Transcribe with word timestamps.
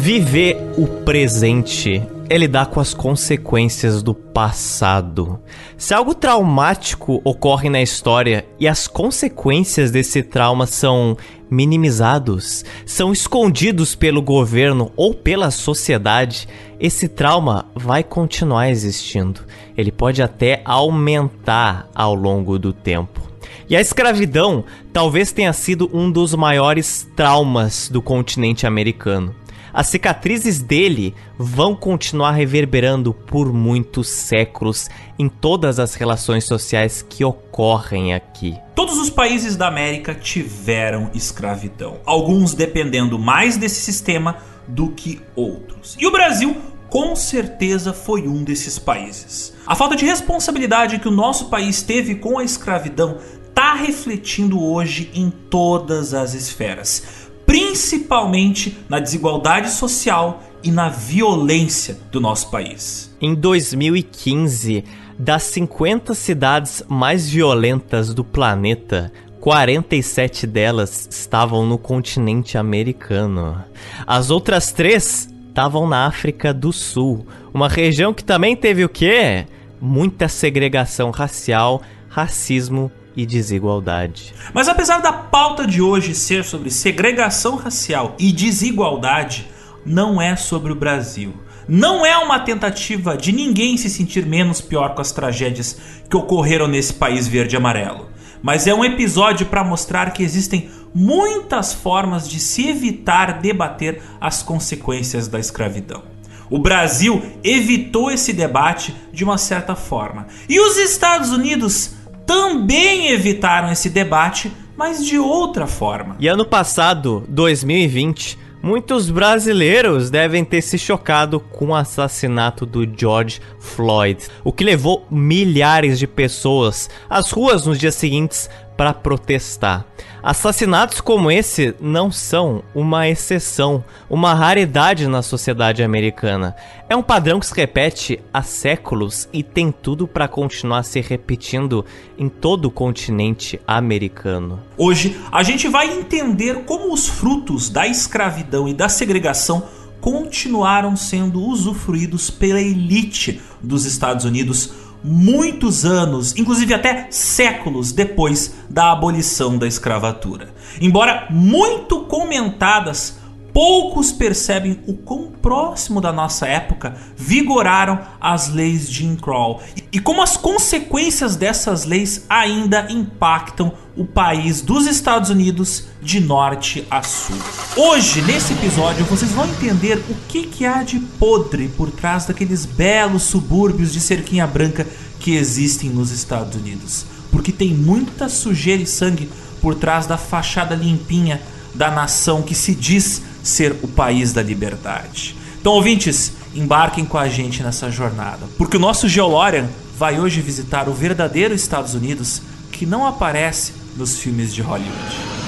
Viver 0.00 0.56
o 0.76 0.86
presente 0.86 2.00
é 2.30 2.38
lidar 2.38 2.66
com 2.66 2.78
as 2.78 2.94
consequências 2.94 4.00
do 4.00 4.14
passado. 4.14 5.40
Se 5.76 5.92
algo 5.92 6.14
traumático 6.14 7.20
ocorre 7.24 7.68
na 7.68 7.82
história 7.82 8.46
e 8.60 8.68
as 8.68 8.86
consequências 8.86 9.90
desse 9.90 10.22
trauma 10.22 10.66
são 10.66 11.16
minimizados, 11.50 12.64
são 12.86 13.12
escondidos 13.12 13.96
pelo 13.96 14.22
governo 14.22 14.92
ou 14.94 15.12
pela 15.12 15.50
sociedade, 15.50 16.46
esse 16.78 17.08
trauma 17.08 17.66
vai 17.74 18.04
continuar 18.04 18.70
existindo. 18.70 19.40
Ele 19.76 19.90
pode 19.90 20.22
até 20.22 20.62
aumentar 20.64 21.88
ao 21.92 22.14
longo 22.14 22.56
do 22.56 22.72
tempo. 22.72 23.20
E 23.68 23.74
a 23.74 23.80
escravidão 23.80 24.64
talvez 24.92 25.32
tenha 25.32 25.52
sido 25.52 25.90
um 25.92 26.08
dos 26.08 26.36
maiores 26.36 27.04
traumas 27.16 27.88
do 27.88 28.00
continente 28.00 28.64
americano. 28.64 29.34
As 29.78 29.86
cicatrizes 29.86 30.58
dele 30.58 31.14
vão 31.38 31.72
continuar 31.72 32.32
reverberando 32.32 33.14
por 33.14 33.52
muitos 33.52 34.08
séculos 34.08 34.88
em 35.16 35.28
todas 35.28 35.78
as 35.78 35.94
relações 35.94 36.46
sociais 36.46 37.00
que 37.08 37.24
ocorrem 37.24 38.12
aqui. 38.12 38.56
Todos 38.74 38.98
os 38.98 39.08
países 39.08 39.54
da 39.54 39.68
América 39.68 40.16
tiveram 40.16 41.12
escravidão, 41.14 42.00
alguns 42.04 42.54
dependendo 42.54 43.20
mais 43.20 43.56
desse 43.56 43.80
sistema 43.80 44.38
do 44.66 44.88
que 44.88 45.20
outros. 45.36 45.96
E 45.96 46.08
o 46.08 46.10
Brasil 46.10 46.56
com 46.88 47.14
certeza 47.14 47.92
foi 47.92 48.26
um 48.26 48.42
desses 48.42 48.80
países. 48.80 49.54
A 49.64 49.76
falta 49.76 49.94
de 49.94 50.04
responsabilidade 50.04 50.98
que 50.98 51.06
o 51.06 51.12
nosso 51.12 51.50
país 51.50 51.82
teve 51.82 52.16
com 52.16 52.36
a 52.36 52.42
escravidão 52.42 53.18
está 53.46 53.74
refletindo 53.74 54.62
hoje 54.62 55.10
em 55.12 55.30
todas 55.30 56.14
as 56.14 56.32
esferas, 56.32 57.17
principalmente 57.48 58.76
na 58.90 59.00
desigualdade 59.00 59.70
social 59.70 60.42
e 60.62 60.70
na 60.70 60.90
violência 60.90 61.96
do 62.12 62.20
nosso 62.20 62.50
país. 62.50 63.16
Em 63.18 63.34
2015, 63.34 64.84
das 65.18 65.44
50 65.44 66.12
cidades 66.12 66.82
mais 66.86 67.30
violentas 67.30 68.12
do 68.12 68.22
planeta, 68.22 69.10
47 69.40 70.46
delas 70.46 71.08
estavam 71.10 71.64
no 71.64 71.78
continente 71.78 72.58
americano. 72.58 73.64
As 74.06 74.28
outras 74.28 74.70
três 74.70 75.30
estavam 75.48 75.88
na 75.88 76.06
África 76.06 76.52
do 76.52 76.70
Sul, 76.70 77.26
uma 77.54 77.66
região 77.66 78.12
que 78.12 78.22
também 78.22 78.54
teve 78.54 78.84
o 78.84 78.90
quê? 78.90 79.46
Muita 79.80 80.28
segregação 80.28 81.10
racial, 81.10 81.80
racismo 82.10 82.92
e 83.18 83.26
desigualdade. 83.26 84.32
Mas 84.54 84.68
apesar 84.68 84.98
da 84.98 85.12
pauta 85.12 85.66
de 85.66 85.82
hoje 85.82 86.14
ser 86.14 86.44
sobre 86.44 86.70
segregação 86.70 87.56
racial 87.56 88.14
e 88.16 88.30
desigualdade, 88.30 89.48
não 89.84 90.22
é 90.22 90.36
sobre 90.36 90.70
o 90.70 90.76
Brasil. 90.76 91.34
Não 91.66 92.06
é 92.06 92.16
uma 92.16 92.38
tentativa 92.38 93.16
de 93.16 93.32
ninguém 93.32 93.76
se 93.76 93.90
sentir 93.90 94.24
menos 94.24 94.60
pior 94.60 94.94
com 94.94 95.00
as 95.00 95.10
tragédias 95.10 95.76
que 96.08 96.16
ocorreram 96.16 96.68
nesse 96.68 96.94
país 96.94 97.26
verde 97.26 97.56
e 97.56 97.58
amarelo. 97.58 98.08
Mas 98.40 98.68
é 98.68 98.72
um 98.72 98.84
episódio 98.84 99.46
para 99.46 99.64
mostrar 99.64 100.12
que 100.12 100.22
existem 100.22 100.70
muitas 100.94 101.74
formas 101.74 102.28
de 102.28 102.38
se 102.38 102.68
evitar 102.68 103.40
debater 103.40 104.00
as 104.20 104.44
consequências 104.44 105.26
da 105.26 105.40
escravidão. 105.40 106.04
O 106.48 106.60
Brasil 106.60 107.20
evitou 107.42 108.12
esse 108.12 108.32
debate 108.32 108.94
de 109.12 109.24
uma 109.24 109.36
certa 109.36 109.74
forma. 109.74 110.28
E 110.48 110.60
os 110.60 110.78
Estados 110.78 111.30
Unidos 111.30 111.98
também 112.28 113.08
evitaram 113.08 113.72
esse 113.72 113.88
debate, 113.88 114.52
mas 114.76 115.02
de 115.02 115.18
outra 115.18 115.66
forma. 115.66 116.14
E 116.20 116.28
ano 116.28 116.44
passado, 116.44 117.24
2020, 117.26 118.38
muitos 118.62 119.08
brasileiros 119.08 120.10
devem 120.10 120.44
ter 120.44 120.60
se 120.60 120.76
chocado 120.76 121.40
com 121.40 121.68
o 121.68 121.74
assassinato 121.74 122.66
do 122.66 122.86
George 122.86 123.40
Floyd, 123.58 124.26
o 124.44 124.52
que 124.52 124.62
levou 124.62 125.06
milhares 125.10 125.98
de 125.98 126.06
pessoas 126.06 126.90
às 127.08 127.30
ruas 127.30 127.64
nos 127.64 127.78
dias 127.78 127.94
seguintes 127.94 128.50
para 128.78 128.94
protestar. 128.94 129.84
Assassinatos 130.22 131.00
como 131.00 131.32
esse 131.32 131.74
não 131.80 132.12
são 132.12 132.62
uma 132.72 133.08
exceção, 133.08 133.82
uma 134.08 134.32
raridade 134.34 135.08
na 135.08 135.20
sociedade 135.20 135.82
americana. 135.82 136.54
É 136.88 136.94
um 136.94 137.02
padrão 137.02 137.40
que 137.40 137.46
se 137.46 137.54
repete 137.54 138.20
há 138.32 138.40
séculos 138.40 139.28
e 139.32 139.42
tem 139.42 139.72
tudo 139.72 140.06
para 140.06 140.28
continuar 140.28 140.84
se 140.84 141.00
repetindo 141.00 141.84
em 142.16 142.28
todo 142.28 142.66
o 142.66 142.70
continente 142.70 143.60
americano. 143.66 144.60
Hoje 144.76 145.20
a 145.32 145.42
gente 145.42 145.66
vai 145.66 145.98
entender 145.98 146.64
como 146.64 146.94
os 146.94 147.08
frutos 147.08 147.68
da 147.68 147.88
escravidão 147.88 148.68
e 148.68 148.74
da 148.74 148.88
segregação 148.88 149.64
continuaram 150.00 150.94
sendo 150.94 151.42
usufruídos 151.42 152.30
pela 152.30 152.60
elite 152.60 153.40
dos 153.60 153.84
Estados 153.84 154.24
Unidos 154.24 154.70
muitos 155.02 155.84
anos, 155.84 156.36
inclusive 156.36 156.74
até 156.74 157.06
séculos 157.10 157.92
depois 157.92 158.54
da 158.68 158.92
abolição 158.92 159.56
da 159.56 159.66
escravatura. 159.66 160.50
Embora 160.80 161.26
muito 161.30 162.00
comentadas, 162.00 163.17
poucos 163.58 164.12
percebem 164.12 164.78
o 164.86 164.94
quão 164.94 165.32
próximo 165.32 166.00
da 166.00 166.12
nossa 166.12 166.46
época 166.46 166.94
vigoraram 167.16 167.98
as 168.20 168.48
leis 168.48 168.88
de 168.88 168.98
Jim 168.98 169.16
Crow 169.16 169.60
e 169.90 169.98
como 169.98 170.22
as 170.22 170.36
consequências 170.36 171.34
dessas 171.34 171.84
leis 171.84 172.24
ainda 172.28 172.86
impactam 172.88 173.72
o 173.96 174.04
país 174.04 174.62
dos 174.62 174.86
Estados 174.86 175.28
Unidos 175.28 175.88
de 176.00 176.20
norte 176.20 176.86
a 176.88 177.02
sul. 177.02 177.34
Hoje, 177.76 178.22
nesse 178.22 178.52
episódio, 178.52 179.04
vocês 179.06 179.32
vão 179.32 179.48
entender 179.48 180.04
o 180.08 180.14
que, 180.28 180.46
que 180.46 180.64
há 180.64 180.84
de 180.84 181.00
podre 181.00 181.66
por 181.66 181.90
trás 181.90 182.26
daqueles 182.26 182.64
belos 182.64 183.24
subúrbios 183.24 183.92
de 183.92 183.98
cerquinha 183.98 184.46
branca 184.46 184.86
que 185.18 185.34
existem 185.34 185.90
nos 185.90 186.12
Estados 186.12 186.54
Unidos. 186.54 187.06
Porque 187.32 187.50
tem 187.50 187.74
muita 187.74 188.28
sujeira 188.28 188.84
e 188.84 188.86
sangue 188.86 189.28
por 189.60 189.74
trás 189.74 190.06
da 190.06 190.16
fachada 190.16 190.76
limpinha 190.76 191.42
da 191.74 191.90
nação 191.90 192.42
que 192.42 192.54
se 192.54 192.72
diz 192.72 193.22
ser 193.48 193.76
o 193.82 193.88
país 193.88 194.32
da 194.32 194.42
liberdade. 194.42 195.36
Então, 195.60 195.72
ouvintes, 195.72 196.32
embarquem 196.54 197.04
com 197.04 197.18
a 197.18 197.28
gente 197.28 197.62
nessa 197.62 197.90
jornada, 197.90 198.46
porque 198.56 198.76
o 198.76 198.80
nosso 198.80 199.08
Geolorian 199.08 199.68
vai 199.96 200.20
hoje 200.20 200.40
visitar 200.40 200.88
o 200.88 200.94
verdadeiro 200.94 201.54
Estados 201.54 201.94
Unidos 201.94 202.42
que 202.70 202.86
não 202.86 203.06
aparece 203.06 203.72
nos 203.96 204.18
filmes 204.18 204.54
de 204.54 204.62
Hollywood. 204.62 205.47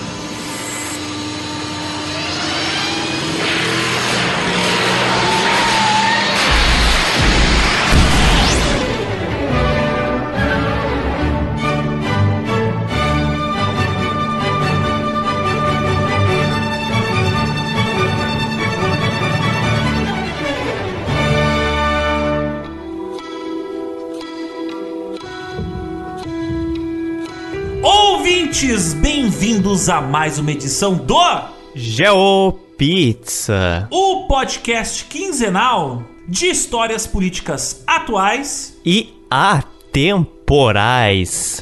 Bem-vindos 29.60 29.90
a 29.90 30.00
mais 30.00 30.38
uma 30.38 30.52
edição 30.52 30.94
do 30.94 31.20
GeoPizza, 31.74 33.36
o 33.90 34.26
podcast 34.26 35.04
quinzenal 35.04 36.02
de 36.26 36.46
histórias 36.46 37.06
políticas 37.06 37.84
atuais 37.86 38.80
e 38.86 39.12
atemporais. 39.30 40.42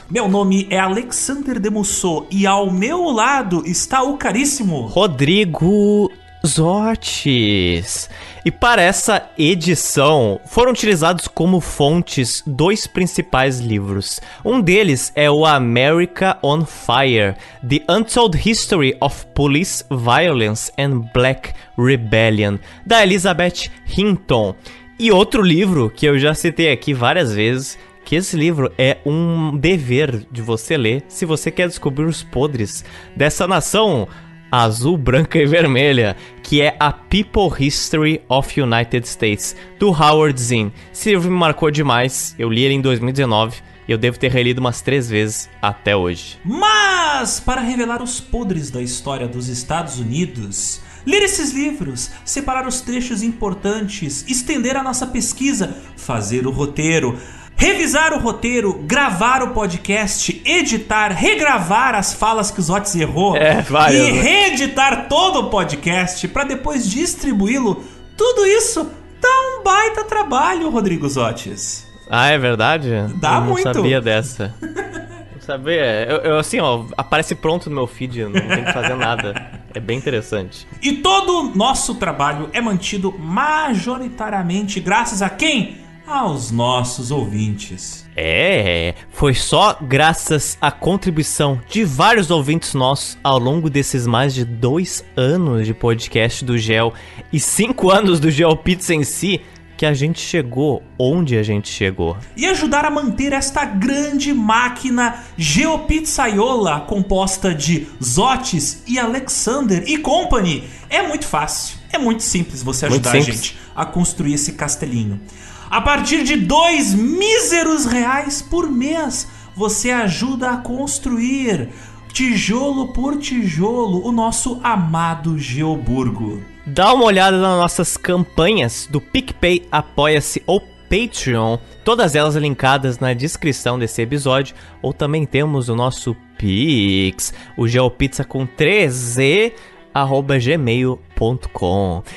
Meu 0.08 0.28
nome 0.28 0.68
é 0.70 0.78
Alexander 0.78 1.58
Demusso 1.58 2.24
e 2.30 2.46
ao 2.46 2.70
meu 2.70 3.10
lado 3.10 3.64
está 3.66 4.00
o 4.04 4.16
caríssimo 4.16 4.82
Rodrigo 4.82 6.08
Zotes. 6.46 8.08
E 8.44 8.50
para 8.50 8.82
essa 8.82 9.30
edição 9.36 10.40
foram 10.46 10.72
utilizados 10.72 11.26
como 11.26 11.60
fontes 11.60 12.42
dois 12.46 12.86
principais 12.86 13.58
livros. 13.58 14.20
Um 14.44 14.60
deles 14.60 15.12
é 15.14 15.30
o 15.30 15.44
America 15.44 16.38
on 16.42 16.64
Fire: 16.64 17.34
The 17.66 17.82
Untold 17.92 18.38
History 18.48 18.96
of 19.00 19.26
Police 19.34 19.84
Violence 19.90 20.72
and 20.78 21.10
Black 21.12 21.52
Rebellion, 21.76 22.58
da 22.86 23.02
Elizabeth 23.02 23.70
Hinton. 23.86 24.54
E 24.98 25.12
outro 25.12 25.42
livro 25.42 25.90
que 25.90 26.06
eu 26.06 26.18
já 26.18 26.34
citei 26.34 26.72
aqui 26.72 26.92
várias 26.92 27.32
vezes, 27.32 27.78
que 28.04 28.16
esse 28.16 28.36
livro 28.36 28.72
é 28.78 28.96
um 29.04 29.56
dever 29.56 30.26
de 30.32 30.42
você 30.42 30.76
ler 30.76 31.04
se 31.08 31.24
você 31.24 31.50
quer 31.50 31.68
descobrir 31.68 32.06
os 32.06 32.22
podres 32.22 32.84
dessa 33.14 33.46
nação 33.46 34.08
azul, 34.50 34.96
branca 34.96 35.38
e 35.38 35.46
vermelha, 35.46 36.16
que 36.42 36.60
é 36.60 36.76
a 36.80 36.92
People 36.92 37.50
History 37.58 38.22
of 38.28 38.60
United 38.60 39.06
States, 39.06 39.54
do 39.78 39.90
Howard 39.90 40.40
Zinn. 40.40 40.70
Esse 40.92 41.10
livro 41.10 41.30
me 41.30 41.36
marcou 41.36 41.70
demais, 41.70 42.34
eu 42.38 42.48
li 42.48 42.62
ele 42.62 42.74
em 42.74 42.80
2019 42.80 43.60
e 43.86 43.92
eu 43.92 43.98
devo 43.98 44.18
ter 44.18 44.30
relido 44.30 44.60
umas 44.60 44.82
três 44.82 45.08
vezes 45.08 45.48
até 45.62 45.96
hoje. 45.96 46.38
Mas, 46.44 47.40
para 47.40 47.60
revelar 47.60 48.02
os 48.02 48.20
podres 48.20 48.70
da 48.70 48.82
história 48.82 49.26
dos 49.26 49.48
Estados 49.48 49.98
Unidos, 49.98 50.82
ler 51.06 51.22
esses 51.22 51.52
livros, 51.52 52.10
separar 52.24 52.66
os 52.66 52.82
trechos 52.82 53.22
importantes, 53.22 54.24
estender 54.28 54.76
a 54.76 54.82
nossa 54.82 55.06
pesquisa, 55.06 55.74
fazer 55.96 56.46
o 56.46 56.50
roteiro, 56.50 57.18
revisar 57.58 58.12
o 58.14 58.18
roteiro, 58.20 58.72
gravar 58.84 59.42
o 59.42 59.48
podcast, 59.50 60.40
editar, 60.46 61.08
regravar 61.12 61.94
as 61.94 62.14
falas 62.14 62.50
que 62.50 62.60
os 62.60 62.70
Otis 62.70 62.94
errou 62.94 63.36
É, 63.36 63.60
várias, 63.62 64.08
e 64.08 64.12
né? 64.12 64.20
reeditar 64.22 65.08
todo 65.08 65.40
o 65.40 65.50
podcast 65.50 66.26
para 66.28 66.44
depois 66.44 66.88
distribuí-lo. 66.88 67.82
Tudo 68.16 68.46
isso 68.46 68.88
dá 69.20 69.28
um 69.28 69.62
baita 69.64 70.04
trabalho, 70.04 70.70
Rodrigo 70.70 71.08
Zotes. 71.08 71.86
Ah, 72.08 72.28
é 72.28 72.38
verdade? 72.38 72.88
Dá 73.16 73.34
eu 73.34 73.40
não 73.40 73.46
muito. 73.48 73.64
sabia 73.74 74.00
dessa. 74.00 74.54
Não 74.62 75.40
sabia. 75.40 76.06
Eu, 76.08 76.16
eu, 76.18 76.38
assim, 76.38 76.60
ó, 76.60 76.84
aparece 76.96 77.34
pronto 77.34 77.68
no 77.68 77.74
meu 77.74 77.86
feed, 77.86 78.22
não 78.24 78.32
tem 78.32 78.64
que 78.64 78.72
fazer 78.72 78.94
nada. 78.94 79.34
É 79.74 79.80
bem 79.80 79.98
interessante. 79.98 80.66
E 80.80 80.92
todo 80.92 81.40
o 81.40 81.56
nosso 81.56 81.96
trabalho 81.96 82.48
é 82.52 82.60
mantido 82.60 83.12
majoritariamente 83.18 84.80
graças 84.80 85.20
a 85.22 85.28
quem? 85.28 85.76
Aos 86.08 86.50
nossos 86.50 87.10
ouvintes. 87.10 88.08
É, 88.16 88.94
foi 89.10 89.34
só 89.34 89.76
graças 89.78 90.56
à 90.58 90.70
contribuição 90.70 91.60
de 91.68 91.84
vários 91.84 92.30
ouvintes 92.30 92.72
nossos 92.72 93.18
ao 93.22 93.38
longo 93.38 93.68
desses 93.68 94.06
mais 94.06 94.32
de 94.32 94.42
dois 94.42 95.04
anos 95.14 95.66
de 95.66 95.74
podcast 95.74 96.46
do 96.46 96.56
Gel 96.56 96.94
e 97.30 97.38
cinco 97.38 97.90
anos 97.92 98.18
do 98.20 98.30
Gel 98.30 98.56
Pizza 98.56 98.94
em 98.94 99.04
si 99.04 99.42
que 99.76 99.84
a 99.84 99.92
gente 99.92 100.18
chegou 100.18 100.82
onde 100.98 101.36
a 101.36 101.42
gente 101.42 101.68
chegou. 101.68 102.16
E 102.34 102.46
ajudar 102.46 102.86
a 102.86 102.90
manter 102.90 103.34
esta 103.34 103.66
grande 103.66 104.32
máquina 104.32 105.22
geopizzaiola 105.36 106.80
composta 106.80 107.54
de 107.54 107.86
Zotes 108.02 108.82
e 108.86 108.98
Alexander 108.98 109.84
e 109.86 109.98
Company 109.98 110.64
é 110.88 111.06
muito 111.06 111.26
fácil. 111.26 111.76
É 111.92 111.98
muito 111.98 112.22
simples 112.22 112.62
você 112.62 112.86
ajudar 112.86 113.12
a 113.12 113.20
gente 113.20 113.58
a 113.76 113.84
construir 113.84 114.34
esse 114.34 114.52
castelinho. 114.52 115.20
A 115.70 115.82
partir 115.82 116.24
de 116.24 116.34
dois 116.34 116.94
míseros 116.94 117.84
reais 117.84 118.40
por 118.40 118.70
mês, 118.70 119.28
você 119.54 119.90
ajuda 119.90 120.50
a 120.50 120.56
construir 120.56 121.68
tijolo 122.10 122.88
por 122.94 123.18
tijolo 123.18 124.06
o 124.06 124.10
nosso 124.10 124.58
amado 124.64 125.38
Geoburgo. 125.38 126.42
Dá 126.66 126.94
uma 126.94 127.04
olhada 127.04 127.38
nas 127.38 127.58
nossas 127.58 127.98
campanhas 127.98 128.88
do 128.90 128.98
PicPay, 128.98 129.66
Apoia-se 129.70 130.42
ou 130.46 130.60
Patreon, 130.88 131.58
todas 131.84 132.14
elas 132.14 132.34
linkadas 132.34 132.98
na 132.98 133.12
descrição 133.12 133.78
desse 133.78 134.00
episódio, 134.00 134.56
ou 134.80 134.94
também 134.94 135.26
temos 135.26 135.68
o 135.68 135.76
nosso 135.76 136.16
Pix, 136.38 137.34
o 137.58 137.68
Geopizza 137.68 138.24
com 138.24 138.46
3Z 138.46 139.52
arroba 139.92 140.38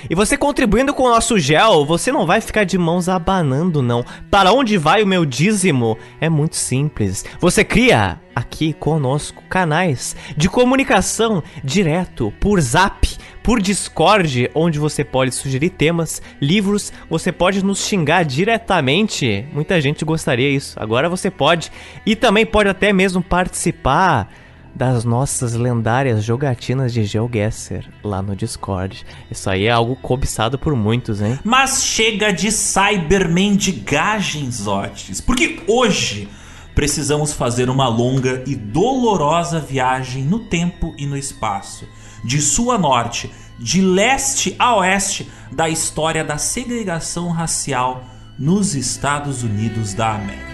E 0.10 0.14
você 0.14 0.38
contribuindo 0.38 0.94
com 0.94 1.04
o 1.04 1.10
nosso 1.10 1.40
gel, 1.40 1.84
você 1.86 2.12
não 2.12 2.26
vai 2.26 2.40
ficar 2.40 2.64
de 2.64 2.78
mãos 2.78 3.10
abanando 3.10 3.82
não. 3.82 4.06
Para 4.30 4.54
onde 4.54 4.78
vai 4.78 5.02
o 5.02 5.08
meu 5.08 5.26
dízimo? 5.26 5.98
É 6.20 6.30
muito 6.30 6.56
simples. 6.56 7.26
Você 7.40 7.64
cria 7.64 8.20
aqui 8.36 8.74
conosco 8.74 9.44
canais 9.50 10.16
de 10.38 10.48
comunicação 10.48 11.44
direto 11.64 12.32
por 12.40 12.62
Zap, 12.62 13.08
por 13.44 13.60
Discord, 13.60 14.52
onde 14.54 14.78
você 14.78 15.04
pode 15.04 15.34
sugerir 15.34 15.72
temas, 15.72 16.22
livros, 16.40 16.94
você 17.10 17.32
pode 17.32 17.66
nos 17.66 17.84
xingar 17.86 18.24
diretamente. 18.24 19.48
Muita 19.52 19.82
gente 19.82 20.06
gostaria 20.06 20.50
isso. 20.50 20.80
Agora 20.80 21.10
você 21.10 21.32
pode 21.32 21.72
e 22.06 22.16
também 22.16 22.46
pode 22.46 22.70
até 22.70 22.94
mesmo 22.94 23.22
participar 23.22 24.32
das 24.74 25.04
nossas 25.04 25.54
lendárias 25.54 26.24
jogatinas 26.24 26.94
de 26.94 27.04
GeoGuessr 27.04 27.86
lá 28.04 28.22
no 28.22 28.36
Discord. 28.36 29.06
Isso 29.30 29.50
aí 29.50 29.66
é 29.66 29.72
algo 29.72 29.96
cobiçado 29.96 30.58
por 30.58 30.76
muitos, 30.76 31.22
hein? 31.22 31.40
Mas 31.44 31.84
chega 31.84 32.32
de 32.32 32.52
cybermendigagens, 32.52 34.56
Zotes. 34.56 35.22
Porque 35.22 35.62
hoje 35.68 36.28
precisamos 36.74 37.34
fazer 37.34 37.70
uma 37.70 37.88
longa 37.88 38.44
e 38.48 38.56
dolorosa 38.56 39.60
viagem 39.60 40.24
no 40.24 40.40
tempo 40.40 40.96
e 40.98 41.06
no 41.06 41.18
espaço. 41.18 41.86
De 42.24 42.42
sul 42.42 42.72
a 42.72 42.78
norte, 42.78 43.32
de 43.60 43.82
leste 43.82 44.56
a 44.58 44.76
oeste, 44.78 45.30
da 45.52 45.70
história 45.70 46.24
da 46.24 46.38
segregação 46.38 47.30
racial 47.30 48.06
nos 48.40 48.74
Estados 48.74 49.44
Unidos 49.44 49.94
da 49.94 50.16
América. 50.16 50.50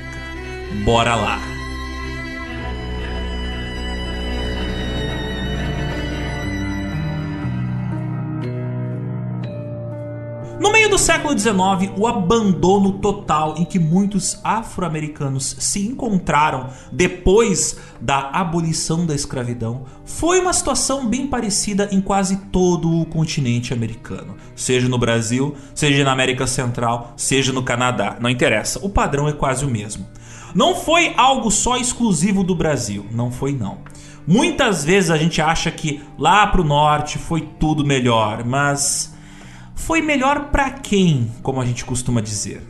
Bora 0.84 1.16
lá! 1.16 1.67
No 10.60 10.72
meio 10.72 10.90
do 10.90 10.98
século 10.98 11.38
XIX, 11.38 11.92
o 11.96 12.08
abandono 12.08 12.94
total 12.94 13.56
em 13.60 13.64
que 13.64 13.78
muitos 13.78 14.40
afro-americanos 14.44 15.56
se 15.60 15.86
encontraram 15.86 16.70
depois 16.92 17.78
da 18.02 18.32
abolição 18.32 19.06
da 19.06 19.14
escravidão 19.14 19.86
foi 20.04 20.40
uma 20.40 20.52
situação 20.52 21.06
bem 21.06 21.28
parecida 21.28 21.88
em 21.92 22.02
quase 22.02 22.38
todo 22.52 22.90
o 22.90 23.06
continente 23.06 23.72
americano. 23.72 24.36
Seja 24.56 24.90
no 24.90 24.98
Brasil, 24.98 25.56
seja 25.76 26.04
na 26.04 26.12
América 26.12 26.48
Central, 26.48 27.14
seja 27.16 27.54
no 27.54 27.62
Canadá, 27.62 28.18
não 28.20 28.30
interessa, 28.30 28.80
o 28.84 28.90
padrão 28.90 29.28
é 29.28 29.34
quase 29.34 29.64
o 29.64 29.70
mesmo. 29.70 30.08
Não 30.56 30.76
foi 30.76 31.14
algo 31.18 31.52
só 31.52 31.78
exclusivo 31.78 32.44
do 32.44 32.56
Brasil, 32.56 33.06
não 33.12 33.32
foi 33.32 33.52
não. 33.52 33.78
Muitas 34.26 34.84
vezes 34.84 35.12
a 35.12 35.18
gente 35.18 35.40
acha 35.40 35.70
que 35.70 36.02
lá 36.18 36.48
pro 36.48 36.64
norte 36.64 37.20
foi 37.20 37.42
tudo 37.60 37.86
melhor, 37.86 38.44
mas 38.44 39.16
foi 39.78 40.02
melhor 40.02 40.50
para 40.52 40.72
quem, 40.72 41.32
como 41.42 41.62
a 41.62 41.66
gente 41.66 41.86
costuma 41.86 42.20
dizer. 42.20 42.62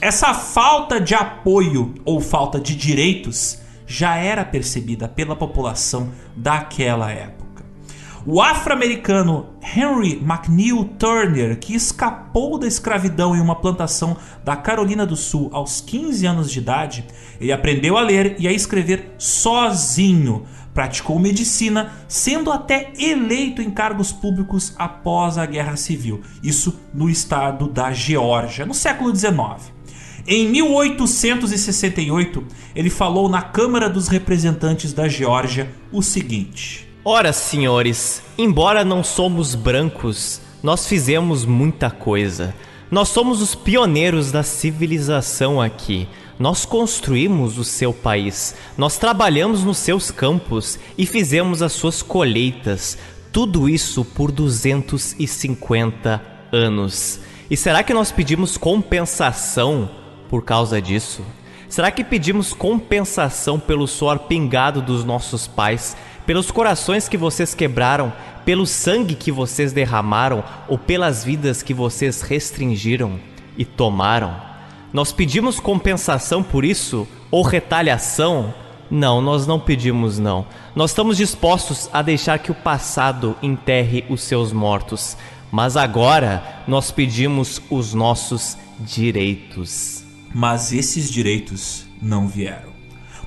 Essa 0.00 0.32
falta 0.32 1.00
de 1.00 1.14
apoio 1.14 1.94
ou 2.04 2.20
falta 2.20 2.60
de 2.60 2.76
direitos 2.76 3.58
já 3.86 4.14
era 4.14 4.44
percebida 4.44 5.08
pela 5.08 5.34
população 5.34 6.12
daquela 6.36 7.10
época. 7.10 7.39
O 8.26 8.42
afro-americano 8.42 9.46
Henry 9.62 10.20
McNeil 10.22 10.84
Turner, 10.98 11.58
que 11.58 11.74
escapou 11.74 12.58
da 12.58 12.66
escravidão 12.66 13.34
em 13.34 13.40
uma 13.40 13.56
plantação 13.56 14.14
da 14.44 14.54
Carolina 14.54 15.06
do 15.06 15.16
Sul 15.16 15.48
aos 15.54 15.80
15 15.80 16.26
anos 16.26 16.50
de 16.50 16.58
idade, 16.58 17.06
ele 17.40 17.50
aprendeu 17.50 17.96
a 17.96 18.02
ler 18.02 18.36
e 18.38 18.46
a 18.46 18.52
escrever 18.52 19.14
sozinho. 19.16 20.44
Praticou 20.74 21.18
medicina, 21.18 21.92
sendo 22.06 22.52
até 22.52 22.92
eleito 22.98 23.62
em 23.62 23.70
cargos 23.70 24.12
públicos 24.12 24.74
após 24.78 25.38
a 25.38 25.46
Guerra 25.46 25.76
Civil. 25.76 26.20
Isso 26.42 26.78
no 26.92 27.08
estado 27.08 27.68
da 27.68 27.90
Geórgia, 27.90 28.66
no 28.66 28.74
século 28.74 29.16
XIX. 29.16 29.72
Em 30.26 30.46
1868, 30.46 32.44
ele 32.74 32.90
falou 32.90 33.30
na 33.30 33.40
Câmara 33.40 33.88
dos 33.88 34.08
Representantes 34.08 34.92
da 34.92 35.08
Geórgia 35.08 35.70
o 35.90 36.02
seguinte: 36.02 36.89
Ora, 37.02 37.32
senhores, 37.32 38.22
embora 38.36 38.84
não 38.84 39.02
somos 39.02 39.54
brancos, 39.54 40.38
nós 40.62 40.86
fizemos 40.86 41.46
muita 41.46 41.90
coisa. 41.90 42.54
Nós 42.90 43.08
somos 43.08 43.40
os 43.40 43.54
pioneiros 43.54 44.30
da 44.30 44.42
civilização 44.42 45.62
aqui. 45.62 46.06
Nós 46.38 46.66
construímos 46.66 47.56
o 47.56 47.64
seu 47.64 47.94
país. 47.94 48.54
Nós 48.76 48.98
trabalhamos 48.98 49.64
nos 49.64 49.78
seus 49.78 50.10
campos 50.10 50.78
e 50.98 51.06
fizemos 51.06 51.62
as 51.62 51.72
suas 51.72 52.02
colheitas. 52.02 52.98
Tudo 53.32 53.66
isso 53.66 54.04
por 54.04 54.30
250 54.30 56.22
anos. 56.52 57.18
E 57.50 57.56
será 57.56 57.82
que 57.82 57.94
nós 57.94 58.12
pedimos 58.12 58.58
compensação 58.58 59.88
por 60.28 60.44
causa 60.44 60.82
disso? 60.82 61.24
Será 61.66 61.90
que 61.92 62.02
pedimos 62.02 62.52
compensação 62.52 63.58
pelo 63.58 63.86
suor 63.86 64.18
pingado 64.18 64.82
dos 64.82 65.04
nossos 65.04 65.46
pais, 65.46 65.96
pelos 66.30 66.52
corações 66.52 67.08
que 67.08 67.16
vocês 67.16 67.56
quebraram, 67.56 68.12
pelo 68.44 68.64
sangue 68.64 69.16
que 69.16 69.32
vocês 69.32 69.72
derramaram 69.72 70.44
ou 70.68 70.78
pelas 70.78 71.24
vidas 71.24 71.60
que 71.60 71.74
vocês 71.74 72.22
restringiram 72.22 73.18
e 73.58 73.64
tomaram? 73.64 74.40
Nós 74.92 75.10
pedimos 75.10 75.58
compensação 75.58 76.40
por 76.40 76.64
isso 76.64 77.04
ou 77.32 77.42
retaliação? 77.42 78.54
Não, 78.88 79.20
nós 79.20 79.44
não 79.44 79.58
pedimos 79.58 80.20
não. 80.20 80.46
Nós 80.72 80.92
estamos 80.92 81.16
dispostos 81.16 81.90
a 81.92 82.00
deixar 82.00 82.38
que 82.38 82.52
o 82.52 82.54
passado 82.54 83.36
enterre 83.42 84.04
os 84.08 84.22
seus 84.22 84.52
mortos, 84.52 85.16
mas 85.50 85.76
agora 85.76 86.62
nós 86.64 86.92
pedimos 86.92 87.60
os 87.68 87.92
nossos 87.92 88.56
direitos. 88.78 90.04
Mas 90.32 90.72
esses 90.72 91.10
direitos 91.10 91.86
não 92.00 92.28
vieram. 92.28 92.69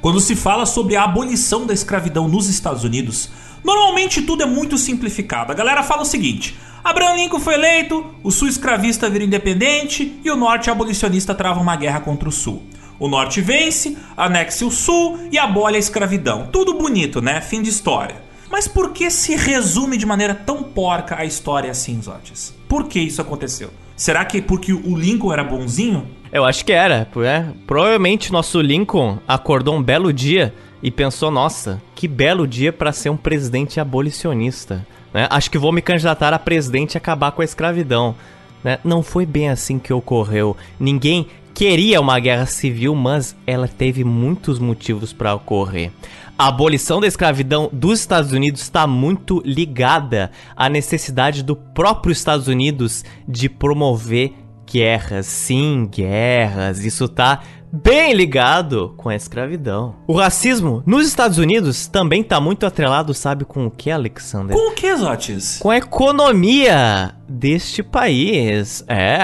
Quando 0.04 0.20
se 0.20 0.36
fala 0.36 0.66
sobre 0.66 0.98
a 0.98 1.06
abolição 1.06 1.66
da 1.66 1.74
escravidão 1.74 2.28
nos 2.28 2.50
Estados 2.50 2.84
Unidos, 2.84 3.30
normalmente 3.64 4.22
tudo 4.22 4.44
é 4.44 4.46
muito 4.46 4.78
simplificado. 4.78 5.54
A 5.54 5.56
galera 5.56 5.82
fala 5.82 6.02
o 6.02 6.06
seguinte: 6.06 6.58
Abraham 6.84 7.16
Lincoln 7.16 7.40
foi 7.40 7.54
eleito, 7.54 8.06
o 8.22 8.30
sul 8.30 8.50
escravista 8.50 9.10
vira 9.10 9.24
independente 9.24 10.20
e 10.22 10.30
o 10.30 10.36
norte 10.36 10.70
abolicionista 10.70 11.34
trava 11.34 11.62
uma 11.62 11.78
guerra 11.78 12.02
contra 12.02 12.28
o 12.28 12.34
sul. 12.34 12.64
O 13.00 13.08
norte 13.08 13.40
vence, 13.40 13.98
anexa 14.18 14.66
o 14.66 14.72
sul 14.72 15.18
e 15.32 15.38
abole 15.38 15.78
a 15.78 15.80
escravidão. 15.80 16.50
Tudo 16.52 16.74
bonito, 16.74 17.22
né? 17.22 17.40
Fim 17.40 17.62
de 17.62 17.70
história. 17.70 18.22
Mas 18.52 18.68
por 18.68 18.92
que 18.92 19.10
se 19.10 19.38
resume 19.38 19.96
de 19.96 20.06
maneira 20.06 20.36
tão 20.36 20.64
porca 20.64 21.16
a 21.18 21.24
história 21.24 21.72
assim, 21.72 22.02
Zotes? 22.02 22.54
Por 22.68 22.90
que 22.90 23.00
isso 23.00 23.22
aconteceu? 23.22 23.70
Será 23.96 24.26
que 24.26 24.42
porque 24.42 24.74
o 24.74 24.98
Lincoln 24.98 25.32
era 25.32 25.46
bonzinho? 25.46 26.06
Eu 26.34 26.44
acho 26.44 26.66
que 26.66 26.72
era, 26.72 27.08
é. 27.24 27.46
Provavelmente 27.68 28.32
nosso 28.32 28.60
Lincoln 28.60 29.20
acordou 29.28 29.76
um 29.76 29.84
belo 29.84 30.12
dia 30.12 30.52
e 30.82 30.90
pensou: 30.90 31.30
nossa, 31.30 31.80
que 31.94 32.08
belo 32.08 32.48
dia 32.48 32.74
para 32.74 32.92
ser 32.92 33.12
um 33.12 33.16
presidente 33.16 33.80
abolicionista. 33.80 34.84
Né? 35.14 35.28
Acho 35.30 35.52
que 35.52 35.60
vou 35.60 35.72
me 35.72 35.80
candidatar 35.80 36.34
a 36.34 36.40
presidente 36.40 36.96
e 36.96 36.98
acabar 36.98 37.34
com 37.34 37.44
a 37.44 37.46
escravidão. 37.46 38.16
Né? 38.64 38.80
Não 38.84 39.04
foi 39.04 39.28
bem 39.28 39.50
assim 39.50 39.78
que 39.78 39.94
ocorreu. 39.94 40.58
Ninguém 40.80 41.28
queria 41.54 42.02
uma 42.02 42.20
guerra 42.20 42.48
civil, 42.48 42.96
mas 42.96 43.36
ela 43.46 43.68
teve 43.68 44.04
muitos 44.04 44.58
motivos 44.58 45.14
para 45.14 45.36
ocorrer. 45.36 45.92
A 46.36 46.48
abolição 46.48 47.00
da 47.00 47.06
escravidão 47.06 47.70
dos 47.72 48.00
Estados 48.00 48.32
Unidos 48.32 48.64
está 48.64 48.88
muito 48.88 49.40
ligada 49.46 50.32
à 50.56 50.68
necessidade 50.68 51.44
do 51.44 51.56
próprio 51.56 52.12
Estados 52.12 52.48
Unidos 52.48 53.06
de 53.28 53.48
promover 53.48 54.34
guerras. 54.74 55.28
Sim, 55.28 55.88
guerras. 55.92 56.84
Isso 56.84 57.08
tá 57.08 57.42
bem 57.72 58.14
ligado 58.14 58.94
com 58.98 59.10
a 59.10 59.16
escravidão. 59.16 59.96
O 60.08 60.14
racismo 60.14 60.82
nos 60.86 61.08
Estados 61.08 61.38
Unidos 61.38 61.86
também 61.86 62.24
tá 62.24 62.42
muito 62.42 62.66
atrelado, 62.66 63.14
sabe 63.14 63.46
com 63.46 63.68
o 63.68 63.72
que, 63.72 63.92
Alexander? 63.92 64.56
Com 64.56 64.72
o 64.72 64.74
que, 64.74 64.96
Zotes? 64.96 65.60
Com 65.60 65.70
a 65.70 65.78
economia 65.78 67.14
deste 67.30 67.84
país. 67.84 68.84
É, 68.88 69.20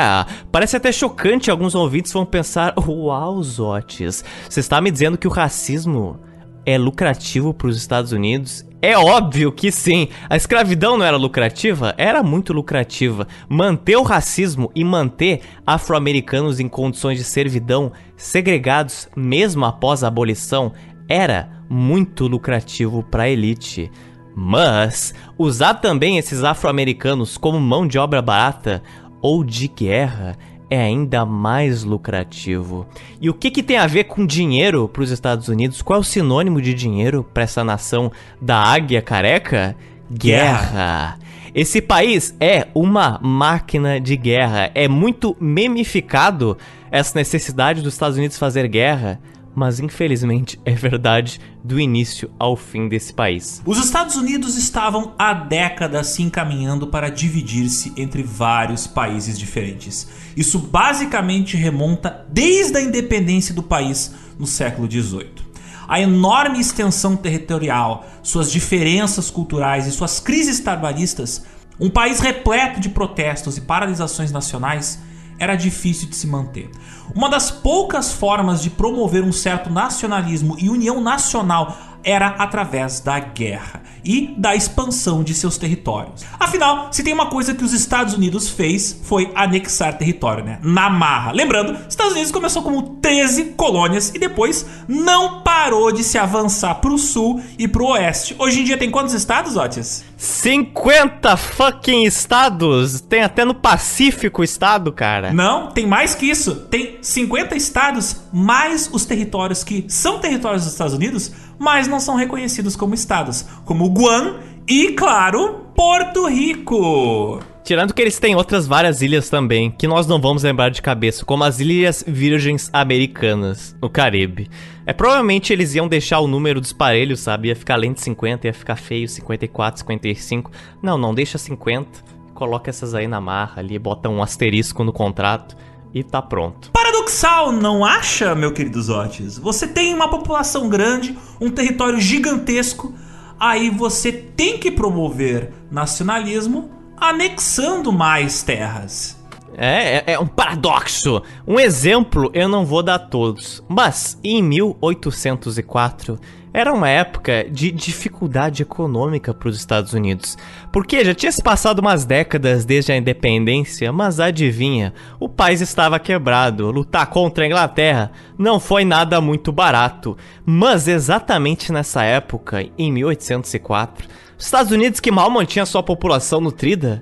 parece 0.52 0.78
até 0.78 0.92
chocante, 0.92 1.50
alguns 1.50 1.74
ouvintes 1.74 2.14
vão 2.14 2.26
pensar, 2.26 2.76
uau, 2.78 3.42
Zotes, 3.42 4.24
você 4.48 4.60
está 4.60 4.80
me 4.80 4.92
dizendo 4.92 5.18
que 5.18 5.28
o 5.28 5.32
racismo 5.32 6.20
é 6.64 6.78
lucrativo 6.78 7.54
para 7.54 7.68
os 7.68 7.78
Estados 7.78 8.12
Unidos? 8.12 8.66
É 8.82 8.98
óbvio 8.98 9.52
que 9.52 9.72
sim. 9.72 10.08
A 10.30 10.38
escravidão 10.38 10.98
não 10.98 11.06
era 11.06 11.18
lucrativa? 11.18 11.94
Era 11.98 12.24
muito 12.24 12.54
lucrativa. 12.54 13.28
Manter 13.50 13.98
o 13.98 14.04
racismo 14.04 14.72
e 14.74 14.86
manter 14.86 15.42
afro-americanos 15.68 16.62
em 16.62 16.70
condições 16.70 17.18
de 17.18 17.26
servidão 17.26 17.92
segregados 18.16 19.10
mesmo 19.18 19.66
após 19.66 20.02
a 20.02 20.08
abolição 20.08 20.72
era 21.10 21.50
muito 21.70 22.26
lucrativo 22.26 23.04
para 23.04 23.24
a 23.24 23.30
elite. 23.30 23.92
Mas 24.34 25.14
usar 25.38 25.74
também 25.74 26.18
esses 26.18 26.42
afro-americanos 26.46 27.38
como 27.38 27.60
mão 27.60 27.86
de 27.86 28.00
obra 28.00 28.22
barata 28.22 28.82
ou 29.22 29.44
de 29.44 29.68
guerra 29.68 30.38
é 30.70 30.80
ainda 30.80 31.26
mais 31.26 31.84
lucrativo. 31.84 32.88
E 33.20 33.30
o 33.30 33.34
que, 33.34 33.50
que 33.50 33.64
tem 33.64 33.78
a 33.78 33.88
ver 33.88 34.06
com 34.06 34.26
dinheiro 34.26 34.88
para 34.88 35.04
os 35.04 35.12
Estados 35.12 35.48
Unidos? 35.48 35.82
Qual 35.82 35.98
é 35.98 36.00
o 36.00 36.04
sinônimo 36.04 36.62
de 36.62 36.74
dinheiro 36.74 37.26
para 37.34 37.44
essa 37.44 37.64
nação 37.64 38.12
da 38.42 38.58
águia 38.58 39.02
careca? 39.02 39.76
Guerra. 40.12 41.18
Esse 41.54 41.82
país 41.82 42.36
é 42.40 42.68
uma 42.74 43.20
máquina 43.22 44.00
de 44.00 44.16
guerra. 44.16 44.72
É 44.76 44.88
muito 44.88 45.36
memificado 45.40 46.58
essa 46.92 47.18
necessidade 47.18 47.82
dos 47.82 47.94
Estados 47.94 48.18
Unidos 48.18 48.38
fazer 48.38 48.68
guerra 48.68 49.20
mas 49.60 49.82
infelizmente 49.82 50.58
é 50.64 50.74
verdade 50.74 51.42
do 51.62 51.78
início 51.78 52.32
ao 52.40 52.56
fim 52.56 52.88
desse 52.88 53.12
país. 53.12 53.62
Os 53.66 53.78
Estados 53.78 54.16
Unidos 54.16 54.56
estavam 54.56 55.14
há 55.20 55.34
décadas 55.34 56.08
se 56.08 56.24
encaminhando 56.24 56.88
para 56.88 57.10
dividir-se 57.10 57.92
entre 57.98 58.24
vários 58.24 58.88
países 58.88 59.38
diferentes. 59.38 60.08
Isso 60.38 60.58
basicamente 60.60 61.58
remonta 61.58 62.26
desde 62.30 62.78
a 62.78 62.82
independência 62.82 63.54
do 63.54 63.62
país 63.62 64.16
no 64.40 64.48
século 64.48 64.90
XVIII. 64.90 65.50
A 65.90 66.00
enorme 66.00 66.62
extensão 66.62 67.18
territorial, 67.18 68.08
suas 68.24 68.50
diferenças 68.50 69.30
culturais 69.30 69.86
e 69.88 69.92
suas 69.92 70.22
crises 70.22 70.62
trabalhistas, 70.62 71.44
um 71.78 71.90
país 71.90 72.22
repleto 72.22 72.80
de 72.80 72.88
protestos 72.88 73.58
e 73.58 73.62
paralisações 73.62 74.32
nacionais, 74.32 75.00
era 75.40 75.56
difícil 75.56 76.10
de 76.10 76.16
se 76.16 76.28
manter. 76.28 76.70
Uma 77.16 77.30
das 77.30 77.50
poucas 77.50 78.12
formas 78.12 78.62
de 78.62 78.70
promover 78.70 79.24
um 79.24 79.32
certo 79.32 79.70
nacionalismo 79.70 80.56
e 80.60 80.70
união 80.70 81.02
nacional 81.02 81.78
era 82.04 82.28
através 82.28 83.00
da 83.00 83.20
guerra 83.20 83.82
e 84.04 84.34
da 84.38 84.56
expansão 84.56 85.24
de 85.24 85.34
seus 85.34 85.58
territórios. 85.58 86.24
Afinal, 86.40 86.90
se 86.92 87.04
tem 87.04 87.14
uma 87.14 87.28
coisa 87.28 87.54
que 87.54 87.64
os 87.64 87.74
Estados 87.74 88.14
Unidos 88.14 88.50
fez 88.50 89.00
foi 89.04 89.32
anexar 89.36 89.98
território, 89.98 90.44
né? 90.44 90.60
Na 90.62 90.90
marra. 90.90 91.32
Lembrando, 91.32 91.74
os 91.74 91.88
Estados 91.90 92.14
Unidos 92.14 92.32
começou 92.32 92.62
como 92.62 92.98
13 93.02 93.46
colônias 93.58 94.12
e 94.14 94.20
depois 94.20 94.66
não 94.88 95.42
parou 95.42 95.92
de 95.92 96.04
se 96.04 96.18
avançar 96.18 96.76
para 96.76 96.92
o 96.92 96.98
sul 96.98 97.42
e 97.58 97.68
para 97.68 97.84
o 97.84 97.88
oeste. 97.88 98.36
Hoje 98.38 98.62
em 98.62 98.64
dia 98.64 98.78
tem 98.78 98.90
quantos 98.92 99.14
estados, 99.14 99.56
Otis? 99.56 100.04
50 100.18 101.38
fucking 101.38 102.04
estados! 102.04 103.02
Tem 103.02 103.22
até 103.22 103.46
no 103.46 103.54
Pacífico 103.54 104.44
estado, 104.44 104.92
cara. 104.92 105.34
Não, 105.34 105.72
tem 105.72 105.88
mais 105.88 106.14
que 106.14 106.30
isso. 106.30 106.56
Tem 106.70 106.98
50 107.02 107.56
estados 107.56 108.18
mais 108.32 108.90
os 108.92 109.06
territórios 109.06 109.64
que 109.64 109.86
são 109.88 110.20
territórios 110.20 110.64
dos 110.64 110.74
Estados 110.74 110.94
Unidos, 110.94 111.32
mas 111.58 111.88
não 111.88 112.00
são 112.00 112.16
reconhecidos 112.16 112.76
como 112.76 112.94
estados, 112.94 113.46
como 113.66 113.89
Guam 113.90 114.36
e, 114.68 114.92
claro, 114.92 115.66
Porto 115.76 116.28
Rico. 116.28 117.40
Tirando 117.64 117.94
que 117.94 118.02
eles 118.02 118.20
têm 118.20 118.36
outras 118.36 118.68
várias 118.68 119.02
ilhas 119.02 119.30
também, 119.30 119.72
que 119.72 119.88
nós 119.88 120.06
não 120.06 120.22
vamos 120.22 120.44
lembrar 120.44 120.70
de 120.70 120.82
cabeça, 120.82 121.26
como 121.26 121.44
as 121.44 121.60
Ilhas 121.60 122.04
Virgens 122.08 122.70
Americanas, 122.72 123.76
no 123.82 123.90
Caribe. 123.90 124.50
É, 124.86 124.94
provavelmente 124.94 125.52
eles 125.52 125.76
iam 125.76 125.88
deixar 125.88 126.20
o 126.20 126.28
número 126.28 126.62
dos 126.62 126.74
parelhos, 126.74 127.20
sabe? 127.20 127.48
Ia 127.48 127.56
ficar 127.56 127.76
além 127.76 127.94
de 127.94 128.02
50, 128.02 128.48
ia 128.48 128.54
ficar 128.54 128.76
feio, 128.76 129.08
54, 129.08 129.80
55. 129.82 130.52
Não, 130.82 130.98
não, 130.98 131.14
deixa 131.14 131.38
50. 131.38 131.88
Coloca 132.34 132.70
essas 132.70 132.94
aí 132.94 133.08
na 133.08 133.20
marra 133.20 133.60
ali, 133.60 133.78
bota 133.78 134.08
um 134.08 134.22
asterisco 134.22 134.84
no 134.84 134.94
contrato 134.94 135.56
e 135.94 136.04
tá 136.04 136.22
pronto. 136.22 136.72
Paradoxal, 136.72 137.52
não 137.52 137.84
acha, 137.84 138.36
meu 138.36 138.54
querido 138.54 138.82
Zotes? 138.82 139.38
Você 139.38 139.68
tem 139.68 139.94
uma 139.94 140.10
população 140.10 140.70
grande, 140.70 141.18
um 141.42 141.50
território 141.50 142.00
gigantesco, 142.00 142.94
aí 143.40 143.70
você 143.70 144.12
tem 144.12 144.58
que 144.58 144.70
promover 144.70 145.52
nacionalismo 145.72 146.72
anexando 146.98 147.92
mais 147.92 148.44
terras. 148.44 149.18
É, 149.56 149.98
é, 149.98 150.04
é, 150.14 150.20
um 150.20 150.28
paradoxo. 150.28 151.22
Um 151.48 151.60
exemplo 151.60 152.30
eu 152.34 152.48
não 152.48 152.66
vou 152.66 152.84
dar 152.84 153.00
todos, 153.00 153.64
mas 153.68 154.18
em 154.24 154.42
1804 154.42 156.20
era 156.54 156.74
uma 156.74 156.90
época 156.90 157.46
de 157.50 157.72
dificuldade 157.72 158.64
econômica 158.64 159.34
para 159.34 159.50
os 159.50 159.58
Estados 159.58 159.94
Unidos. 159.94 160.38
Porque 160.72 161.06
já 161.06 161.14
tinha 161.14 161.32
se 161.32 161.44
passado 161.44 161.80
umas 161.80 162.06
décadas 162.06 162.66
desde 162.66 162.92
a 162.92 162.98
independência, 162.98 163.92
mas 163.92 164.20
adivinha, 164.20 164.94
o 165.20 165.30
país 165.30 165.62
estava 165.62 166.00
quebrado. 166.00 166.72
Lutar 166.72 167.08
contra 167.08 167.44
a 167.44 167.48
Inglaterra 167.48 168.12
não 168.38 168.60
foi 168.60 168.84
nada 168.84 169.22
muito 169.22 169.52
barato. 169.52 170.18
Mas 170.46 170.88
exatamente 170.88 171.72
nessa 171.72 172.04
época, 172.04 172.66
em 172.78 172.92
1804, 172.92 174.08
os 174.38 174.46
Estados 174.46 174.72
Unidos, 174.72 175.00
que 175.00 175.12
mal 175.12 175.30
mantinha 175.30 175.66
sua 175.66 175.84
população 175.84 176.42
nutrida, 176.42 177.02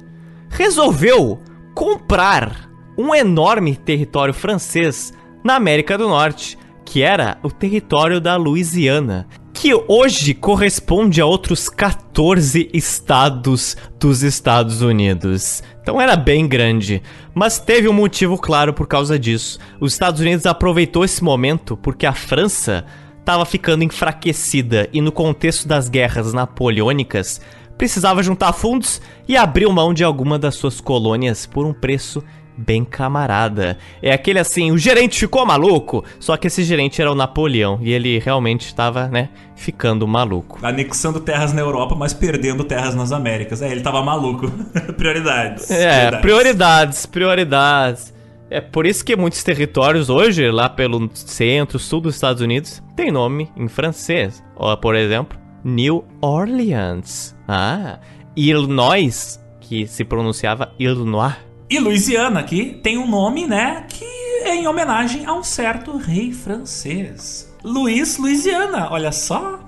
resolveu 0.49 1.39
comprar 1.73 2.67
um 2.97 3.13
enorme 3.13 3.75
território 3.75 4.33
francês 4.33 5.13
na 5.43 5.55
América 5.55 5.97
do 5.97 6.09
Norte 6.09 6.57
que 6.87 7.03
era 7.03 7.37
o 7.43 7.51
território 7.51 8.21
da 8.21 8.37
Louisiana, 8.37 9.27
que 9.53 9.73
hoje 9.89 10.33
corresponde 10.33 11.19
a 11.19 11.25
outros 11.25 11.67
14 11.67 12.69
estados 12.73 13.75
dos 13.99 14.23
Estados 14.23 14.81
Unidos. 14.81 15.61
Então 15.81 15.99
era 15.99 16.15
bem 16.15 16.47
grande, 16.47 17.03
mas 17.35 17.59
teve 17.59 17.89
um 17.89 17.93
motivo 17.93 18.37
claro 18.37 18.73
por 18.73 18.87
causa 18.87 19.19
disso. 19.19 19.59
Os 19.81 19.91
Estados 19.91 20.21
Unidos 20.21 20.45
aproveitou 20.45 21.03
esse 21.03 21.21
momento 21.21 21.75
porque 21.75 22.05
a 22.05 22.13
França 22.13 22.85
estava 23.19 23.43
ficando 23.43 23.83
enfraquecida 23.83 24.87
e 24.93 25.01
no 25.01 25.11
contexto 25.11 25.67
das 25.67 25.89
guerras 25.89 26.31
napoleônicas 26.31 27.41
precisava 27.77 28.23
juntar 28.23 28.53
fundos 28.53 29.01
e 29.27 29.35
abriu 29.35 29.73
mão 29.73 29.93
de 29.93 30.05
alguma 30.05 30.39
das 30.39 30.55
suas 30.55 30.79
colônias 30.79 31.45
por 31.45 31.65
um 31.65 31.73
preço 31.73 32.23
bem 32.57 32.83
camarada. 32.83 33.77
É 34.01 34.11
aquele 34.11 34.39
assim, 34.39 34.71
o 34.71 34.77
gerente 34.77 35.19
ficou 35.19 35.45
maluco, 35.45 36.03
só 36.19 36.35
que 36.35 36.47
esse 36.47 36.63
gerente 36.63 37.01
era 37.01 37.11
o 37.11 37.15
Napoleão 37.15 37.79
e 37.81 37.93
ele 37.93 38.19
realmente 38.19 38.65
estava, 38.65 39.07
né, 39.07 39.29
ficando 39.55 40.07
maluco. 40.07 40.59
Anexando 40.61 41.19
terras 41.19 41.53
na 41.53 41.61
Europa, 41.61 41.95
mas 41.95 42.13
perdendo 42.13 42.63
terras 42.63 42.95
nas 42.95 43.11
Américas. 43.11 43.61
É, 43.61 43.71
ele 43.71 43.81
tava 43.81 44.01
maluco. 44.03 44.49
prioridades. 44.97 45.69
É, 45.69 46.09
prioridades. 46.19 46.21
prioridades, 46.21 47.05
prioridades. 47.05 48.17
É 48.49 48.61
por 48.61 48.85
isso 48.85 49.03
que 49.03 49.15
muitos 49.15 49.43
territórios 49.43 50.09
hoje, 50.09 50.49
lá 50.49 50.69
pelo 50.69 51.09
centro, 51.13 51.77
sul 51.77 51.99
dos 51.99 52.15
Estados 52.15 52.41
Unidos, 52.41 52.81
tem 52.95 53.11
nome 53.11 53.49
em 53.57 53.67
francês. 53.67 54.41
Ó, 54.55 54.75
por 54.77 54.95
exemplo, 54.95 55.37
New 55.63 56.05
Orleans. 56.21 57.35
Ah, 57.45 57.99
Illinois, 58.35 59.39
que 59.59 59.85
se 59.85 60.05
pronunciava 60.05 60.71
Illinois. 60.79 61.35
E 61.69 61.79
Louisiana, 61.79 62.43
que 62.43 62.79
tem 62.81 62.97
um 62.97 63.05
nome, 63.05 63.45
né, 63.45 63.85
que 63.89 64.05
é 64.43 64.55
em 64.55 64.65
homenagem 64.67 65.25
a 65.25 65.33
um 65.33 65.43
certo 65.43 65.97
rei 65.97 66.31
francês. 66.31 67.53
Luiz 67.61 68.17
Louisiana, 68.17 68.87
olha 68.89 69.11
só. 69.11 69.59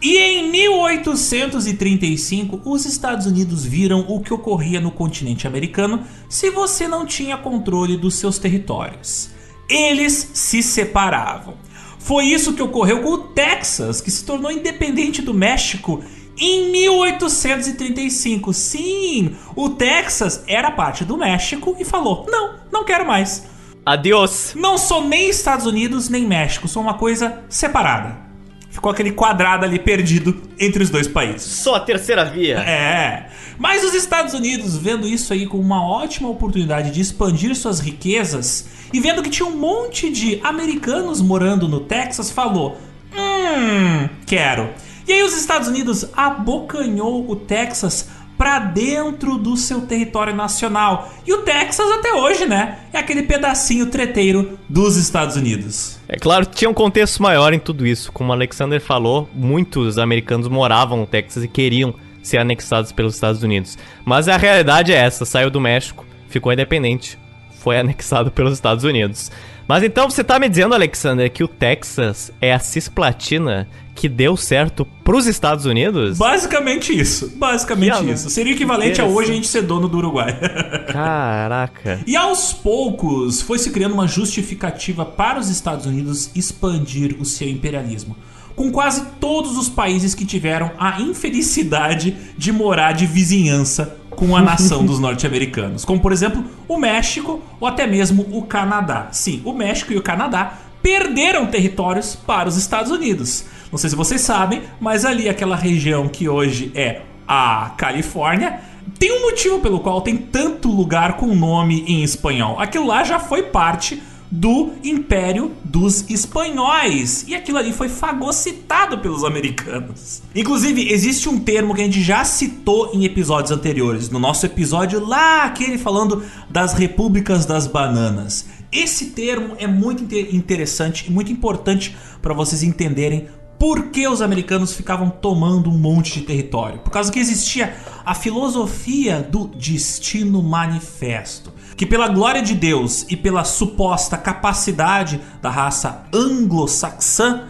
E 0.00 0.16
em 0.16 0.48
1835, 0.48 2.60
os 2.64 2.86
Estados 2.86 3.26
Unidos 3.26 3.64
viram 3.64 4.06
o 4.08 4.20
que 4.20 4.32
ocorria 4.32 4.80
no 4.80 4.92
continente 4.92 5.48
americano 5.48 6.04
se 6.28 6.50
você 6.50 6.86
não 6.86 7.04
tinha 7.04 7.36
controle 7.36 7.96
dos 7.96 8.14
seus 8.14 8.38
territórios. 8.38 9.30
Eles 9.68 10.30
se 10.34 10.62
separavam. 10.62 11.56
Foi 11.98 12.26
isso 12.26 12.54
que 12.54 12.62
ocorreu 12.62 13.02
com 13.02 13.10
o 13.10 13.18
Texas, 13.18 14.00
que 14.00 14.10
se 14.10 14.24
tornou 14.24 14.52
independente 14.52 15.20
do 15.20 15.34
México 15.34 16.00
em 16.38 16.70
1835. 16.70 18.52
Sim, 18.52 19.36
o 19.56 19.70
Texas 19.70 20.44
era 20.46 20.70
parte 20.70 21.04
do 21.04 21.16
México 21.16 21.76
e 21.78 21.84
falou: 21.84 22.26
não, 22.28 22.54
não 22.72 22.84
quero 22.84 23.06
mais. 23.06 23.46
Adiós. 23.84 24.52
Não 24.54 24.76
sou 24.76 25.04
nem 25.04 25.28
Estados 25.30 25.66
Unidos 25.66 26.08
nem 26.08 26.26
México, 26.26 26.68
sou 26.68 26.82
uma 26.82 26.94
coisa 26.94 27.42
separada. 27.48 28.28
Ficou 28.70 28.92
aquele 28.92 29.10
quadrado 29.10 29.64
ali 29.64 29.78
perdido 29.78 30.40
entre 30.58 30.82
os 30.82 30.90
dois 30.90 31.08
países. 31.08 31.42
Só 31.42 31.76
a 31.76 31.80
terceira 31.80 32.24
via. 32.24 32.58
É. 32.58 33.30
Mas 33.58 33.82
os 33.82 33.94
Estados 33.94 34.34
Unidos, 34.34 34.76
vendo 34.76 35.08
isso 35.08 35.32
aí 35.32 35.46
como 35.46 35.62
uma 35.62 35.82
ótima 35.84 36.28
oportunidade 36.28 36.92
de 36.92 37.00
expandir 37.00 37.56
suas 37.56 37.80
riquezas 37.80 38.68
e 38.92 39.00
vendo 39.00 39.22
que 39.22 39.30
tinha 39.30 39.48
um 39.48 39.56
monte 39.56 40.10
de 40.10 40.38
americanos 40.44 41.20
morando 41.20 41.66
no 41.66 41.80
Texas, 41.80 42.30
falou: 42.30 42.78
Hum, 43.12 44.08
quero. 44.26 44.70
E 45.08 45.12
aí 45.14 45.22
os 45.22 45.34
Estados 45.34 45.68
Unidos 45.68 46.10
abocanhou 46.14 47.30
o 47.30 47.34
Texas 47.34 48.10
para 48.36 48.58
dentro 48.58 49.38
do 49.38 49.56
seu 49.56 49.80
território 49.80 50.34
nacional. 50.34 51.10
E 51.26 51.32
o 51.32 51.38
Texas 51.38 51.90
até 51.90 52.12
hoje, 52.12 52.44
né, 52.44 52.80
é 52.92 52.98
aquele 52.98 53.22
pedacinho 53.22 53.86
treteiro 53.86 54.58
dos 54.68 54.98
Estados 54.98 55.34
Unidos. 55.34 55.98
É 56.06 56.18
claro, 56.18 56.44
tinha 56.44 56.68
um 56.70 56.74
contexto 56.74 57.22
maior 57.22 57.54
em 57.54 57.58
tudo 57.58 57.86
isso. 57.86 58.12
Como 58.12 58.28
o 58.28 58.32
Alexander 58.34 58.78
falou, 58.82 59.26
muitos 59.34 59.96
americanos 59.96 60.46
moravam 60.46 60.98
no 60.98 61.06
Texas 61.06 61.42
e 61.42 61.48
queriam 61.48 61.94
ser 62.22 62.36
anexados 62.36 62.92
pelos 62.92 63.14
Estados 63.14 63.42
Unidos. 63.42 63.78
Mas 64.04 64.28
a 64.28 64.36
realidade 64.36 64.92
é 64.92 64.96
essa, 64.96 65.24
saiu 65.24 65.50
do 65.50 65.58
México, 65.58 66.04
ficou 66.28 66.52
independente, 66.52 67.18
foi 67.58 67.78
anexado 67.78 68.30
pelos 68.30 68.54
Estados 68.54 68.84
Unidos. 68.84 69.30
Mas 69.68 69.82
então 69.82 70.08
você 70.08 70.24
tá 70.24 70.38
me 70.38 70.48
dizendo, 70.48 70.74
Alexander, 70.74 71.30
que 71.30 71.44
o 71.44 71.48
Texas 71.48 72.32
é 72.40 72.54
a 72.54 72.58
cisplatina 72.58 73.68
que 73.94 74.08
deu 74.08 74.36
certo 74.36 74.86
pros 75.04 75.26
Estados 75.26 75.66
Unidos? 75.66 76.16
Basicamente 76.16 76.98
isso. 76.98 77.32
Basicamente 77.36 77.98
que 77.98 78.10
isso. 78.12 78.30
Seria 78.30 78.54
equivalente 78.54 79.00
a 79.00 79.04
hoje 79.04 79.32
a 79.32 79.34
gente 79.34 79.46
ser 79.46 79.62
dono 79.62 79.88
do 79.88 79.98
Uruguai. 79.98 80.38
Caraca. 80.90 82.00
E 82.06 82.16
aos 82.16 82.52
poucos 82.52 83.42
foi 83.42 83.58
se 83.58 83.70
criando 83.70 83.92
uma 83.92 84.06
justificativa 84.06 85.04
para 85.04 85.38
os 85.38 85.50
Estados 85.50 85.84
Unidos 85.84 86.30
expandir 86.34 87.16
o 87.20 87.24
seu 87.24 87.48
imperialismo. 87.48 88.16
Com 88.58 88.72
quase 88.72 89.06
todos 89.20 89.56
os 89.56 89.68
países 89.68 90.16
que 90.16 90.26
tiveram 90.26 90.72
a 90.80 91.00
infelicidade 91.00 92.16
de 92.36 92.50
morar 92.50 92.90
de 92.90 93.06
vizinhança 93.06 93.96
com 94.10 94.34
a 94.34 94.42
nação 94.42 94.84
dos 94.84 94.98
norte-americanos, 95.00 95.84
como 95.84 96.00
por 96.00 96.10
exemplo 96.10 96.44
o 96.66 96.76
México 96.76 97.40
ou 97.60 97.68
até 97.68 97.86
mesmo 97.86 98.26
o 98.32 98.42
Canadá. 98.42 99.10
Sim, 99.12 99.40
o 99.44 99.52
México 99.52 99.92
e 99.92 99.96
o 99.96 100.02
Canadá 100.02 100.58
perderam 100.82 101.46
territórios 101.46 102.16
para 102.16 102.48
os 102.48 102.56
Estados 102.56 102.90
Unidos. 102.90 103.44
Não 103.70 103.78
sei 103.78 103.90
se 103.90 103.94
vocês 103.94 104.22
sabem, 104.22 104.62
mas 104.80 105.04
ali 105.04 105.28
aquela 105.28 105.54
região 105.54 106.08
que 106.08 106.28
hoje 106.28 106.72
é 106.74 107.02
a 107.28 107.74
Califórnia 107.76 108.58
tem 108.98 109.12
um 109.12 109.22
motivo 109.22 109.60
pelo 109.60 109.78
qual 109.78 110.00
tem 110.00 110.16
tanto 110.16 110.68
lugar 110.68 111.12
com 111.12 111.32
nome 111.32 111.84
em 111.86 112.02
espanhol. 112.02 112.58
Aquilo 112.58 112.88
lá 112.88 113.04
já 113.04 113.20
foi 113.20 113.44
parte 113.44 114.02
do 114.30 114.72
Império 114.84 115.52
dos 115.64 116.08
Espanhóis. 116.10 117.24
E 117.26 117.34
aquilo 117.34 117.58
ali 117.58 117.72
foi 117.72 117.88
fagocitado 117.88 118.98
pelos 118.98 119.24
americanos. 119.24 120.22
Inclusive, 120.34 120.92
existe 120.92 121.28
um 121.28 121.38
termo 121.38 121.74
que 121.74 121.80
a 121.80 121.84
gente 121.84 122.02
já 122.02 122.24
citou 122.24 122.90
em 122.92 123.04
episódios 123.04 123.50
anteriores. 123.50 124.10
No 124.10 124.18
nosso 124.18 124.44
episódio 124.44 125.04
lá, 125.04 125.44
aquele 125.44 125.78
falando 125.78 126.22
das 126.50 126.74
repúblicas 126.74 127.46
das 127.46 127.66
bananas. 127.66 128.46
Esse 128.70 129.06
termo 129.06 129.54
é 129.58 129.66
muito 129.66 130.14
interessante 130.14 131.06
e 131.08 131.10
muito 131.10 131.32
importante 131.32 131.96
para 132.20 132.34
vocês 132.34 132.62
entenderem 132.62 133.28
por 133.58 133.88
que 133.88 134.06
os 134.06 134.22
americanos 134.22 134.72
ficavam 134.72 135.10
tomando 135.10 135.68
um 135.68 135.76
monte 135.76 136.20
de 136.20 136.26
território. 136.26 136.78
Por 136.78 136.90
causa 136.90 137.10
que 137.10 137.18
existia 137.18 137.74
a 138.04 138.14
filosofia 138.14 139.20
do 139.20 139.48
destino 139.48 140.42
manifesto 140.42 141.52
que 141.78 141.86
pela 141.86 142.08
glória 142.08 142.42
de 142.42 142.56
Deus 142.56 143.06
e 143.08 143.16
pela 143.16 143.44
suposta 143.44 144.18
capacidade 144.18 145.20
da 145.40 145.48
raça 145.48 146.06
anglo-saxã 146.12 147.44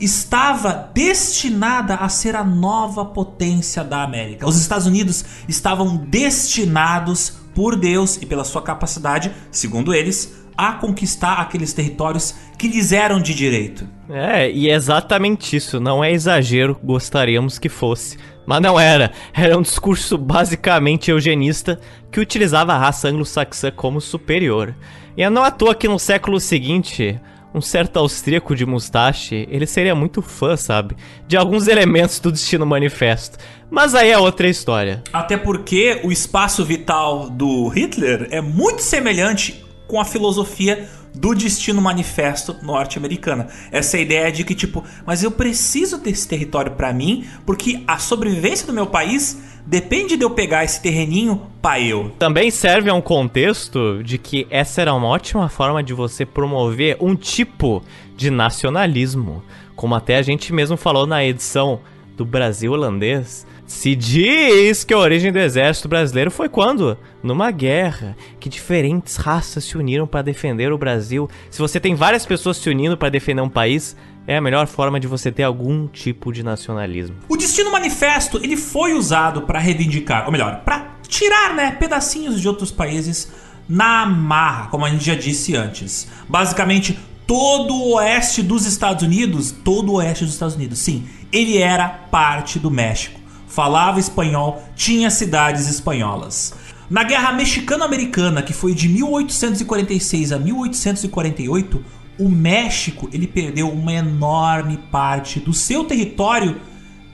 estava 0.00 0.90
destinada 0.94 1.96
a 1.96 2.08
ser 2.08 2.34
a 2.34 2.42
nova 2.42 3.04
potência 3.04 3.84
da 3.84 4.02
América. 4.02 4.48
Os 4.48 4.56
Estados 4.58 4.86
Unidos 4.86 5.26
estavam 5.46 5.98
destinados 5.98 7.34
por 7.54 7.76
Deus 7.76 8.16
e 8.16 8.24
pela 8.24 8.44
sua 8.44 8.62
capacidade, 8.62 9.30
segundo 9.50 9.92
eles, 9.94 10.32
a 10.56 10.72
conquistar 10.72 11.34
aqueles 11.34 11.72
territórios 11.72 12.34
que 12.56 12.68
lhes 12.68 12.92
eram 12.92 13.20
de 13.20 13.34
direito. 13.34 13.86
É, 14.08 14.50
e 14.50 14.70
é 14.70 14.74
exatamente 14.74 15.56
isso, 15.56 15.80
não 15.80 16.02
é 16.02 16.12
exagero, 16.12 16.78
gostaríamos 16.82 17.58
que 17.58 17.68
fosse. 17.68 18.16
Mas 18.46 18.62
não 18.62 18.78
era. 18.78 19.10
Era 19.34 19.58
um 19.58 19.62
discurso 19.62 20.16
basicamente 20.16 21.10
eugenista 21.10 21.80
que 22.12 22.20
utilizava 22.20 22.72
a 22.72 22.78
raça 22.78 23.08
anglo-saxã 23.08 23.72
como 23.72 24.00
superior. 24.00 24.74
E 25.16 25.22
é 25.22 25.28
não 25.28 25.42
à 25.42 25.50
toa 25.50 25.74
que 25.74 25.88
no 25.88 25.98
século 25.98 26.38
seguinte, 26.38 27.20
um 27.52 27.60
certo 27.60 27.98
austríaco 27.98 28.54
de 28.54 28.64
mustache, 28.64 29.48
ele 29.50 29.66
seria 29.66 29.94
muito 29.94 30.22
fã, 30.22 30.56
sabe? 30.56 30.96
De 31.26 31.36
alguns 31.36 31.66
elementos 31.66 32.20
do 32.20 32.30
Destino 32.30 32.64
Manifesto. 32.64 33.38
Mas 33.68 33.96
aí 33.96 34.10
é 34.10 34.18
outra 34.18 34.48
história. 34.48 35.02
Até 35.12 35.36
porque 35.36 36.00
o 36.04 36.12
espaço 36.12 36.64
vital 36.64 37.28
do 37.28 37.66
Hitler 37.68 38.28
é 38.30 38.40
muito 38.40 38.80
semelhante 38.80 39.65
com 39.86 40.00
a 40.00 40.04
filosofia 40.04 40.88
do 41.14 41.34
destino 41.34 41.80
manifesto 41.80 42.56
norte-americana. 42.62 43.48
Essa 43.72 43.98
ideia 43.98 44.30
de 44.30 44.44
que 44.44 44.54
tipo, 44.54 44.84
mas 45.06 45.22
eu 45.22 45.30
preciso 45.30 45.98
desse 45.98 46.28
território 46.28 46.72
para 46.72 46.92
mim, 46.92 47.24
porque 47.44 47.82
a 47.86 47.98
sobrevivência 47.98 48.66
do 48.66 48.72
meu 48.72 48.86
país 48.86 49.38
depende 49.66 50.16
de 50.16 50.24
eu 50.24 50.30
pegar 50.30 50.64
esse 50.64 50.80
terreninho 50.80 51.42
para 51.60 51.80
eu. 51.80 52.12
Também 52.18 52.50
serve 52.50 52.90
a 52.90 52.94
um 52.94 53.00
contexto 53.00 54.02
de 54.04 54.18
que 54.18 54.46
essa 54.50 54.82
era 54.82 54.94
uma 54.94 55.08
ótima 55.08 55.48
forma 55.48 55.82
de 55.82 55.92
você 55.92 56.24
promover 56.24 56.96
um 57.00 57.16
tipo 57.16 57.82
de 58.16 58.30
nacionalismo, 58.30 59.42
como 59.74 59.94
até 59.94 60.16
a 60.16 60.22
gente 60.22 60.52
mesmo 60.52 60.76
falou 60.76 61.06
na 61.06 61.24
edição 61.24 61.80
do 62.16 62.24
Brasil 62.24 62.72
holandês 62.72 63.46
se 63.66 63.96
diz 63.96 64.84
que 64.84 64.94
a 64.94 64.98
origem 64.98 65.32
do 65.32 65.40
exército 65.40 65.88
brasileiro 65.88 66.30
foi 66.30 66.48
quando? 66.48 66.96
Numa 67.20 67.50
guerra, 67.50 68.16
que 68.38 68.48
diferentes 68.48 69.16
raças 69.16 69.64
se 69.64 69.76
uniram 69.76 70.06
para 70.06 70.22
defender 70.22 70.72
o 70.72 70.78
Brasil. 70.78 71.28
Se 71.50 71.58
você 71.58 71.80
tem 71.80 71.94
várias 71.94 72.24
pessoas 72.24 72.58
se 72.58 72.70
unindo 72.70 72.96
para 72.96 73.08
defender 73.08 73.42
um 73.42 73.48
país, 73.48 73.96
é 74.24 74.36
a 74.36 74.40
melhor 74.40 74.68
forma 74.68 75.00
de 75.00 75.08
você 75.08 75.32
ter 75.32 75.42
algum 75.42 75.88
tipo 75.88 76.32
de 76.32 76.44
nacionalismo. 76.44 77.16
O 77.28 77.36
Destino 77.36 77.72
Manifesto, 77.72 78.38
ele 78.40 78.56
foi 78.56 78.92
usado 78.94 79.42
para 79.42 79.58
reivindicar, 79.58 80.26
ou 80.26 80.32
melhor, 80.32 80.62
para 80.64 80.98
tirar, 81.08 81.52
né, 81.54 81.72
pedacinhos 81.72 82.40
de 82.40 82.46
outros 82.46 82.70
países 82.70 83.32
na 83.68 84.06
marra, 84.06 84.68
como 84.68 84.84
a 84.84 84.90
gente 84.90 85.04
já 85.04 85.16
disse 85.16 85.56
antes. 85.56 86.06
Basicamente, 86.28 86.96
todo 87.26 87.74
o 87.74 87.94
oeste 87.94 88.44
dos 88.44 88.64
Estados 88.64 89.02
Unidos, 89.02 89.50
todo 89.50 89.90
o 89.90 89.94
oeste 89.96 90.24
dos 90.24 90.34
Estados 90.34 90.54
Unidos, 90.54 90.78
sim, 90.78 91.04
ele 91.32 91.58
era 91.58 91.88
parte 91.88 92.60
do 92.60 92.70
México 92.70 93.25
falava 93.56 93.98
espanhol, 93.98 94.62
tinha 94.76 95.08
cidades 95.08 95.66
espanholas. 95.66 96.54
Na 96.90 97.02
Guerra 97.02 97.32
Mexicano-Americana, 97.32 98.42
que 98.42 98.52
foi 98.52 98.74
de 98.74 98.86
1846 98.86 100.30
a 100.30 100.38
1848, 100.38 101.82
o 102.18 102.28
México 102.28 103.08
ele 103.14 103.26
perdeu 103.26 103.70
uma 103.70 103.94
enorme 103.94 104.76
parte 104.92 105.40
do 105.40 105.54
seu 105.54 105.84
território 105.84 106.60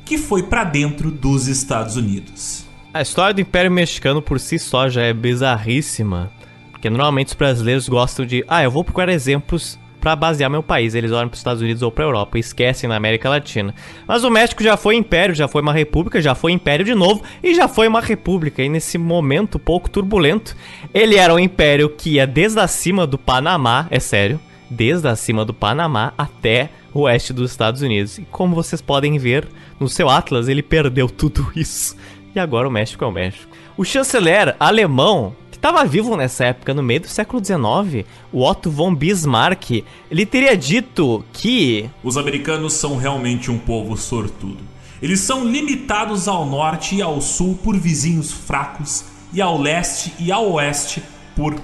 que 0.05 0.19
foi 0.19 0.43
para 0.43 0.65
dentro 0.65 1.13
dos 1.13 1.47
Estados 1.47 1.97
Unidos. 1.97 2.67
A 2.93 3.01
história 3.01 3.33
do 3.33 3.41
Império 3.41 3.71
Mexicano 3.71 4.21
por 4.21 4.41
si 4.41 4.59
só 4.59 4.89
já 4.89 5.03
é 5.03 5.13
bizarríssima, 5.13 6.33
porque 6.73 6.91
normalmente 6.91 7.29
os 7.29 7.35
brasileiros 7.35 7.89
gostam 7.89 8.27
de, 8.27 8.45
ah, 8.49 8.65
eu 8.65 8.71
vou 8.71 8.83
procurar 8.83 9.13
exemplos 9.13 9.79
para 10.03 10.17
basear 10.17 10.51
meu 10.51 10.65
país. 10.65 10.97
Eles 10.97 11.13
olham 11.13 11.29
para 11.29 11.35
os 11.35 11.41
Estados 11.41 11.63
Unidos 11.63 11.81
ou 11.81 11.93
para 11.93 12.05
Europa, 12.05 12.37
esquecem 12.37 12.89
na 12.89 12.97
América 12.97 13.31
Latina. 13.31 13.73
Mas 14.07 14.25
o 14.25 14.31
México 14.31 14.63
já 14.63 14.77
foi 14.77 14.97
império, 14.97 15.33
já 15.33 15.47
foi 15.47 15.63
uma 15.63 15.73
república, 15.73 16.21
já 16.21 16.35
foi 16.35 16.51
império 16.51 16.85
de 16.85 16.95
novo 16.95 17.23
e 17.41 17.55
já 17.55 17.69
foi 17.69 17.87
uma 17.87 18.01
república. 18.01 18.63
E 18.63 18.69
nesse 18.69 18.99
momento 18.99 19.61
pouco 19.61 19.89
turbulento, 19.89 20.57
ele 20.93 21.15
era 21.15 21.33
um 21.33 21.39
império 21.39 21.89
que 21.89 22.15
ia 22.15 22.27
desde 22.27 22.59
acima 22.59 23.07
do 23.07 23.17
Panamá, 23.17 23.87
é 23.91 24.01
sério, 24.01 24.41
desde 24.69 25.07
acima 25.07 25.45
do 25.45 25.55
Panamá 25.55 26.13
até 26.19 26.71
o 26.93 27.03
oeste 27.03 27.33
dos 27.33 27.53
Estados 27.53 27.81
Unidos. 27.81 28.19
E 28.19 28.23
como 28.23 28.57
vocês 28.57 28.83
podem 28.83 29.17
ver 29.19 29.47
no 29.79 29.89
seu 29.89 30.11
Atlas, 30.11 30.49
ele 30.49 30.65
perdeu 30.65 31.09
tudo 31.09 31.51
isso. 31.55 31.97
E 32.35 32.41
agora 32.41 32.67
o 32.67 32.73
México 32.73 33.05
é 33.05 33.07
o 33.07 33.13
México. 33.13 33.47
O 33.77 33.85
chanceler 33.85 34.57
alemão 34.59 35.35
estava 35.63 35.85
vivo 35.85 36.17
nessa 36.17 36.47
época, 36.47 36.75
no 36.75 36.83
meio 36.83 37.03
do 37.03 37.07
século 37.07 37.41
XIX, 37.43 38.05
o 38.33 38.43
Otto 38.45 38.69
von 38.69 38.93
Bismarck, 38.93 39.85
ele 40.11 40.27
teria 40.27 40.57
dito 40.57 41.25
que 41.33 41.89
os 42.03 42.17
americanos 42.17 42.73
são 42.73 42.97
realmente 42.97 43.49
um 43.49 43.57
povo 43.57 43.97
sortudo. 43.97 44.59
Eles 45.01 45.21
são 45.21 45.47
limitados 45.47 46.27
ao 46.27 46.45
norte 46.45 46.97
e 46.97 47.03
ao 47.03 47.21
sul 47.21 47.57
por 47.63 47.79
vizinhos 47.79 48.33
fracos 48.33 49.05
e 49.33 49.41
ao 49.41 49.57
leste 49.57 50.13
e 50.19 50.33
ao 50.33 50.51
oeste 50.51 51.01
por 51.37 51.55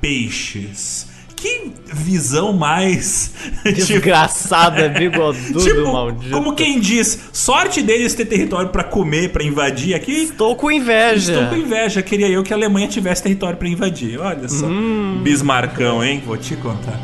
peixes. 0.00 1.11
Que 1.42 1.72
visão 1.92 2.52
mais. 2.52 3.32
Desgraçada, 3.66 4.88
tipo, 4.90 5.10
bigodudo, 5.18 5.64
tipo, 5.64 5.92
maldito. 5.92 6.30
Como 6.30 6.54
quem 6.54 6.78
diz, 6.78 7.18
sorte 7.32 7.82
deles 7.82 8.14
ter 8.14 8.26
território 8.26 8.68
para 8.68 8.84
comer, 8.84 9.32
para 9.32 9.42
invadir 9.42 9.92
aqui. 9.92 10.12
Estou 10.12 10.54
com 10.54 10.70
inveja. 10.70 11.32
Estou 11.32 11.48
com 11.48 11.56
inveja. 11.56 12.00
Queria 12.00 12.28
eu 12.28 12.44
que 12.44 12.52
a 12.52 12.56
Alemanha 12.56 12.86
tivesse 12.86 13.24
território 13.24 13.58
para 13.58 13.68
invadir. 13.68 14.20
Olha 14.20 14.48
só. 14.48 14.66
Hum. 14.66 15.20
Bismarcão, 15.24 16.04
hein? 16.04 16.22
Vou 16.24 16.36
te 16.36 16.54
contar. 16.54 17.00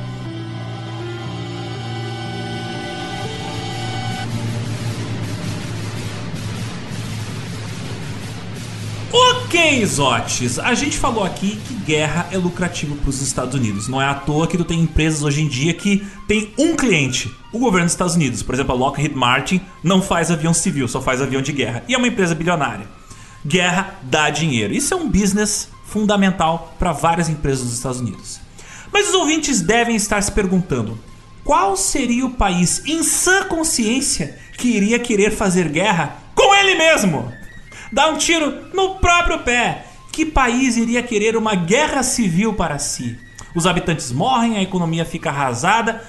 Ok, 9.49 9.87
Zotes, 9.87 10.59
a 10.59 10.75
gente 10.75 10.99
falou 10.99 11.25
aqui 11.25 11.59
que 11.67 11.73
guerra 11.73 12.29
é 12.31 12.37
lucrativo 12.37 12.95
para 12.97 13.09
os 13.09 13.23
Estados 13.23 13.55
Unidos. 13.55 13.89
Não 13.89 14.01
é 14.01 14.05
à 14.05 14.13
toa 14.13 14.47
que 14.47 14.59
tu 14.59 14.65
tem 14.65 14.79
empresas 14.79 15.23
hoje 15.23 15.41
em 15.41 15.49
dia 15.49 15.73
que 15.73 16.07
tem 16.27 16.53
um 16.59 16.77
cliente, 16.77 17.35
o 17.51 17.59
governo 17.59 17.87
dos 17.87 17.95
Estados 17.95 18.15
Unidos. 18.15 18.43
Por 18.43 18.55
exemplo, 18.55 18.75
a 18.75 18.77
Lockheed 18.77 19.15
Martin 19.15 19.63
não 19.83 20.03
faz 20.03 20.31
avião 20.31 20.53
civil, 20.53 20.87
só 20.87 21.01
faz 21.01 21.23
avião 21.23 21.41
de 21.41 21.51
guerra. 21.51 21.83
E 21.89 21.95
é 21.95 21.97
uma 21.97 22.09
empresa 22.09 22.35
bilionária. 22.35 22.87
Guerra 23.43 23.99
dá 24.03 24.29
dinheiro. 24.29 24.75
Isso 24.75 24.93
é 24.93 24.97
um 24.99 25.09
business 25.09 25.71
fundamental 25.87 26.75
para 26.79 26.93
várias 26.93 27.31
empresas 27.31 27.65
dos 27.65 27.73
Estados 27.73 28.01
Unidos. 28.01 28.41
Mas 28.93 29.09
os 29.09 29.15
ouvintes 29.15 29.63
devem 29.63 29.97
estar 29.97 30.21
se 30.21 30.31
perguntando: 30.31 30.99
qual 31.43 31.75
seria 31.75 32.27
o 32.27 32.35
país 32.35 32.83
em 32.85 33.03
sã 33.03 33.45
consciência 33.45 34.39
que 34.59 34.69
iria 34.69 34.99
querer 34.99 35.31
fazer 35.31 35.71
guerra 35.71 36.19
com 36.35 36.55
ele 36.55 36.75
mesmo? 36.75 37.38
Dá 37.93 38.09
um 38.09 38.17
tiro 38.17 38.69
no 38.73 38.97
próprio 38.97 39.41
pé. 39.41 39.85
Que 40.13 40.27
país 40.27 40.77
iria 40.77 41.03
querer 41.03 41.37
uma 41.37 41.55
guerra 41.55 42.03
civil 42.03 42.55
para 42.55 42.79
si? 42.79 43.17
Os 43.55 43.67
habitantes 43.67 44.11
morrem, 44.13 44.57
a 44.57 44.63
economia 44.63 45.05
fica 45.05 45.31
arrasada. 45.31 46.03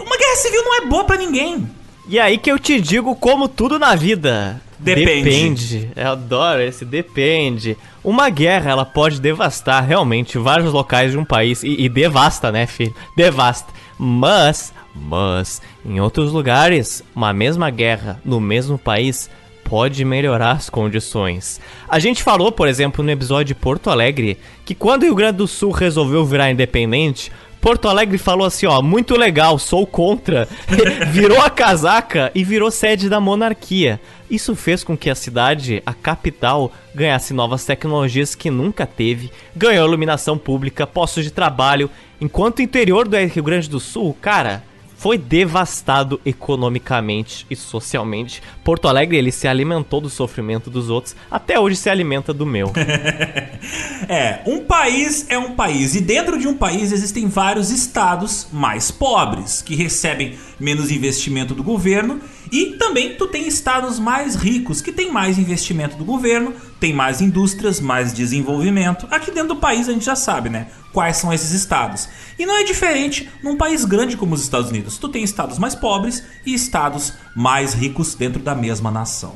Uma 0.00 0.16
guerra 0.16 0.36
civil 0.36 0.62
não 0.62 0.76
é 0.76 0.86
boa 0.86 1.04
para 1.04 1.16
ninguém. 1.16 1.68
E 2.08 2.18
aí 2.18 2.38
que 2.38 2.50
eu 2.50 2.58
te 2.58 2.80
digo 2.80 3.14
como 3.16 3.48
tudo 3.48 3.78
na 3.78 3.94
vida. 3.94 4.60
Depende. 4.78 5.24
Depende. 5.24 5.90
Eu 5.96 6.12
adoro 6.12 6.60
esse 6.60 6.84
depende. 6.84 7.76
Uma 8.04 8.28
guerra, 8.28 8.70
ela 8.70 8.84
pode 8.84 9.20
devastar 9.20 9.84
realmente 9.84 10.38
vários 10.38 10.72
locais 10.72 11.12
de 11.12 11.18
um 11.18 11.24
país. 11.24 11.62
E, 11.62 11.84
e 11.84 11.88
devasta, 11.88 12.52
né, 12.52 12.66
filho? 12.66 12.94
Devasta. 13.16 13.72
Mas, 13.98 14.72
mas, 14.94 15.62
em 15.84 16.00
outros 16.00 16.30
lugares, 16.32 17.02
uma 17.14 17.32
mesma 17.32 17.70
guerra 17.70 18.20
no 18.24 18.38
mesmo 18.38 18.78
país 18.78 19.30
pode 19.68 20.04
melhorar 20.04 20.52
as 20.52 20.70
condições. 20.70 21.60
A 21.88 21.98
gente 21.98 22.22
falou, 22.22 22.52
por 22.52 22.68
exemplo, 22.68 23.04
no 23.04 23.10
episódio 23.10 23.46
de 23.46 23.54
Porto 23.54 23.90
Alegre, 23.90 24.38
que 24.64 24.74
quando 24.74 25.02
o 25.02 25.06
Rio 25.06 25.14
Grande 25.14 25.38
do 25.38 25.48
Sul 25.48 25.72
resolveu 25.72 26.24
virar 26.24 26.50
independente, 26.50 27.32
Porto 27.60 27.88
Alegre 27.88 28.16
falou 28.16 28.46
assim, 28.46 28.64
ó, 28.66 28.80
muito 28.80 29.16
legal, 29.16 29.58
sou 29.58 29.84
contra. 29.84 30.46
virou 31.10 31.40
a 31.40 31.50
casaca 31.50 32.30
e 32.32 32.44
virou 32.44 32.70
sede 32.70 33.08
da 33.08 33.18
monarquia. 33.18 34.00
Isso 34.30 34.54
fez 34.54 34.84
com 34.84 34.96
que 34.96 35.10
a 35.10 35.16
cidade, 35.16 35.82
a 35.84 35.92
capital, 35.92 36.70
ganhasse 36.94 37.34
novas 37.34 37.64
tecnologias 37.64 38.36
que 38.36 38.50
nunca 38.50 38.86
teve, 38.86 39.32
ganhou 39.54 39.84
iluminação 39.84 40.38
pública, 40.38 40.86
postos 40.86 41.24
de 41.24 41.32
trabalho, 41.32 41.90
enquanto 42.20 42.60
o 42.60 42.62
interior 42.62 43.08
do 43.08 43.16
Rio 43.16 43.42
Grande 43.42 43.68
do 43.68 43.80
Sul, 43.80 44.16
cara, 44.20 44.62
foi 44.96 45.18
devastado 45.18 46.20
economicamente 46.24 47.46
e 47.50 47.56
socialmente. 47.56 48.42
Porto 48.64 48.88
Alegre 48.88 49.16
ele 49.16 49.30
se 49.30 49.46
alimentou 49.46 50.00
do 50.00 50.08
sofrimento 50.08 50.70
dos 50.70 50.88
outros, 50.90 51.14
até 51.30 51.60
hoje 51.60 51.76
se 51.76 51.90
alimenta 51.90 52.32
do 52.32 52.46
meu. 52.46 52.72
é, 54.08 54.40
um 54.46 54.60
país 54.64 55.26
é 55.28 55.38
um 55.38 55.52
país 55.52 55.94
e 55.94 56.00
dentro 56.00 56.38
de 56.38 56.48
um 56.48 56.56
país 56.56 56.92
existem 56.92 57.28
vários 57.28 57.70
estados 57.70 58.48
mais 58.52 58.90
pobres 58.90 59.62
que 59.62 59.74
recebem 59.74 60.36
menos 60.58 60.90
investimento 60.90 61.54
do 61.54 61.62
governo 61.62 62.20
e 62.50 62.76
também 62.78 63.14
tu 63.14 63.26
tem 63.26 63.46
estados 63.46 63.98
mais 63.98 64.34
ricos 64.34 64.80
que 64.80 64.92
tem 64.92 65.10
mais 65.10 65.38
investimento 65.38 65.96
do 65.96 66.04
governo, 66.04 66.54
tem 66.78 66.92
mais 66.92 67.20
indústrias, 67.20 67.80
mais 67.80 68.12
desenvolvimento. 68.12 69.06
Aqui 69.10 69.30
dentro 69.30 69.54
do 69.54 69.56
país 69.56 69.88
a 69.88 69.92
gente 69.92 70.04
já 70.04 70.16
sabe, 70.16 70.48
né? 70.48 70.68
quais 70.96 71.18
são 71.18 71.30
esses 71.30 71.50
estados. 71.50 72.08
E 72.38 72.46
não 72.46 72.56
é 72.56 72.64
diferente 72.64 73.28
num 73.42 73.54
país 73.54 73.84
grande 73.84 74.16
como 74.16 74.34
os 74.34 74.40
Estados 74.40 74.70
Unidos. 74.70 74.96
Tu 74.96 75.10
tem 75.10 75.22
estados 75.22 75.58
mais 75.58 75.74
pobres 75.74 76.22
e 76.46 76.54
estados 76.54 77.12
mais 77.34 77.74
ricos 77.74 78.14
dentro 78.14 78.40
da 78.40 78.54
mesma 78.54 78.90
nação. 78.90 79.34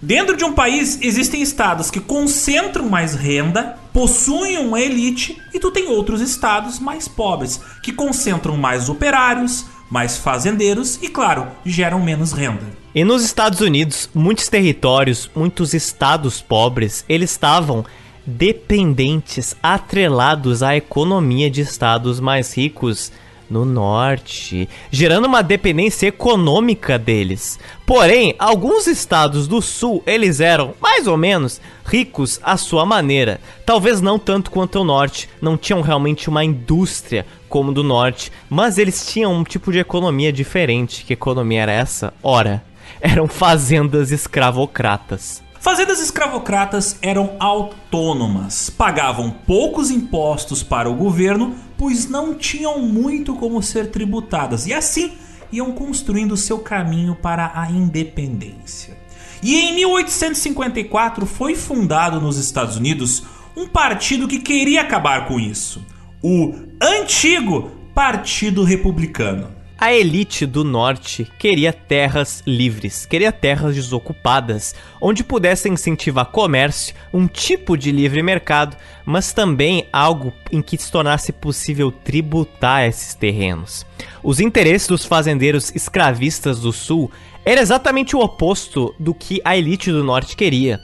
Dentro 0.00 0.36
de 0.36 0.44
um 0.44 0.52
país 0.52 1.00
existem 1.02 1.42
estados 1.42 1.90
que 1.90 1.98
concentram 1.98 2.88
mais 2.88 3.16
renda, 3.16 3.76
possuem 3.92 4.58
uma 4.58 4.80
elite, 4.80 5.36
e 5.52 5.58
tu 5.58 5.72
tem 5.72 5.88
outros 5.88 6.20
estados 6.20 6.78
mais 6.78 7.08
pobres, 7.08 7.60
que 7.82 7.92
concentram 7.92 8.56
mais 8.56 8.88
operários, 8.88 9.66
mais 9.90 10.16
fazendeiros 10.16 10.98
e, 11.02 11.08
claro, 11.08 11.48
geram 11.66 12.00
menos 12.00 12.32
renda. 12.32 12.64
E 12.94 13.04
nos 13.04 13.24
Estados 13.24 13.60
Unidos, 13.60 14.08
muitos 14.14 14.48
territórios, 14.48 15.28
muitos 15.34 15.74
estados 15.74 16.40
pobres, 16.40 17.04
eles 17.08 17.30
estavam 17.30 17.84
dependentes, 18.24 19.56
atrelados 19.62 20.62
à 20.62 20.76
economia 20.76 21.50
de 21.50 21.60
estados 21.60 22.20
mais 22.20 22.56
ricos 22.56 23.10
no 23.50 23.64
norte, 23.64 24.68
gerando 24.92 25.26
uma 25.26 25.42
dependência 25.42 26.06
econômica 26.06 26.96
deles. 26.96 27.58
Porém, 27.84 28.34
alguns 28.38 28.86
estados 28.86 29.48
do 29.48 29.60
sul, 29.60 30.02
eles 30.06 30.38
eram 30.38 30.74
mais 30.80 31.08
ou 31.08 31.16
menos 31.16 31.60
ricos 31.84 32.38
à 32.44 32.56
sua 32.56 32.86
maneira. 32.86 33.40
Talvez 33.66 34.00
não 34.00 34.20
tanto 34.20 34.52
quanto 34.52 34.78
o 34.80 34.84
norte, 34.84 35.28
não 35.42 35.56
tinham 35.56 35.80
realmente 35.80 36.28
uma 36.28 36.44
indústria 36.44 37.26
como 37.50 37.72
do 37.72 37.82
norte, 37.82 38.32
mas 38.48 38.78
eles 38.78 39.04
tinham 39.04 39.34
um 39.34 39.44
tipo 39.44 39.70
de 39.70 39.80
economia 39.80 40.32
diferente. 40.32 41.04
Que 41.04 41.12
economia 41.12 41.62
era 41.62 41.72
essa? 41.72 42.14
Ora, 42.22 42.64
eram 43.02 43.28
fazendas 43.28 44.10
escravocratas. 44.10 45.42
Fazendas 45.58 46.00
escravocratas 46.00 46.96
eram 47.02 47.36
autônomas, 47.38 48.70
pagavam 48.70 49.30
poucos 49.30 49.90
impostos 49.90 50.62
para 50.62 50.88
o 50.88 50.94
governo, 50.94 51.54
pois 51.76 52.08
não 52.08 52.34
tinham 52.34 52.78
muito 52.80 53.34
como 53.34 53.62
ser 53.62 53.90
tributadas, 53.90 54.66
e 54.66 54.72
assim 54.72 55.12
iam 55.52 55.72
construindo 55.72 56.34
seu 56.34 56.60
caminho 56.60 57.14
para 57.14 57.52
a 57.54 57.70
independência. 57.70 58.96
E 59.42 59.58
em 59.60 59.74
1854 59.74 61.26
foi 61.26 61.54
fundado 61.54 62.20
nos 62.20 62.38
Estados 62.38 62.76
Unidos 62.76 63.22
um 63.56 63.66
partido 63.66 64.28
que 64.28 64.38
queria 64.38 64.80
acabar 64.80 65.26
com 65.26 65.38
isso: 65.38 65.84
o 66.22 66.54
antigo 66.80 67.70
Partido 67.94 68.62
Republicano. 68.62 69.48
A 69.78 69.94
elite 69.94 70.44
do 70.44 70.62
norte 70.62 71.26
queria 71.38 71.72
terras 71.72 72.42
livres, 72.46 73.06
queria 73.06 73.32
terras 73.32 73.74
desocupadas, 73.74 74.74
onde 75.00 75.24
pudessem 75.24 75.72
incentivar 75.72 76.26
comércio, 76.26 76.94
um 77.14 77.26
tipo 77.26 77.78
de 77.78 77.90
livre 77.90 78.22
mercado, 78.22 78.76
mas 79.06 79.32
também 79.32 79.86
algo 79.90 80.34
em 80.52 80.60
que 80.60 80.76
se 80.76 80.92
tornasse 80.92 81.32
possível 81.32 81.90
tributar 81.90 82.86
esses 82.86 83.14
terrenos. 83.14 83.86
Os 84.22 84.38
interesses 84.38 84.86
dos 84.86 85.06
fazendeiros 85.06 85.74
escravistas 85.74 86.60
do 86.60 86.72
sul 86.72 87.10
era 87.42 87.62
exatamente 87.62 88.14
o 88.14 88.20
oposto 88.20 88.94
do 88.98 89.14
que 89.14 89.40
a 89.42 89.56
elite 89.56 89.90
do 89.90 90.04
norte 90.04 90.36
queria. 90.36 90.78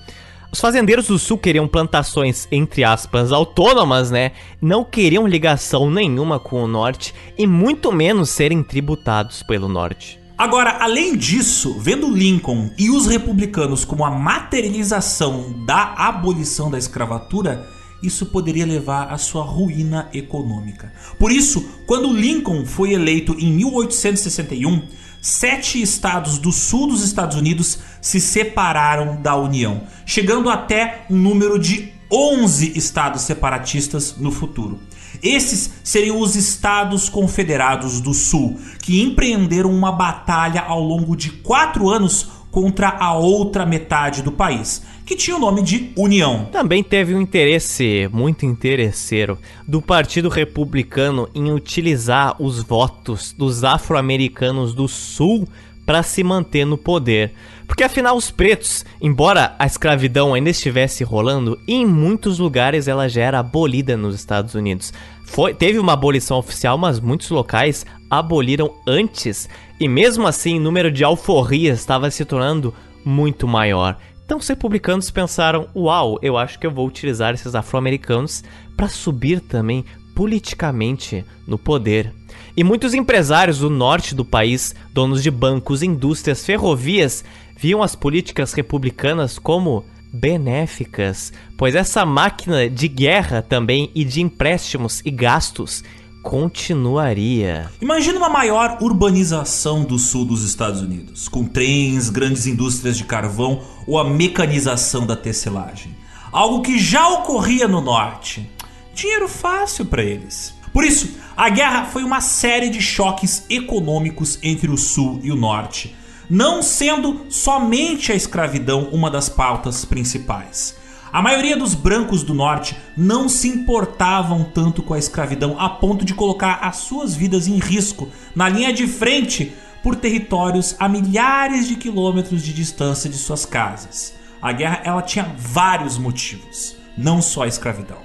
Os 0.57 0.61
fazendeiros 0.61 1.09
do 1.09 1.19
sul 1.19 1.37
queriam 1.37 1.69
plantações, 1.69 2.49
entre 2.51 2.83
aspas, 2.83 3.31
autônomas, 3.31 4.11
né? 4.11 4.33
Não 4.59 4.83
queriam 4.83 5.27
ligação 5.27 5.91
nenhuma 5.91 6.41
com 6.41 6.65
o 6.65 6.67
norte 6.67 7.13
e 7.37 7.47
muito 7.47 7.93
menos 7.93 8.31
serem 8.31 8.63
tributados 8.63 9.43
pelo 9.43 9.69
norte. 9.69 10.19
Agora, 10.39 10.79
além 10.81 11.15
disso, 11.15 11.79
vendo 11.79 12.11
Lincoln 12.11 12.71
e 12.79 12.89
os 12.89 13.07
republicanos 13.07 13.85
como 13.85 14.03
a 14.03 14.11
materialização 14.11 15.63
da 15.67 15.93
abolição 15.93 16.71
da 16.71 16.79
escravatura, 16.79 17.69
isso 18.03 18.25
poderia 18.25 18.65
levar 18.65 19.13
à 19.13 19.19
sua 19.19 19.43
ruína 19.43 20.09
econômica. 20.15 20.91
Por 21.19 21.31
isso, 21.31 21.69
quando 21.87 22.11
Lincoln 22.11 22.65
foi 22.65 22.95
eleito 22.95 23.37
em 23.39 23.53
1861, 23.53 24.85
sete 25.27 25.83
estados 25.83 26.39
do 26.39 26.53
sul 26.53 26.87
dos 26.87 27.03
Estados 27.03 27.37
Unidos 27.37 27.81
se 28.01 28.21
separaram 28.21 29.21
da 29.21 29.35
União, 29.35 29.83
chegando 30.05 30.49
até 30.49 31.05
um 31.11 31.17
número 31.17 31.59
de 31.59 31.93
11 32.09 32.79
estados 32.79 33.23
separatistas 33.23 34.15
no 34.19 34.31
futuro. 34.31 34.79
Esses 35.21 35.73
seriam 35.83 36.21
os 36.21 36.37
Estados 36.37 37.09
Confederados 37.09 38.01
do 38.01 38.15
Sul, 38.15 38.61
que 38.81 39.03
empreenderam 39.03 39.73
uma 39.73 39.91
batalha 39.91 40.61
ao 40.61 40.81
longo 40.81 41.17
de 41.17 41.33
quatro 41.33 41.91
anos 41.91 42.29
contra 42.53 42.91
a 42.91 43.13
outra 43.13 43.67
metade 43.67 44.23
do 44.23 44.31
país, 44.31 44.83
que 45.07 45.15
tinha 45.15 45.37
o 45.37 45.41
nome 45.41 45.63
de 45.63 45.93
União. 45.97 46.47
Também 46.51 46.83
teve 46.83 47.15
um 47.15 47.21
interesse 47.21 48.11
muito 48.13 48.45
interesseiro 48.45 49.39
do 49.67 49.81
Partido 49.81 50.29
Republicano 50.29 51.29
em 51.33 51.53
utilizar 51.53 52.35
os 52.43 52.61
votos 52.61 53.33
dos 53.33 53.63
afro-americanos 53.63 54.75
do 54.75 54.89
Sul 54.89 55.47
para 55.87 56.03
se 56.03 56.25
manter 56.25 56.65
no 56.65 56.77
poder. 56.77 57.33
Porque 57.69 57.85
afinal 57.85 58.17
os 58.17 58.33
pretos, 58.33 58.85
embora 59.01 59.55
a 59.61 59.65
escravidão 59.65 60.35
ainda 60.35 60.51
estivesse 60.51 61.05
rolando, 61.05 61.57
em 61.69 61.87
muitos 61.87 62.41
lugares 62.41 62.89
ela 62.89 63.09
já 63.09 63.23
era 63.23 63.39
abolida 63.39 63.97
nos 63.97 64.17
Estados 64.17 64.57
Unidos. 64.57 64.93
Foi, 65.25 65.55
teve 65.55 65.79
uma 65.79 65.93
abolição 65.93 66.37
oficial, 66.37 66.77
mas 66.77 66.99
muitos 66.99 67.31
locais 67.31 67.87
aboliram 68.11 68.75
antes, 68.85 69.49
e 69.79 69.89
mesmo 69.89 70.27
assim 70.27 70.59
o 70.59 70.63
número 70.63 70.91
de 70.91 71.05
alforrias 71.05 71.79
estava 71.79 72.11
se 72.11 72.25
tornando 72.25 72.75
muito 73.05 73.47
maior. 73.47 73.97
Então 74.27 74.39
os 74.39 74.49
republicanos 74.49 75.09
pensaram: 75.09 75.69
"Uau, 75.75 76.19
eu 76.21 76.37
acho 76.37 76.59
que 76.59 76.67
eu 76.67 76.71
vou 76.71 76.87
utilizar 76.87 77.33
esses 77.33 77.55
afro-americanos 77.55 78.43
para 78.77 78.89
subir 78.89 79.41
também 79.41 79.85
politicamente 80.15 81.25
no 81.47 81.57
poder". 81.57 82.13
E 82.57 82.65
muitos 82.65 82.93
empresários 82.93 83.61
do 83.61 83.71
norte 83.71 84.15
do 84.15 84.25
país, 84.25 84.75
donos 84.93 85.23
de 85.23 85.31
bancos, 85.31 85.83
indústrias, 85.83 86.45
ferrovias, 86.45 87.25
viam 87.57 87.83
as 87.83 87.95
políticas 87.95 88.53
republicanas 88.53 89.39
como 89.39 89.85
benéficas, 90.13 91.33
pois 91.57 91.75
essa 91.75 92.05
máquina 92.05 92.69
de 92.69 92.89
guerra 92.89 93.43
também 93.43 93.91
e 93.95 94.05
de 94.05 94.21
empréstimos 94.21 95.03
e 95.05 95.11
gastos 95.11 95.85
continuaria. 96.27 97.71
Imagina 97.81 98.19
uma 98.19 98.29
maior 98.29 98.79
urbanização 98.81 99.85
do 99.85 99.97
sul 99.97 100.25
dos 100.25 100.43
Estados 100.43 100.81
Unidos, 100.81 101.29
com 101.29 101.45
trens, 101.45 102.11
grandes 102.11 102.49
indústrias 102.49 102.99
de 102.99 103.05
carvão 103.05 103.63
ou 103.87 103.97
a 103.97 104.03
mecanização 104.03 105.07
da 105.07 105.15
tecelagem. 105.15 105.95
Algo 106.33 106.63
que 106.63 106.81
já 106.81 107.07
ocorria 107.11 107.69
no 107.69 107.81
norte. 107.81 108.51
Dinheiro 108.93 109.29
fácil 109.29 109.85
para 109.87 110.03
eles. 110.03 110.53
Por 110.73 110.85
isso, 110.85 111.11
a 111.37 111.49
guerra 111.49 111.85
foi 111.85 112.03
uma 112.03 112.21
série 112.21 112.71
de 112.71 112.83
choques 112.83 113.45
econômicos 113.49 114.37
entre 114.43 114.69
o 114.69 114.77
sul 114.77 115.21
e 115.23 115.31
o 115.31 115.37
norte, 115.37 115.95
não 116.29 116.61
sendo 116.61 117.27
somente 117.31 118.11
a 118.11 118.17
escravidão 118.17 118.89
uma 118.91 119.09
das 119.09 119.29
pautas 119.29 119.85
principais. 119.85 120.75
A 121.17 121.23
maioria 121.23 121.57
dos 121.57 121.75
brancos 121.75 122.23
do 122.23 122.35
norte 122.35 122.77
não 122.95 123.27
se 123.27 123.49
importavam 123.49 124.45
tanto 124.45 124.83
com 124.83 124.93
a 124.93 124.99
escravidão 124.99 125.59
a 125.59 125.67
ponto 125.67 126.05
de 126.05 126.13
colocar 126.13 126.59
as 126.61 126.77
suas 126.77 127.15
vidas 127.17 127.49
em 127.49 127.57
risco 127.57 128.11
na 128.35 128.51
linha 128.51 128.71
de 128.71 128.87
frente 128.87 129.55
por 129.83 129.97
territórios 129.97 130.77
a 130.79 130.87
milhares 130.87 131.67
de 131.69 131.77
quilômetros 131.77 132.43
de 132.43 132.53
distância 132.53 133.09
de 133.09 133.17
suas 133.17 133.47
casas. 133.47 134.13
A 134.43 134.53
guerra 134.53 134.83
ela 134.85 135.01
tinha 135.01 135.35
vários 135.39 135.97
motivos, 135.97 136.77
não 136.99 137.23
só 137.23 137.45
a 137.45 137.49
escravidão. 137.49 137.97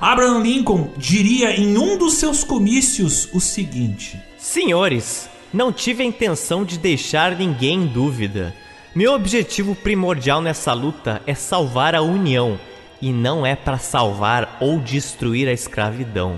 Abraham 0.00 0.40
Lincoln 0.40 0.88
diria 0.96 1.54
em 1.54 1.76
um 1.76 1.98
dos 1.98 2.14
seus 2.14 2.44
comícios 2.44 3.28
o 3.34 3.42
seguinte: 3.42 4.18
Senhores, 4.38 5.28
não 5.52 5.70
tive 5.70 6.02
a 6.02 6.06
intenção 6.06 6.64
de 6.64 6.78
deixar 6.78 7.36
ninguém 7.36 7.82
em 7.82 7.86
dúvida. 7.86 8.54
Meu 8.98 9.14
objetivo 9.14 9.76
primordial 9.76 10.40
nessa 10.40 10.72
luta 10.72 11.22
é 11.24 11.32
salvar 11.32 11.94
a 11.94 12.02
União 12.02 12.58
e 13.00 13.12
não 13.12 13.46
é 13.46 13.54
para 13.54 13.78
salvar 13.78 14.56
ou 14.60 14.80
destruir 14.80 15.46
a 15.46 15.52
escravidão. 15.52 16.36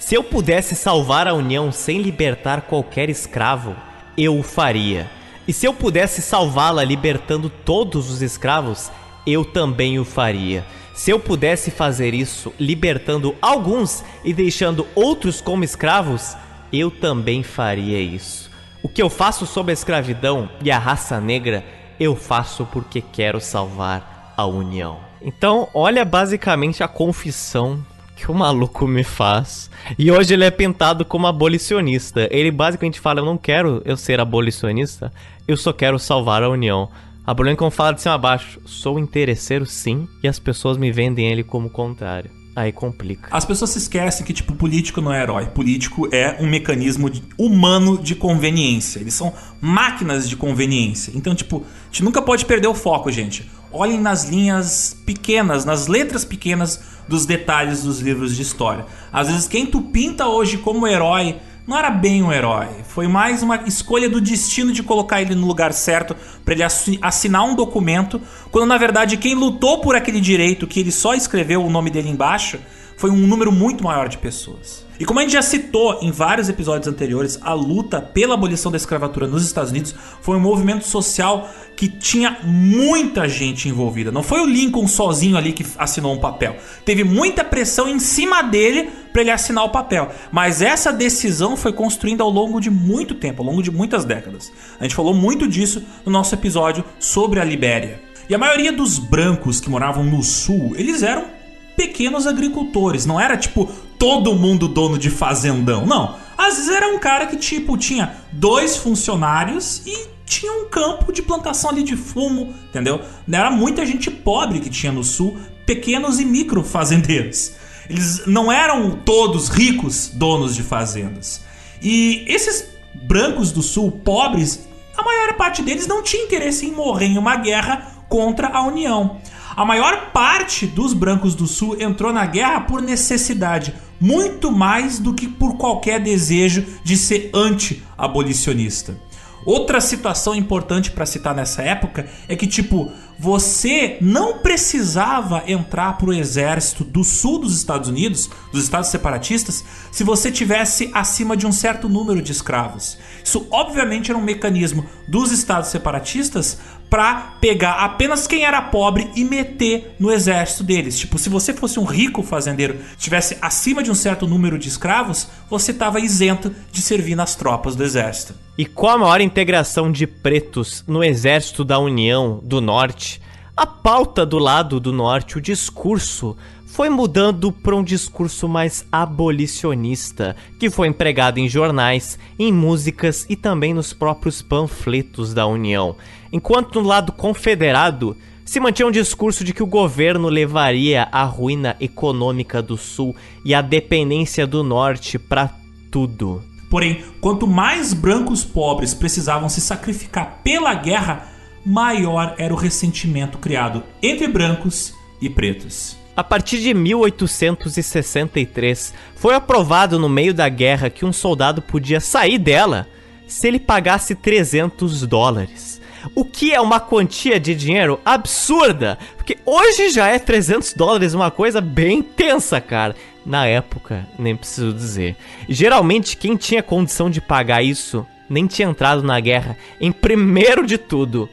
Se 0.00 0.16
eu 0.16 0.24
pudesse 0.24 0.74
salvar 0.74 1.28
a 1.28 1.32
União 1.32 1.70
sem 1.70 2.02
libertar 2.02 2.62
qualquer 2.62 3.08
escravo, 3.08 3.76
eu 4.18 4.36
o 4.36 4.42
faria. 4.42 5.08
E 5.46 5.52
se 5.52 5.64
eu 5.64 5.72
pudesse 5.72 6.20
salvá-la 6.22 6.82
libertando 6.82 7.48
todos 7.48 8.10
os 8.10 8.20
escravos, 8.20 8.90
eu 9.24 9.44
também 9.44 10.00
o 10.00 10.04
faria. 10.04 10.64
Se 10.92 11.12
eu 11.12 11.20
pudesse 11.20 11.70
fazer 11.70 12.14
isso 12.14 12.52
libertando 12.58 13.36
alguns 13.40 14.02
e 14.24 14.34
deixando 14.34 14.88
outros 14.96 15.40
como 15.40 15.62
escravos, 15.62 16.36
eu 16.72 16.90
também 16.90 17.44
faria 17.44 18.00
isso. 18.00 18.50
O 18.82 18.88
que 18.88 19.00
eu 19.00 19.08
faço 19.08 19.46
sobre 19.46 19.70
a 19.70 19.74
escravidão 19.74 20.50
e 20.64 20.68
a 20.68 20.80
raça 20.80 21.20
negra 21.20 21.64
eu 21.98 22.16
faço 22.16 22.66
porque 22.66 23.00
quero 23.00 23.40
salvar 23.40 24.34
a 24.36 24.46
União. 24.46 24.98
Então, 25.20 25.68
olha 25.72 26.04
basicamente 26.04 26.82
a 26.82 26.88
confissão 26.88 27.84
que 28.16 28.30
o 28.30 28.34
maluco 28.34 28.86
me 28.86 29.02
faz. 29.02 29.70
E 29.98 30.10
hoje 30.10 30.34
ele 30.34 30.44
é 30.44 30.50
pintado 30.50 31.04
como 31.04 31.26
abolicionista. 31.26 32.28
Ele 32.30 32.50
basicamente 32.50 33.00
fala: 33.00 33.20
Eu 33.20 33.24
não 33.24 33.36
quero 33.36 33.82
eu 33.84 33.96
ser 33.96 34.20
abolicionista, 34.20 35.12
eu 35.46 35.56
só 35.56 35.72
quero 35.72 35.98
salvar 35.98 36.42
a 36.42 36.48
União. 36.48 36.88
A 37.24 37.32
Lincoln 37.32 37.70
fala 37.70 37.92
de 37.92 38.02
cima 38.02 38.14
a 38.14 38.18
baixo: 38.18 38.60
Sou 38.64 38.98
interesseiro 38.98 39.66
sim, 39.66 40.08
e 40.22 40.28
as 40.28 40.38
pessoas 40.38 40.76
me 40.76 40.90
vendem 40.90 41.30
ele 41.30 41.42
como 41.42 41.70
contrário. 41.70 42.41
Aí 42.54 42.70
complica. 42.70 43.28
As 43.30 43.44
pessoas 43.44 43.70
se 43.70 43.78
esquecem 43.78 44.26
que, 44.26 44.32
tipo, 44.32 44.54
político 44.54 45.00
não 45.00 45.12
é 45.12 45.22
herói. 45.22 45.46
Político 45.46 46.08
é 46.12 46.36
um 46.38 46.46
mecanismo 46.46 47.08
de, 47.08 47.22
humano 47.38 47.96
de 47.96 48.14
conveniência. 48.14 49.00
Eles 49.00 49.14
são 49.14 49.32
máquinas 49.60 50.28
de 50.28 50.36
conveniência. 50.36 51.12
Então, 51.14 51.34
tipo, 51.34 51.64
a 51.64 51.86
gente 51.86 52.04
nunca 52.04 52.20
pode 52.20 52.44
perder 52.44 52.68
o 52.68 52.74
foco, 52.74 53.10
gente. 53.10 53.50
Olhem 53.72 53.98
nas 53.98 54.28
linhas 54.28 54.94
pequenas, 55.06 55.64
nas 55.64 55.86
letras 55.86 56.26
pequenas 56.26 56.82
dos 57.08 57.24
detalhes 57.24 57.82
dos 57.82 58.00
livros 58.00 58.36
de 58.36 58.42
história. 58.42 58.84
Às 59.10 59.28
vezes, 59.28 59.48
quem 59.48 59.64
tu 59.64 59.80
pinta 59.80 60.26
hoje 60.28 60.58
como 60.58 60.86
herói 60.86 61.36
não 61.66 61.78
era 61.78 61.90
bem 61.90 62.22
um 62.22 62.32
herói. 62.32 62.68
Foi 62.88 63.06
mais 63.06 63.42
uma 63.42 63.62
escolha 63.66 64.08
do 64.08 64.20
destino 64.20 64.72
de 64.72 64.82
colocar 64.82 65.22
ele 65.22 65.34
no 65.34 65.46
lugar 65.46 65.72
certo 65.72 66.16
para 66.44 66.54
ele 66.54 66.62
assinar 67.00 67.44
um 67.44 67.54
documento, 67.54 68.20
quando 68.50 68.66
na 68.66 68.76
verdade 68.76 69.16
quem 69.16 69.34
lutou 69.34 69.80
por 69.80 69.94
aquele 69.94 70.20
direito, 70.20 70.66
que 70.66 70.80
ele 70.80 70.90
só 70.90 71.14
escreveu 71.14 71.64
o 71.64 71.70
nome 71.70 71.90
dele 71.90 72.08
embaixo, 72.08 72.58
foi 73.02 73.10
um 73.10 73.26
número 73.26 73.50
muito 73.50 73.82
maior 73.82 74.08
de 74.08 74.16
pessoas. 74.16 74.86
E 75.00 75.04
como 75.04 75.18
a 75.18 75.22
gente 75.22 75.32
já 75.32 75.42
citou 75.42 75.98
em 76.02 76.12
vários 76.12 76.48
episódios 76.48 76.86
anteriores, 76.86 77.36
a 77.42 77.52
luta 77.52 78.00
pela 78.00 78.34
abolição 78.34 78.70
da 78.70 78.76
escravatura 78.76 79.26
nos 79.26 79.44
Estados 79.44 79.72
Unidos 79.72 79.92
foi 80.20 80.36
um 80.36 80.40
movimento 80.40 80.86
social 80.86 81.50
que 81.74 81.88
tinha 81.88 82.38
muita 82.44 83.28
gente 83.28 83.68
envolvida. 83.68 84.12
Não 84.12 84.22
foi 84.22 84.40
o 84.40 84.46
Lincoln 84.46 84.86
sozinho 84.86 85.36
ali 85.36 85.52
que 85.52 85.66
assinou 85.78 86.14
um 86.14 86.20
papel. 86.20 86.54
Teve 86.84 87.02
muita 87.02 87.42
pressão 87.42 87.88
em 87.88 87.98
cima 87.98 88.40
dele 88.40 88.88
para 89.12 89.22
ele 89.22 89.32
assinar 89.32 89.64
o 89.64 89.70
papel. 89.70 90.08
Mas 90.30 90.62
essa 90.62 90.92
decisão 90.92 91.56
foi 91.56 91.72
construída 91.72 92.22
ao 92.22 92.30
longo 92.30 92.60
de 92.60 92.70
muito 92.70 93.16
tempo, 93.16 93.42
ao 93.42 93.48
longo 93.48 93.64
de 93.64 93.72
muitas 93.72 94.04
décadas. 94.04 94.52
A 94.78 94.84
gente 94.84 94.94
falou 94.94 95.12
muito 95.12 95.48
disso 95.48 95.82
no 96.06 96.12
nosso 96.12 96.36
episódio 96.36 96.84
sobre 97.00 97.40
a 97.40 97.44
Libéria. 97.44 98.00
E 98.28 98.34
a 98.36 98.38
maioria 98.38 98.72
dos 98.72 99.00
brancos 99.00 99.58
que 99.58 99.68
moravam 99.68 100.04
no 100.04 100.22
sul, 100.22 100.74
eles 100.76 101.02
eram 101.02 101.41
pequenos 101.82 102.28
agricultores. 102.28 103.04
Não 103.04 103.20
era 103.20 103.36
tipo 103.36 103.68
todo 103.98 104.34
mundo 104.36 104.68
dono 104.68 104.96
de 104.96 105.10
fazendão. 105.10 105.84
Não. 105.84 106.14
Às 106.38 106.56
vezes 106.56 106.70
era 106.70 106.86
um 106.88 106.98
cara 106.98 107.26
que 107.26 107.36
tipo 107.36 107.76
tinha 107.76 108.16
dois 108.30 108.76
funcionários 108.76 109.82
e 109.84 110.06
tinha 110.24 110.52
um 110.52 110.68
campo 110.68 111.12
de 111.12 111.22
plantação 111.22 111.70
ali 111.70 111.82
de 111.82 111.96
fumo, 111.96 112.54
entendeu? 112.68 113.00
Era 113.30 113.50
muita 113.50 113.84
gente 113.84 114.10
pobre 114.10 114.60
que 114.60 114.70
tinha 114.70 114.92
no 114.92 115.02
sul, 115.02 115.36
pequenos 115.66 116.20
e 116.20 116.24
micro 116.24 116.62
fazendeiros. 116.62 117.52
Eles 117.90 118.26
não 118.26 118.50
eram 118.50 118.92
todos 119.04 119.48
ricos 119.48 120.08
donos 120.14 120.54
de 120.54 120.62
fazendas. 120.62 121.42
E 121.82 122.24
esses 122.28 122.68
brancos 122.94 123.50
do 123.50 123.60
sul, 123.60 123.90
pobres, 123.90 124.66
a 124.96 125.02
maior 125.02 125.34
parte 125.34 125.62
deles 125.62 125.86
não 125.86 126.02
tinha 126.02 126.22
interesse 126.22 126.64
em 126.64 126.70
morrer 126.70 127.06
em 127.06 127.18
uma 127.18 127.36
guerra 127.36 127.92
contra 128.08 128.48
a 128.48 128.62
União. 128.62 129.20
A 129.54 129.64
maior 129.64 130.12
parte 130.12 130.66
dos 130.66 130.94
brancos 130.94 131.34
do 131.34 131.46
sul 131.46 131.76
entrou 131.78 132.12
na 132.12 132.24
guerra 132.24 132.62
por 132.62 132.80
necessidade, 132.80 133.74
muito 134.00 134.50
mais 134.50 134.98
do 134.98 135.12
que 135.12 135.28
por 135.28 135.56
qualquer 135.56 136.00
desejo 136.00 136.64
de 136.82 136.96
ser 136.96 137.30
anti-abolicionista. 137.34 138.96
Outra 139.44 139.80
situação 139.80 140.34
importante 140.34 140.92
para 140.92 141.04
citar 141.04 141.34
nessa 141.34 141.62
época 141.62 142.08
é 142.28 142.36
que, 142.36 142.46
tipo, 142.46 142.90
você 143.18 143.98
não 144.00 144.38
precisava 144.38 145.42
entrar 145.46 145.98
para 145.98 146.10
o 146.10 146.12
exército 146.12 146.84
do 146.84 147.02
sul 147.02 147.40
dos 147.40 147.56
Estados 147.56 147.88
Unidos, 147.88 148.30
dos 148.52 148.62
estados 148.62 148.88
separatistas, 148.88 149.64
se 149.90 150.04
você 150.04 150.30
tivesse 150.30 150.90
acima 150.94 151.36
de 151.36 151.46
um 151.46 151.52
certo 151.52 151.88
número 151.88 152.22
de 152.22 152.30
escravos. 152.30 152.96
Isso, 153.22 153.46
obviamente, 153.50 154.10
era 154.10 154.18
um 154.18 154.22
mecanismo 154.22 154.86
dos 155.08 155.32
estados 155.32 155.70
separatistas 155.70 156.58
para 156.92 157.36
pegar 157.40 157.76
apenas 157.76 158.26
quem 158.26 158.44
era 158.44 158.60
pobre 158.60 159.10
e 159.16 159.24
meter 159.24 159.96
no 159.98 160.12
exército 160.12 160.62
deles. 160.62 160.98
Tipo, 160.98 161.18
se 161.18 161.30
você 161.30 161.54
fosse 161.54 161.80
um 161.80 161.84
rico 161.84 162.22
fazendeiro, 162.22 162.76
tivesse 162.98 163.38
acima 163.40 163.82
de 163.82 163.90
um 163.90 163.94
certo 163.94 164.26
número 164.26 164.58
de 164.58 164.68
escravos, 164.68 165.26
você 165.48 165.70
estava 165.70 166.00
isento 166.00 166.54
de 166.70 166.82
servir 166.82 167.14
nas 167.14 167.34
tropas 167.34 167.74
do 167.74 167.82
exército. 167.82 168.34
E 168.58 168.66
com 168.66 168.90
a 168.90 168.98
maior 168.98 169.22
integração 169.22 169.90
de 169.90 170.06
pretos 170.06 170.84
no 170.86 171.02
exército 171.02 171.64
da 171.64 171.78
União 171.78 172.38
do 172.42 172.60
Norte, 172.60 173.22
A 173.54 173.66
pauta 173.66 174.24
do 174.24 174.38
lado 174.38 174.80
do 174.80 174.92
norte, 174.92 175.36
o 175.36 175.40
discurso, 175.40 176.36
foi 176.72 176.88
mudando 176.88 177.52
para 177.52 177.76
um 177.76 177.84
discurso 177.84 178.48
mais 178.48 178.86
abolicionista, 178.90 180.34
que 180.58 180.70
foi 180.70 180.88
empregado 180.88 181.38
em 181.38 181.46
jornais, 181.46 182.18
em 182.38 182.50
músicas 182.50 183.26
e 183.28 183.36
também 183.36 183.74
nos 183.74 183.92
próprios 183.92 184.40
panfletos 184.40 185.34
da 185.34 185.46
União. 185.46 185.94
Enquanto 186.32 186.80
no 186.80 186.88
lado 186.88 187.12
confederado 187.12 188.16
se 188.42 188.58
mantinha 188.58 188.88
um 188.88 188.90
discurso 188.90 189.44
de 189.44 189.52
que 189.52 189.62
o 189.62 189.66
governo 189.66 190.30
levaria 190.30 191.06
a 191.12 191.24
ruína 191.24 191.76
econômica 191.78 192.62
do 192.62 192.78
Sul 192.78 193.14
e 193.44 193.54
a 193.54 193.60
dependência 193.60 194.46
do 194.46 194.62
Norte 194.62 195.18
para 195.18 195.50
tudo. 195.90 196.42
Porém, 196.70 197.04
quanto 197.20 197.46
mais 197.46 197.92
brancos 197.92 198.46
pobres 198.46 198.94
precisavam 198.94 199.50
se 199.50 199.60
sacrificar 199.60 200.40
pela 200.42 200.72
guerra, 200.72 201.28
maior 201.66 202.34
era 202.38 202.54
o 202.54 202.56
ressentimento 202.56 203.36
criado 203.36 203.82
entre 204.02 204.26
brancos 204.26 204.94
e 205.20 205.28
pretos. 205.28 206.00
A 206.14 206.22
partir 206.22 206.60
de 206.60 206.74
1863, 206.74 208.92
foi 209.16 209.34
aprovado 209.34 209.98
no 209.98 210.10
meio 210.10 210.34
da 210.34 210.46
guerra 210.48 210.90
que 210.90 211.06
um 211.06 211.12
soldado 211.12 211.62
podia 211.62 212.00
sair 212.00 212.38
dela 212.38 212.86
se 213.26 213.48
ele 213.48 213.58
pagasse 213.58 214.14
300 214.14 215.06
dólares. 215.06 215.80
O 216.14 216.22
que 216.24 216.52
é 216.52 216.60
uma 216.60 216.80
quantia 216.80 217.40
de 217.40 217.54
dinheiro 217.54 217.98
absurda, 218.04 218.98
porque 219.16 219.38
hoje 219.46 219.88
já 219.88 220.08
é 220.08 220.18
300 220.18 220.74
dólares 220.74 221.14
uma 221.14 221.30
coisa 221.30 221.62
bem 221.62 222.02
tensa, 222.02 222.60
cara. 222.60 222.94
Na 223.24 223.46
época, 223.46 224.06
nem 224.18 224.36
preciso 224.36 224.72
dizer. 224.72 225.16
Geralmente, 225.48 226.16
quem 226.16 226.36
tinha 226.36 226.60
condição 226.62 227.08
de 227.08 227.20
pagar 227.20 227.62
isso 227.62 228.04
nem 228.28 228.46
tinha 228.46 228.68
entrado 228.68 229.02
na 229.02 229.18
guerra 229.20 229.56
em 229.80 229.92
primeiro 229.92 230.66
de 230.66 230.76
tudo. 230.76 231.28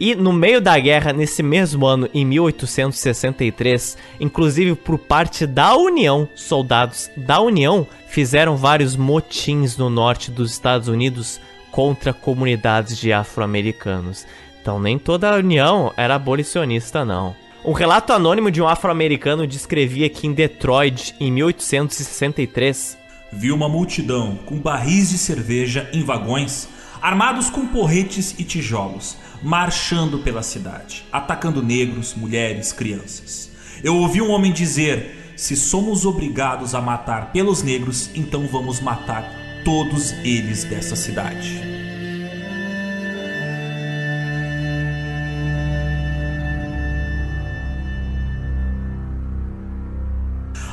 E 0.00 0.14
no 0.14 0.32
meio 0.32 0.60
da 0.60 0.78
guerra, 0.78 1.12
nesse 1.12 1.42
mesmo 1.42 1.84
ano, 1.84 2.08
em 2.14 2.24
1863, 2.24 3.98
inclusive 4.20 4.76
por 4.76 4.96
parte 4.96 5.44
da 5.44 5.74
União, 5.76 6.28
soldados 6.36 7.10
da 7.16 7.40
União 7.40 7.84
fizeram 8.06 8.56
vários 8.56 8.94
motins 8.94 9.76
no 9.76 9.90
norte 9.90 10.30
dos 10.30 10.52
Estados 10.52 10.86
Unidos 10.86 11.40
contra 11.72 12.12
comunidades 12.12 12.96
de 12.96 13.12
afro-americanos. 13.12 14.24
Então 14.62 14.78
nem 14.78 14.98
toda 14.98 15.30
a 15.30 15.36
União 15.36 15.92
era 15.96 16.14
abolicionista, 16.14 17.04
não. 17.04 17.34
Um 17.64 17.72
relato 17.72 18.12
anônimo 18.12 18.52
de 18.52 18.62
um 18.62 18.68
afro-americano 18.68 19.48
descrevia 19.48 20.08
que 20.08 20.28
em 20.28 20.32
Detroit, 20.32 21.16
em 21.18 21.32
1863, 21.32 22.96
viu 23.32 23.52
uma 23.54 23.68
multidão 23.68 24.38
com 24.46 24.58
barris 24.58 25.10
de 25.10 25.18
cerveja 25.18 25.90
em 25.92 26.04
vagões, 26.04 26.68
armados 27.02 27.50
com 27.50 27.66
porretes 27.66 28.36
e 28.38 28.44
tijolos 28.44 29.16
marchando 29.42 30.18
pela 30.18 30.42
cidade, 30.42 31.04
atacando 31.12 31.62
negros, 31.62 32.14
mulheres, 32.14 32.72
crianças. 32.72 33.50
Eu 33.82 33.96
ouvi 33.96 34.20
um 34.20 34.30
homem 34.30 34.52
dizer: 34.52 35.34
Se 35.36 35.56
somos 35.56 36.04
obrigados 36.04 36.74
a 36.74 36.80
matar 36.80 37.32
pelos 37.32 37.62
negros, 37.62 38.10
então 38.14 38.46
vamos 38.48 38.80
matar 38.80 39.24
todos 39.64 40.12
eles 40.24 40.64
dessa 40.64 40.96
cidade. 40.96 41.78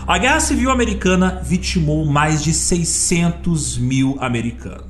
A 0.08 0.19
Guerra 0.19 0.39
Civil 0.39 0.69
Americana 0.69 1.41
vitimou 1.43 2.06
mais 2.06 2.43
de 2.43 2.54
600 2.54 3.80
mil 3.80 4.15
americanos. 4.21 4.85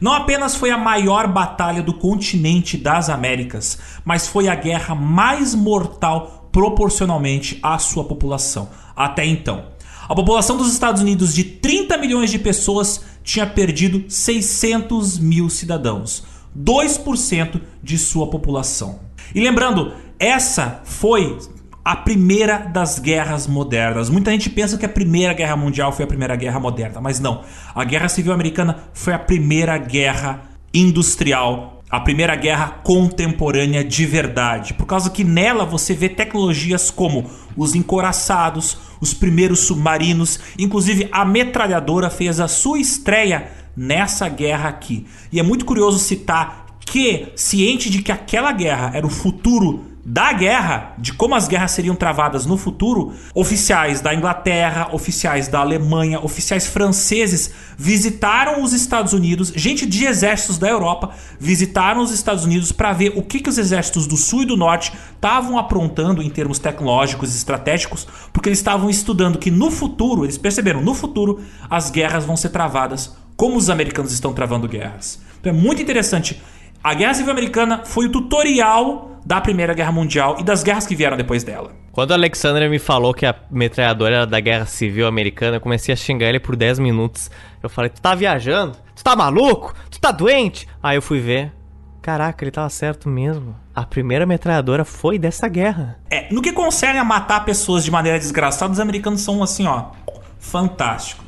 Não 0.00 0.12
apenas 0.12 0.54
foi 0.54 0.70
a 0.70 0.78
maior 0.78 1.26
batalha 1.26 1.82
do 1.82 1.92
continente 1.92 2.76
das 2.76 3.08
Américas, 3.08 3.78
mas 4.04 4.26
foi 4.26 4.48
a 4.48 4.54
guerra 4.54 4.94
mais 4.94 5.54
mortal 5.54 6.48
proporcionalmente 6.52 7.58
à 7.62 7.78
sua 7.78 8.04
população 8.04 8.68
até 8.96 9.24
então. 9.24 9.66
A 10.08 10.14
população 10.14 10.56
dos 10.56 10.72
Estados 10.72 11.02
Unidos 11.02 11.34
de 11.34 11.44
30 11.44 11.98
milhões 11.98 12.30
de 12.30 12.38
pessoas 12.38 13.04
tinha 13.22 13.46
perdido 13.46 14.04
600 14.08 15.18
mil 15.18 15.50
cidadãos, 15.50 16.24
2% 16.58 17.60
de 17.82 17.98
sua 17.98 18.28
população. 18.28 19.00
E 19.34 19.40
lembrando, 19.40 19.92
essa 20.18 20.80
foi 20.84 21.38
a 21.84 21.96
primeira 21.96 22.58
das 22.58 22.98
guerras 22.98 23.46
modernas. 23.46 24.10
Muita 24.10 24.30
gente 24.30 24.50
pensa 24.50 24.76
que 24.76 24.84
a 24.84 24.88
Primeira 24.88 25.32
Guerra 25.32 25.56
Mundial 25.56 25.92
foi 25.92 26.04
a 26.04 26.08
Primeira 26.08 26.36
Guerra 26.36 26.60
Moderna, 26.60 27.00
mas 27.00 27.18
não. 27.18 27.42
A 27.74 27.84
Guerra 27.84 28.08
Civil 28.08 28.32
Americana 28.32 28.84
foi 28.92 29.12
a 29.12 29.18
primeira 29.18 29.78
guerra 29.78 30.42
industrial, 30.72 31.82
a 31.90 32.00
primeira 32.00 32.36
guerra 32.36 32.80
contemporânea 32.82 33.82
de 33.82 34.04
verdade. 34.04 34.74
Por 34.74 34.86
causa 34.86 35.08
que 35.08 35.24
nela 35.24 35.64
você 35.64 35.94
vê 35.94 36.08
tecnologias 36.08 36.90
como 36.90 37.24
os 37.56 37.74
encoraçados, 37.74 38.76
os 39.00 39.14
primeiros 39.14 39.60
submarinos, 39.60 40.38
inclusive 40.58 41.08
a 41.10 41.24
metralhadora 41.24 42.10
fez 42.10 42.40
a 42.40 42.48
sua 42.48 42.78
estreia 42.78 43.50
nessa 43.74 44.28
guerra 44.28 44.68
aqui. 44.68 45.06
E 45.32 45.40
é 45.40 45.42
muito 45.42 45.64
curioso 45.64 45.98
citar 45.98 46.66
que, 46.80 47.28
ciente 47.36 47.88
de 47.88 48.02
que 48.02 48.12
aquela 48.12 48.52
guerra 48.52 48.90
era 48.94 49.06
o 49.06 49.10
futuro 49.10 49.84
da 50.10 50.32
guerra, 50.32 50.94
de 50.96 51.12
como 51.12 51.34
as 51.34 51.46
guerras 51.46 51.72
seriam 51.72 51.94
travadas 51.94 52.46
no 52.46 52.56
futuro, 52.56 53.12
oficiais 53.34 54.00
da 54.00 54.14
Inglaterra, 54.14 54.88
oficiais 54.92 55.48
da 55.48 55.60
Alemanha, 55.60 56.18
oficiais 56.18 56.66
franceses 56.66 57.50
visitaram 57.76 58.62
os 58.62 58.72
Estados 58.72 59.12
Unidos, 59.12 59.52
gente 59.54 59.84
de 59.84 60.06
exércitos 60.06 60.56
da 60.56 60.66
Europa 60.66 61.10
visitaram 61.38 62.00
os 62.00 62.10
Estados 62.10 62.46
Unidos 62.46 62.72
para 62.72 62.94
ver 62.94 63.12
o 63.16 63.22
que, 63.22 63.38
que 63.38 63.50
os 63.50 63.58
exércitos 63.58 64.06
do 64.06 64.16
Sul 64.16 64.44
e 64.44 64.46
do 64.46 64.56
Norte 64.56 64.94
estavam 65.14 65.58
aprontando 65.58 66.22
em 66.22 66.30
termos 66.30 66.58
tecnológicos 66.58 67.34
e 67.34 67.36
estratégicos, 67.36 68.08
porque 68.32 68.48
eles 68.48 68.60
estavam 68.60 68.88
estudando 68.88 69.38
que 69.38 69.50
no 69.50 69.70
futuro, 69.70 70.24
eles 70.24 70.38
perceberam, 70.38 70.80
no 70.80 70.94
futuro 70.94 71.42
as 71.68 71.90
guerras 71.90 72.24
vão 72.24 72.34
ser 72.34 72.48
travadas 72.48 73.14
como 73.36 73.58
os 73.58 73.68
americanos 73.68 74.10
estão 74.10 74.32
travando 74.32 74.66
guerras. 74.66 75.20
Então 75.38 75.52
é 75.52 75.54
muito 75.54 75.82
interessante. 75.82 76.42
A 76.82 76.94
Guerra 76.94 77.12
Civil 77.12 77.30
Americana 77.30 77.82
foi 77.84 78.06
o 78.06 78.10
tutorial 78.10 79.17
da 79.28 79.42
Primeira 79.42 79.74
Guerra 79.74 79.92
Mundial 79.92 80.38
e 80.40 80.42
das 80.42 80.62
guerras 80.62 80.86
que 80.86 80.96
vieram 80.96 81.14
depois 81.14 81.44
dela. 81.44 81.72
Quando 81.92 82.12
a 82.12 82.14
Alexandra 82.14 82.66
me 82.66 82.78
falou 82.78 83.12
que 83.12 83.26
a 83.26 83.34
metralhadora 83.50 84.16
era 84.16 84.26
da 84.26 84.40
Guerra 84.40 84.64
Civil 84.64 85.06
Americana, 85.06 85.58
eu 85.58 85.60
comecei 85.60 85.92
a 85.92 85.96
xingar 85.96 86.30
ele 86.30 86.40
por 86.40 86.56
10 86.56 86.78
minutos. 86.78 87.30
Eu 87.62 87.68
falei: 87.68 87.90
Tu 87.90 88.00
tá 88.00 88.14
viajando? 88.14 88.78
Tu 88.96 89.04
tá 89.04 89.14
maluco? 89.14 89.74
Tu 89.90 90.00
tá 90.00 90.10
doente? 90.12 90.66
Aí 90.82 90.96
eu 90.96 91.02
fui 91.02 91.20
ver. 91.20 91.52
Caraca, 92.00 92.42
ele 92.42 92.50
tava 92.50 92.70
certo 92.70 93.06
mesmo. 93.06 93.54
A 93.74 93.84
primeira 93.84 94.24
metralhadora 94.24 94.82
foi 94.82 95.18
dessa 95.18 95.46
guerra. 95.46 95.98
É, 96.10 96.32
no 96.32 96.40
que 96.40 96.50
concerne 96.50 96.98
a 96.98 97.04
matar 97.04 97.44
pessoas 97.44 97.84
de 97.84 97.90
maneira 97.90 98.18
desgraçada, 98.18 98.72
os 98.72 98.80
americanos 98.80 99.20
são 99.20 99.42
assim, 99.42 99.66
ó, 99.66 99.90
fantásticos. 100.38 101.27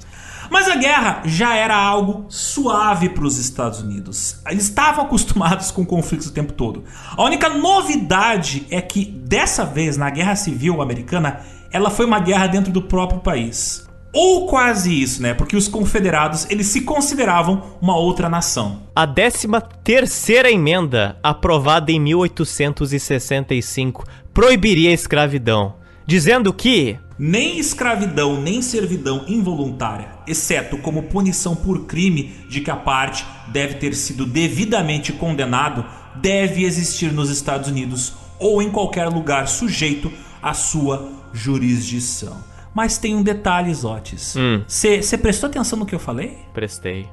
Mas 0.51 0.69
a 0.69 0.75
guerra 0.75 1.23
já 1.25 1.55
era 1.55 1.77
algo 1.77 2.27
suave 2.29 3.09
para 3.09 3.25
os 3.25 3.39
Estados 3.39 3.81
Unidos. 3.81 4.41
Eles 4.51 4.65
estavam 4.65 5.05
acostumados 5.05 5.71
com 5.71 5.87
conflitos 5.87 6.27
o 6.27 6.33
tempo 6.33 6.53
todo. 6.53 6.83
A 7.17 7.23
única 7.23 7.49
novidade 7.49 8.67
é 8.69 8.83
que 8.83 9.05
dessa 9.05 9.65
vez 9.65 9.97
na 9.97 10.11
Guerra 10.11 10.35
Civil 10.35 10.83
Americana, 10.83 11.39
ela 11.73 11.89
foi 11.89 12.05
uma 12.05 12.19
guerra 12.19 12.49
dentro 12.49 12.73
do 12.73 12.83
próprio 12.83 13.21
país. 13.21 13.89
Ou 14.13 14.49
quase 14.49 15.01
isso, 15.01 15.23
né? 15.23 15.35
Porque 15.35 15.57
os 15.57 15.69
confederados, 15.69 16.45
eles 16.51 16.67
se 16.67 16.81
consideravam 16.81 17.77
uma 17.81 17.97
outra 17.97 18.29
nação. 18.29 18.83
A 18.95 19.07
13 19.07 19.47
terceira 19.85 20.51
emenda, 20.51 21.17
aprovada 21.23 21.93
em 21.93 22.01
1865, 22.01 24.05
proibiria 24.35 24.91
a 24.91 24.95
escravidão, 24.95 25.77
dizendo 26.05 26.53
que 26.53 26.99
nem 27.23 27.59
escravidão 27.59 28.41
nem 28.41 28.63
servidão 28.63 29.27
involuntária, 29.29 30.09
exceto 30.27 30.79
como 30.79 31.03
punição 31.03 31.55
por 31.55 31.85
crime 31.85 32.35
de 32.49 32.63
que 32.63 32.71
a 32.71 32.77
parte 32.77 33.27
deve 33.49 33.75
ter 33.75 33.95
sido 33.95 34.25
devidamente 34.25 35.13
condenado, 35.13 35.85
deve 36.17 36.65
existir 36.65 37.13
nos 37.13 37.29
Estados 37.29 37.69
Unidos 37.69 38.15
ou 38.39 38.63
em 38.63 38.71
qualquer 38.71 39.07
lugar 39.09 39.49
sujeito 39.49 40.11
à 40.43 40.55
sua 40.55 41.13
jurisdição. 41.31 42.39
Mas 42.75 42.97
tem 42.97 43.15
um 43.15 43.23
detalhe, 43.23 43.75
Zotes. 43.75 44.35
Você 44.67 44.99
hum. 44.99 45.19
prestou 45.19 45.51
atenção 45.51 45.79
no 45.79 45.85
que 45.85 45.95
eu 45.95 45.99
falei? 45.99 46.39
Prestei. 46.55 47.07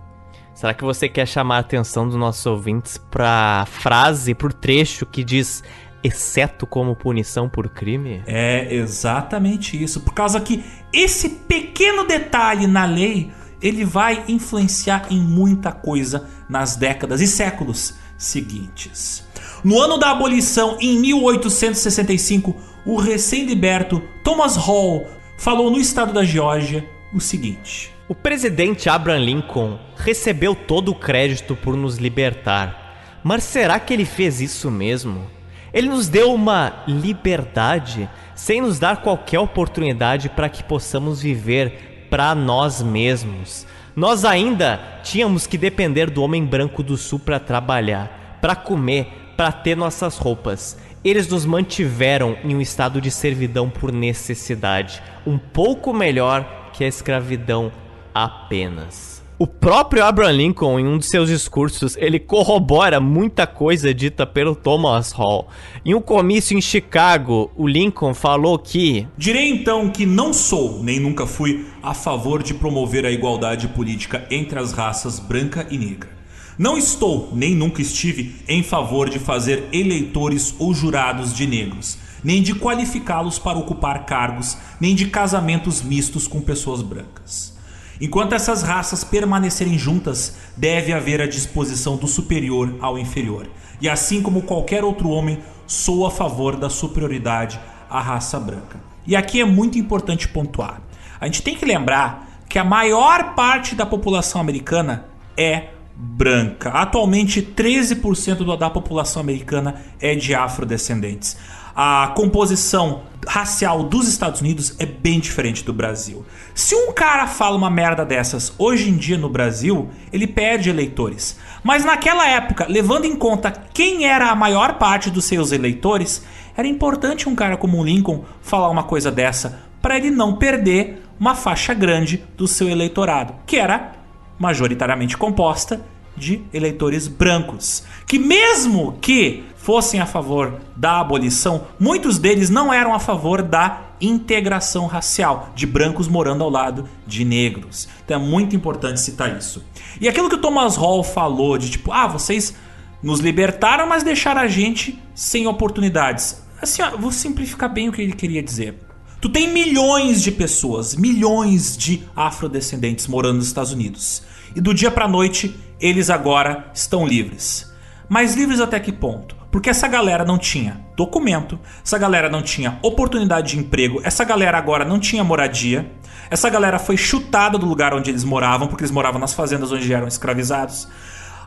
Será 0.53 0.73
que 0.73 0.85
você 0.85 1.09
quer 1.09 1.27
chamar 1.27 1.57
a 1.57 1.59
atenção 1.59 2.07
dos 2.07 2.15
nossos 2.15 2.45
ouvintes 2.45 2.97
pra 2.97 3.67
frase, 3.69 4.33
pro 4.33 4.53
trecho 4.53 5.05
que 5.05 5.23
diz 5.23 5.63
exceto 6.07 6.65
como 6.65 6.95
punição 6.95 7.47
por 7.47 7.69
crime? 7.69 8.23
É 8.25 8.73
exatamente 8.73 9.81
isso. 9.81 10.01
Por 10.01 10.13
causa 10.13 10.39
que 10.39 10.63
esse 10.91 11.29
pequeno 11.29 12.05
detalhe 12.05 12.65
na 12.65 12.85
lei 12.85 13.31
ele 13.61 13.83
vai 13.83 14.23
influenciar 14.27 15.07
em 15.09 15.19
muita 15.19 15.71
coisa 15.71 16.27
nas 16.47 16.75
décadas 16.75 17.21
e 17.21 17.27
séculos 17.27 17.95
seguintes. 18.17 19.25
No 19.63 19.81
ano 19.81 19.97
da 19.97 20.11
abolição, 20.11 20.77
em 20.79 20.99
1865, 20.99 22.55
o 22.85 22.97
recém-liberto 22.97 24.01
Thomas 24.23 24.55
Hall 24.55 25.07
falou 25.37 25.69
no 25.69 25.79
estado 25.79 26.13
da 26.13 26.23
Geórgia 26.23 26.87
o 27.13 27.19
seguinte: 27.19 27.91
O 28.07 28.15
presidente 28.15 28.89
Abraham 28.89 29.25
Lincoln 29.25 29.79
recebeu 29.95 30.55
todo 30.55 30.89
o 30.89 30.95
crédito 30.95 31.55
por 31.55 31.75
nos 31.75 31.97
libertar. 31.97 33.19
Mas 33.23 33.43
será 33.43 33.79
que 33.79 33.93
ele 33.93 34.05
fez 34.05 34.39
isso 34.39 34.69
mesmo? 34.69 35.36
Ele 35.77 35.89
nos 35.89 36.07
deu 36.07 36.33
uma 36.33 36.81
liberdade 36.87 38.09
sem 38.33 38.61
nos 38.61 38.79
dar 38.79 39.03
qualquer 39.03 39.37
oportunidade 39.37 40.27
para 40.27 40.49
que 40.49 40.63
possamos 40.63 41.21
viver 41.21 42.07
para 42.09 42.33
nós 42.33 42.81
mesmos. 42.81 43.67
Nós 43.95 44.25
ainda 44.25 44.81
tínhamos 45.03 45.45
que 45.45 45.55
depender 45.55 46.09
do 46.09 46.23
homem 46.23 46.43
branco 46.43 46.81
do 46.81 46.97
sul 46.97 47.19
para 47.19 47.39
trabalhar, 47.39 48.39
para 48.41 48.55
comer, 48.55 49.35
para 49.37 49.51
ter 49.51 49.77
nossas 49.77 50.17
roupas. 50.17 50.79
Eles 51.03 51.27
nos 51.27 51.45
mantiveram 51.45 52.35
em 52.43 52.55
um 52.55 52.59
estado 52.59 52.99
de 52.99 53.11
servidão 53.11 53.69
por 53.69 53.91
necessidade, 53.91 54.99
um 55.27 55.37
pouco 55.37 55.93
melhor 55.93 56.71
que 56.73 56.83
a 56.83 56.87
escravidão 56.87 57.71
apenas. 58.15 59.16
O 59.39 59.45
próprio 59.45 60.03
Abraham 60.03 60.31
Lincoln, 60.31 60.79
em 60.79 60.87
um 60.87 60.97
de 60.97 61.05
seus 61.05 61.29
discursos, 61.29 61.95
ele 61.97 62.17
corrobora 62.17 62.99
muita 62.99 63.45
coisa 63.45 63.93
dita 63.93 64.25
pelo 64.25 64.55
Thomas 64.55 65.11
Hall. 65.11 65.47
Em 65.85 65.93
um 65.93 66.01
comício 66.01 66.57
em 66.57 66.61
Chicago, 66.61 67.51
o 67.55 67.67
Lincoln 67.67 68.15
falou 68.15 68.57
que... 68.57 69.05
Direi 69.15 69.47
então 69.47 69.91
que 69.91 70.07
não 70.07 70.33
sou, 70.33 70.81
nem 70.81 70.99
nunca 70.99 71.27
fui, 71.27 71.67
a 71.83 71.93
favor 71.93 72.41
de 72.41 72.55
promover 72.55 73.05
a 73.05 73.11
igualdade 73.11 73.67
política 73.67 74.25
entre 74.31 74.57
as 74.57 74.71
raças 74.71 75.19
branca 75.19 75.67
e 75.69 75.77
negra. 75.77 76.09
Não 76.57 76.75
estou, 76.75 77.29
nem 77.31 77.53
nunca 77.53 77.79
estive, 77.79 78.37
em 78.47 78.63
favor 78.63 79.07
de 79.07 79.19
fazer 79.19 79.65
eleitores 79.71 80.55
ou 80.57 80.73
jurados 80.73 81.31
de 81.31 81.45
negros, 81.45 81.99
nem 82.23 82.41
de 82.41 82.55
qualificá-los 82.55 83.37
para 83.37 83.59
ocupar 83.59 84.03
cargos, 84.07 84.57
nem 84.81 84.95
de 84.95 85.05
casamentos 85.05 85.83
mistos 85.83 86.27
com 86.27 86.41
pessoas 86.41 86.81
brancas. 86.81 87.55
Enquanto 87.99 88.33
essas 88.33 88.61
raças 88.61 89.03
permanecerem 89.03 89.77
juntas, 89.77 90.35
deve 90.55 90.93
haver 90.93 91.21
a 91.21 91.27
disposição 91.27 91.97
do 91.97 92.07
superior 92.07 92.75
ao 92.79 92.97
inferior. 92.97 93.49
E 93.81 93.89
assim 93.89 94.21
como 94.21 94.43
qualquer 94.43 94.83
outro 94.83 95.09
homem, 95.09 95.39
sou 95.65 96.05
a 96.05 96.11
favor 96.11 96.55
da 96.55 96.69
superioridade 96.69 97.59
à 97.89 97.99
raça 97.99 98.39
branca. 98.39 98.79
E 99.05 99.15
aqui 99.15 99.41
é 99.41 99.45
muito 99.45 99.77
importante 99.77 100.27
pontuar. 100.27 100.81
A 101.19 101.25
gente 101.25 101.41
tem 101.41 101.55
que 101.55 101.65
lembrar 101.65 102.43
que 102.47 102.59
a 102.59 102.63
maior 102.63 103.33
parte 103.35 103.75
da 103.75 103.85
população 103.85 104.39
americana 104.39 105.05
é 105.35 105.69
branca. 105.95 106.69
Atualmente, 106.69 107.41
13% 107.41 108.57
da 108.57 108.69
população 108.69 109.21
americana 109.21 109.81
é 109.99 110.13
de 110.13 110.35
afrodescendentes 110.35 111.37
a 111.79 112.11
composição 112.15 113.03
racial 113.27 113.83
dos 113.83 114.07
Estados 114.07 114.41
Unidos 114.41 114.75
é 114.79 114.85
bem 114.87 115.19
diferente 115.19 115.63
do 115.63 115.71
Brasil. 115.71 116.25
Se 116.57 116.73
um 116.73 116.91
cara 116.91 117.27
fala 117.27 117.55
uma 117.55 117.69
merda 117.69 118.03
dessas 118.03 118.51
hoje 118.57 118.89
em 118.89 118.97
dia 118.97 119.15
no 119.15 119.29
Brasil, 119.29 119.91
ele 120.11 120.25
perde 120.25 120.71
eleitores. 120.71 121.37
Mas 121.63 121.85
naquela 121.85 122.27
época, 122.27 122.65
levando 122.67 123.05
em 123.05 123.15
conta 123.15 123.51
quem 123.51 124.07
era 124.07 124.31
a 124.31 124.35
maior 124.35 124.73
parte 124.79 125.11
dos 125.11 125.25
seus 125.25 125.51
eleitores, 125.51 126.25
era 126.57 126.67
importante 126.67 127.29
um 127.29 127.35
cara 127.35 127.57
como 127.57 127.77
o 127.77 127.83
Lincoln 127.83 128.25
falar 128.41 128.69
uma 128.69 128.81
coisa 128.81 129.11
dessa 129.11 129.59
para 129.79 129.97
ele 129.97 130.09
não 130.09 130.35
perder 130.35 131.03
uma 131.19 131.35
faixa 131.35 131.75
grande 131.75 132.23
do 132.35 132.47
seu 132.47 132.67
eleitorado, 132.67 133.35
que 133.45 133.57
era 133.57 133.91
majoritariamente 134.39 135.15
composta 135.15 135.85
de 136.15 136.41
eleitores 136.51 137.07
brancos, 137.07 137.83
que 138.07 138.17
mesmo 138.17 138.97
que 138.99 139.43
fossem 139.67 139.99
a 139.99 140.05
favor 140.05 140.61
da 140.77 141.01
abolição, 141.01 141.67
muitos 141.77 142.17
deles 142.17 142.49
não 142.49 142.71
eram 142.71 142.93
a 142.93 142.99
favor 142.99 143.41
da 143.41 143.81
integração 143.99 144.85
racial, 144.87 145.49
de 145.53 145.67
brancos 145.67 146.07
morando 146.07 146.41
ao 146.41 146.49
lado 146.49 146.87
de 147.05 147.25
negros. 147.25 147.85
Então 148.05 148.15
é 148.15 148.25
muito 148.25 148.55
importante 148.55 149.01
citar 149.01 149.37
isso. 149.37 149.61
E 149.99 150.07
aquilo 150.07 150.29
que 150.29 150.35
o 150.35 150.41
Thomas 150.41 150.77
Hall 150.77 151.03
falou 151.03 151.57
de 151.57 151.69
tipo, 151.69 151.91
ah, 151.91 152.07
vocês 152.07 152.55
nos 153.03 153.19
libertaram, 153.19 153.85
mas 153.85 154.03
deixaram 154.03 154.39
a 154.39 154.47
gente 154.47 155.03
sem 155.13 155.47
oportunidades. 155.47 156.41
Assim, 156.61 156.81
ó, 156.81 156.91
vou 156.91 157.11
simplificar 157.11 157.69
bem 157.69 157.89
o 157.89 157.91
que 157.91 158.01
ele 158.01 158.13
queria 158.13 158.41
dizer. 158.41 158.79
Tu 159.19 159.27
tem 159.27 159.51
milhões 159.51 160.23
de 160.23 160.31
pessoas, 160.31 160.95
milhões 160.95 161.75
de 161.75 162.03
afrodescendentes 162.15 163.05
morando 163.05 163.39
nos 163.39 163.47
Estados 163.47 163.73
Unidos. 163.73 164.23
E 164.55 164.61
do 164.61 164.73
dia 164.73 164.89
para 164.89 165.09
noite, 165.09 165.53
eles 165.77 166.09
agora 166.09 166.71
estão 166.73 167.05
livres. 167.05 167.69
Mas 168.07 168.33
livres 168.33 168.61
até 168.61 168.79
que 168.79 168.93
ponto? 168.93 169.36
Porque 169.51 169.69
essa 169.69 169.87
galera 169.87 170.25
não 170.25 170.37
tinha 170.37 170.81
documento, 170.95 171.59
essa 171.83 171.97
galera 171.97 172.29
não 172.29 172.41
tinha 172.41 172.77
oportunidade 172.81 173.51
de 173.51 173.59
emprego, 173.59 174.01
essa 174.03 174.23
galera 174.23 174.57
agora 174.57 174.83
não 174.83 174.99
tinha 174.99 175.23
moradia, 175.23 175.89
essa 176.29 176.49
galera 176.49 176.77
foi 176.77 176.97
chutada 176.97 177.57
do 177.57 177.65
lugar 177.65 177.93
onde 177.93 178.11
eles 178.11 178.23
moravam, 178.23 178.67
porque 178.67 178.83
eles 178.83 178.91
moravam 178.91 179.19
nas 179.19 179.33
fazendas 179.33 179.71
onde 179.71 179.93
eram 179.93 180.07
escravizados. 180.07 180.87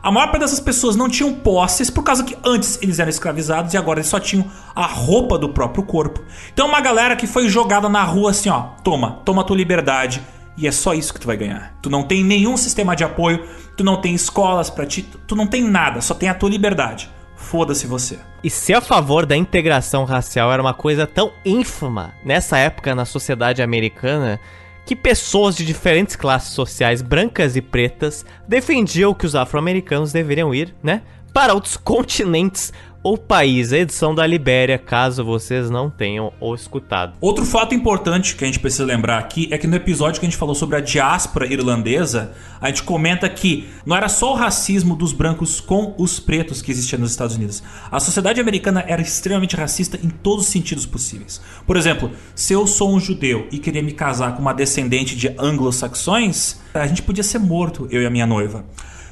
A 0.01 0.11
maior 0.11 0.31
parte 0.31 0.41
dessas 0.41 0.59
pessoas 0.59 0.95
não 0.95 1.07
tinham 1.07 1.31
posses 1.31 1.91
por 1.91 2.01
causa 2.03 2.23
que 2.23 2.35
antes 2.43 2.79
eles 2.81 2.97
eram 2.97 3.11
escravizados 3.11 3.75
e 3.75 3.77
agora 3.77 3.99
eles 3.99 4.09
só 4.09 4.19
tinham 4.19 4.49
a 4.73 4.87
roupa 4.87 5.37
do 5.37 5.49
próprio 5.49 5.83
corpo. 5.83 6.23
Então 6.51 6.67
uma 6.67 6.81
galera 6.81 7.15
que 7.15 7.27
foi 7.27 7.47
jogada 7.47 7.87
na 7.87 8.03
rua 8.03 8.31
assim, 8.31 8.49
ó, 8.49 8.69
toma, 8.83 9.21
toma 9.23 9.43
tua 9.43 9.55
liberdade 9.55 10.23
e 10.57 10.67
é 10.67 10.71
só 10.71 10.95
isso 10.95 11.13
que 11.13 11.19
tu 11.19 11.27
vai 11.27 11.37
ganhar. 11.37 11.75
Tu 11.83 11.89
não 11.89 12.01
tem 12.01 12.23
nenhum 12.23 12.57
sistema 12.57 12.95
de 12.95 13.03
apoio, 13.03 13.45
tu 13.77 13.83
não 13.83 14.01
tem 14.01 14.15
escolas 14.15 14.71
para 14.71 14.87
ti, 14.87 15.03
tu 15.27 15.35
não 15.35 15.45
tem 15.45 15.63
nada, 15.63 16.01
só 16.01 16.15
tem 16.15 16.29
a 16.29 16.33
tua 16.33 16.49
liberdade 16.49 17.07
foda-se 17.51 17.85
você. 17.85 18.17
E 18.41 18.49
ser 18.49 18.75
a 18.75 18.81
favor 18.81 19.25
da 19.25 19.35
integração 19.35 20.05
racial 20.05 20.53
era 20.53 20.61
uma 20.61 20.73
coisa 20.73 21.05
tão 21.05 21.33
ínfima 21.43 22.13
nessa 22.23 22.57
época 22.57 22.95
na 22.95 23.03
sociedade 23.03 23.61
americana 23.61 24.39
que 24.85 24.95
pessoas 24.95 25.57
de 25.57 25.65
diferentes 25.65 26.15
classes 26.15 26.53
sociais, 26.53 27.01
brancas 27.01 27.57
e 27.57 27.61
pretas, 27.61 28.25
defendiam 28.47 29.13
que 29.13 29.25
os 29.25 29.35
afro-americanos 29.35 30.13
deveriam 30.13 30.55
ir, 30.55 30.73
né, 30.81 31.01
para 31.33 31.53
outros 31.53 31.75
continentes 31.75 32.71
o 33.03 33.17
país, 33.17 33.73
a 33.73 33.79
edição 33.79 34.13
da 34.13 34.27
Libéria, 34.27 34.77
caso 34.77 35.25
vocês 35.25 35.71
não 35.71 35.89
tenham 35.89 36.31
ou 36.39 36.53
escutado. 36.53 37.13
Outro 37.19 37.43
fato 37.45 37.73
importante 37.73 38.35
que 38.35 38.43
a 38.43 38.47
gente 38.47 38.59
precisa 38.59 38.85
lembrar 38.85 39.17
aqui 39.17 39.47
é 39.49 39.57
que 39.57 39.65
no 39.65 39.75
episódio 39.75 40.19
que 40.19 40.25
a 40.25 40.29
gente 40.29 40.37
falou 40.37 40.53
sobre 40.53 40.75
a 40.75 40.79
diáspora 40.79 41.51
irlandesa, 41.51 42.33
a 42.59 42.67
gente 42.67 42.83
comenta 42.83 43.27
que 43.27 43.67
não 43.85 43.95
era 43.95 44.07
só 44.07 44.33
o 44.33 44.35
racismo 44.35 44.95
dos 44.95 45.13
brancos 45.13 45.59
com 45.59 45.95
os 45.97 46.19
pretos 46.19 46.61
que 46.61 46.69
existia 46.69 46.97
nos 46.97 47.09
Estados 47.09 47.35
Unidos. 47.35 47.63
A 47.91 47.99
sociedade 47.99 48.39
americana 48.39 48.85
era 48.87 49.01
extremamente 49.01 49.55
racista 49.55 49.99
em 50.03 50.09
todos 50.09 50.45
os 50.45 50.51
sentidos 50.51 50.85
possíveis. 50.85 51.41
Por 51.65 51.77
exemplo, 51.77 52.11
se 52.35 52.53
eu 52.53 52.67
sou 52.67 52.93
um 52.93 52.99
judeu 52.99 53.47
e 53.51 53.57
queria 53.57 53.81
me 53.81 53.93
casar 53.93 54.35
com 54.35 54.41
uma 54.43 54.53
descendente 54.53 55.15
de 55.15 55.33
anglo-saxões, 55.39 56.59
a 56.71 56.85
gente 56.85 57.01
podia 57.01 57.23
ser 57.23 57.39
morto, 57.39 57.87
eu 57.89 58.03
e 58.03 58.05
a 58.05 58.11
minha 58.11 58.27
noiva. 58.27 58.63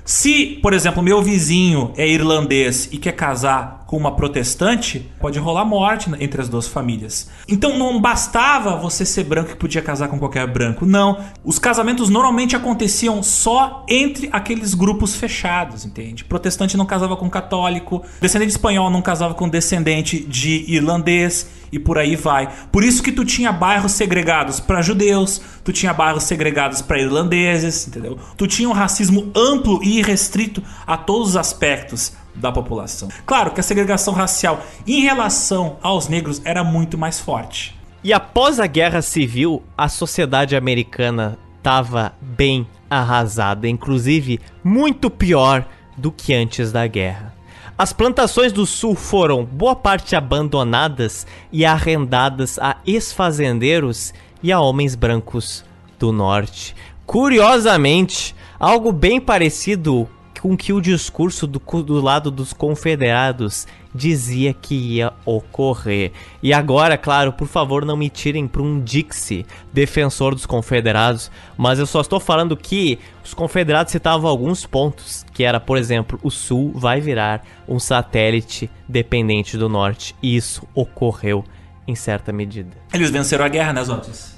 Se, 0.09 0.57
por 0.63 0.73
exemplo, 0.73 1.03
meu 1.03 1.21
vizinho 1.21 1.93
é 1.95 2.07
irlandês 2.07 2.89
e 2.91 2.97
quer 2.97 3.11
casar 3.11 3.78
com 3.89 3.97
uma 3.97 4.15
protestante, 4.15 5.11
pode 5.19 5.39
rolar 5.39 5.65
morte 5.65 6.11
entre 6.19 6.39
as 6.39 6.47
duas 6.47 6.67
famílias. 6.67 7.27
Então 7.47 7.75
não 7.75 7.99
bastava 7.99 8.75
você 8.75 9.03
ser 9.03 9.23
branco 9.23 9.49
que 9.49 9.55
podia 9.55 9.81
casar 9.81 10.09
com 10.09 10.19
qualquer 10.19 10.45
branco. 10.45 10.85
Não. 10.85 11.17
Os 11.43 11.57
casamentos 11.57 12.07
normalmente 12.07 12.55
aconteciam 12.55 13.23
só 13.23 13.83
entre 13.89 14.29
aqueles 14.31 14.75
grupos 14.75 15.15
fechados, 15.15 15.85
entende? 15.85 16.23
Protestante 16.23 16.77
não 16.77 16.85
casava 16.85 17.17
com 17.17 17.27
católico, 17.27 18.03
descendente 18.21 18.51
espanhol 18.51 18.91
não 18.91 19.01
casava 19.01 19.33
com 19.33 19.49
descendente 19.49 20.19
de 20.19 20.65
irlandês 20.67 21.49
e 21.71 21.79
por 21.79 21.97
aí 21.97 22.15
vai. 22.15 22.47
Por 22.71 22.83
isso 22.83 23.01
que 23.01 23.11
tu 23.11 23.25
tinha 23.25 23.51
bairros 23.51 23.93
segregados 23.93 24.59
para 24.59 24.83
judeus, 24.83 25.41
tu 25.63 25.73
tinha 25.73 25.93
bairros 25.93 26.23
segregados 26.23 26.81
para 26.81 27.01
irlandeses, 27.01 27.87
entendeu? 27.87 28.19
Tu 28.37 28.45
tinha 28.45 28.69
um 28.69 28.73
racismo 28.73 29.31
amplo 29.35 29.79
e 29.83 29.97
irrestrito 29.97 30.61
a 30.85 30.95
todos 30.95 31.29
os 31.29 31.37
aspectos 31.37 32.13
da 32.35 32.51
população. 32.51 33.09
Claro 33.25 33.51
que 33.51 33.59
a 33.59 33.63
segregação 33.63 34.13
racial 34.13 34.61
em 34.87 35.01
relação 35.01 35.77
aos 35.81 36.07
negros 36.07 36.41
era 36.45 36.63
muito 36.63 36.97
mais 36.97 37.19
forte. 37.19 37.77
E 38.03 38.13
após 38.13 38.59
a 38.59 38.67
Guerra 38.67 39.01
Civil, 39.01 39.61
a 39.77 39.89
sociedade 39.89 40.55
americana 40.55 41.37
estava 41.57 42.13
bem 42.21 42.65
arrasada, 42.89 43.67
inclusive 43.67 44.39
muito 44.63 45.09
pior 45.09 45.65
do 45.97 46.11
que 46.11 46.33
antes 46.33 46.71
da 46.71 46.87
guerra. 46.87 47.33
As 47.77 47.93
plantações 47.93 48.51
do 48.51 48.65
sul 48.65 48.95
foram 48.95 49.45
boa 49.45 49.75
parte 49.75 50.15
abandonadas 50.15 51.25
e 51.51 51.65
arrendadas 51.65 52.59
a 52.59 52.77
ex-fazendeiros 52.85 54.13
e 54.43 54.51
a 54.51 54.59
homens 54.59 54.95
brancos 54.95 55.63
do 55.97 56.11
norte. 56.11 56.75
Curiosamente, 57.05 58.35
algo 58.59 58.91
bem 58.91 59.19
parecido 59.19 60.09
com 60.39 60.55
que 60.55 60.71
o 60.71 60.81
discurso 60.81 61.45
do, 61.45 61.59
do 61.83 62.01
lado 62.01 62.31
dos 62.31 62.53
confederados 62.53 63.67
dizia 63.93 64.53
que 64.53 64.75
ia 64.75 65.13
ocorrer. 65.25 66.11
E 66.41 66.53
agora, 66.53 66.97
claro, 66.97 67.33
por 67.33 67.47
favor, 67.47 67.85
não 67.85 67.97
me 67.97 68.09
tirem 68.09 68.47
para 68.47 68.61
um 68.61 68.79
Dixie, 68.79 69.45
defensor 69.73 70.33
dos 70.33 70.45
confederados, 70.45 71.31
mas 71.57 71.79
eu 71.79 71.85
só 71.85 72.01
estou 72.01 72.19
falando 72.19 72.55
que 72.55 72.99
os 73.23 73.33
confederados 73.33 73.91
citavam 73.91 74.29
alguns 74.29 74.65
pontos, 74.65 75.25
que 75.33 75.43
era, 75.43 75.59
por 75.59 75.77
exemplo, 75.77 76.19
o 76.23 76.29
sul 76.29 76.71
vai 76.75 77.01
virar 77.01 77.43
um 77.67 77.79
satélite 77.79 78.69
dependente 78.87 79.57
do 79.57 79.67
norte, 79.67 80.15
e 80.21 80.35
isso 80.35 80.67
ocorreu 80.73 81.43
em 81.87 81.95
certa 81.95 82.31
medida. 82.31 82.69
Eles 82.93 83.09
venceram 83.09 83.43
a 83.43 83.47
guerra, 83.47 83.73
né, 83.73 83.83
Zotis? 83.83 84.37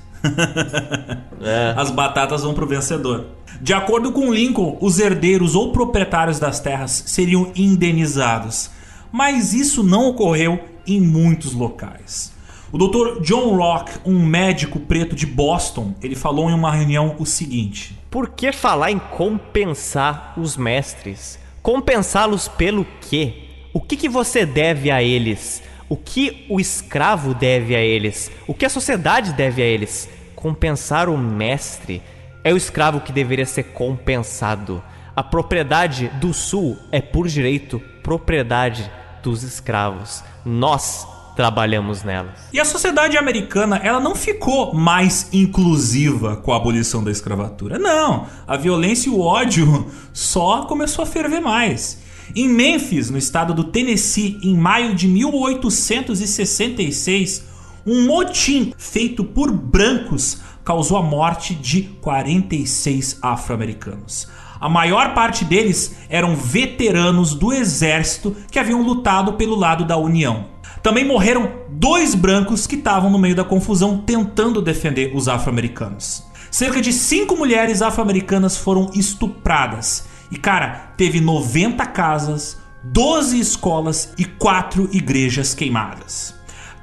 é. 1.41 1.74
As 1.78 1.91
batatas 1.91 2.43
vão 2.43 2.54
pro 2.54 2.68
vencedor. 2.68 3.26
De 3.62 3.74
acordo 3.74 4.12
com 4.12 4.34
Lincoln, 4.34 4.78
os 4.82 4.99
herdeiros 4.99 5.55
ou 5.55 5.72
proprietários 5.72 6.39
das 6.39 6.59
terras 6.59 7.03
seriam 7.05 7.51
indenizados 7.55 8.72
mas 9.12 9.53
isso 9.53 9.84
não 9.84 10.07
ocorreu 10.07 10.59
em 10.88 10.99
muitos 11.01 11.53
locais. 11.53 12.32
O 12.72 12.78
Dr. 12.78 13.22
John 13.22 13.57
Rock, 13.57 13.91
um 14.05 14.26
médico 14.26 14.80
preto 14.80 15.14
de 15.14 15.26
Boston, 15.26 15.93
ele 16.01 16.16
falou 16.16 16.49
em 16.49 16.53
uma 16.53 16.72
reunião 16.72 17.16
o 17.20 17.26
seguinte: 17.26 17.99
Por 18.09 18.30
que 18.30 18.51
falar 18.53 18.91
em 18.91 18.99
compensar 18.99 20.34
os 20.38 20.55
mestres? 20.55 21.38
Compensá-los 21.62 22.47
pelo 22.47 22.88
quê? 23.01 23.49
O 23.74 23.82
que, 23.82 23.97
que 23.97 24.09
você 24.09 24.45
deve 24.45 24.89
a 24.89 25.03
eles? 25.03 25.62
O 25.89 25.97
que 25.97 26.45
o 26.49 26.59
escravo 26.59 27.34
deve 27.34 27.76
a 27.76 27.82
eles? 27.82 28.32
O 28.47 28.53
que 28.53 28.66
a 28.66 28.70
sociedade 28.70 29.34
deve 29.34 29.62
a 29.62 29.66
eles? 29.66 30.09
Compensar 30.34 31.09
o 31.09 31.18
mestre 31.18 32.01
é 32.44 32.54
o 32.54 32.58
escravo 32.58 33.02
que 33.02 33.12
deveria 33.12 33.46
ser 33.46 33.64
compensado. 33.64 34.84
A 35.16 35.24
propriedade 35.24 36.08
do 36.20 36.34
sul 36.34 36.78
é 36.92 37.00
por 37.02 37.28
direito 37.28 37.80
propriedade 38.02 38.89
dos 39.22 39.44
escravos. 39.44 40.24
Nós 40.44 41.06
trabalhamos 41.36 42.04
nelas. 42.04 42.39
E 42.52 42.60
a 42.60 42.66
sociedade 42.66 43.16
americana, 43.18 43.78
ela 43.78 44.00
não 44.00 44.16
ficou 44.16 44.74
mais 44.74 45.30
inclusiva 45.32 46.38
com 46.38 46.52
a 46.54 46.58
abolição 46.58 47.04
da 47.04 47.12
escravatura. 47.12 47.78
Não, 47.80 48.28
a 48.48 48.58
violência 48.58 49.10
e 49.10 49.12
o 49.12 49.20
ódio 49.20 49.88
só 50.14 50.66
começou 50.66 51.04
a 51.04 51.08
ferver 51.08 51.42
mais. 51.42 52.00
Em 52.36 52.48
Memphis, 52.48 53.10
no 53.10 53.18
estado 53.18 53.52
do 53.54 53.64
Tennessee, 53.66 54.39
em 54.42 54.56
maio 54.56 54.96
de 54.96 55.06
1866, 55.08 57.52
um 57.86 58.06
motim 58.06 58.74
feito 58.78 59.24
por 59.24 59.52
brancos 59.52 60.39
causou 60.64 60.97
a 60.97 61.03
morte 61.03 61.53
de 61.53 61.84
46 62.01 63.20
afro-americanos. 63.22 64.28
A 64.59 64.70
maior 64.70 65.16
parte 65.16 65.43
deles 65.43 65.95
eram 66.07 66.36
veteranos 66.36 67.34
do 67.34 67.51
exército 67.51 68.36
que 68.51 68.59
haviam 68.59 68.84
lutado 68.84 69.34
pelo 69.34 69.55
lado 69.55 69.84
da 69.86 69.97
União. 69.97 70.45
Também 70.84 71.03
morreram 71.03 71.51
dois 71.70 72.14
brancos 72.14 72.68
que 72.68 72.76
estavam 72.76 73.09
no 73.09 73.18
meio 73.18 73.36
da 73.36 73.43
confusão 73.43 73.97
tentando 73.97 74.62
defender 74.62 75.16
os 75.16 75.28
afro-americanos. 75.28 76.24
Cerca 76.51 76.82
de 76.82 76.91
cinco 76.91 77.36
mulheres 77.36 77.82
afro-americanas 77.82 78.57
foram 78.57 78.91
estupradas. 78.93 80.05
E 80.30 80.38
cara, 80.38 80.93
teve 80.97 81.20
90 81.20 81.86
casas, 81.88 82.57
12 82.84 83.39
escolas 83.39 84.14
e 84.18 84.26
4 84.26 84.89
igrejas 84.91 85.53
queimadas. 85.53 86.36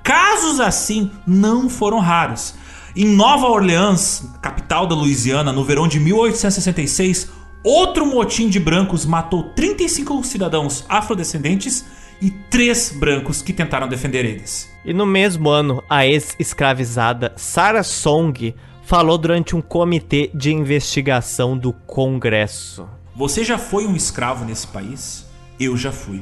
Casos 0.03 0.59
assim 0.59 1.11
não 1.27 1.69
foram 1.69 1.99
raros. 1.99 2.55
Em 3.01 3.07
Nova 3.07 3.47
Orleans, 3.47 4.29
capital 4.43 4.85
da 4.85 4.93
Louisiana, 4.93 5.53
no 5.53 5.63
verão 5.63 5.87
de 5.87 6.01
1866, 6.01 7.31
outro 7.63 8.05
motim 8.05 8.49
de 8.49 8.59
brancos 8.59 9.07
matou 9.07 9.51
35 9.51 10.25
cidadãos 10.25 10.85
afrodescendentes 10.89 11.85
e 12.21 12.29
três 12.29 12.91
brancos 12.91 13.41
que 13.41 13.53
tentaram 13.53 13.87
defender 13.87 14.25
eles. 14.25 14.69
E 14.85 14.93
no 14.93 15.07
mesmo 15.07 15.49
ano, 15.49 15.81
a 15.89 16.09
ex-escravizada 16.09 17.33
Sarah 17.37 17.85
Song 17.85 18.53
falou 18.83 19.17
durante 19.17 19.55
um 19.55 19.61
comitê 19.61 20.29
de 20.35 20.53
investigação 20.53 21.57
do 21.57 21.73
Congresso. 21.73 22.89
Você 23.15 23.45
já 23.45 23.59
foi 23.59 23.87
um 23.87 23.95
escravo 23.95 24.45
nesse 24.45 24.67
país? 24.67 25.25
Eu 25.61 25.77
já 25.77 25.93
fui. 25.93 26.21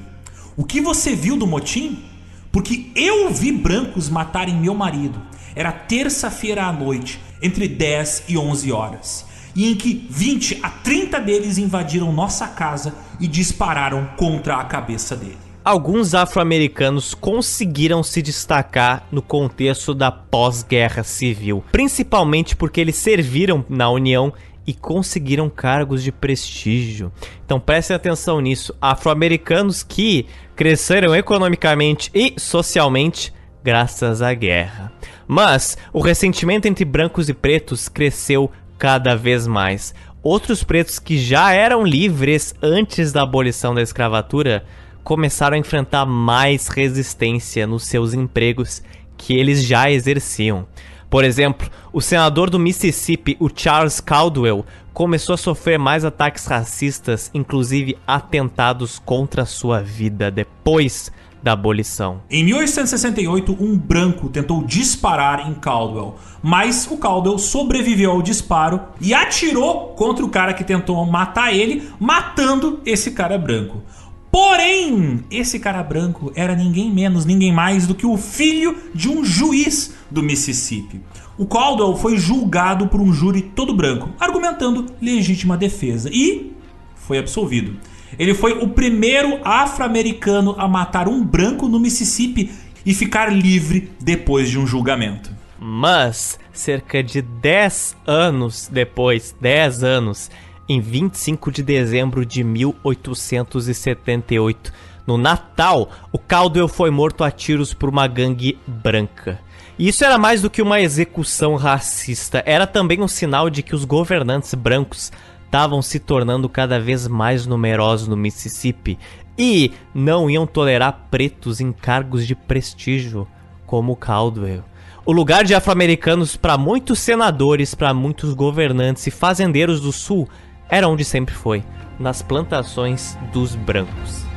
O 0.55 0.63
que 0.63 0.83
você 0.83 1.17
viu 1.17 1.39
do 1.39 1.47
motim? 1.47 2.05
Porque 2.53 2.91
eu 2.95 3.31
vi 3.31 3.51
brancos 3.51 4.11
matarem 4.11 4.57
meu 4.57 4.75
marido. 4.75 5.19
Era 5.57 5.73
terça-feira 5.73 6.67
à 6.67 6.73
noite, 6.73 7.19
entre 7.41 7.67
10 7.67 8.25
e 8.29 8.37
11 8.37 8.71
horas, 8.71 9.25
e 9.55 9.73
em 9.73 9.75
que 9.75 10.07
20 10.11 10.61
a 10.63 10.69
30 10.69 11.19
deles 11.19 11.57
invadiram 11.57 12.13
nossa 12.13 12.47
casa 12.47 12.95
e 13.19 13.27
dispararam 13.27 14.07
contra 14.19 14.57
a 14.57 14.65
cabeça 14.65 15.17
dele. 15.17 15.39
Alguns 15.65 16.15
afro-americanos 16.15 17.15
conseguiram 17.15 18.03
se 18.03 18.21
destacar 18.21 19.07
no 19.11 19.23
contexto 19.23 19.95
da 19.95 20.13
pós-guerra 20.13 21.03
civil, 21.03 21.65
principalmente 21.73 22.55
porque 22.55 22.79
eles 22.79 22.97
serviram 22.97 23.65
na 23.67 23.89
União 23.89 24.33
e 24.67 24.75
conseguiram 24.75 25.49
cargos 25.49 26.03
de 26.03 26.13
prestígio. 26.13 27.11
Então 27.45 27.59
prestem 27.59 27.97
atenção 27.97 28.41
nisso. 28.41 28.75
Afro-americanos 28.81 29.83
que 29.83 30.27
cresceram 30.55 31.17
economicamente 31.17 32.11
e 32.15 32.35
socialmente 32.37 33.33
graças 33.65 34.23
à 34.23 34.33
guerra. 34.35 34.93
Mas 35.27 35.77
o 35.93 36.01
ressentimento 36.01 36.69
entre 36.69 36.85
brancos 36.85 37.29
e 37.29 37.35
pretos 37.35 37.89
cresceu 37.89 38.51
cada 38.79 39.17
vez 39.17 39.47
mais. 39.47 39.95
Outros 40.23 40.65
pretos 40.65 40.99
que 40.99 41.19
já 41.19 41.53
eram 41.53 41.85
livres 41.85 42.55
antes 42.63 43.13
da 43.13 43.23
abolição 43.23 43.75
da 43.75 43.83
escravatura 43.83 44.65
começaram 45.05 45.57
a 45.57 45.61
enfrentar 45.61 46.05
mais 46.05 46.67
resistência 46.67 47.67
nos 47.67 47.87
seus 47.87 48.13
empregos 48.13 48.83
que 49.17 49.37
eles 49.37 49.65
já 49.65 49.91
exerciam. 49.91 50.67
Por 51.09 51.25
exemplo, 51.25 51.71
o 51.93 52.01
senador 52.01 52.51
do 52.51 52.59
Mississippi, 52.59 53.37
o 53.39 53.49
Charles 53.55 54.01
Caldwell, 54.01 54.67
começou 54.93 55.35
a 55.35 55.39
sofrer 55.39 55.79
mais 55.79 56.05
ataques 56.05 56.47
racistas, 56.47 57.31
inclusive 57.33 57.97
atentados 58.07 58.99
contra 58.99 59.45
sua 59.45 59.81
vida 59.81 60.31
depois 60.31 61.13
da 61.47 61.53
abolição. 61.53 62.23
Em 62.29 62.43
1868, 62.43 63.57
um 63.61 63.79
branco 63.79 64.29
tentou 64.29 64.65
disparar 64.65 65.49
em 65.49 65.55
Caldwell, 65.55 66.17
mas 66.43 66.89
o 66.91 66.97
Caldwell 66.97 67.39
sobreviveu 67.39 68.11
ao 68.11 68.21
disparo 68.21 68.81
e 69.01 69.15
atirou 69.15 69.95
contra 69.95 70.25
o 70.25 70.29
cara 70.29 70.53
que 70.53 70.65
tentou 70.65 71.07
matar 71.07 71.55
ele, 71.55 71.89
matando 72.01 72.81
esse 72.85 73.13
cara 73.13 73.39
branco. 73.39 73.81
Porém, 74.29 75.25
esse 75.31 75.61
cara 75.61 75.85
branco 75.85 76.33
era 76.35 76.57
ninguém 76.57 76.93
menos, 76.93 77.25
ninguém 77.25 77.53
mais 77.53 77.87
do 77.87 77.95
que 77.95 78.05
o 78.05 78.17
filho 78.17 78.77
de 78.93 79.09
um 79.09 79.25
juiz 79.25 79.95
do 80.11 80.25
Mississippi. 80.25 81.01
O 81.39 81.47
Caldwell 81.47 81.95
foi 81.95 82.19
julgado 82.19 82.89
por 82.89 83.01
um 83.01 83.13
júri 83.13 83.41
todo 83.41 83.73
branco, 83.73 84.11
argumentando 84.19 84.87
legítima 85.01 85.57
defesa 85.57 86.11
e 86.13 86.53
foi 86.97 87.19
absolvido. 87.19 87.77
Ele 88.19 88.35
foi 88.35 88.53
o 88.53 88.69
primeiro 88.69 89.41
afro-americano 89.45 90.55
a 90.59 90.67
matar 90.67 91.09
um 91.09 91.25
branco 91.25 91.69
no 91.69 91.79
Mississippi 91.79 92.51
e 92.85 92.95
ficar 92.95 93.33
livre 93.33 93.91
depois 94.01 94.49
de 94.49 94.59
um 94.59 94.67
julgamento. 94.67 95.31
Mas, 95.59 96.39
cerca 96.53 97.03
de 97.03 97.21
10 97.21 97.97
anos 98.07 98.69
depois, 98.71 99.35
10 99.41 99.83
anos, 99.83 100.31
em 100.69 100.81
25 100.81 101.51
de 101.51 101.63
dezembro 101.63 102.27
de 102.27 102.45
1878. 102.45 104.73
No 105.07 105.17
Natal, 105.17 105.91
o 106.13 106.19
Caldwell 106.19 106.69
foi 106.69 106.91
morto 106.91 107.23
a 107.23 107.31
tiros 107.31 107.73
por 107.73 107.89
uma 107.89 108.07
gangue 108.07 108.59
branca. 108.67 109.41
E 109.79 109.89
isso 109.89 110.05
era 110.05 110.19
mais 110.19 110.43
do 110.43 110.51
que 110.51 110.63
uma 110.63 110.81
execução 110.81 111.55
racista, 111.55 112.43
era 112.47 112.67
também 112.67 113.03
um 113.03 113.09
sinal 113.09 113.51
de 113.51 113.63
que 113.63 113.75
os 113.75 113.85
governantes 113.85 114.55
brancos 114.55 115.13
estavam 115.47 115.81
se 115.81 115.99
tornando 115.99 116.49
cada 116.49 116.79
vez 116.79 117.09
mais 117.09 117.47
numerosos 117.47 118.09
no 118.09 118.17
Mississippi 118.17 118.99
e 119.39 119.73
não 119.95 120.29
iam 120.29 120.47
tolerar 120.47 121.07
pretos 121.11 121.61
em 121.61 121.73
cargos 121.73 122.27
de 122.27 122.35
prestígio, 122.35 123.27
como 123.65 123.97
Caldwell. 123.97 124.65
O 125.05 125.13
lugar 125.13 125.45
de 125.45 125.55
afro-americanos 125.55 126.37
para 126.37 126.59
muitos 126.59 126.99
senadores, 126.99 127.75
para 127.75 127.95
muitos 127.95 128.35
governantes 128.35 129.07
e 129.07 129.11
fazendeiros 129.11 129.81
do 129.81 129.93
sul 129.93 130.29
era 130.69 130.89
onde 130.89 131.05
sempre 131.05 131.35
foi, 131.35 131.63
nas 131.99 132.23
plantações 132.23 133.17
dos 133.33 133.55
brancos. 133.55 134.36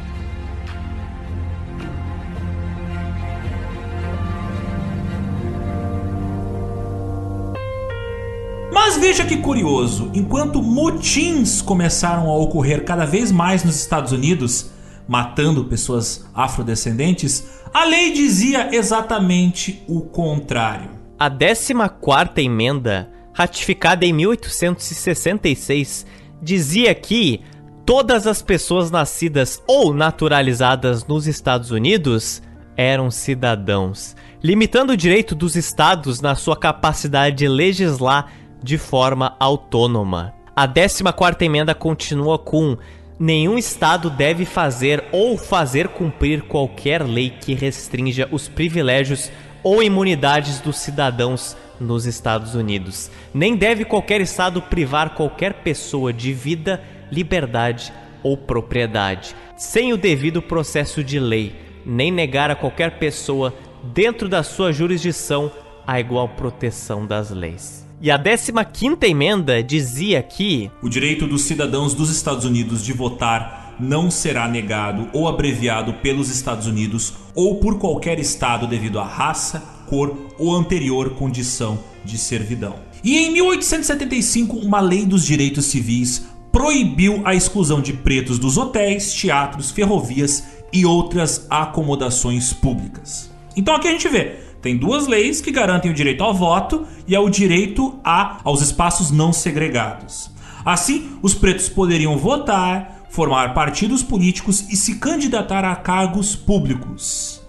Mas 8.72 8.98
veja 8.98 9.26
que 9.26 9.38
curioso, 9.38 10.12
enquanto 10.14 10.62
motins 10.62 11.62
começaram 11.62 12.30
a 12.30 12.38
ocorrer 12.38 12.86
cada 12.86 13.06
vez 13.06 13.32
mais 13.32 13.64
nos 13.64 13.76
Estados 13.76 14.12
Unidos, 14.12 14.70
matando 15.08 15.66
pessoas 15.66 16.28
afrodescendentes, 16.36 17.44
a 17.74 17.86
lei 17.86 18.14
dizia 18.14 18.76
exatamente 18.76 19.84
o 19.88 20.02
contrário. 20.02 20.92
A 21.18 21.30
14ª 21.30 22.38
emenda, 22.38 23.10
ratificada 23.34 24.06
em 24.06 24.14
1866, 24.14 26.06
dizia 26.42 26.94
que 26.94 27.42
todas 27.86 28.28
as 28.28 28.42
pessoas 28.42 28.92
nascidas 28.92 29.62
ou 29.68 29.94
naturalizadas 29.94 31.06
nos 31.08 31.26
Estados 31.28 31.72
Unidos 31.72 32.42
eram 32.78 33.12
cidadãos, 33.12 34.16
limitando 34.44 34.94
o 34.94 34.98
direito 34.98 35.36
dos 35.36 35.56
estados 35.56 36.22
na 36.22 36.36
sua 36.36 36.56
capacidade 36.56 37.36
de 37.36 37.48
legislar 37.48 38.32
de 38.62 38.78
forma 38.78 39.36
autônoma. 39.40 40.34
A 40.56 40.68
14ª 40.68 41.42
emenda 41.42 41.74
continua 41.74 42.38
com 42.38 42.78
nenhum 43.20 43.58
estado 43.58 44.10
deve 44.10 44.46
fazer 44.46 45.04
ou 45.12 45.38
fazer 45.38 45.88
cumprir 45.90 46.44
qualquer 46.44 47.04
lei 47.04 47.30
que 47.30 47.54
restrinja 47.54 48.28
os 48.32 48.48
privilégios 48.48 49.32
ou 49.64 49.84
imunidades 49.84 50.60
dos 50.60 50.78
cidadãos 50.78 51.56
nos 51.80 52.06
Estados 52.06 52.56
Unidos. 52.56 53.10
Nem 53.34 53.56
deve 53.56 53.86
qualquer 53.86 54.22
estado 54.22 54.62
privar 54.62 55.12
qualquer 55.12 55.54
pessoa 55.56 56.12
de 56.12 56.34
vida, 56.34 56.82
liberdade 57.12 57.94
ou 58.22 58.36
propriedade, 58.36 59.36
sem 59.56 59.94
o 59.94 59.98
devido 59.98 60.42
processo 60.42 61.04
de 61.04 61.20
lei, 61.20 61.56
nem 61.86 62.12
negar 62.12 62.52
a 62.52 62.56
qualquer 62.56 63.00
pessoa 63.00 63.54
dentro 63.94 64.28
da 64.28 64.44
sua 64.44 64.72
jurisdição 64.72 65.52
a 65.88 66.00
igual 66.00 66.30
proteção 66.30 67.06
das 67.06 67.30
leis. 67.30 67.89
E 68.02 68.10
a 68.10 68.18
15ª 68.18 69.04
emenda 69.04 69.62
dizia 69.62 70.24
que 70.24 70.72
o 70.82 70.88
direito 70.88 71.28
dos 71.28 71.42
cidadãos 71.42 71.94
dos 71.94 72.10
Estados 72.10 72.46
Unidos 72.46 72.82
de 72.82 72.94
votar 72.94 73.76
não 73.78 74.10
será 74.10 74.48
negado 74.48 75.10
ou 75.12 75.28
abreviado 75.28 75.94
pelos 75.96 76.30
Estados 76.30 76.66
Unidos 76.66 77.14
ou 77.36 77.56
por 77.56 77.78
qualquer 77.78 78.18
estado 78.18 78.68
devido 78.68 79.00
à 79.00 79.06
raça, 79.06 79.62
cor 79.86 80.18
ou 80.38 80.56
anterior 80.56 81.10
condição 81.16 81.78
de 82.06 82.18
servidão. 82.18 82.76
E 83.04 83.18
em 83.18 83.34
1875, 83.34 84.56
uma 84.56 84.80
lei 84.80 85.06
dos 85.06 85.26
direitos 85.26 85.66
civis 85.66 86.26
proibiu 86.54 87.22
a 87.26 87.36
exclusão 87.36 87.82
de 87.82 87.92
pretos 87.92 88.40
dos 88.40 88.58
hotéis, 88.58 89.14
teatros, 89.14 89.72
ferrovias 89.72 90.46
e 90.72 90.86
outras 90.86 91.46
acomodações 91.50 92.54
públicas. 92.54 93.30
Então 93.58 93.76
aqui 93.76 93.90
a 93.90 93.92
gente 93.92 94.08
vê, 94.08 94.38
tem 94.62 94.78
duas 94.78 95.08
leis 95.08 95.40
que 95.42 95.52
garantem 95.52 95.92
o 95.92 95.94
direito 95.94 96.24
ao 96.24 96.34
voto 96.34 96.86
e 97.08 97.16
ao 97.16 97.30
direito 97.30 98.00
a, 98.04 98.40
aos 98.44 98.62
espaços 98.62 99.12
não 99.12 99.32
segregados. 99.32 100.32
Assim, 100.66 101.18
os 101.22 101.34
pretos 101.34 101.70
poderiam 101.70 102.18
votar, 102.18 103.06
formar 103.10 103.54
partidos 103.54 104.04
políticos 104.04 104.66
e 104.70 104.76
se 104.76 104.96
candidatar 104.96 105.64
a 105.64 105.76
cargos 105.76 106.36
públicos. 106.36 107.42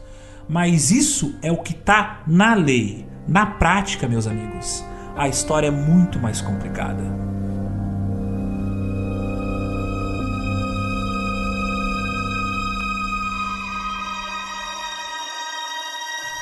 Mas 0.49 0.91
isso 0.91 1.35
é 1.43 1.51
o 1.51 1.59
que 1.59 1.73
está 1.73 2.23
na 2.27 2.55
lei. 2.55 3.07
Na 3.27 3.47
prática, 3.47 4.09
meus 4.09 4.27
amigos, 4.27 4.85
a 5.17 5.29
história 5.29 5.69
é 5.69 5.71
muito 5.71 6.19
mais 6.19 6.41
complicada. 6.41 7.30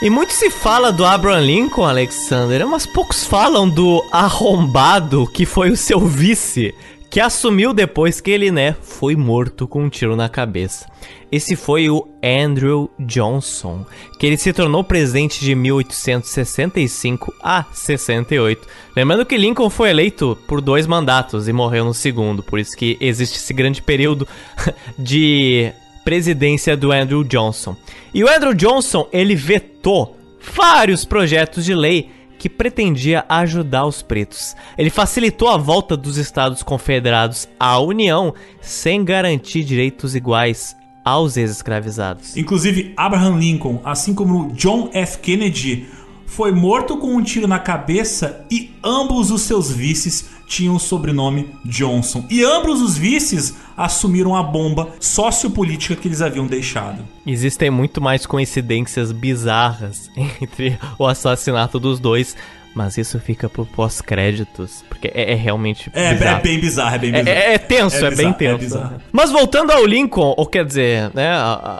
E 0.00 0.08
muito 0.08 0.32
se 0.32 0.48
fala 0.48 0.92
do 0.92 1.04
Abraham 1.04 1.40
Lincoln, 1.40 1.84
Alexander, 1.84 2.64
mas 2.68 2.86
poucos 2.86 3.24
falam 3.24 3.68
do 3.68 4.00
arrombado 4.12 5.26
que 5.26 5.44
foi 5.44 5.70
o 5.70 5.76
seu 5.76 5.98
vice, 5.98 6.72
que 7.10 7.18
assumiu 7.18 7.74
depois 7.74 8.20
que 8.20 8.30
ele, 8.30 8.52
né, 8.52 8.76
foi 8.80 9.16
morto 9.16 9.66
com 9.66 9.82
um 9.82 9.88
tiro 9.88 10.14
na 10.14 10.28
cabeça. 10.28 10.86
Esse 11.32 11.56
foi 11.56 11.90
o 11.90 12.06
Andrew 12.22 12.88
Johnson, 12.96 13.84
que 14.20 14.26
ele 14.26 14.36
se 14.36 14.52
tornou 14.52 14.84
presidente 14.84 15.40
de 15.40 15.52
1865 15.56 17.34
a 17.42 17.64
68. 17.72 18.68
Lembrando 18.94 19.26
que 19.26 19.36
Lincoln 19.36 19.68
foi 19.68 19.90
eleito 19.90 20.38
por 20.46 20.60
dois 20.60 20.86
mandatos 20.86 21.48
e 21.48 21.52
morreu 21.52 21.84
no 21.84 21.92
segundo, 21.92 22.40
por 22.40 22.60
isso 22.60 22.76
que 22.76 22.96
existe 23.00 23.38
esse 23.38 23.52
grande 23.52 23.82
período 23.82 24.28
de 24.96 25.72
presidência 26.08 26.74
do 26.74 26.90
Andrew 26.90 27.22
Johnson. 27.22 27.76
E 28.14 28.24
o 28.24 28.34
Andrew 28.34 28.54
Johnson, 28.54 29.06
ele 29.12 29.34
vetou 29.34 30.16
vários 30.56 31.04
projetos 31.04 31.66
de 31.66 31.74
lei 31.74 32.08
que 32.38 32.48
pretendia 32.48 33.26
ajudar 33.28 33.84
os 33.84 34.00
pretos. 34.00 34.56
Ele 34.78 34.88
facilitou 34.88 35.48
a 35.48 35.58
volta 35.58 35.98
dos 35.98 36.16
Estados 36.16 36.62
Confederados 36.62 37.46
à 37.60 37.78
União 37.78 38.32
sem 38.58 39.04
garantir 39.04 39.64
direitos 39.64 40.14
iguais 40.14 40.74
aos 41.04 41.36
ex-escravizados. 41.36 42.38
Inclusive, 42.38 42.94
Abraham 42.96 43.36
Lincoln, 43.36 43.82
assim 43.84 44.14
como 44.14 44.50
John 44.52 44.88
F. 44.94 45.18
Kennedy, 45.18 45.88
foi 46.24 46.52
morto 46.52 46.96
com 46.96 47.16
um 47.16 47.22
tiro 47.22 47.46
na 47.46 47.58
cabeça 47.58 48.46
e 48.50 48.70
ambos 48.82 49.30
os 49.30 49.42
seus 49.42 49.70
vices 49.70 50.37
tinham 50.48 50.74
o 50.74 50.80
sobrenome 50.80 51.50
Johnson. 51.64 52.24
E 52.30 52.42
ambos 52.42 52.80
os 52.80 52.96
vices 52.96 53.54
assumiram 53.76 54.34
a 54.34 54.42
bomba 54.42 54.88
sociopolítica 54.98 55.94
que 55.94 56.08
eles 56.08 56.22
haviam 56.22 56.46
deixado. 56.46 57.04
Existem 57.24 57.70
muito 57.70 58.00
mais 58.00 58.26
coincidências 58.26 59.12
bizarras 59.12 60.10
entre 60.40 60.78
o 60.98 61.06
assassinato 61.06 61.78
dos 61.78 62.00
dois, 62.00 62.34
mas 62.74 62.96
isso 62.96 63.18
fica 63.18 63.48
por 63.48 63.66
pós-créditos, 63.66 64.84
porque 64.88 65.10
é, 65.14 65.32
é 65.32 65.34
realmente 65.34 65.90
é, 65.92 66.14
bizarro. 66.14 66.38
É 66.38 66.40
bem 66.40 66.60
bizarro, 66.60 66.94
é 66.94 66.98
bem 66.98 67.12
bizarro. 67.12 67.28
É, 67.28 67.54
é 67.54 67.58
tenso, 67.58 67.96
é, 67.96 68.06
é 68.06 68.10
bizarro, 68.10 68.16
bem 68.16 68.32
tenso. 68.32 68.90
Mas 69.12 69.30
voltando 69.30 69.72
ao 69.72 69.84
Lincoln, 69.84 70.34
ou 70.36 70.46
quer 70.46 70.64
dizer, 70.64 71.10
né, 71.14 71.30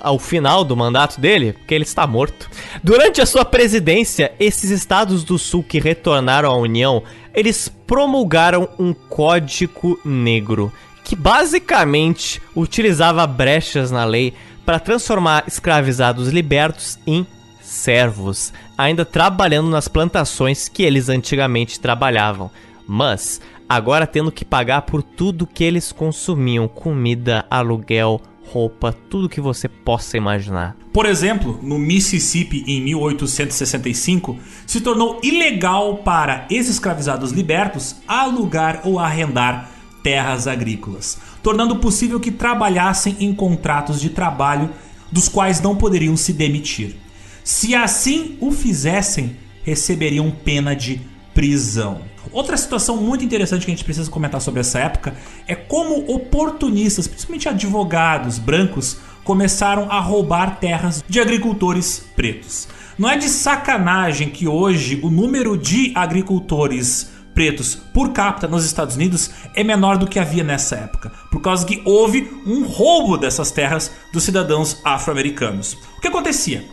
ao 0.02 0.18
final 0.18 0.64
do 0.64 0.76
mandato 0.76 1.20
dele, 1.20 1.52
porque 1.52 1.74
ele 1.74 1.84
está 1.84 2.06
morto. 2.06 2.50
Durante 2.82 3.20
a 3.20 3.26
sua 3.26 3.44
presidência, 3.44 4.32
esses 4.40 4.70
estados 4.70 5.24
do 5.24 5.38
sul 5.38 5.62
que 5.62 5.78
retornaram 5.78 6.50
à 6.50 6.56
União, 6.56 7.02
eles 7.38 7.68
promulgaram 7.86 8.68
um 8.76 8.92
código 8.92 9.98
negro, 10.04 10.72
que 11.04 11.14
basicamente 11.14 12.42
utilizava 12.54 13.24
brechas 13.28 13.92
na 13.92 14.04
lei 14.04 14.34
para 14.66 14.80
transformar 14.80 15.44
escravizados 15.46 16.30
libertos 16.30 16.98
em 17.06 17.24
servos, 17.62 18.52
ainda 18.76 19.04
trabalhando 19.04 19.70
nas 19.70 19.86
plantações 19.86 20.68
que 20.68 20.82
eles 20.82 21.08
antigamente 21.08 21.78
trabalhavam, 21.78 22.50
mas 22.84 23.40
agora 23.68 24.04
tendo 24.04 24.32
que 24.32 24.44
pagar 24.44 24.82
por 24.82 25.00
tudo 25.00 25.46
que 25.46 25.62
eles 25.62 25.92
consumiam: 25.92 26.66
comida, 26.66 27.46
aluguel, 27.48 28.20
roupa, 28.50 28.96
tudo 29.10 29.28
que 29.28 29.40
você 29.40 29.68
possa 29.68 30.16
imaginar. 30.16 30.76
Por 30.92 31.06
exemplo, 31.06 31.58
no 31.62 31.78
Mississippi 31.78 32.64
em 32.66 32.80
1865, 32.80 34.38
se 34.66 34.80
tornou 34.80 35.20
ilegal 35.22 35.98
para 35.98 36.46
ex-escravizados 36.50 37.30
libertos 37.30 37.96
alugar 38.06 38.82
ou 38.84 38.98
arrendar 38.98 39.70
terras 40.02 40.46
agrícolas, 40.46 41.18
tornando 41.42 41.76
possível 41.76 42.18
que 42.18 42.30
trabalhassem 42.30 43.16
em 43.20 43.34
contratos 43.34 44.00
de 44.00 44.10
trabalho 44.10 44.70
dos 45.12 45.28
quais 45.28 45.60
não 45.60 45.76
poderiam 45.76 46.16
se 46.16 46.32
demitir. 46.32 46.96
Se 47.44 47.74
assim 47.74 48.36
o 48.40 48.50
fizessem, 48.50 49.36
receberiam 49.62 50.30
pena 50.30 50.74
de 50.74 51.00
prisão. 51.34 52.00
Outra 52.32 52.56
situação 52.56 52.96
muito 52.96 53.24
interessante 53.24 53.64
que 53.64 53.70
a 53.70 53.74
gente 53.74 53.84
precisa 53.84 54.10
comentar 54.10 54.40
sobre 54.40 54.60
essa 54.60 54.78
época 54.78 55.14
é 55.46 55.54
como 55.54 56.10
oportunistas, 56.12 57.06
principalmente 57.06 57.48
advogados 57.48 58.38
brancos, 58.38 58.98
começaram 59.24 59.90
a 59.90 60.00
roubar 60.00 60.58
terras 60.58 61.04
de 61.08 61.20
agricultores 61.20 62.04
pretos. 62.16 62.68
Não 62.98 63.08
é 63.08 63.16
de 63.16 63.28
sacanagem 63.28 64.30
que 64.30 64.48
hoje 64.48 65.00
o 65.02 65.10
número 65.10 65.56
de 65.56 65.92
agricultores 65.94 67.10
pretos 67.34 67.76
por 67.94 68.12
capita 68.12 68.48
nos 68.48 68.64
Estados 68.64 68.96
Unidos 68.96 69.30
é 69.54 69.62
menor 69.62 69.96
do 69.96 70.08
que 70.08 70.18
havia 70.18 70.42
nessa 70.42 70.74
época, 70.74 71.12
por 71.30 71.40
causa 71.40 71.64
que 71.64 71.80
houve 71.84 72.28
um 72.44 72.64
roubo 72.64 73.16
dessas 73.16 73.52
terras 73.52 73.92
dos 74.12 74.24
cidadãos 74.24 74.80
afro-americanos. 74.84 75.74
O 75.96 76.00
que 76.00 76.08
acontecia? 76.08 76.64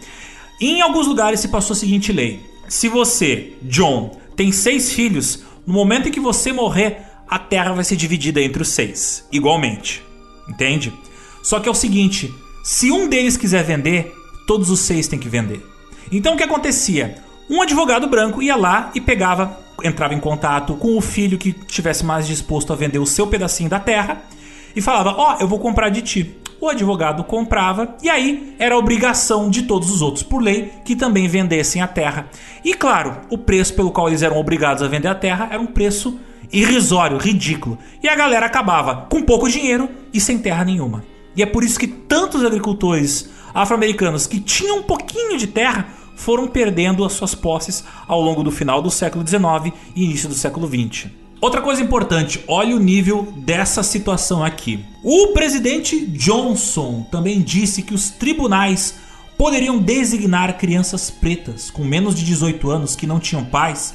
Em 0.60 0.82
alguns 0.82 1.06
lugares 1.06 1.40
se 1.40 1.50
passou 1.50 1.76
a 1.76 1.78
seguinte 1.78 2.12
lei: 2.12 2.42
se 2.68 2.90
você, 2.90 3.54
John, 3.62 4.18
tem 4.36 4.52
seis 4.52 4.92
filhos, 4.92 5.44
no 5.66 5.74
momento 5.74 6.10
em 6.10 6.12
que 6.12 6.20
você 6.20 6.52
morrer, 6.52 7.02
a 7.28 7.40
terra 7.40 7.74
vai 7.74 7.84
ser 7.84 7.96
dividida 7.96 8.42
entre 8.42 8.62
os 8.62 8.70
seis, 8.70 9.26
igualmente. 9.32 10.04
Entende? 10.48 10.94
Só 11.42 11.60
que 11.60 11.68
é 11.68 11.72
o 11.72 11.76
seguinte: 11.76 12.34
se 12.64 12.92
um 12.92 13.08
deles 13.08 13.38
quiser 13.38 13.64
vender, 13.64 14.14
todos 14.46 14.70
os 14.70 14.80
seis 14.80 15.08
têm 15.08 15.20
que 15.20 15.30
vender. 15.30 15.66
Então 16.12 16.34
o 16.34 16.38
que 16.38 16.44
acontecia? 16.44 17.16
Um 17.50 17.62
advogado 17.62 18.08
branco 18.08 18.42
ia 18.42 18.56
lá 18.56 18.92
e 18.96 19.02
pegava, 19.02 19.60
entrava 19.84 20.14
em 20.14 20.20
contato 20.20 20.76
com 20.76 20.98
o 20.98 21.02
filho 21.02 21.38
que 21.38 21.56
estivesse 21.68 22.04
mais 22.04 22.28
disposto 22.28 22.74
a 22.74 22.76
vender 22.76 23.00
o 23.00 23.06
seu 23.06 23.28
pedacinho 23.28 23.70
da 23.70 23.80
terra 23.80 24.24
e 24.76 24.82
falava: 24.82 25.16
Ó, 25.18 25.36
oh, 25.36 25.42
eu 25.42 25.48
vou 25.48 25.60
comprar 25.60 25.90
de 25.90 26.02
ti 26.02 26.36
o 26.66 26.70
advogado 26.70 27.24
comprava 27.24 27.96
e 28.02 28.10
aí 28.10 28.56
era 28.58 28.78
obrigação 28.78 29.50
de 29.50 29.64
todos 29.64 29.92
os 29.92 30.02
outros, 30.02 30.24
por 30.24 30.42
lei, 30.42 30.74
que 30.84 30.96
também 30.96 31.28
vendessem 31.28 31.82
a 31.82 31.88
terra. 31.88 32.28
E 32.64 32.74
claro, 32.74 33.18
o 33.30 33.38
preço 33.38 33.74
pelo 33.74 33.92
qual 33.92 34.08
eles 34.08 34.22
eram 34.22 34.38
obrigados 34.38 34.82
a 34.82 34.88
vender 34.88 35.08
a 35.08 35.16
terra 35.16 35.48
era 35.52 35.62
um 35.62 35.68
preço 35.68 36.20
irrisório, 36.52 37.18
ridículo. 37.18 37.78
E 38.02 38.10
a 38.10 38.16
galera 38.16 38.46
acabava 38.46 39.08
com 39.10 39.22
pouco 39.22 39.50
dinheiro 39.50 39.90
e 40.14 40.20
sem 40.20 40.38
terra 40.38 40.66
nenhuma. 40.66 41.04
E 41.36 41.44
é 41.44 41.46
por 41.46 41.64
isso 41.64 41.80
que 41.80 41.88
tantos 41.88 42.44
agricultores 42.44 43.30
afro-americanos 43.54 44.26
que 44.26 44.40
tinham 44.40 44.80
um 44.80 44.84
pouquinho 44.84 45.38
de 45.38 45.48
terra 45.48 45.88
foram 46.16 46.48
perdendo 46.48 47.04
as 47.04 47.14
suas 47.14 47.36
posses 47.36 47.84
ao 48.08 48.22
longo 48.22 48.42
do 48.42 48.52
final 48.52 48.82
do 48.82 48.90
século 48.90 49.28
XIX 49.28 49.76
e 49.96 50.06
início 50.06 50.30
do 50.30 50.36
século 50.36 50.68
XX. 50.68 51.25
Outra 51.46 51.62
coisa 51.62 51.80
importante, 51.80 52.44
olha 52.48 52.76
o 52.76 52.80
nível 52.80 53.32
dessa 53.38 53.84
situação 53.84 54.44
aqui. 54.44 54.84
O 55.04 55.28
presidente 55.28 56.04
Johnson 56.08 57.06
também 57.12 57.40
disse 57.40 57.84
que 57.84 57.94
os 57.94 58.10
tribunais 58.10 58.96
poderiam 59.38 59.78
designar 59.78 60.58
crianças 60.58 61.12
pretas 61.12 61.70
com 61.70 61.84
menos 61.84 62.16
de 62.16 62.26
18 62.26 62.68
anos 62.72 62.96
que 62.96 63.06
não 63.06 63.20
tinham 63.20 63.46
pais 63.46 63.94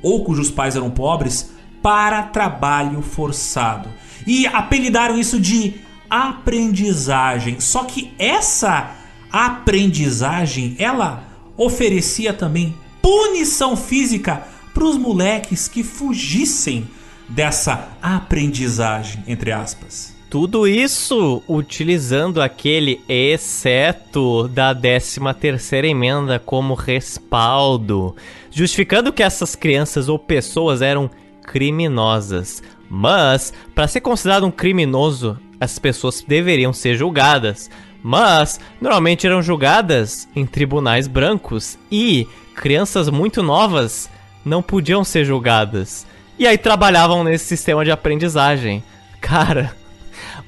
ou 0.00 0.22
cujos 0.22 0.48
pais 0.48 0.76
eram 0.76 0.90
pobres 0.92 1.50
para 1.82 2.22
trabalho 2.22 3.02
forçado. 3.02 3.88
E 4.24 4.46
apelidaram 4.46 5.18
isso 5.18 5.40
de 5.40 5.74
aprendizagem. 6.08 7.58
Só 7.58 7.82
que 7.82 8.12
essa 8.16 8.92
aprendizagem, 9.32 10.76
ela 10.78 11.24
oferecia 11.56 12.32
também 12.32 12.76
punição 13.02 13.76
física 13.76 14.51
para 14.72 14.84
os 14.84 14.96
moleques 14.96 15.68
que 15.68 15.82
fugissem 15.82 16.88
dessa 17.28 17.88
aprendizagem, 18.02 19.22
entre 19.26 19.52
aspas. 19.52 20.12
Tudo 20.28 20.66
isso 20.66 21.42
utilizando 21.46 22.40
aquele 22.40 23.00
exceto 23.06 24.48
da 24.48 24.74
13 24.74 25.20
terceira 25.38 25.86
emenda 25.86 26.38
como 26.38 26.72
respaldo, 26.72 28.16
justificando 28.50 29.12
que 29.12 29.22
essas 29.22 29.54
crianças 29.54 30.08
ou 30.08 30.18
pessoas 30.18 30.80
eram 30.80 31.10
criminosas. 31.42 32.62
Mas, 32.88 33.52
para 33.74 33.86
ser 33.86 34.00
considerado 34.00 34.46
um 34.46 34.50
criminoso, 34.50 35.38
as 35.60 35.78
pessoas 35.78 36.24
deveriam 36.26 36.72
ser 36.72 36.94
julgadas. 36.96 37.70
Mas, 38.02 38.58
normalmente 38.80 39.26
eram 39.26 39.42
julgadas 39.42 40.26
em 40.34 40.46
tribunais 40.46 41.06
brancos 41.06 41.78
e 41.90 42.26
crianças 42.54 43.08
muito 43.10 43.42
novas 43.42 44.08
não 44.44 44.62
podiam 44.62 45.04
ser 45.04 45.24
julgadas. 45.24 46.06
E 46.38 46.46
aí 46.46 46.58
trabalhavam 46.58 47.22
nesse 47.24 47.46
sistema 47.46 47.84
de 47.84 47.90
aprendizagem. 47.90 48.82
Cara, 49.20 49.74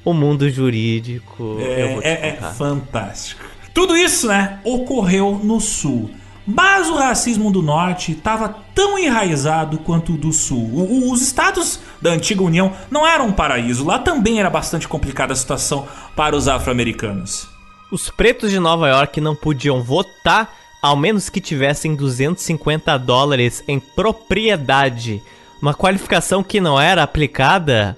o 0.03 0.13
mundo 0.13 0.49
jurídico. 0.49 1.57
É, 1.59 1.99
é, 2.03 2.27
é 2.29 2.51
fantástico. 2.53 3.43
Tudo 3.73 3.95
isso, 3.95 4.27
né, 4.27 4.59
ocorreu 4.63 5.39
no 5.43 5.59
Sul. 5.59 6.09
Mas 6.47 6.89
o 6.89 6.95
racismo 6.95 7.49
do 7.49 7.61
Norte 7.61 8.11
estava 8.11 8.55
tão 8.75 8.99
enraizado 8.99 9.79
quanto 9.79 10.13
o 10.13 10.17
do 10.17 10.31
Sul. 10.31 10.69
O, 10.73 11.11
os 11.11 11.21
estados 11.21 11.79
da 11.99 12.11
antiga 12.11 12.43
União 12.43 12.71
não 12.91 13.05
eram 13.05 13.27
um 13.27 13.31
paraíso. 13.31 13.83
Lá 13.83 13.97
também 13.97 14.39
era 14.39 14.49
bastante 14.49 14.87
complicada 14.87 15.33
a 15.33 15.35
situação 15.35 15.87
para 16.15 16.35
os 16.35 16.47
afro-americanos. 16.47 17.47
Os 17.91 18.09
pretos 18.09 18.51
de 18.51 18.59
Nova 18.59 18.87
York 18.89 19.19
não 19.19 19.35
podiam 19.35 19.81
votar 19.81 20.53
ao 20.85 20.95
menos 20.95 21.29
que 21.29 21.41
tivessem 21.41 21.95
250 21.95 22.95
dólares 22.99 23.63
em 23.67 23.79
propriedade. 23.79 25.19
Uma 25.59 25.73
qualificação 25.73 26.43
que 26.43 26.61
não 26.61 26.79
era 26.79 27.01
aplicada 27.01 27.97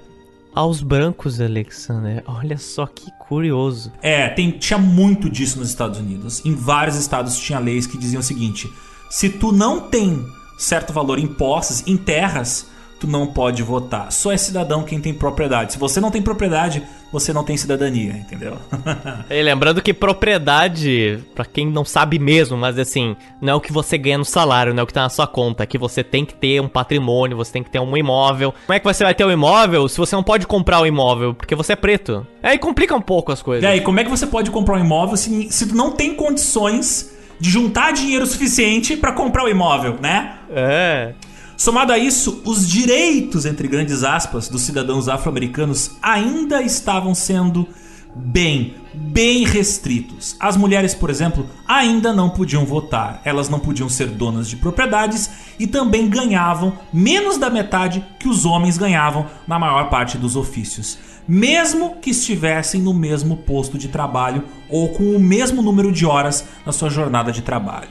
aos 0.56 0.82
brancos, 0.82 1.42
Alexander. 1.42 2.24
Olha 2.26 2.58
só 2.58 2.88
que 2.88 3.12
curioso. 3.20 3.92
É, 4.02 4.30
tem, 4.30 4.52
tinha 4.52 4.80
muito 4.80 5.30
disso 5.30 5.60
nos 5.60 5.68
Estados 5.68 6.00
Unidos. 6.00 6.42
Em 6.46 6.56
vários 6.56 6.96
estados 6.96 7.38
tinha 7.38 7.60
leis 7.60 7.86
que 7.86 7.98
diziam 7.98 8.22
o 8.22 8.24
seguinte: 8.24 8.72
se 9.10 9.32
tu 9.32 9.52
não 9.52 9.82
tem 9.82 10.26
certo 10.58 10.94
valor 10.94 11.20
em 11.20 11.28
posses, 11.28 11.84
em 11.86 11.98
terras, 11.98 12.68
tu 13.00 13.08
não 13.08 13.28
pode 13.28 13.62
votar. 13.64 14.12
Só 14.12 14.32
é 14.32 14.38
cidadão 14.38 14.84
quem 14.84 15.00
tem 15.00 15.14
propriedade. 15.14 15.74
Se 15.74 15.80
você 15.80 16.00
não 16.00 16.10
tem 16.10 16.22
propriedade, 16.22 16.84
você 17.12 17.32
não 17.32 17.44
tem 17.44 17.56
cidadania, 17.56 18.12
entendeu? 18.14 18.58
e 19.30 19.42
lembrando 19.42 19.82
que 19.82 19.94
propriedade, 19.94 21.20
para 21.34 21.46
quem 21.46 21.68
não 21.68 21.86
sabe 21.86 22.20
mesmo, 22.20 22.58
mas 22.58 22.78
assim, 22.78 23.16
não 23.42 23.54
é 23.54 23.56
o 23.56 23.62
que 23.62 23.72
você 23.72 23.98
ganha 23.98 24.18
no 24.18 24.26
salário, 24.26 24.74
não 24.74 24.82
é 24.82 24.84
o 24.84 24.88
que 24.88 24.94
tá 24.94 25.04
na 25.04 25.10
sua 25.10 25.28
conta, 25.28 25.64
é 25.64 25.66
que 25.66 25.78
você 25.78 26.04
tem 26.04 26.26
que 26.26 26.34
ter 26.34 26.62
um 26.62 26.68
patrimônio, 26.68 27.38
você 27.38 27.52
tem 27.52 27.64
que 27.64 27.70
ter 27.70 27.80
um 27.80 27.96
imóvel. 27.96 28.54
Como 28.66 28.76
é 28.76 28.80
que 28.80 28.86
você 28.86 29.04
vai 29.04 29.14
ter 29.14 29.26
um 29.26 29.32
imóvel 29.32 29.88
se 29.88 29.98
você 29.98 30.16
não 30.16 30.24
pode 30.24 30.48
comprar 30.48 30.80
o 30.80 30.84
um 30.84 30.86
imóvel? 30.86 31.34
Porque 31.34 31.56
você 31.56 31.74
é 31.74 31.76
preto. 31.76 32.26
Aí 32.42 32.58
complica 32.58 32.96
um 32.96 33.02
pouco 33.02 33.32
as 33.32 33.42
coisas. 33.42 33.64
E 33.64 33.68
aí, 33.68 33.82
como 33.82 34.00
é 34.00 34.04
que 34.04 34.10
você 34.10 34.26
pode 34.26 34.52
comprar 34.52 34.78
um 34.78 34.84
imóvel 34.84 35.18
se, 35.18 35.52
se 35.52 35.68
tu 35.68 35.76
não 35.76 35.92
tem 35.92 36.16
condições 36.16 37.16
de 37.40 37.50
juntar 37.50 37.92
dinheiro 37.92 38.26
suficiente 38.26 38.98
para 38.98 39.12
comprar 39.12 39.44
o 39.44 39.50
imóvel, 39.50 39.98
né? 40.02 40.40
É. 40.50 41.14
Somado 41.58 41.92
a 41.92 41.98
isso, 41.98 42.40
os 42.46 42.70
direitos, 42.70 43.44
entre 43.44 43.68
grandes 43.68 44.04
aspas, 44.04 44.48
dos 44.48 44.62
cidadãos 44.62 45.10
afro-americanos 45.10 45.98
ainda 46.04 46.62
estavam 46.62 47.16
sendo 47.16 47.68
bem, 48.16 48.76
bem 48.94 49.44
restritos. 49.44 50.36
As 50.40 50.56
mulheres, 50.56 50.94
por 50.94 51.10
exemplo, 51.10 51.48
ainda 51.68 52.14
não 52.14 52.30
podiam 52.30 52.64
votar, 52.64 53.22
elas 53.26 53.50
não 53.50 53.60
podiam 53.60 53.90
ser 53.90 54.06
donas 54.06 54.48
de 54.48 54.56
propriedades 54.56 55.32
e 55.58 55.66
também 55.66 56.08
ganhavam 56.08 56.78
menos 56.94 57.40
da 57.40 57.50
metade 57.50 58.06
que 58.20 58.28
os 58.28 58.46
homens 58.46 58.78
ganhavam 58.78 59.26
na 59.48 59.58
maior 59.58 59.90
parte 59.90 60.16
dos 60.16 60.36
ofícios, 60.36 61.00
mesmo 61.28 61.96
que 61.96 62.12
estivessem 62.12 62.84
no 62.84 62.94
mesmo 62.94 63.36
posto 63.36 63.80
de 63.80 63.88
trabalho 63.88 64.44
ou 64.70 64.90
com 64.90 65.16
o 65.16 65.20
mesmo 65.20 65.64
número 65.64 65.92
de 65.92 66.06
horas 66.06 66.46
na 66.64 66.72
sua 66.72 66.92
jornada 66.92 67.32
de 67.32 67.42
trabalho. 67.42 67.90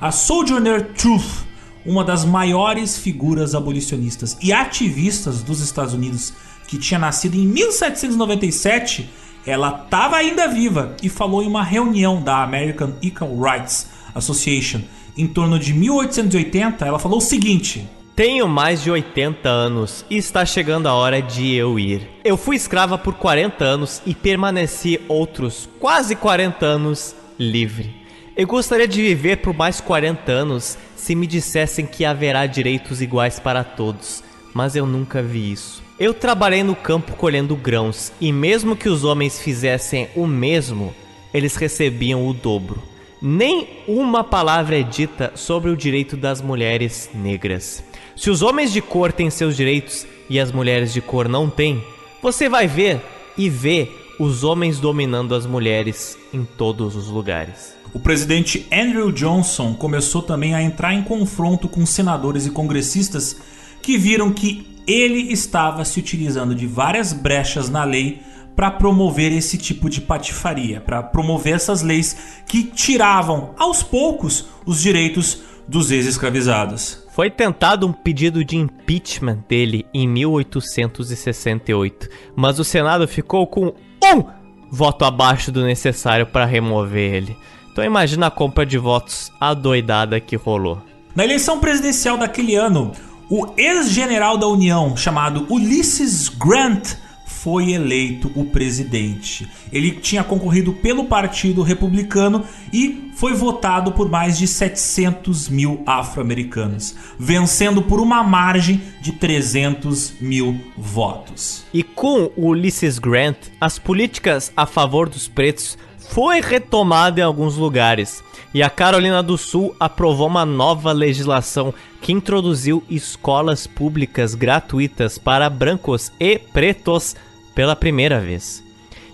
A 0.00 0.12
Sojourner 0.12 0.92
Truth 0.92 1.50
uma 1.84 2.04
das 2.04 2.24
maiores 2.24 2.96
figuras 2.98 3.54
abolicionistas 3.54 4.36
e 4.40 4.52
ativistas 4.52 5.42
dos 5.42 5.60
Estados 5.60 5.94
Unidos, 5.94 6.32
que 6.66 6.78
tinha 6.78 6.98
nascido 6.98 7.34
em 7.34 7.46
1797, 7.46 9.08
ela 9.46 9.82
estava 9.84 10.16
ainda 10.16 10.48
viva 10.48 10.96
e 11.02 11.08
falou 11.08 11.42
em 11.42 11.46
uma 11.46 11.64
reunião 11.64 12.22
da 12.22 12.42
American 12.42 12.92
Equal 13.02 13.36
Rights 13.38 13.88
Association 14.14 14.80
em 15.16 15.26
torno 15.26 15.58
de 15.58 15.72
1880. 15.72 16.86
Ela 16.86 16.98
falou 16.98 17.18
o 17.18 17.22
seguinte: 17.22 17.88
tenho 18.14 18.46
mais 18.46 18.82
de 18.82 18.90
80 18.90 19.48
anos 19.48 20.04
e 20.08 20.16
está 20.16 20.44
chegando 20.44 20.86
a 20.86 20.94
hora 20.94 21.20
de 21.20 21.54
eu 21.54 21.78
ir. 21.78 22.08
Eu 22.24 22.36
fui 22.36 22.56
escrava 22.56 22.98
por 22.98 23.14
40 23.14 23.64
anos 23.64 24.02
e 24.06 24.14
permaneci 24.14 25.00
outros 25.08 25.68
quase 25.80 26.14
40 26.14 26.64
anos 26.64 27.16
livre. 27.38 28.01
Eu 28.42 28.48
gostaria 28.48 28.88
de 28.88 29.00
viver 29.00 29.36
por 29.36 29.54
mais 29.54 29.80
40 29.80 30.32
anos 30.32 30.76
se 30.96 31.14
me 31.14 31.28
dissessem 31.28 31.86
que 31.86 32.04
haverá 32.04 32.44
direitos 32.44 33.00
iguais 33.00 33.38
para 33.38 33.62
todos, 33.62 34.20
mas 34.52 34.74
eu 34.74 34.84
nunca 34.84 35.22
vi 35.22 35.52
isso. 35.52 35.80
Eu 35.96 36.12
trabalhei 36.12 36.64
no 36.64 36.74
campo 36.74 37.14
colhendo 37.14 37.54
grãos, 37.54 38.12
e 38.20 38.32
mesmo 38.32 38.74
que 38.74 38.88
os 38.88 39.04
homens 39.04 39.40
fizessem 39.40 40.08
o 40.16 40.26
mesmo, 40.26 40.92
eles 41.32 41.54
recebiam 41.54 42.26
o 42.26 42.34
dobro. 42.34 42.82
Nem 43.22 43.68
uma 43.86 44.24
palavra 44.24 44.76
é 44.76 44.82
dita 44.82 45.30
sobre 45.36 45.70
o 45.70 45.76
direito 45.76 46.16
das 46.16 46.42
mulheres 46.42 47.10
negras. 47.14 47.84
Se 48.16 48.28
os 48.28 48.42
homens 48.42 48.72
de 48.72 48.82
cor 48.82 49.12
têm 49.12 49.30
seus 49.30 49.56
direitos 49.56 50.04
e 50.28 50.40
as 50.40 50.50
mulheres 50.50 50.92
de 50.92 51.00
cor 51.00 51.28
não 51.28 51.48
têm, 51.48 51.80
você 52.20 52.48
vai 52.48 52.66
ver 52.66 53.00
e 53.38 53.48
ver 53.48 54.16
os 54.18 54.42
homens 54.42 54.80
dominando 54.80 55.32
as 55.32 55.46
mulheres 55.46 56.18
em 56.34 56.44
todos 56.44 56.96
os 56.96 57.06
lugares. 57.06 57.80
O 57.94 58.00
presidente 58.00 58.66
Andrew 58.72 59.12
Johnson 59.12 59.74
começou 59.74 60.22
também 60.22 60.54
a 60.54 60.62
entrar 60.62 60.94
em 60.94 61.02
confronto 61.02 61.68
com 61.68 61.84
senadores 61.84 62.46
e 62.46 62.50
congressistas 62.50 63.36
que 63.82 63.98
viram 63.98 64.32
que 64.32 64.66
ele 64.86 65.30
estava 65.32 65.84
se 65.84 66.00
utilizando 66.00 66.54
de 66.54 66.66
várias 66.66 67.12
brechas 67.12 67.68
na 67.68 67.84
lei 67.84 68.22
para 68.56 68.70
promover 68.70 69.30
esse 69.32 69.58
tipo 69.58 69.90
de 69.90 70.00
patifaria, 70.00 70.80
para 70.80 71.02
promover 71.02 71.54
essas 71.54 71.82
leis 71.82 72.16
que 72.46 72.64
tiravam 72.64 73.54
aos 73.58 73.82
poucos 73.82 74.46
os 74.64 74.80
direitos 74.80 75.42
dos 75.68 75.90
ex-escravizados. 75.90 77.04
Foi 77.12 77.30
tentado 77.30 77.86
um 77.86 77.92
pedido 77.92 78.42
de 78.44 78.56
impeachment 78.56 79.44
dele 79.48 79.86
em 79.92 80.08
1868, 80.08 82.08
mas 82.34 82.58
o 82.58 82.64
Senado 82.64 83.06
ficou 83.06 83.46
com 83.46 83.74
um 84.02 84.24
voto 84.70 85.04
abaixo 85.04 85.52
do 85.52 85.62
necessário 85.62 86.26
para 86.26 86.46
remover 86.46 87.14
ele. 87.14 87.36
Então 87.72 87.82
imagina 87.82 88.26
a 88.26 88.30
compra 88.30 88.66
de 88.66 88.76
votos 88.76 89.32
adoidada 89.40 90.20
que 90.20 90.36
rolou. 90.36 90.82
Na 91.16 91.24
eleição 91.24 91.58
presidencial 91.58 92.18
daquele 92.18 92.54
ano, 92.54 92.92
o 93.30 93.46
ex-general 93.56 94.36
da 94.36 94.46
União, 94.46 94.94
chamado 94.96 95.46
Ulysses 95.48 96.28
Grant, 96.28 96.96
foi 97.42 97.72
eleito 97.72 98.30
o 98.36 98.44
presidente. 98.44 99.48
Ele 99.72 99.90
tinha 99.90 100.22
concorrido 100.22 100.74
pelo 100.74 101.06
Partido 101.06 101.62
Republicano 101.62 102.44
e 102.72 103.10
foi 103.16 103.34
votado 103.34 103.90
por 103.90 104.08
mais 104.08 104.38
de 104.38 104.46
700 104.46 105.48
mil 105.48 105.82
afro-americanos, 105.84 106.94
vencendo 107.18 107.82
por 107.82 108.00
uma 108.00 108.22
margem 108.22 108.80
de 109.00 109.12
300 109.12 110.20
mil 110.20 110.56
votos. 110.78 111.64
E 111.74 111.82
com 111.82 112.30
o 112.36 112.48
Ulysses 112.48 112.98
Grant, 112.98 113.36
as 113.60 113.76
políticas 113.76 114.52
a 114.56 114.64
favor 114.64 115.08
dos 115.08 115.26
pretos 115.26 115.76
foi 116.12 116.42
retomada 116.42 117.20
em 117.20 117.24
alguns 117.24 117.56
lugares. 117.56 118.22
E 118.52 118.62
a 118.62 118.68
Carolina 118.68 119.22
do 119.22 119.38
Sul 119.38 119.74
aprovou 119.80 120.26
uma 120.26 120.44
nova 120.44 120.92
legislação 120.92 121.72
que 122.02 122.12
introduziu 122.12 122.82
escolas 122.90 123.66
públicas 123.66 124.34
gratuitas 124.34 125.16
para 125.16 125.48
brancos 125.48 126.12
e 126.20 126.38
pretos 126.38 127.16
pela 127.54 127.74
primeira 127.74 128.20
vez. 128.20 128.62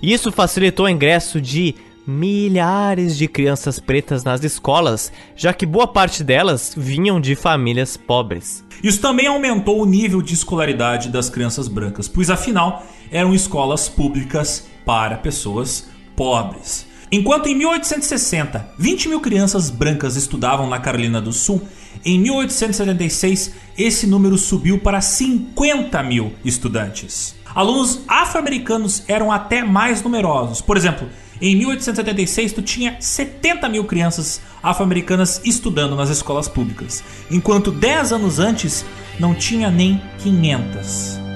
Isso 0.03 0.33
facilitou 0.33 0.87
o 0.87 0.89
ingresso 0.89 1.41
de 1.41 1.77
milhares 2.05 3.17
de 3.17 3.29
crianças 3.29 3.79
pretas 3.79 4.25
nas 4.25 4.43
escolas, 4.43 5.13
já 5.37 5.53
que 5.53 5.65
boa 5.65 5.87
parte 5.87 6.25
delas 6.25 6.75
vinham 6.77 7.21
de 7.21 7.37
famílias 7.37 7.97
pobres. 7.97 8.65
Isso 8.83 9.01
também 9.01 9.29
aumentou 9.29 9.81
o 9.81 9.87
nível 9.87 10.21
de 10.21 10.35
escolaridade 10.35 11.11
das 11.11 11.31
crianças 11.31 11.69
brancas, 11.69 12.09
pois 12.09 12.29
afinal 12.29 12.85
eram 13.09 13.33
escolas 13.33 13.89
públicas 13.89 14.67
para 14.85 15.17
pessoas 15.17 15.89
pobres. 16.17 16.88
Enquanto 17.11 17.49
em 17.49 17.55
1860 17.55 18.71
20 18.79 19.09
mil 19.09 19.21
crianças 19.21 19.71
brancas 19.71 20.17
estudavam 20.17 20.69
na 20.69 20.79
Carolina 20.79 21.21
do 21.21 21.33
Sul, 21.33 21.67
em 22.05 22.19
1876 22.19 23.53
esse 23.77 24.07
número 24.07 24.37
subiu 24.37 24.79
para 24.79 25.01
50 25.01 26.03
mil 26.03 26.33
estudantes. 26.45 27.35
Alunos 27.55 28.01
afro-americanos 28.07 29.03
eram 29.09 29.33
até 29.33 29.65
mais 29.65 30.03
numerosos. 30.03 30.61
Por 30.61 30.77
exemplo, 30.77 31.09
em 31.41 31.57
1876 31.57 32.53
tu 32.53 32.63
tinha 32.63 32.97
70 33.01 33.69
mil 33.69 33.85
crianças 33.85 34.41
afro-americanas 34.63 35.41
estudando 35.45 35.97
nas 35.97 36.11
escolas 36.11 36.47
públicas, 36.47 37.03
enquanto 37.31 37.71
10 37.71 38.13
anos 38.13 38.39
antes 38.39 38.85
não 39.19 39.35
tinha 39.35 39.71
nem 39.71 40.01
500. 40.19 41.28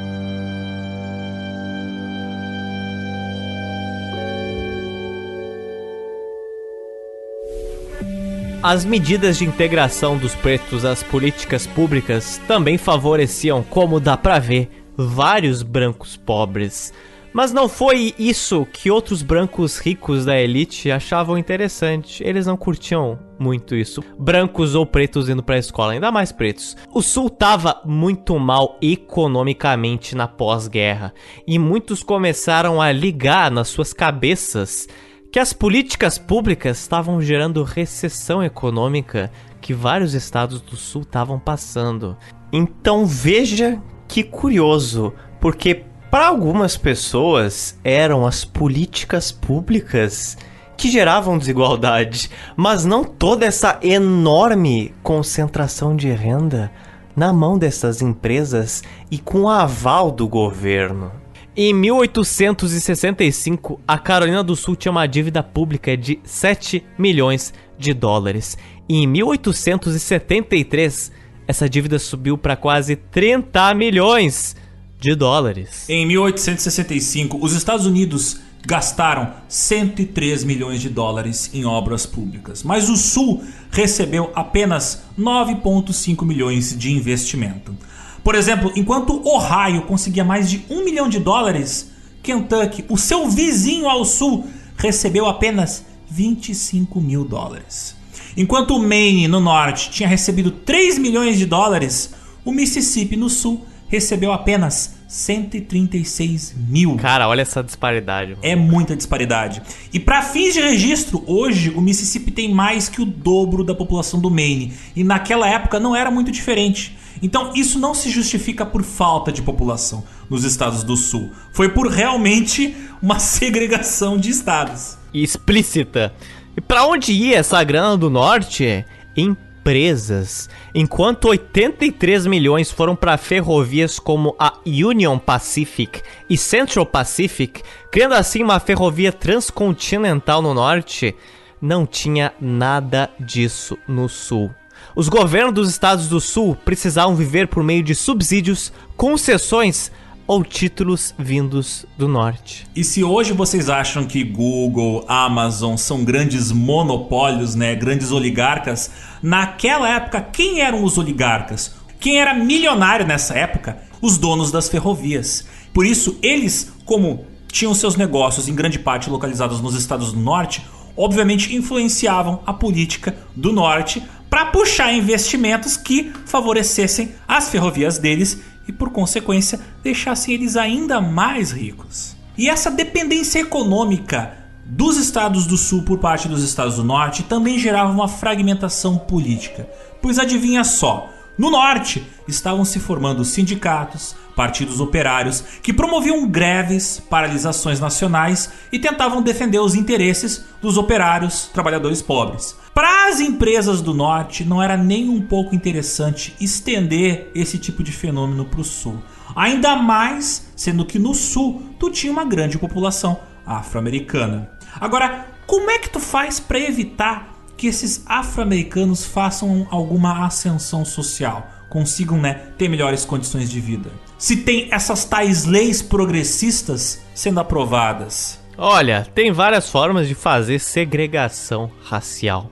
As 8.63 8.85
medidas 8.85 9.39
de 9.39 9.45
integração 9.45 10.17
dos 10.17 10.37
pretos 10.37 10.85
às 10.85 11.03
políticas 11.03 11.67
públicas 11.67 12.41
também 12.47 12.79
favoreciam, 12.79 13.61
como 13.61 13.99
dá 13.99 14.17
pra 14.17 14.39
ver, 14.39 14.71
vários 14.97 15.65
brancos 15.65 16.17
pobres. 16.17 16.93
Mas 17.33 17.53
não 17.53 17.69
foi 17.69 18.15
isso 18.17 18.65
que 18.73 18.89
outros 18.89 19.21
brancos 19.21 19.79
ricos 19.79 20.25
da 20.25 20.39
elite 20.39 20.93
achavam 20.93 21.37
interessante. 21.37 22.23
Eles 22.23 22.47
não 22.47 22.57
curtiam 22.57 23.19
muito 23.37 23.75
isso. 23.75 24.01
Brancos 24.17 24.77
ou 24.77 24.87
pretos 24.87 25.29
indo 25.29 25.43
pra 25.43 25.59
escola, 25.59 25.95
ainda 25.95 26.13
mais 26.13 26.31
pretos. 26.31 26.77
O 26.95 27.03
sul 27.03 27.29
tava 27.29 27.83
muito 27.85 28.39
mal 28.39 28.79
economicamente 28.81 30.15
na 30.15 30.29
pós-guerra. 30.29 31.13
E 31.49 31.59
muitos 31.59 32.05
começaram 32.05 32.81
a 32.81 32.93
ligar 32.93 33.51
nas 33.51 33.67
suas 33.67 33.93
cabeças 33.93 34.87
que 35.33 35.41
as 35.41 35.55
políticas 35.55 36.19
públicas 36.19 36.79
estavam 36.79 37.19
gerando 37.23 37.65
recessão 37.65 38.45
econômica 38.45 39.33
que 39.63 39.73
vários 39.73 40.13
estados 40.13 40.61
do 40.61 40.77
sul 40.77 41.03
estavam 41.03 41.39
passando. 41.39 42.19
Então 42.53 43.07
veja 43.07 43.81
que 44.07 44.23
curioso, 44.23 45.15
porque 45.41 45.85
para 46.11 46.27
algumas 46.27 46.77
pessoas 46.77 47.79
eram 47.83 48.27
as 48.27 48.45
políticas 48.45 49.33
públicas 49.33 50.37
que 50.77 50.91
geravam 50.91 51.39
desigualdade, 51.39 52.31
mas 52.55 52.85
não 52.85 53.03
toda 53.03 53.47
essa 53.47 53.79
enorme 53.83 54.95
concentração 55.03 55.97
de 55.97 56.11
renda 56.11 56.71
na 57.17 57.33
mão 57.33 57.57
dessas 57.57 58.03
empresas 58.03 58.83
e 59.11 59.17
com 59.17 59.43
o 59.43 59.49
aval 59.49 60.11
do 60.11 60.29
governo. 60.29 61.22
Em 61.55 61.75
1865, 61.75 63.79
a 63.87 63.99
Carolina 63.99 64.43
do 64.43 64.57
Sul 64.57 64.75
tinha 64.75 64.91
uma 64.91 65.07
dívida 65.07 65.43
pública 65.43 65.95
de 65.95 66.19
7 66.25 66.83
milhões 66.99 67.53
de 67.79 67.93
dólares. 67.93 68.57
E 68.89 69.03
em 69.03 69.07
1873, 69.07 71.13
essa 71.47 71.69
dívida 71.69 71.99
subiu 71.99 72.39
para 72.39 72.57
quase 72.57 72.97
30 72.97 73.75
milhões 73.75 74.57
de 74.99 75.15
dólares. 75.15 75.85
Em 75.91 76.07
1865, 76.07 77.39
os 77.39 77.53
Estados 77.53 77.85
Unidos 77.85 78.41
gastaram 78.65 79.35
103 79.47 80.45
milhões 80.45 80.81
de 80.81 80.89
dólares 80.89 81.51
em 81.53 81.67
obras 81.67 82.07
públicas, 82.07 82.63
mas 82.63 82.89
o 82.89 82.97
Sul 82.97 83.45
recebeu 83.71 84.33
apenas 84.35 85.03
9,5 85.19 86.25
milhões 86.25 86.75
de 86.75 86.93
investimento. 86.93 87.77
Por 88.23 88.35
exemplo, 88.35 88.73
enquanto 88.77 89.21
Ohio 89.27 89.83
conseguia 89.83 90.25
mais 90.25 90.49
de 90.49 90.65
1 90.71 90.85
milhão 90.85 91.09
de 91.09 91.19
dólares, 91.19 91.91
Kentucky, 92.23 92.85
o 92.89 92.97
seu 92.97 93.29
vizinho 93.29 93.89
ao 93.89 94.05
sul, 94.05 94.47
recebeu 94.77 95.27
apenas 95.27 95.85
25 96.09 97.01
mil 97.01 97.25
dólares. 97.25 97.97
Enquanto 98.37 98.77
o 98.77 98.83
Maine, 98.83 99.29
no 99.29 99.41
norte, 99.41 99.91
tinha 99.91 100.09
recebido 100.09 100.51
3 100.51 100.99
milhões 100.99 101.37
de 101.39 101.47
dólares, 101.47 102.15
o 102.45 102.53
Mississippi, 102.53 103.17
no 103.17 103.29
sul, 103.29 103.65
recebeu 103.89 104.33
apenas 104.33 104.95
136 105.07 106.55
mil. 106.69 106.97
Cara, 106.97 107.29
olha 107.29 107.43
essa 107.43 107.63
disparidade. 107.63 108.39
É 108.41 108.57
muita 108.57 108.97
disparidade. 108.97 109.61
E 109.93 110.01
para 110.01 110.23
fins 110.23 110.55
de 110.55 110.61
registro, 110.61 111.23
hoje 111.27 111.69
o 111.71 111.81
Mississippi 111.83 112.31
tem 112.31 112.55
mais 112.55 112.89
que 112.89 113.03
o 113.03 113.05
dobro 113.05 113.63
da 113.63 113.75
população 113.75 114.19
do 114.19 114.31
Maine. 114.31 114.73
E 114.97 115.05
naquela 115.05 115.47
época 115.47 115.79
não 115.79 115.95
era 115.95 116.11
muito 116.11 116.33
diferente. 116.33 116.97
Então 117.23 117.53
isso 117.55 117.79
não 117.79 117.95
se 117.95 118.11
justifica 118.11 118.67
por 118.67 118.83
falta 118.83 119.33
de 119.33 119.41
população 119.41 120.05
nos 120.29 120.45
estados 120.45 120.83
do 120.83 120.97
sul. 120.97 121.33
Foi 121.53 121.69
por 121.69 121.89
realmente 121.89 122.77
uma 123.01 123.19
segregação 123.21 124.19
de 124.19 124.31
estados. 124.31 124.99
Explícita. 125.15 126.13
E 126.57 126.61
para 126.61 126.85
onde 126.85 127.13
ia 127.13 127.39
essa 127.39 127.63
grana 127.63 127.97
do 127.97 128.11
norte? 128.11 128.85
Em 129.17 129.37
empresas, 129.63 130.51
enquanto 130.75 131.29
83 131.29 132.27
milhões 132.27 132.69
foram 132.69 132.97
para 132.97 133.17
ferrovias 133.17 133.97
como 134.01 134.35
a 134.37 134.55
Union 134.67 135.19
Pacific 135.21 136.03
e 136.29 136.37
Central 136.37 136.85
Pacific, 136.85 137.63
criando 137.89 138.15
assim 138.15 138.43
uma 138.43 138.59
ferrovia 138.59 139.13
transcontinental 139.13 140.43
no 140.43 140.53
norte, 140.53 141.15
não 141.61 141.87
tinha 141.87 142.33
nada 142.41 143.09
disso 143.21 143.79
no 143.87 144.09
sul. 144.09 144.53
Os 144.95 145.09
governos 145.09 145.55
dos 145.55 145.71
estados 145.71 146.07
do 146.07 146.21
sul 146.21 146.55
precisavam 146.55 147.17
viver 147.17 147.49
por 147.49 147.63
meio 147.63 147.83
de 147.83 147.95
subsídios, 147.95 148.71
concessões 148.95 149.91
ou 150.27 150.45
títulos 150.45 151.15
vindos 151.19 151.87
do 151.97 152.07
norte. 152.07 152.67
E 152.77 152.85
se 152.85 153.03
hoje 153.03 153.33
vocês 153.33 153.71
acham 153.71 154.05
que 154.05 154.23
Google, 154.23 155.05
Amazon 155.09 155.77
são 155.77 156.05
grandes 156.05 156.53
monopólios, 156.53 157.55
né, 157.55 157.75
grandes 157.75 158.13
oligarcas, 158.13 158.91
naquela 159.23 159.89
época 159.89 160.21
quem 160.21 160.61
eram 160.61 160.85
os 160.85 160.99
oligarcas? 160.99 161.75
Quem 161.99 162.21
era 162.21 162.35
milionário 162.35 163.07
nessa 163.07 163.35
época? 163.35 163.79
Os 164.01 164.19
donos 164.19 164.53
das 164.53 164.69
ferrovias. 164.69 165.47
Por 165.73 165.87
isso, 165.87 166.19
eles, 166.23 166.73
como 166.85 167.25
tinham 167.51 167.75
seus 167.75 167.97
negócios 167.97 168.49
em 168.49 168.55
grande 168.55 168.79
parte 168.79 169.09
localizados 169.09 169.61
nos 169.61 169.75
estados 169.75 170.13
do 170.13 170.21
norte, 170.21 170.63
obviamente 170.97 171.55
influenciavam 171.55 172.41
a 172.45 172.53
política 172.53 173.17
do 173.35 173.53
norte 173.53 174.03
para 174.33 174.47
puxar 174.47 174.95
investimentos 174.95 175.77
que 175.77 176.11
favorecessem 176.25 177.15
as 177.29 177.51
ferrovias 177.51 177.99
deles 177.99 178.41
e, 178.67 178.73
por 178.73 178.89
consequência, 178.89 179.61
deixassem 179.83 180.33
eles 180.33 180.57
ainda 180.57 181.03
mais 181.03 181.51
ricos. 181.51 182.17
E 182.39 182.49
essa 182.49 182.71
dependência 182.71 183.41
econômica 183.41 184.33
dos 184.65 184.97
estados 184.97 185.45
do 185.47 185.59
sul 185.59 185.83
por 185.83 185.99
parte 185.99 186.29
dos 186.29 186.43
estados 186.43 186.77
do 186.77 186.83
norte 186.83 187.25
também 187.25 187.59
gerava 187.59 187.93
uma 187.93 188.09
fragmentação 188.09 188.97
política. 188.97 189.69
Pois 190.01 190.19
adivinha 190.19 190.65
só, 190.65 191.13
no 191.37 191.51
norte 191.51 192.03
estavam 192.27 192.65
se 192.65 192.81
formando 192.81 193.27
sindicatos, 193.27 194.17
partidos 194.35 194.81
operários 194.81 195.45
que 195.63 195.75
promoviam 195.75 196.27
greves, 196.27 197.03
paralisações 197.11 197.81
nacionais 197.81 198.51
e 198.73 198.79
tentavam 198.79 199.21
defender 199.21 199.59
os 199.59 199.75
interesses 199.75 200.43
dos 200.63 200.79
operários, 200.79 201.51
trabalhadores 201.53 202.01
pobres. 202.01 202.62
Para 202.75 203.09
as 203.09 203.21
empresas 203.21 203.83
do 203.83 203.93
norte, 203.93 204.47
não 204.47 204.63
era 204.63 204.79
nem 204.79 205.11
um 205.11 205.21
pouco 205.21 205.55
interessante 205.55 206.35
estender 206.41 207.31
esse 207.35 207.59
tipo 207.59 207.83
de 207.83 207.93
fenômeno 207.93 208.47
para 208.47 208.63
o 208.63 208.65
sul. 208.65 209.03
Ainda 209.37 209.77
mais 209.77 210.51
sendo 210.57 210.87
que 210.87 210.99
no 210.99 211.15
sul 211.15 211.63
tu 211.79 211.91
tinha 211.91 212.11
uma 212.11 212.25
grande 212.25 212.59
população 212.59 213.21
afro-americana. 213.45 214.51
Agora, 214.81 215.27
como 215.47 215.71
é 215.71 215.79
que 215.79 215.91
tu 215.91 216.01
faz 216.01 216.41
para 216.41 216.59
evitar 216.59 217.37
que 217.59 217.67
esses 217.67 218.05
afro-americanos 218.07 219.05
façam 219.05 219.67
alguma 219.71 220.25
ascensão 220.25 220.83
social? 220.83 221.47
Consigam 221.69 222.19
né, 222.19 222.53
ter 222.57 222.69
melhores 222.69 223.05
condições 223.05 223.51
de 223.51 223.61
vida. 223.61 223.91
Se 224.17 224.37
tem 224.37 224.69
essas 224.71 225.05
tais 225.05 225.45
leis 225.45 225.83
progressistas 225.83 227.03
sendo 227.15 227.39
aprovadas. 227.39 228.41
Olha, 228.57 229.07
tem 229.15 229.31
várias 229.31 229.69
formas 229.69 230.09
de 230.09 230.15
fazer 230.15 230.59
segregação 230.59 231.71
racial. 231.85 232.51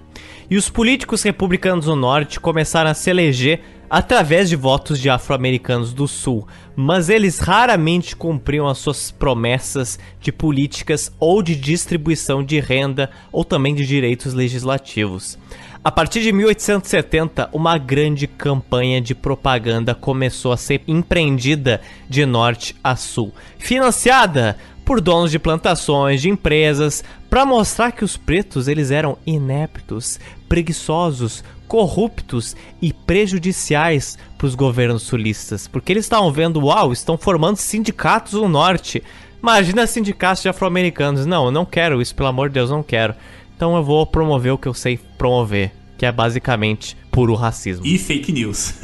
E 0.51 0.57
os 0.57 0.69
políticos 0.69 1.23
republicanos 1.23 1.85
do 1.85 1.95
norte 1.95 2.41
começaram 2.41 2.91
a 2.91 2.95
se 2.95 3.09
eleger 3.09 3.61
através 3.89 4.49
de 4.49 4.57
votos 4.57 4.99
de 4.99 5.09
afro-americanos 5.09 5.93
do 5.93 6.09
sul, 6.09 6.47
mas 6.75 7.09
eles 7.09 7.39
raramente 7.39 8.17
cumpriam 8.17 8.67
as 8.67 8.79
suas 8.79 9.13
promessas 9.13 9.97
de 10.21 10.33
políticas 10.33 11.13
ou 11.21 11.41
de 11.41 11.55
distribuição 11.55 12.43
de 12.43 12.59
renda 12.59 13.11
ou 13.31 13.45
também 13.45 13.77
de 13.77 13.87
direitos 13.87 14.35
legislativos. 14.35 15.39
A 15.85 15.91
partir 15.91 16.21
de 16.21 16.33
1870, 16.33 17.49
uma 17.53 17.79
grande 17.79 18.27
campanha 18.27 19.01
de 19.01 19.15
propaganda 19.15 19.95
começou 19.95 20.53
a 20.53 20.57
ser 20.57 20.83
empreendida 20.87 21.81
de 22.09 22.27
norte 22.27 22.75
a 22.83 22.97
sul, 22.97 23.33
financiada 23.57 24.57
por 24.85 25.01
donos 25.01 25.31
de 25.31 25.39
plantações, 25.39 26.21
de 26.21 26.29
empresas, 26.29 27.05
para 27.31 27.47
mostrar 27.47 27.93
que 27.93 28.05
os 28.05 28.17
pretos 28.17 28.67
eles 28.67 28.91
eram 28.91 29.17
ineptos, 29.25 30.19
preguiçosos, 30.51 31.45
corruptos 31.69 32.57
e 32.83 32.93
prejudiciais 32.93 34.19
para 34.37 34.49
os 34.49 34.57
governos 34.57 35.05
sulistas, 35.05 35.69
porque 35.69 35.93
eles 35.93 36.05
estavam 36.05 36.33
vendo, 36.33 36.61
uau, 36.61 36.93
estão 36.93 37.17
formando 37.17 37.57
sindicatos 37.57 38.33
no 38.33 38.49
norte. 38.49 39.01
Imagina 39.41 39.87
sindicatos 39.87 40.43
de 40.43 40.49
afro-americanos. 40.49 41.25
Não, 41.25 41.45
eu 41.47 41.51
não 41.53 41.65
quero 41.65 42.03
isso, 42.03 42.15
pelo 42.17 42.29
amor 42.29 42.49
de 42.49 42.55
Deus, 42.55 42.69
não 42.69 42.83
quero. 42.83 43.15
Então 43.55 43.77
eu 43.77 43.85
vou 43.85 44.05
promover 44.05 44.53
o 44.53 44.59
que 44.59 44.67
eu 44.67 44.75
sei 44.75 44.99
promover, 45.17 45.71
que 45.97 46.05
é 46.05 46.11
basicamente 46.11 46.97
puro 47.13 47.35
racismo. 47.35 47.87
E 47.87 47.97
fake 47.97 48.33
news. 48.33 48.75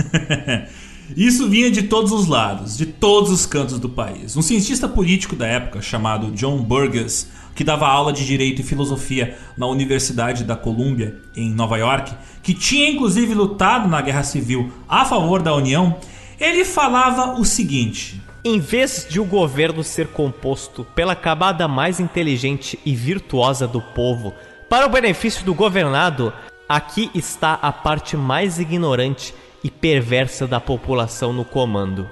Isso 1.16 1.48
vinha 1.48 1.70
de 1.70 1.84
todos 1.84 2.10
os 2.10 2.26
lados, 2.26 2.76
de 2.76 2.86
todos 2.86 3.30
os 3.30 3.46
cantos 3.46 3.78
do 3.78 3.88
país. 3.88 4.36
Um 4.36 4.42
cientista 4.42 4.88
político 4.88 5.36
da 5.36 5.46
época, 5.46 5.80
chamado 5.80 6.32
John 6.32 6.62
Burgess, 6.62 7.28
que 7.56 7.64
dava 7.64 7.88
aula 7.88 8.12
de 8.12 8.24
Direito 8.24 8.60
e 8.60 8.64
Filosofia 8.64 9.36
na 9.56 9.66
Universidade 9.66 10.44
da 10.44 10.54
Colômbia, 10.54 11.16
em 11.34 11.50
Nova 11.50 11.76
York, 11.76 12.14
que 12.42 12.54
tinha 12.54 12.88
inclusive 12.88 13.34
lutado 13.34 13.88
na 13.88 14.00
Guerra 14.00 14.22
Civil 14.22 14.70
a 14.88 15.04
favor 15.04 15.42
da 15.42 15.52
União, 15.52 15.96
ele 16.38 16.64
falava 16.64 17.40
o 17.40 17.44
seguinte: 17.44 18.22
Em 18.44 18.60
vez 18.60 19.04
de 19.10 19.18
o 19.18 19.24
governo 19.24 19.82
ser 19.82 20.06
composto 20.08 20.84
pela 20.94 21.16
camada 21.16 21.66
mais 21.66 21.98
inteligente 21.98 22.78
e 22.86 22.94
virtuosa 22.94 23.66
do 23.66 23.80
povo, 23.80 24.32
para 24.70 24.86
o 24.86 24.90
benefício 24.90 25.44
do 25.44 25.54
governado, 25.54 26.32
Aqui 26.68 27.12
está 27.14 27.54
a 27.62 27.70
parte 27.70 28.16
mais 28.16 28.58
ignorante 28.58 29.32
e 29.62 29.70
perversa 29.70 30.48
da 30.48 30.58
população 30.58 31.32
no 31.32 31.44
comando. 31.44 32.10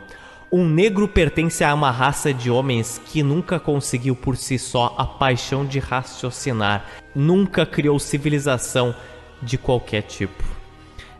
Um 0.52 0.64
negro 0.64 1.08
pertence 1.08 1.64
a 1.64 1.74
uma 1.74 1.90
raça 1.90 2.32
de 2.32 2.50
homens 2.50 3.00
que 3.06 3.22
nunca 3.22 3.58
conseguiu 3.58 4.14
por 4.14 4.36
si 4.36 4.58
só 4.58 4.94
a 4.96 5.04
paixão 5.04 5.64
de 5.64 5.78
raciocinar, 5.78 6.84
nunca 7.14 7.66
criou 7.66 7.98
civilização 7.98 8.94
de 9.42 9.58
qualquer 9.58 10.02
tipo. 10.02 10.44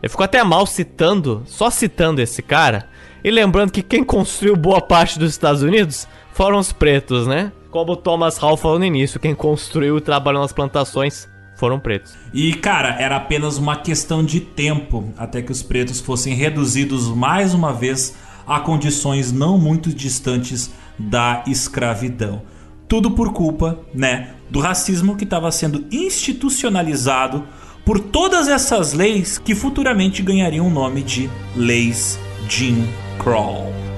Eu 0.01 0.09
fico 0.09 0.23
até 0.23 0.43
mal 0.43 0.65
citando, 0.65 1.43
só 1.45 1.69
citando 1.69 2.21
esse 2.21 2.41
cara, 2.41 2.87
e 3.23 3.31
lembrando 3.31 3.71
que 3.71 3.81
quem 3.81 4.03
construiu 4.03 4.55
boa 4.55 4.79
parte 4.79 5.17
dos 5.17 5.31
Estados 5.31 5.63
Unidos 5.63 6.07
foram 6.31 6.59
os 6.59 6.71
pretos, 6.71 7.25
né? 7.25 7.51
Como 7.71 7.93
o 7.93 7.95
Thomas 7.95 8.37
Hall 8.37 8.55
falou 8.55 8.79
no 8.79 8.85
início, 8.85 9.19
quem 9.19 9.33
construiu 9.33 9.97
e 9.97 10.01
trabalhou 10.01 10.41
nas 10.41 10.53
plantações 10.53 11.27
foram 11.55 11.79
pretos. 11.79 12.13
E, 12.33 12.53
cara, 12.53 13.01
era 13.01 13.15
apenas 13.15 13.57
uma 13.57 13.77
questão 13.77 14.23
de 14.23 14.39
tempo 14.39 15.11
até 15.17 15.41
que 15.41 15.51
os 15.51 15.63
pretos 15.63 15.99
fossem 15.99 16.33
reduzidos 16.33 17.07
mais 17.07 17.53
uma 17.53 17.73
vez 17.73 18.15
a 18.47 18.59
condições 18.59 19.31
não 19.31 19.57
muito 19.57 19.89
distantes 19.93 20.71
da 20.97 21.43
escravidão. 21.47 22.41
Tudo 22.87 23.11
por 23.11 23.33
culpa, 23.33 23.79
né, 23.93 24.35
do 24.49 24.59
racismo 24.59 25.15
que 25.15 25.23
estava 25.23 25.51
sendo 25.51 25.85
institucionalizado 25.91 27.43
por 27.83 27.99
todas 27.99 28.47
essas 28.47 28.93
leis 28.93 29.37
que 29.37 29.55
futuramente 29.55 30.21
ganhariam 30.21 30.67
o 30.67 30.71
nome 30.71 31.03
de 31.03 31.29
Leis 31.55 32.19
Jim 32.49 32.87
Crow. 33.19 33.94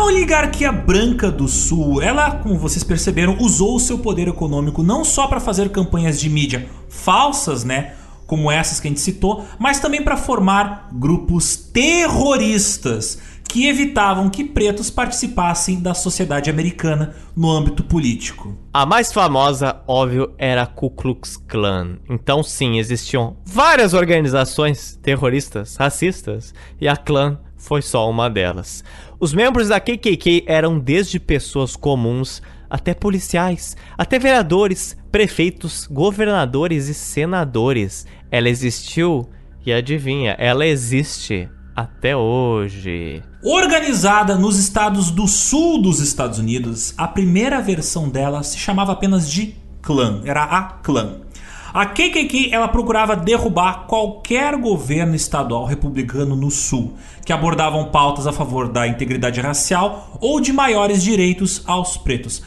A 0.00 0.04
oligarquia 0.04 0.72
branca 0.72 1.30
do 1.30 1.46
Sul, 1.46 2.00
ela, 2.00 2.30
como 2.36 2.58
vocês 2.58 2.82
perceberam, 2.82 3.36
usou 3.38 3.76
o 3.76 3.78
seu 3.78 3.98
poder 3.98 4.28
econômico 4.28 4.82
não 4.82 5.04
só 5.04 5.26
para 5.26 5.38
fazer 5.38 5.68
campanhas 5.68 6.18
de 6.18 6.30
mídia 6.30 6.66
falsas, 6.88 7.64
né, 7.64 7.92
como 8.26 8.50
essas 8.50 8.80
que 8.80 8.88
a 8.88 8.90
gente 8.90 9.00
citou, 9.00 9.44
mas 9.58 9.78
também 9.78 10.02
para 10.02 10.16
formar 10.16 10.88
grupos 10.90 11.54
terroristas 11.54 13.18
que 13.46 13.66
evitavam 13.66 14.30
que 14.30 14.42
pretos 14.42 14.88
participassem 14.88 15.80
da 15.80 15.92
sociedade 15.92 16.48
americana 16.48 17.14
no 17.36 17.50
âmbito 17.50 17.84
político. 17.84 18.56
A 18.72 18.86
mais 18.86 19.12
famosa, 19.12 19.82
óbvio, 19.86 20.32
era 20.38 20.62
a 20.62 20.66
Ku 20.66 20.88
Klux 20.88 21.36
Klan. 21.36 21.98
Então, 22.08 22.42
sim, 22.42 22.78
existiam 22.78 23.36
várias 23.44 23.92
organizações 23.92 24.98
terroristas, 25.02 25.76
racistas, 25.76 26.54
e 26.80 26.88
a 26.88 26.96
Klan 26.96 27.38
foi 27.60 27.82
só 27.82 28.08
uma 28.08 28.30
delas. 28.30 28.82
Os 29.20 29.34
membros 29.34 29.68
da 29.68 29.78
KKK 29.78 30.44
eram 30.46 30.78
desde 30.78 31.20
pessoas 31.20 31.76
comuns 31.76 32.40
até 32.70 32.94
policiais, 32.94 33.76
até 33.98 34.18
vereadores, 34.18 34.96
prefeitos, 35.12 35.86
governadores 35.86 36.88
e 36.88 36.94
senadores. 36.94 38.06
Ela 38.30 38.48
existiu 38.48 39.28
e 39.66 39.74
adivinha, 39.74 40.34
ela 40.38 40.64
existe 40.64 41.50
até 41.76 42.16
hoje. 42.16 43.22
Organizada 43.44 44.36
nos 44.36 44.58
estados 44.58 45.10
do 45.10 45.28
sul 45.28 45.82
dos 45.82 46.00
Estados 46.00 46.38
Unidos, 46.38 46.94
a 46.96 47.06
primeira 47.06 47.60
versão 47.60 48.08
dela 48.08 48.42
se 48.42 48.56
chamava 48.56 48.92
apenas 48.92 49.30
de 49.30 49.54
Klan, 49.82 50.22
era 50.24 50.44
a 50.44 50.62
Klan. 50.62 51.20
A 51.72 51.86
KKK 51.86 52.50
ela 52.50 52.66
procurava 52.66 53.14
derrubar 53.14 53.86
qualquer 53.86 54.56
governo 54.56 55.14
estadual 55.14 55.64
republicano 55.64 56.34
no 56.34 56.50
sul 56.50 56.94
que 57.24 57.32
abordavam 57.32 57.92
pautas 57.92 58.26
a 58.26 58.32
favor 58.32 58.68
da 58.68 58.88
integridade 58.88 59.40
racial 59.40 60.18
ou 60.20 60.40
de 60.40 60.52
maiores 60.52 61.00
direitos 61.00 61.62
aos 61.68 61.96
pretos, 61.96 62.42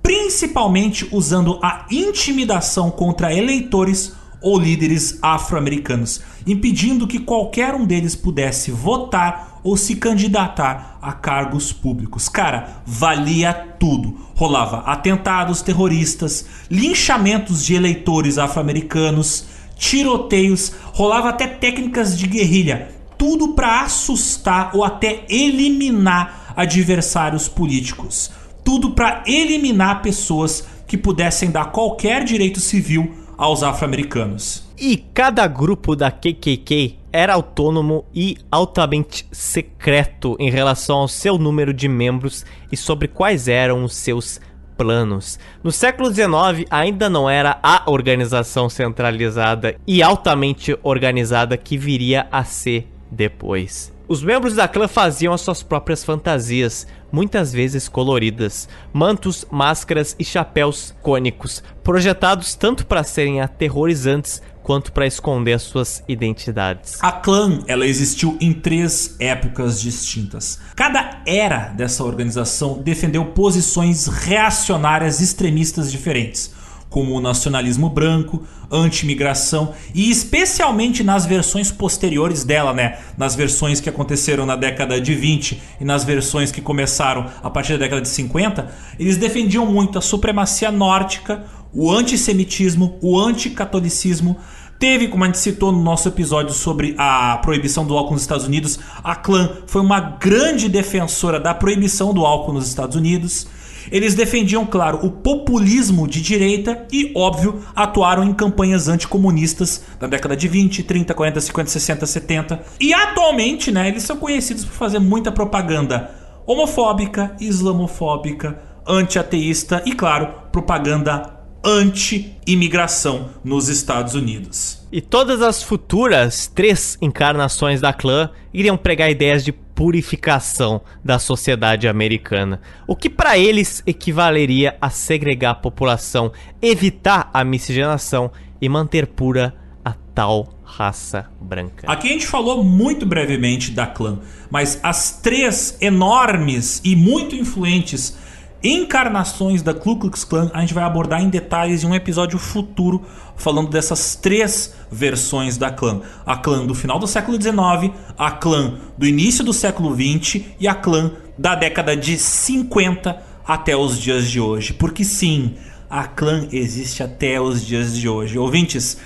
principalmente 0.00 1.08
usando 1.10 1.58
a 1.60 1.86
intimidação 1.90 2.88
contra 2.88 3.34
eleitores 3.34 4.14
ou 4.40 4.56
líderes 4.56 5.18
afro-americanos, 5.20 6.22
impedindo 6.46 7.08
que 7.08 7.18
qualquer 7.18 7.74
um 7.74 7.84
deles 7.84 8.14
pudesse 8.14 8.70
votar 8.70 9.57
ou 9.68 9.76
se 9.76 9.96
candidatar 9.96 10.98
a 11.02 11.12
cargos 11.12 11.74
públicos. 11.74 12.26
Cara, 12.26 12.80
valia 12.86 13.52
tudo. 13.52 14.16
Rolava 14.34 14.78
atentados 14.78 15.60
terroristas, 15.60 16.46
linchamentos 16.70 17.62
de 17.62 17.74
eleitores 17.74 18.38
afro-americanos, 18.38 19.44
tiroteios, 19.76 20.72
rolava 20.94 21.28
até 21.28 21.46
técnicas 21.46 22.18
de 22.18 22.26
guerrilha, 22.26 22.88
tudo 23.18 23.48
para 23.48 23.82
assustar 23.82 24.70
ou 24.74 24.82
até 24.82 25.24
eliminar 25.28 26.54
adversários 26.56 27.46
políticos. 27.46 28.30
Tudo 28.64 28.92
para 28.92 29.22
eliminar 29.26 30.00
pessoas 30.00 30.66
que 30.86 30.96
pudessem 30.96 31.50
dar 31.50 31.72
qualquer 31.72 32.24
direito 32.24 32.58
civil 32.58 33.14
aos 33.36 33.62
afro-americanos. 33.62 34.66
E 34.78 34.96
cada 34.96 35.46
grupo 35.46 35.94
da 35.94 36.10
KKK 36.10 36.97
era 37.12 37.34
autônomo 37.34 38.04
e 38.14 38.36
altamente 38.50 39.26
secreto 39.32 40.36
em 40.38 40.50
relação 40.50 40.98
ao 40.98 41.08
seu 41.08 41.38
número 41.38 41.72
de 41.72 41.88
membros 41.88 42.44
e 42.70 42.76
sobre 42.76 43.08
quais 43.08 43.48
eram 43.48 43.84
os 43.84 43.94
seus 43.94 44.40
planos. 44.76 45.38
No 45.62 45.72
século 45.72 46.12
XIX 46.12 46.66
ainda 46.70 47.10
não 47.10 47.28
era 47.28 47.58
a 47.62 47.90
organização 47.90 48.68
centralizada 48.68 49.74
e 49.86 50.02
altamente 50.02 50.78
organizada 50.82 51.56
que 51.56 51.76
viria 51.76 52.28
a 52.30 52.44
ser 52.44 52.88
depois. 53.10 53.92
Os 54.08 54.22
membros 54.22 54.54
da 54.54 54.66
clã 54.66 54.88
faziam 54.88 55.34
as 55.34 55.42
suas 55.42 55.62
próprias 55.62 56.02
fantasias, 56.02 56.86
muitas 57.12 57.52
vezes 57.52 57.90
coloridas, 57.90 58.66
mantos, 58.90 59.44
máscaras 59.50 60.16
e 60.18 60.24
chapéus 60.24 60.94
cônicos, 61.02 61.62
projetados 61.84 62.54
tanto 62.54 62.86
para 62.86 63.02
serem 63.02 63.42
aterrorizantes 63.42 64.40
quanto 64.68 64.92
para 64.92 65.06
esconder 65.06 65.54
as 65.54 65.62
suas 65.62 66.04
identidades. 66.06 66.98
A 67.00 67.10
clã, 67.10 67.60
ela 67.66 67.86
existiu 67.86 68.36
em 68.38 68.52
três 68.52 69.16
épocas 69.18 69.80
distintas. 69.80 70.58
Cada 70.76 71.22
era 71.24 71.68
dessa 71.68 72.04
organização 72.04 72.76
defendeu 72.82 73.24
posições 73.24 74.08
reacionárias 74.08 75.22
extremistas 75.22 75.90
diferentes 75.90 76.52
como 76.90 77.14
o 77.14 77.20
nacionalismo 77.20 77.90
branco, 77.90 78.44
anti-imigração 78.70 79.74
e 79.94 80.10
especialmente 80.10 81.04
nas 81.04 81.26
versões 81.26 81.70
posteriores 81.70 82.44
dela, 82.44 82.72
né? 82.72 82.98
Nas 83.16 83.34
versões 83.34 83.78
que 83.78 83.90
aconteceram 83.90 84.46
na 84.46 84.56
década 84.56 84.98
de 84.98 85.14
20 85.14 85.62
e 85.80 85.84
nas 85.84 86.02
versões 86.02 86.50
que 86.50 86.62
começaram 86.62 87.26
a 87.42 87.50
partir 87.50 87.72
da 87.72 87.80
década 87.80 88.00
de 88.00 88.08
50, 88.08 88.70
eles 88.98 89.18
defendiam 89.18 89.66
muito 89.66 89.98
a 89.98 90.02
supremacia 90.02 90.72
nórdica, 90.72 91.44
o 91.72 91.90
antissemitismo, 91.90 92.98
o 93.02 93.18
anticatolicismo. 93.18 94.38
Teve, 94.78 95.08
como 95.08 95.24
a 95.24 95.26
gente 95.26 95.38
citou 95.38 95.72
no 95.72 95.82
nosso 95.82 96.06
episódio 96.06 96.54
sobre 96.54 96.94
a 96.96 97.36
proibição 97.38 97.84
do 97.84 97.98
álcool 97.98 98.12
nos 98.12 98.22
Estados 98.22 98.46
Unidos, 98.46 98.78
a 99.02 99.16
Klan 99.16 99.50
foi 99.66 99.82
uma 99.82 99.98
grande 99.98 100.68
defensora 100.68 101.40
da 101.40 101.52
proibição 101.52 102.14
do 102.14 102.24
álcool 102.24 102.52
nos 102.52 102.68
Estados 102.68 102.94
Unidos. 102.94 103.48
Eles 103.90 104.14
defendiam, 104.14 104.64
claro, 104.64 105.04
o 105.04 105.10
populismo 105.10 106.06
de 106.06 106.22
direita 106.22 106.86
e, 106.92 107.10
óbvio, 107.16 107.60
atuaram 107.74 108.22
em 108.22 108.32
campanhas 108.32 108.86
anticomunistas 108.86 109.82
da 109.98 110.06
década 110.06 110.36
de 110.36 110.46
20, 110.46 110.84
30, 110.84 111.12
40, 111.12 111.40
50, 111.40 111.70
60, 111.70 112.06
70. 112.06 112.62
E 112.78 112.94
atualmente, 112.94 113.72
né, 113.72 113.88
eles 113.88 114.04
são 114.04 114.16
conhecidos 114.16 114.64
por 114.64 114.74
fazer 114.74 115.00
muita 115.00 115.32
propaganda 115.32 116.10
homofóbica, 116.46 117.34
islamofóbica, 117.40 118.58
anti-ateísta 118.86 119.82
e, 119.84 119.92
claro, 119.92 120.28
propaganda 120.52 121.37
anti-imigração 121.68 123.28
nos 123.44 123.68
Estados 123.68 124.14
Unidos. 124.14 124.86
E 124.90 125.02
todas 125.02 125.42
as 125.42 125.62
futuras 125.62 126.46
três 126.46 126.96
encarnações 127.02 127.78
da 127.78 127.92
clã 127.92 128.30
iriam 128.54 128.76
pregar 128.76 129.10
ideias 129.10 129.44
de 129.44 129.52
purificação 129.52 130.80
da 131.04 131.18
sociedade 131.18 131.86
americana, 131.86 132.60
o 132.86 132.96
que 132.96 133.10
para 133.10 133.36
eles 133.36 133.82
equivaleria 133.86 134.78
a 134.80 134.88
segregar 134.88 135.50
a 135.50 135.54
população, 135.54 136.32
evitar 136.60 137.30
a 137.34 137.44
miscigenação 137.44 138.32
e 138.60 138.68
manter 138.68 139.06
pura 139.06 139.54
a 139.84 139.92
tal 140.14 140.48
raça 140.64 141.26
branca. 141.40 141.90
Aqui 141.90 142.08
a 142.08 142.12
gente 142.12 142.26
falou 142.26 142.64
muito 142.64 143.04
brevemente 143.04 143.70
da 143.70 143.86
clã, 143.86 144.18
mas 144.50 144.80
as 144.82 145.20
três 145.20 145.76
enormes 145.80 146.80
e 146.82 146.96
muito 146.96 147.36
influentes 147.36 148.16
encarnações 148.62 149.62
da 149.62 149.72
Ku 149.72 149.96
Klux 149.96 150.24
Klan 150.24 150.50
a 150.52 150.60
gente 150.60 150.74
vai 150.74 150.84
abordar 150.84 151.22
em 151.22 151.28
detalhes 151.28 151.84
em 151.84 151.86
um 151.86 151.94
episódio 151.94 152.38
futuro 152.38 153.04
falando 153.36 153.70
dessas 153.70 154.16
três 154.16 154.74
versões 154.90 155.56
da 155.56 155.70
clã. 155.70 156.00
A 156.26 156.36
clã 156.36 156.66
do 156.66 156.74
final 156.74 156.98
do 156.98 157.06
século 157.06 157.40
XIX, 157.40 157.94
a 158.16 158.30
clã 158.32 158.74
do 158.96 159.06
início 159.06 159.44
do 159.44 159.52
século 159.52 159.94
XX 159.94 160.44
e 160.58 160.66
a 160.66 160.74
clã 160.74 161.12
da 161.36 161.54
década 161.54 161.96
de 161.96 162.18
50 162.18 163.22
até 163.46 163.76
os 163.76 163.98
dias 163.98 164.28
de 164.28 164.40
hoje. 164.40 164.72
Porque 164.72 165.04
sim, 165.04 165.54
a 165.88 166.04
clã 166.04 166.48
existe 166.52 167.02
até 167.02 167.40
os 167.40 167.64
dias 167.64 167.96
de 167.96 168.08
hoje. 168.08 168.38
Ouvintes, 168.38 168.98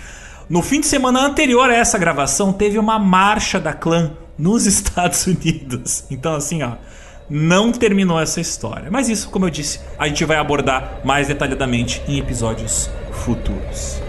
no 0.48 0.62
fim 0.62 0.80
de 0.80 0.86
semana 0.86 1.20
anterior 1.20 1.68
a 1.70 1.74
essa 1.74 1.98
gravação 1.98 2.52
teve 2.52 2.78
uma 2.78 2.98
marcha 2.98 3.60
da 3.60 3.72
clã 3.72 4.12
nos 4.38 4.64
Estados 4.66 5.26
Unidos. 5.26 6.04
Então 6.10 6.34
assim, 6.34 6.62
ó, 6.62 6.72
não 7.28 7.72
terminou 7.72 8.20
essa 8.20 8.40
história. 8.40 8.90
Mas 8.90 9.08
isso, 9.08 9.30
como 9.30 9.46
eu 9.46 9.50
disse, 9.50 9.80
a 9.98 10.08
gente 10.08 10.24
vai 10.24 10.36
abordar 10.36 11.00
mais 11.04 11.28
detalhadamente 11.28 12.02
em 12.06 12.18
episódios 12.18 12.90
futuros. 13.10 14.00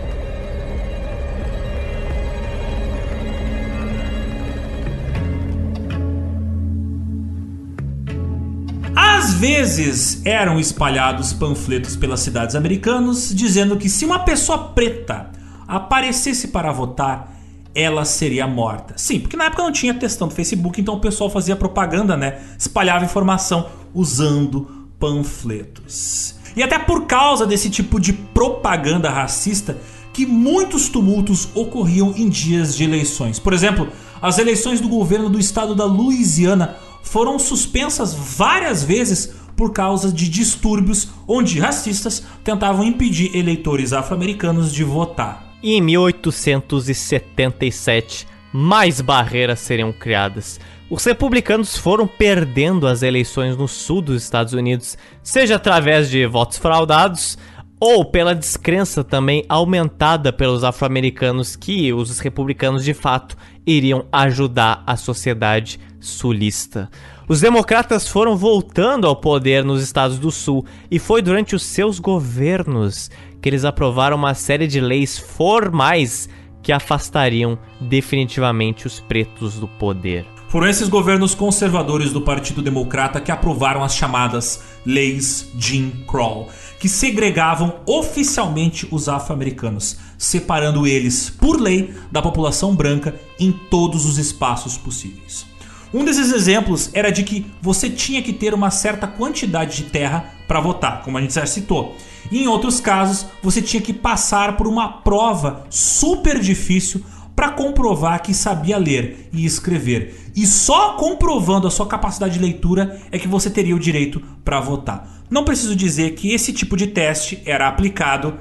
Às 8.96 9.34
vezes 9.34 10.22
eram 10.26 10.60
espalhados 10.60 11.34
panfletos 11.34 11.96
pelas 11.96 12.20
cidades 12.20 12.56
americanas 12.56 13.34
dizendo 13.34 13.78
que 13.78 13.90
se 13.90 14.06
uma 14.06 14.20
pessoa 14.20 14.70
preta 14.70 15.32
aparecesse 15.68 16.50
para 16.50 16.72
votar, 16.72 17.33
ela 17.76 18.06
seria 18.06 18.48
morta. 18.48 18.94
Sim, 18.98 19.20
porque 19.20 19.38
na 19.38 19.46
época 19.46 19.64
não 19.64 19.72
tinha 19.72 19.94
testão 19.94 20.28
do 20.28 20.34
Facebook, 20.34 20.80
então 20.80 20.96
o 20.96 21.00
pessoal 21.00 21.30
fazia 21.30 21.56
propaganda, 21.56 22.16
né? 22.16 22.42
Espalhava 22.58 23.06
informação 23.06 23.70
usando 23.94 24.88
panfletos. 25.00 26.36
E 26.56 26.62
até 26.62 26.78
por 26.78 27.06
causa 27.06 27.46
desse 27.46 27.70
tipo 27.70 28.00
de 28.00 28.14
propaganda 28.14 29.10
racista 29.10 29.78
que 30.14 30.26
muitos 30.26 30.88
tumultos 30.90 31.50
ocorriam 31.56 32.14
em 32.16 32.30
dias 32.30 32.76
de 32.76 32.84
eleições. 32.84 33.40
Por 33.40 33.52
exemplo, 33.52 33.90
as 34.22 34.38
eleições 34.38 34.80
do 34.80 34.88
governo 34.88 35.30
do 35.30 35.40
estado 35.40 35.74
da 35.74 35.86
Louisiana 35.86 36.78
foram 37.02 37.40
suspensas 37.40 38.14
várias 38.14 38.84
vezes 38.84 39.34
por 39.56 39.72
causa 39.72 40.12
de 40.12 40.30
distúrbios 40.30 41.10
onde 41.28 41.60
racistas 41.60 42.24
tentavam 42.44 42.86
impedir 42.86 43.36
eleitores 43.36 43.94
afro-americanos 43.94 44.72
de 44.72 44.84
votar. 44.84 45.53
E 45.64 45.74
em 45.76 45.82
1877, 45.82 48.28
mais 48.52 49.00
barreiras 49.00 49.62
seriam 49.62 49.94
criadas. 49.94 50.60
Os 50.90 51.06
republicanos 51.06 51.78
foram 51.78 52.06
perdendo 52.06 52.86
as 52.86 53.02
eleições 53.02 53.56
no 53.58 53.66
sul 53.68 54.02
dos 54.02 54.22
Estados 54.22 54.54
Unidos, 54.54 54.96
seja 55.24 55.56
através 55.56 56.08
de 56.10 56.28
votos 56.28 56.60
fraudados 56.60 57.38
ou 57.80 58.06
pela 58.06 58.36
descrença 58.36 59.04
também 59.04 59.44
aumentada 59.50 60.32
pelos 60.32 60.64
afro-americanos 60.64 61.56
que 61.56 61.92
os 61.92 62.20
republicanos 62.20 62.84
de 62.84 62.94
fato 62.94 63.36
iriam 63.66 64.06
ajudar 64.12 64.84
a 64.86 64.96
sociedade 64.96 65.80
sulista. 66.00 66.92
Os 67.28 67.42
democratas 67.42 68.08
foram 68.08 68.38
voltando 68.38 69.08
ao 69.08 69.16
poder 69.16 69.64
nos 69.64 69.82
estados 69.82 70.20
do 70.20 70.30
sul 70.30 70.64
e 70.92 71.00
foi 71.00 71.20
durante 71.22 71.56
os 71.56 71.64
seus 71.64 71.98
governos 72.00 73.10
que 73.44 73.50
eles 73.50 73.66
aprovaram 73.66 74.16
uma 74.16 74.34
série 74.34 74.68
de 74.68 74.80
leis 74.80 75.20
formais 75.20 76.30
que 76.62 76.72
afastariam 76.72 77.60
definitivamente 77.82 78.88
os 78.88 79.02
pretos 79.02 79.56
do 79.56 79.68
poder. 79.68 80.26
Foram 80.48 80.70
esses 80.70 80.88
governos 80.88 81.36
conservadores 81.36 82.14
do 82.14 82.22
Partido 82.22 82.62
Democrata 82.62 83.20
que 83.20 83.34
aprovaram 83.34 83.84
as 83.84 83.96
chamadas 83.96 84.64
Leis 84.86 85.50
Jim 85.60 85.92
Crow, 86.08 86.48
que 86.80 86.88
segregavam 86.88 87.82
oficialmente 87.86 88.88
os 88.90 89.10
afro-americanos, 89.10 89.98
separando 90.18 90.88
eles, 90.88 91.30
por 91.30 91.60
lei, 91.60 91.94
da 92.10 92.22
população 92.22 92.74
branca 92.74 93.14
em 93.38 93.52
todos 93.52 94.06
os 94.06 94.18
espaços 94.18 94.78
possíveis. 94.78 95.46
Um 95.94 96.06
desses 96.06 96.32
exemplos 96.32 96.90
era 96.94 97.12
de 97.12 97.24
que 97.24 97.46
você 97.62 97.90
tinha 97.90 98.22
que 98.22 98.32
ter 98.32 98.54
uma 98.54 98.72
certa 98.72 99.06
quantidade 99.06 99.76
de 99.76 99.84
terra 99.90 100.34
para 100.48 100.62
votar, 100.62 101.02
como 101.02 101.18
a 101.18 101.22
gente 101.22 101.34
já 101.34 101.46
citou. 101.46 101.98
E 102.32 102.44
em 102.44 102.48
outros 102.48 102.80
casos, 102.80 103.26
você 103.42 103.62
tinha 103.62 103.82
que 103.82 103.94
passar 103.94 104.58
por 104.58 104.68
uma 104.68 105.02
prova 105.02 105.66
super 105.70 106.40
difícil 106.40 107.04
para 107.36 107.52
comprovar 107.52 108.22
que 108.22 108.34
sabia 108.34 108.78
ler 108.78 109.30
e 109.34 109.46
escrever. 109.46 110.32
E 110.36 110.46
só 110.46 110.94
comprovando 110.94 111.68
a 111.68 111.72
sua 111.72 111.88
capacidade 111.88 112.34
de 112.34 112.40
leitura 112.40 113.02
é 113.12 113.18
que 113.18 113.28
você 113.28 113.50
teria 113.50 113.76
o 113.76 113.80
direito 113.80 114.22
para 114.44 114.60
votar. 114.60 115.24
Não 115.30 115.44
preciso 115.44 115.76
dizer 115.76 116.12
que 116.12 116.32
esse 116.32 116.54
tipo 116.54 116.78
de 116.78 116.88
teste 116.88 117.42
era 117.46 117.68
aplicado 117.68 118.38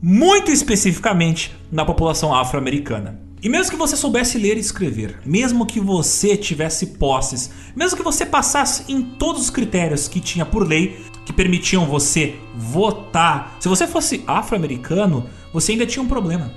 muito 0.00 0.52
especificamente 0.52 1.52
na 1.70 1.84
população 1.84 2.32
afro-americana. 2.34 3.20
E 3.40 3.48
mesmo 3.48 3.70
que 3.70 3.78
você 3.78 3.96
soubesse 3.96 4.36
ler 4.36 4.56
e 4.56 4.60
escrever, 4.60 5.20
mesmo 5.24 5.64
que 5.64 5.78
você 5.78 6.36
tivesse 6.36 6.86
posses, 6.86 7.50
mesmo 7.74 7.96
que 7.96 8.02
você 8.02 8.26
passasse 8.26 8.84
em 8.92 9.00
todos 9.00 9.42
os 9.42 9.50
critérios 9.50 10.08
que 10.08 10.20
tinha 10.20 10.44
por 10.44 10.66
lei 10.66 10.96
que 11.28 11.32
permitiam 11.34 11.84
você 11.84 12.36
votar, 12.56 13.58
se 13.60 13.68
você 13.68 13.86
fosse 13.86 14.24
afro-americano, 14.26 15.28
você 15.52 15.72
ainda 15.72 15.84
tinha 15.84 16.02
um 16.02 16.08
problema. 16.08 16.50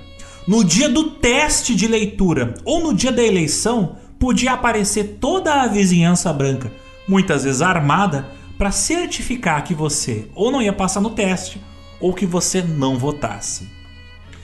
No 0.48 0.64
dia 0.64 0.88
do 0.88 1.10
teste 1.10 1.74
de 1.74 1.86
leitura 1.86 2.54
ou 2.64 2.82
no 2.82 2.94
dia 2.94 3.12
da 3.12 3.22
eleição, 3.22 3.96
podia 4.18 4.52
aparecer 4.52 5.18
toda 5.20 5.60
a 5.60 5.66
vizinhança 5.66 6.32
branca, 6.32 6.72
muitas 7.06 7.44
vezes 7.44 7.60
armada, 7.60 8.26
para 8.56 8.70
certificar 8.70 9.62
que 9.62 9.74
você 9.74 10.26
ou 10.34 10.50
não 10.50 10.62
ia 10.62 10.72
passar 10.72 11.02
no 11.02 11.10
teste 11.10 11.60
ou 12.00 12.14
que 12.14 12.24
você 12.24 12.62
não 12.62 12.96
votasse. 12.96 13.68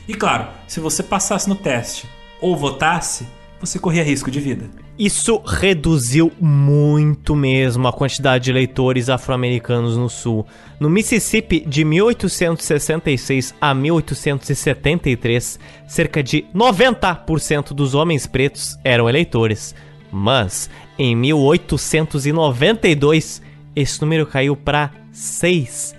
E 0.06 0.12
claro, 0.12 0.48
se 0.66 0.78
você 0.78 1.02
passasse 1.02 1.48
no 1.48 1.56
teste 1.56 2.06
ou 2.38 2.54
votasse, 2.54 3.26
você 3.60 3.78
corria 3.78 4.02
risco 4.02 4.30
de 4.30 4.40
vida. 4.40 4.70
Isso 4.98 5.40
reduziu 5.44 6.32
muito 6.40 7.36
mesmo 7.36 7.86
a 7.86 7.92
quantidade 7.92 8.44
de 8.44 8.50
eleitores 8.50 9.08
afro-americanos 9.08 9.96
no 9.96 10.08
sul. 10.08 10.44
No 10.80 10.90
Mississippi, 10.90 11.60
de 11.60 11.84
1866 11.84 13.54
a 13.60 13.72
1873, 13.74 15.60
cerca 15.86 16.20
de 16.22 16.44
90% 16.54 17.72
dos 17.72 17.94
homens 17.94 18.26
pretos 18.26 18.78
eram 18.84 19.08
eleitores. 19.08 19.74
Mas, 20.10 20.70
em 20.98 21.14
1892, 21.14 23.42
esse 23.76 24.00
número 24.00 24.26
caiu 24.26 24.56
para 24.56 24.90
6%. 25.12 25.94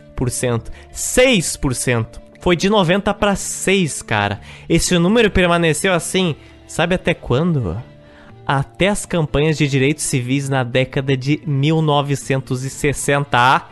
6%. 0.94 2.20
Foi 2.42 2.56
de 2.56 2.70
90 2.70 3.14
para 3.14 3.36
6, 3.36 4.02
cara. 4.02 4.40
Esse 4.68 4.98
número 4.98 5.30
permaneceu 5.30 5.94
assim, 5.94 6.36
sabe 6.70 6.96
até 6.96 7.14
quando? 7.14 7.76
Até 8.48 8.88
as 8.88 9.06
campanhas 9.06 9.58
de 9.58 9.68
direitos 9.68 10.06
civis 10.06 10.48
na 10.48 10.64
década 10.64 11.18
de 11.18 11.42
1960. 11.46 13.66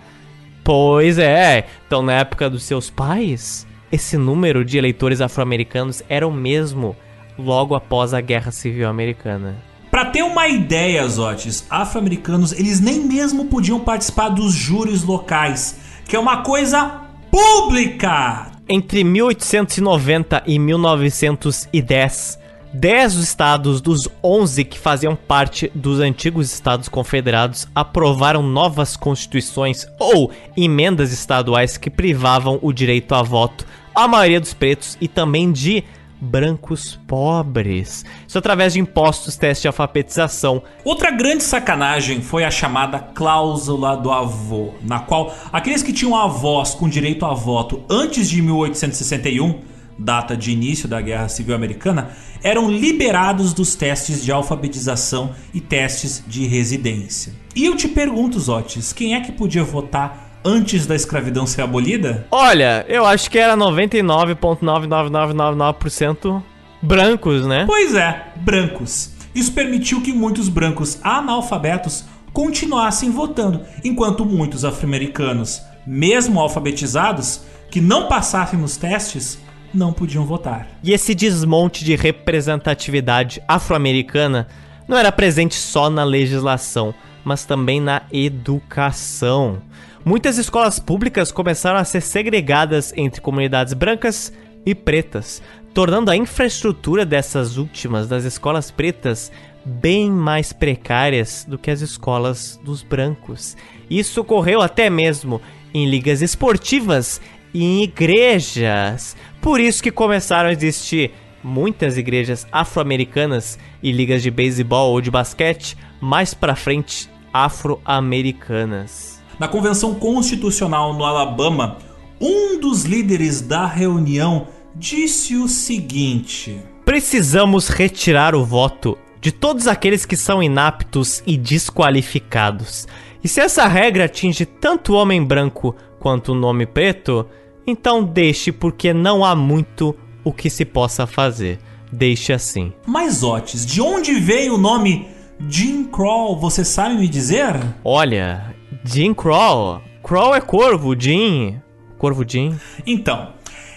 Pois 0.64 1.18
é, 1.18 1.66
então 1.86 2.02
na 2.02 2.14
época 2.14 2.50
dos 2.50 2.64
seus 2.64 2.90
pais, 2.90 3.66
esse 3.92 4.18
número 4.18 4.66
de 4.66 4.78
eleitores 4.78 5.22
afro-americanos 5.22 6.04
era 6.10 6.28
o 6.28 6.32
mesmo 6.32 6.96
logo 7.38 7.76
após 7.76 8.14
a 8.14 8.20
Guerra 8.20 8.52
Civil 8.52 8.90
Americana. 8.90 9.56
Para 9.90 10.06
ter 10.06 10.24
uma 10.24 10.48
ideia, 10.48 11.08
Zotes, 11.08 11.66
afro-americanos 11.70 12.52
eles 12.52 12.82
nem 12.82 13.00
mesmo 13.00 13.46
podiam 13.46 13.80
participar 13.80 14.30
dos 14.30 14.54
júris 14.54 15.04
locais, 15.04 15.78
que 16.06 16.16
é 16.16 16.20
uma 16.20 16.42
coisa 16.42 17.02
pública. 17.32 18.52
Entre 18.68 19.04
1890 19.04 20.44
e 20.46 20.60
1910, 20.60 22.38
10 22.74 23.14
estados 23.16 23.80
dos 23.80 24.10
11 24.24 24.66
que 24.66 24.78
faziam 24.78 25.16
parte 25.16 25.72
dos 25.74 26.00
antigos 26.00 26.52
Estados 26.54 26.90
Confederados 26.90 27.68
aprovaram 27.74 28.44
novas 28.44 28.98
constituições 28.98 29.88
ou 30.00 30.32
emendas 30.56 31.14
estaduais 31.14 31.78
que 31.78 31.90
privavam 31.90 32.60
o 32.62 32.74
direito 32.74 33.16
a 33.16 33.24
voto 33.24 33.66
à 33.96 34.08
maioria 34.08 34.40
dos 34.40 34.54
pretos 34.54 34.98
e 35.00 35.08
também 35.08 35.52
de 35.52 35.84
brancos 36.20 37.00
pobres. 37.08 38.04
Isso 38.28 38.38
através 38.38 38.74
de 38.74 38.80
impostos, 38.80 39.38
teste 39.38 39.64
de 39.64 39.68
alfabetização. 39.68 40.62
Outra 40.84 41.12
grande 41.12 41.44
sacanagem 41.44 42.22
foi 42.22 42.44
a 42.44 42.52
chamada 42.52 43.00
cláusula 43.00 43.96
do 43.96 44.12
avô, 44.12 44.74
na 44.82 45.00
qual 45.00 45.34
aqueles 45.54 45.84
que 45.84 45.94
tinham 45.94 46.16
avós 46.16 46.74
com 46.74 46.90
direito 46.90 47.26
a 47.26 47.34
voto 47.34 47.84
antes 47.90 48.30
de 48.30 48.42
1861, 48.42 49.62
data 49.98 50.38
de 50.38 50.52
início 50.52 50.88
da 50.88 51.02
Guerra 51.02 51.28
Civil 51.28 51.56
Americana, 51.56 52.12
eram 52.44 52.70
liberados 52.70 53.52
dos 53.54 53.74
testes 53.76 54.24
de 54.24 54.32
alfabetização 54.32 55.34
e 55.54 55.60
testes 55.60 56.24
de 56.28 56.46
residência. 56.46 57.34
E 57.56 57.66
eu 57.66 57.76
te 57.76 57.88
pergunto, 57.88 58.40
Zotes, 58.40 58.94
quem 58.94 59.16
é 59.16 59.22
que 59.22 59.32
podia 59.32 59.64
votar 59.64 60.40
antes 60.46 60.86
da 60.86 60.94
escravidão 60.96 61.48
ser 61.48 61.62
abolida? 61.62 62.28
Olha, 62.32 62.86
eu 62.88 63.06
acho 63.06 63.30
que 63.30 63.40
era 63.40 63.58
99,99999% 63.58 66.42
brancos, 66.82 67.46
né? 67.46 67.66
Pois 67.66 67.94
é, 67.96 68.28
brancos. 68.38 69.12
Isso 69.34 69.52
permitiu 69.52 70.02
que 70.02 70.14
muitos 70.14 70.48
brancos 70.50 71.00
analfabetos 71.04 72.06
continuassem 72.34 73.12
votando, 73.12 73.62
enquanto 73.84 74.26
muitos 74.26 74.64
afro-americanos, 74.64 75.62
mesmo 75.86 76.40
alfabetizados, 76.40 77.42
que 77.70 77.82
não 77.82 78.08
passassem 78.08 78.60
nos 78.60 78.78
testes, 78.78 79.40
não 79.74 79.94
podiam 79.94 80.26
votar. 80.26 80.68
E 80.84 80.94
esse 80.94 81.14
desmonte 81.14 81.84
de 81.84 81.96
representatividade 81.96 83.42
afro-americana 83.48 84.48
não 84.88 84.98
era 84.98 85.12
presente 85.12 85.56
só 85.56 85.90
na 85.90 86.04
legislação, 86.04 86.94
mas 87.24 87.46
também 87.46 87.82
na 87.82 88.04
educação 88.12 89.62
muitas 90.08 90.38
escolas 90.38 90.80
públicas 90.80 91.34
começaram 91.34 91.78
a 91.78 91.84
ser 91.84 92.00
segregadas 92.00 92.94
entre 92.96 93.20
comunidades 93.20 93.74
brancas 93.74 94.32
e 94.66 94.74
pretas, 94.74 95.42
tornando 95.74 96.10
a 96.10 96.16
infraestrutura 96.16 97.06
dessas 97.06 97.58
últimas, 97.58 98.08
das 98.08 98.24
escolas 98.24 98.72
pretas, 98.72 99.30
bem 99.66 100.10
mais 100.10 100.54
precárias 100.54 101.46
do 101.46 101.58
que 101.58 101.70
as 101.70 101.82
escolas 101.82 102.58
dos 102.64 102.82
brancos. 102.84 103.58
Isso 103.90 104.22
ocorreu 104.22 104.62
até 104.62 104.90
mesmo 104.90 105.42
em 105.74 105.90
ligas 105.90 106.22
esportivas 106.22 107.20
e 107.54 107.64
em 107.64 107.84
igrejas. 107.84 109.16
Por 109.42 109.60
isso 109.60 109.82
que 109.82 109.92
começaram 109.92 110.50
a 110.50 110.52
existir 110.52 111.12
muitas 111.44 111.98
igrejas 111.98 112.46
afro-americanas 112.52 113.58
e 113.82 113.92
ligas 113.92 114.22
de 114.22 114.30
beisebol 114.30 114.92
ou 114.92 115.02
de 115.02 115.10
basquete, 115.12 115.78
mais 116.02 116.34
para 116.34 116.56
frente 116.56 117.10
afro-americanas. 117.34 119.22
Na 119.40 119.48
convenção 119.48 119.96
constitucional 119.96 120.94
no 120.94 121.04
Alabama, 121.04 121.78
um 122.20 122.60
dos 122.60 122.84
líderes 122.84 123.42
da 123.42 123.66
reunião 123.66 124.48
disse 124.76 125.36
o 125.36 125.48
seguinte: 125.48 126.60
Precisamos 126.84 127.68
retirar 127.68 128.36
o 128.36 128.44
voto 128.44 128.98
de 129.22 129.32
todos 129.32 129.68
aqueles 129.68 130.06
que 130.06 130.16
são 130.16 130.42
inaptos 130.42 131.22
e 131.26 131.38
desqualificados. 131.38 132.88
E 133.24 133.28
se 133.28 133.42
essa 133.42 133.68
regra 133.68 134.06
atinge 134.06 134.46
tanto 134.46 134.94
o 134.94 134.96
homem 134.96 135.24
branco 135.24 135.76
quanto 136.08 136.32
o 136.32 136.36
nome 136.36 136.66
preto, 136.66 137.28
então 137.68 138.02
deixe 138.02 138.50
porque 138.50 138.94
não 138.94 139.26
há 139.26 139.36
muito 139.36 139.94
o 140.24 140.32
que 140.32 140.50
se 140.50 140.64
possa 140.64 141.06
fazer. 141.06 141.60
Deixe 141.92 142.32
assim. 142.32 142.72
Mas 142.86 143.24
Otis, 143.24 143.66
de 143.66 143.82
onde 143.82 144.14
veio 144.14 144.56
o 144.56 144.58
nome 144.58 145.06
Jim 145.50 145.84
Crow? 145.84 146.40
Você 146.40 146.64
sabe 146.64 146.96
me 146.96 147.10
dizer? 147.10 147.60
Olha, 147.84 148.56
Jim 148.86 149.14
Crow. 149.14 149.82
Crow 150.02 150.34
é 150.34 150.40
corvo, 150.40 150.96
Jim. 150.98 151.60
Corvo 151.98 152.24
Jim. 152.26 152.58
Então, 152.86 153.34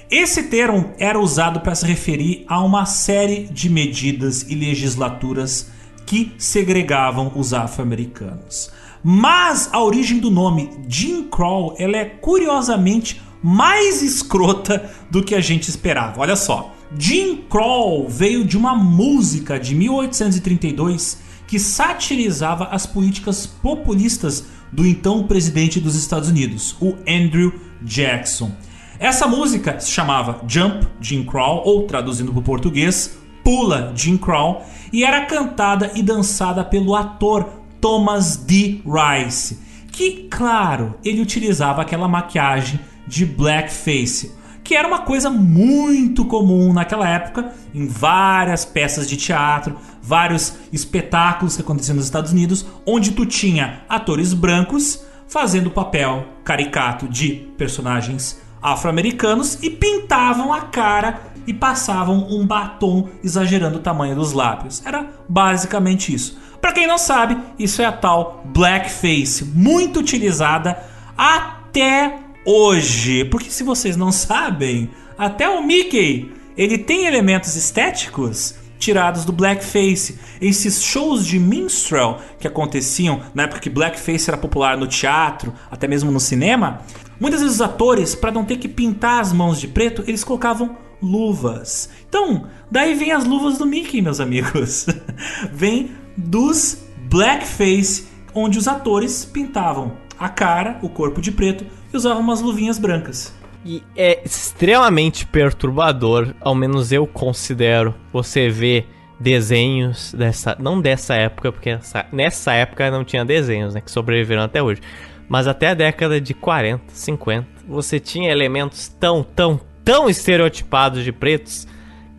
esse 0.09 0.45
termo 0.45 0.93
era 1.01 1.19
usado 1.19 1.59
para 1.59 1.75
se 1.75 1.85
referir 1.85 2.45
a 2.47 2.63
uma 2.63 2.87
série 2.87 3.49
de 3.51 3.69
medidas 3.69 4.49
e 4.49 4.55
legislaturas 4.55 5.69
que 6.07 6.33
segregavam 6.39 7.33
os 7.35 7.53
afro-americanos. 7.53 8.71
Mas 9.03 9.69
a 9.73 9.83
origem 9.83 10.19
do 10.19 10.31
nome 10.31 10.71
Jim 10.89 11.25
Crow 11.25 11.75
ela 11.79 11.97
é 11.97 12.05
curiosamente 12.05 13.21
mais 13.43 14.03
escrota 14.03 14.91
do 15.11 15.23
que 15.23 15.35
a 15.35 15.41
gente 15.41 15.69
esperava. 15.69 16.21
Olha 16.21 16.37
só, 16.37 16.75
Jim 16.99 17.45
Crow 17.49 18.09
veio 18.09 18.45
de 18.45 18.57
uma 18.57 18.75
música 18.75 19.59
de 19.59 19.75
1832 19.75 21.19
que 21.47 21.59
satirizava 21.59 22.67
as 22.67 22.87
políticas 22.87 23.47
populistas 23.47 24.47
do 24.71 24.87
então 24.87 25.27
presidente 25.27 25.81
dos 25.81 25.97
Estados 25.97 26.29
Unidos, 26.29 26.77
o 26.81 26.95
Andrew 27.09 27.53
Jackson. 27.83 28.53
Essa 28.99 29.27
música 29.27 29.81
se 29.81 29.91
chamava 29.91 30.43
Jump 30.47 30.87
Jim 31.01 31.25
Crow, 31.25 31.63
ou 31.65 31.85
traduzindo 31.85 32.33
para 32.33 32.41
o 32.41 32.45
português, 32.45 33.19
Pula 33.43 33.93
Jim 33.97 34.17
Crow, 34.17 34.63
e 34.93 35.03
era 35.05 35.25
cantada 35.25 35.91
e 35.95 36.03
dançada 36.03 36.63
pelo 36.63 36.95
ator 36.95 37.60
Thomas 37.81 38.37
D. 38.37 38.81
Rice, 38.85 39.59
que, 39.91 40.29
claro, 40.31 40.95
ele 41.05 41.21
utilizava 41.21 41.83
aquela 41.83 42.09
maquiagem 42.09 42.79
de 43.07 43.27
blackface, 43.27 44.33
que 44.63 44.75
era 44.75 44.87
uma 44.87 45.01
coisa 45.01 45.31
muito 45.31 46.25
comum 46.25 46.73
naquela 46.73 47.09
época 47.09 47.53
em 47.75 47.87
várias 47.87 48.65
peças 48.65 49.09
de 49.09 49.17
teatro, 49.17 49.77
vários 50.03 50.55
espetáculos 50.73 51.57
que 51.57 51.63
aconteciam 51.63 51.97
nos 51.97 52.05
Estados 52.05 52.31
Unidos, 52.31 52.65
onde 52.87 53.13
tu 53.13 53.27
tinha 53.27 53.83
atores 53.89 54.33
brancos 54.33 55.03
fazendo 55.27 55.69
o 55.69 55.73
papel 55.73 56.27
caricato 56.45 57.09
de 57.09 57.49
personagens 57.57 58.41
afro-americanos 58.63 59.59
e 59.63 59.71
pintavam 59.71 60.53
a 60.53 60.63
cara 60.63 61.21
e 61.47 61.55
passavam 61.55 62.29
um 62.31 62.47
batom 62.47 63.09
exagerando 63.25 63.79
o 63.79 63.83
tamanho 63.83 64.15
dos 64.15 64.33
lábios. 64.33 64.85
Era 64.85 65.07
basicamente 65.29 66.15
isso. 66.15 66.39
Para 66.61 66.73
quem 66.73 66.87
não 66.87 66.99
sabe, 66.99 67.37
isso 67.59 67.81
é 67.81 67.87
a 67.87 67.93
tal 67.93 68.43
blackface, 68.45 69.45
muito 69.45 70.01
utilizada 70.01 70.79
até 71.17 72.19
hoje. 72.45 73.25
Porque 73.25 73.51
se 73.51 73.63
vocês 73.63 73.97
não 73.97 74.13
sabem, 74.13 74.91
até 75.17 75.49
o 75.49 75.63
Mickey, 75.63 76.33
ele 76.57 76.79
tem 76.79 77.07
elementos 77.07 77.57
estéticos 77.57 78.55
tirados 78.79 79.25
do 79.25 79.33
blackface. 79.33 80.19
Esses 80.41 80.83
shows 80.83 81.27
de 81.27 81.39
minstrel 81.39 82.19
que 82.39 82.49
aconteciam 82.49 83.21
na 83.35 83.45
época 83.45 83.61
que 83.61 83.71
blackface 83.71 84.29
era 84.29 84.39
popular 84.39 84.77
no 84.77 84.87
teatro, 84.87 85.53
até 85.71 85.87
mesmo 85.87 86.11
no 86.11 86.19
cinema, 86.19 86.81
muitas 87.21 87.41
vezes 87.41 87.57
os 87.57 87.63
atores, 87.63 88.15
para 88.15 88.33
não 88.33 88.45
ter 88.45 88.57
que 88.57 88.69
pintar 88.69 89.21
as 89.21 89.33
mãos 89.33 89.61
de 89.61 89.69
preto, 89.69 90.03
eles 90.07 90.25
colocavam 90.25 90.77
luvas. 91.03 91.91
Então, 92.09 92.47
daí 92.71 92.95
vem 92.95 93.13
as 93.13 93.25
luvas 93.25 93.59
do 93.59 93.67
Mickey, 93.67 94.03
meus 94.03 94.21
amigos. 94.21 94.87
vem 95.53 95.91
dos 96.17 96.85
blackface, 97.09 98.09
onde 98.35 98.59
os 98.59 98.69
atores 98.69 99.25
pintavam 99.25 99.97
a 100.19 100.29
cara, 100.29 100.79
o 100.83 100.89
corpo 100.89 101.21
de 101.21 101.33
preto 101.33 101.65
e 101.93 101.97
usavam 101.97 102.23
umas 102.23 102.41
luvinhas 102.41 102.79
brancas. 102.79 103.35
E 103.65 103.83
é 103.97 104.23
extremamente 104.25 105.27
perturbador, 105.27 106.35
ao 106.41 106.55
menos 106.55 106.93
eu 106.93 107.07
considero, 107.07 107.95
você 108.13 108.49
ver 108.49 108.87
desenhos 109.19 110.15
dessa. 110.15 110.57
Não 110.59 110.81
dessa 110.81 111.15
época, 111.15 111.53
porque 111.53 111.71
essa, 111.71 112.07
nessa 112.11 112.53
época 112.55 112.91
não 112.91 113.05
tinha 113.05 113.25
desenhos, 113.25 113.75
né? 113.75 113.81
Que 113.83 113.91
sobreviveram 113.91 114.43
até 114.43 114.63
hoje. 114.63 114.81
Mas 115.29 115.47
até 115.47 115.69
a 115.69 115.75
década 115.75 116.21
de 116.21 116.33
40, 116.33 116.85
50, 116.89 117.47
você 117.69 118.01
tinha 118.01 118.33
elementos 118.33 118.89
tão, 118.89 119.23
tão, 119.23 119.61
tão 119.85 120.09
estereotipados 120.09 121.05
de 121.05 121.13
pretos 121.13 121.69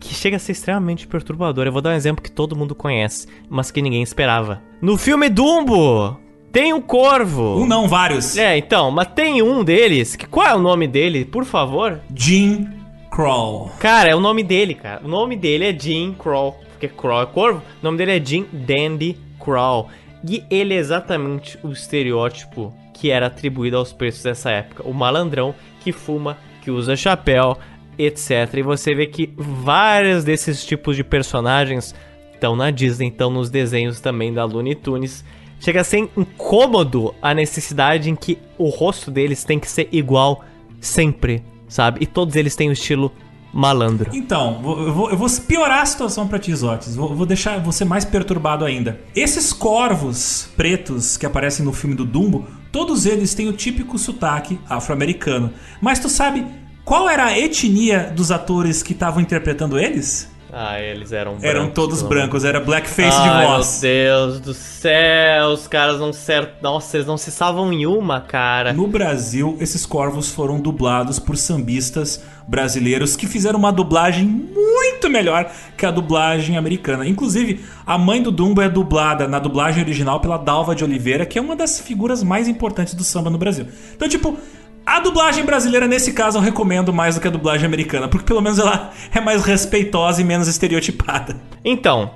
que 0.02 0.14
chega 0.14 0.36
a 0.36 0.40
ser 0.40 0.52
extremamente 0.52 1.06
perturbador. 1.06 1.66
Eu 1.66 1.72
vou 1.72 1.80
dar 1.80 1.90
um 1.90 1.94
exemplo 1.94 2.22
que 2.22 2.30
todo 2.30 2.56
mundo 2.56 2.74
conhece, 2.74 3.26
mas 3.48 3.70
que 3.70 3.80
ninguém 3.80 4.02
esperava. 4.02 4.60
No 4.80 4.98
filme 4.98 5.28
Dumbo, 5.28 6.18
tem 6.50 6.72
um 6.72 6.80
corvo. 6.80 7.60
Um 7.60 7.66
não, 7.66 7.88
vários. 7.88 8.36
É, 8.36 8.58
então, 8.58 8.90
mas 8.90 9.08
tem 9.08 9.42
um 9.42 9.62
deles. 9.62 10.16
Que, 10.16 10.26
qual 10.26 10.46
é 10.46 10.54
o 10.54 10.60
nome 10.60 10.88
dele, 10.88 11.24
por 11.24 11.44
favor? 11.44 12.00
Jim 12.14 12.68
Crow. 13.10 13.70
Cara, 13.78 14.10
é 14.10 14.14
o 14.14 14.20
nome 14.20 14.42
dele, 14.42 14.74
cara. 14.74 15.00
O 15.04 15.08
nome 15.08 15.36
dele 15.36 15.66
é 15.66 15.78
Jim 15.78 16.14
Crow. 16.18 16.58
Porque 16.72 16.88
Crow 16.88 17.22
é 17.22 17.26
corvo. 17.26 17.62
O 17.80 17.84
nome 17.84 17.96
dele 17.96 18.16
é 18.16 18.24
Jim 18.24 18.46
Dandy 18.52 19.16
Crow. 19.38 19.88
E 20.28 20.44
ele 20.50 20.74
é 20.74 20.78
exatamente 20.78 21.58
o 21.62 21.70
estereótipo 21.70 22.74
que 22.92 23.10
era 23.10 23.26
atribuído 23.26 23.76
aos 23.76 23.92
preços 23.92 24.22
dessa 24.22 24.50
época. 24.50 24.86
O 24.86 24.92
malandrão 24.92 25.54
que 25.80 25.92
fuma, 25.92 26.38
que 26.62 26.70
usa 26.70 26.94
chapéu, 26.96 27.58
etc. 28.04 28.54
E 28.54 28.62
você 28.62 28.94
vê 28.94 29.06
que 29.06 29.32
vários 29.36 30.24
desses 30.24 30.64
tipos 30.64 30.96
de 30.96 31.04
personagens 31.04 31.94
estão 32.32 32.56
na 32.56 32.70
Disney, 32.70 33.08
estão 33.08 33.30
nos 33.30 33.50
desenhos 33.50 34.00
também 34.00 34.32
da 34.32 34.44
Looney 34.44 34.74
Tunes 34.74 35.24
chega 35.62 35.80
a 35.80 35.84
ser 35.84 36.10
incômodo 36.16 37.14
a 37.22 37.32
necessidade 37.32 38.10
em 38.10 38.16
que 38.16 38.36
o 38.58 38.68
rosto 38.68 39.10
deles 39.10 39.44
tem 39.44 39.60
que 39.60 39.70
ser 39.70 39.88
igual 39.92 40.44
sempre, 40.80 41.44
sabe? 41.68 42.02
E 42.02 42.06
todos 42.06 42.34
eles 42.34 42.56
têm 42.56 42.68
o 42.68 42.72
estilo 42.72 43.12
malandro. 43.54 44.10
Então, 44.12 44.60
eu 44.64 44.92
vou, 44.92 45.10
eu 45.10 45.16
vou 45.16 45.28
piorar 45.46 45.82
a 45.82 45.86
situação 45.86 46.26
pra 46.26 46.38
ti, 46.38 46.52
Zotes. 46.52 46.96
Vou, 46.96 47.14
vou 47.14 47.26
deixar 47.26 47.60
você 47.60 47.84
mais 47.84 48.04
perturbado 48.04 48.64
ainda. 48.64 49.00
Esses 49.14 49.52
corvos 49.52 50.48
pretos 50.56 51.16
que 51.16 51.26
aparecem 51.26 51.64
no 51.64 51.72
filme 51.72 51.94
do 51.94 52.04
Dumbo, 52.04 52.44
todos 52.72 53.06
eles 53.06 53.32
têm 53.32 53.48
o 53.48 53.52
típico 53.52 53.98
sotaque 53.98 54.58
afro-americano. 54.68 55.52
Mas 55.80 56.00
tu 56.00 56.08
sabe 56.08 56.44
qual 56.84 57.08
era 57.08 57.26
a 57.26 57.38
etnia 57.38 58.12
dos 58.14 58.30
atores 58.30 58.82
que 58.82 58.92
estavam 58.92 59.20
interpretando 59.20 59.78
eles? 59.78 60.30
Ah, 60.54 60.78
eles 60.78 61.12
eram 61.12 61.32
brancos. 61.32 61.48
Eram 61.48 61.70
todos 61.70 62.02
brancos, 62.02 62.44
era 62.44 62.60
blackface 62.60 63.16
Ai, 63.16 63.40
de 63.40 63.46
voz. 63.46 63.80
Meu 63.82 63.90
Deus 63.90 64.40
do 64.40 64.52
céu, 64.52 65.48
os 65.48 65.66
caras 65.66 65.98
não 65.98 66.12
ser... 66.12 66.50
Nossa, 66.60 66.98
eles 66.98 67.06
não 67.06 67.16
se 67.16 67.30
salvam 67.30 67.72
em 67.72 67.86
uma, 67.86 68.20
cara. 68.20 68.70
No 68.74 68.86
Brasil, 68.86 69.56
esses 69.58 69.86
corvos 69.86 70.30
foram 70.30 70.60
dublados 70.60 71.18
por 71.18 71.38
sambistas 71.38 72.22
brasileiros 72.46 73.16
que 73.16 73.26
fizeram 73.26 73.58
uma 73.58 73.72
dublagem 73.72 74.26
muito 74.26 75.08
melhor 75.08 75.50
que 75.74 75.86
a 75.86 75.90
dublagem 75.90 76.58
americana. 76.58 77.08
Inclusive, 77.08 77.64
a 77.86 77.96
mãe 77.96 78.22
do 78.22 78.30
Dumbo 78.30 78.60
é 78.60 78.68
dublada 78.68 79.26
na 79.26 79.38
dublagem 79.38 79.82
original 79.82 80.20
pela 80.20 80.36
Dalva 80.36 80.74
de 80.74 80.84
Oliveira, 80.84 81.24
que 81.24 81.38
é 81.38 81.42
uma 81.42 81.56
das 81.56 81.80
figuras 81.80 82.22
mais 82.22 82.46
importantes 82.46 82.92
do 82.92 83.04
samba 83.04 83.30
no 83.30 83.38
Brasil. 83.38 83.66
Então, 83.94 84.06
tipo, 84.06 84.36
a 84.84 85.00
dublagem 85.00 85.44
brasileira, 85.44 85.86
nesse 85.86 86.12
caso, 86.12 86.38
eu 86.38 86.42
recomendo 86.42 86.92
mais 86.92 87.14
do 87.14 87.20
que 87.20 87.28
a 87.28 87.30
dublagem 87.30 87.66
americana, 87.66 88.08
porque 88.08 88.26
pelo 88.26 88.40
menos 88.40 88.58
ela 88.58 88.90
é 89.14 89.20
mais 89.20 89.44
respeitosa 89.44 90.20
e 90.20 90.24
menos 90.24 90.48
estereotipada. 90.48 91.36
Então, 91.64 92.10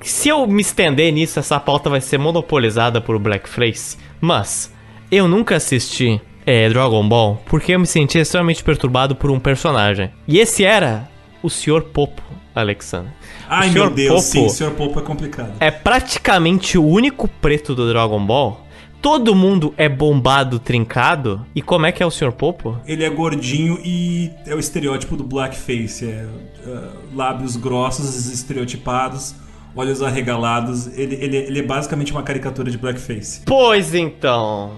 se 0.00 0.28
eu 0.28 0.46
me 0.46 0.62
estender 0.62 1.12
nisso, 1.12 1.38
essa 1.38 1.60
pauta 1.60 1.90
vai 1.90 2.00
ser 2.00 2.18
monopolizada 2.18 3.00
por 3.00 3.18
Blackface. 3.18 3.96
Mas, 4.20 4.72
eu 5.10 5.28
nunca 5.28 5.56
assisti 5.56 6.20
é, 6.46 6.68
Dragon 6.68 7.06
Ball 7.08 7.42
porque 7.46 7.72
eu 7.72 7.80
me 7.80 7.86
senti 7.86 8.18
extremamente 8.18 8.64
perturbado 8.64 9.14
por 9.14 9.30
um 9.30 9.38
personagem. 9.38 10.10
E 10.26 10.38
esse 10.38 10.64
era 10.64 11.08
o 11.42 11.50
Sr. 11.50 11.82
Popo, 11.82 12.22
Alexandre. 12.54 13.12
Ai 13.48 13.70
meu 13.70 13.90
Deus, 13.90 14.08
Popo 14.08 14.22
sim, 14.22 14.46
o 14.46 14.50
Sr. 14.50 14.70
Popo 14.70 14.98
é 14.98 15.02
complicado. 15.02 15.52
É 15.60 15.70
praticamente 15.70 16.78
o 16.78 16.84
único 16.84 17.28
preto 17.28 17.74
do 17.74 17.88
Dragon 17.88 18.24
Ball 18.24 18.61
todo 19.02 19.34
mundo 19.34 19.74
é 19.76 19.88
bombado, 19.88 20.60
trincado. 20.60 21.44
E 21.54 21.60
como 21.60 21.84
é 21.84 21.92
que 21.92 22.02
é 22.02 22.06
o 22.06 22.10
Sr. 22.10 22.30
Popo? 22.30 22.78
Ele 22.86 23.04
é 23.04 23.10
gordinho 23.10 23.78
e 23.84 24.30
é 24.46 24.54
o 24.54 24.60
estereótipo 24.60 25.16
do 25.16 25.24
blackface. 25.24 26.08
É, 26.08 26.24
uh, 26.64 27.14
lábios 27.14 27.56
grossos, 27.56 28.26
estereotipados, 28.32 29.34
olhos 29.74 30.00
arregalados. 30.02 30.86
Ele, 30.96 31.16
ele, 31.16 31.36
ele 31.36 31.58
é 31.58 31.62
basicamente 31.62 32.12
uma 32.12 32.22
caricatura 32.22 32.70
de 32.70 32.78
blackface. 32.78 33.42
Pois 33.44 33.92
então. 33.92 34.72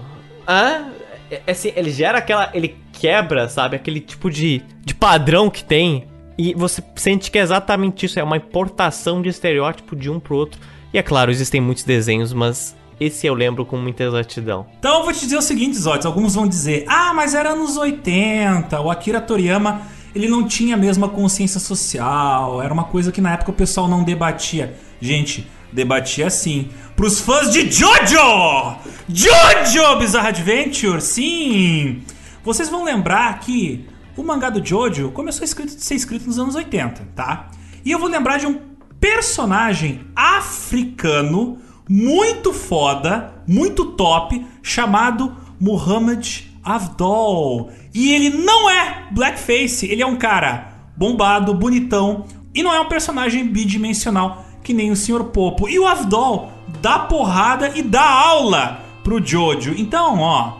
Hã? 0.47 0.87
É, 1.29 1.41
é 1.45 1.51
assim, 1.51 1.71
ele 1.75 1.91
gera 1.91 2.17
aquela. 2.17 2.49
Ele 2.51 2.75
quebra, 2.91 3.47
sabe? 3.47 3.75
Aquele 3.75 3.99
tipo 3.99 4.31
de, 4.31 4.63
de 4.83 4.95
padrão 4.95 5.51
que 5.51 5.63
tem. 5.63 6.07
E 6.37 6.53
você 6.55 6.83
sente 6.95 7.29
que 7.29 7.37
é 7.37 7.41
exatamente 7.41 8.07
isso. 8.07 8.19
É 8.19 8.23
uma 8.23 8.37
importação 8.37 9.21
de 9.21 9.29
estereótipo 9.29 9.95
de 9.95 10.09
um 10.09 10.19
pro 10.19 10.35
outro. 10.35 10.59
E 10.91 10.97
é 10.97 11.03
claro, 11.03 11.29
existem 11.29 11.61
muitos 11.61 11.83
desenhos, 11.83 12.33
mas 12.33 12.75
esse 12.99 13.27
eu 13.27 13.33
lembro 13.33 13.65
com 13.65 13.77
muita 13.77 14.03
exatidão. 14.03 14.65
Então 14.79 14.99
eu 14.99 15.03
vou 15.03 15.13
te 15.13 15.21
dizer 15.21 15.37
o 15.37 15.41
seguinte, 15.41 15.77
Zotes. 15.77 16.05
Alguns 16.05 16.35
vão 16.35 16.47
dizer, 16.47 16.85
ah, 16.87 17.13
mas 17.13 17.33
era 17.33 17.49
anos 17.51 17.75
80. 17.77 18.79
O 18.79 18.89
Akira 18.89 19.19
Toriyama, 19.19 19.81
ele 20.13 20.27
não 20.27 20.47
tinha 20.47 20.75
a 20.75 20.77
mesma 20.77 21.09
consciência 21.09 21.59
social. 21.59 22.61
Era 22.61 22.73
uma 22.73 22.85
coisa 22.85 23.11
que 23.11 23.21
na 23.21 23.33
época 23.33 23.51
o 23.51 23.55
pessoal 23.55 23.87
não 23.87 24.03
debatia. 24.03 24.75
Gente, 25.01 25.47
debatia 25.71 26.29
sim. 26.29 26.69
Pros 26.95 27.19
fãs 27.19 27.51
de 27.51 27.69
Jojo! 27.69 28.77
Jojo 29.09 29.99
Bizarre 29.99 30.29
Adventure, 30.29 31.01
sim! 31.01 32.01
Vocês 32.43 32.69
vão 32.69 32.83
lembrar 32.83 33.39
que 33.39 33.85
o 34.15 34.23
mangá 34.23 34.49
do 34.49 34.65
Jojo 34.65 35.11
começou 35.11 35.43
a 35.43 35.47
ser 35.47 35.95
escrito 35.95 36.25
nos 36.25 36.39
anos 36.39 36.55
80, 36.55 37.09
tá? 37.13 37.51
E 37.83 37.91
eu 37.91 37.99
vou 37.99 38.07
lembrar 38.07 38.37
de 38.37 38.47
um 38.47 38.59
personagem 38.99 40.01
africano 40.15 41.59
muito 41.89 42.51
foda, 42.51 43.33
muito 43.47 43.85
top, 43.85 44.45
chamado 44.61 45.35
Muhammad 45.59 46.43
Avdol. 46.63 47.69
E 47.93 48.13
ele 48.13 48.29
não 48.29 48.69
é 48.69 49.07
blackface, 49.11 49.85
ele 49.85 50.01
é 50.01 50.05
um 50.05 50.17
cara 50.17 50.73
bombado, 50.97 51.53
bonitão, 51.53 52.25
e 52.53 52.63
não 52.63 52.73
é 52.73 52.79
um 52.79 52.87
personagem 52.87 53.45
bidimensional 53.45 54.45
que 54.63 54.73
nem 54.73 54.91
o 54.91 54.95
Sr. 54.95 55.25
Popo. 55.25 55.69
E 55.69 55.77
o 55.77 55.85
Avdol 55.85 56.51
dá 56.81 56.99
porrada 56.99 57.71
e 57.75 57.81
dá 57.81 58.03
aula 58.03 58.79
pro 59.03 59.23
Jojo. 59.23 59.75
Então, 59.77 60.19
ó, 60.19 60.53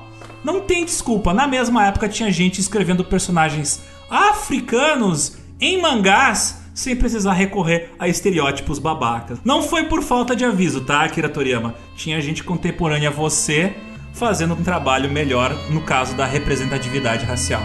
não 0.43 0.61
tem 0.61 0.85
desculpa. 0.85 1.33
Na 1.33 1.47
mesma 1.47 1.87
época 1.87 2.07
tinha 2.07 2.31
gente 2.31 2.61
escrevendo 2.61 3.03
personagens 3.03 3.81
africanos 4.09 5.37
em 5.59 5.81
mangás 5.81 6.64
sem 6.75 6.95
precisar 6.95 7.33
recorrer 7.33 7.91
a 7.97 8.07
estereótipos 8.07 8.77
babacas. 8.77 9.39
Não 9.45 9.63
foi 9.63 9.85
por 9.85 10.03
falta 10.03 10.35
de 10.35 10.43
aviso, 10.43 10.81
tá, 10.81 11.03
Akira 11.03 11.29
Toriyama? 11.29 11.73
Tinha 11.95 12.19
gente 12.19 12.43
contemporânea 12.43 13.07
a 13.07 13.11
você 13.11 13.73
fazendo 14.13 14.53
um 14.53 14.63
trabalho 14.63 15.09
melhor 15.09 15.55
no 15.71 15.81
caso 15.81 16.15
da 16.15 16.25
representatividade 16.25 17.25
racial. 17.25 17.63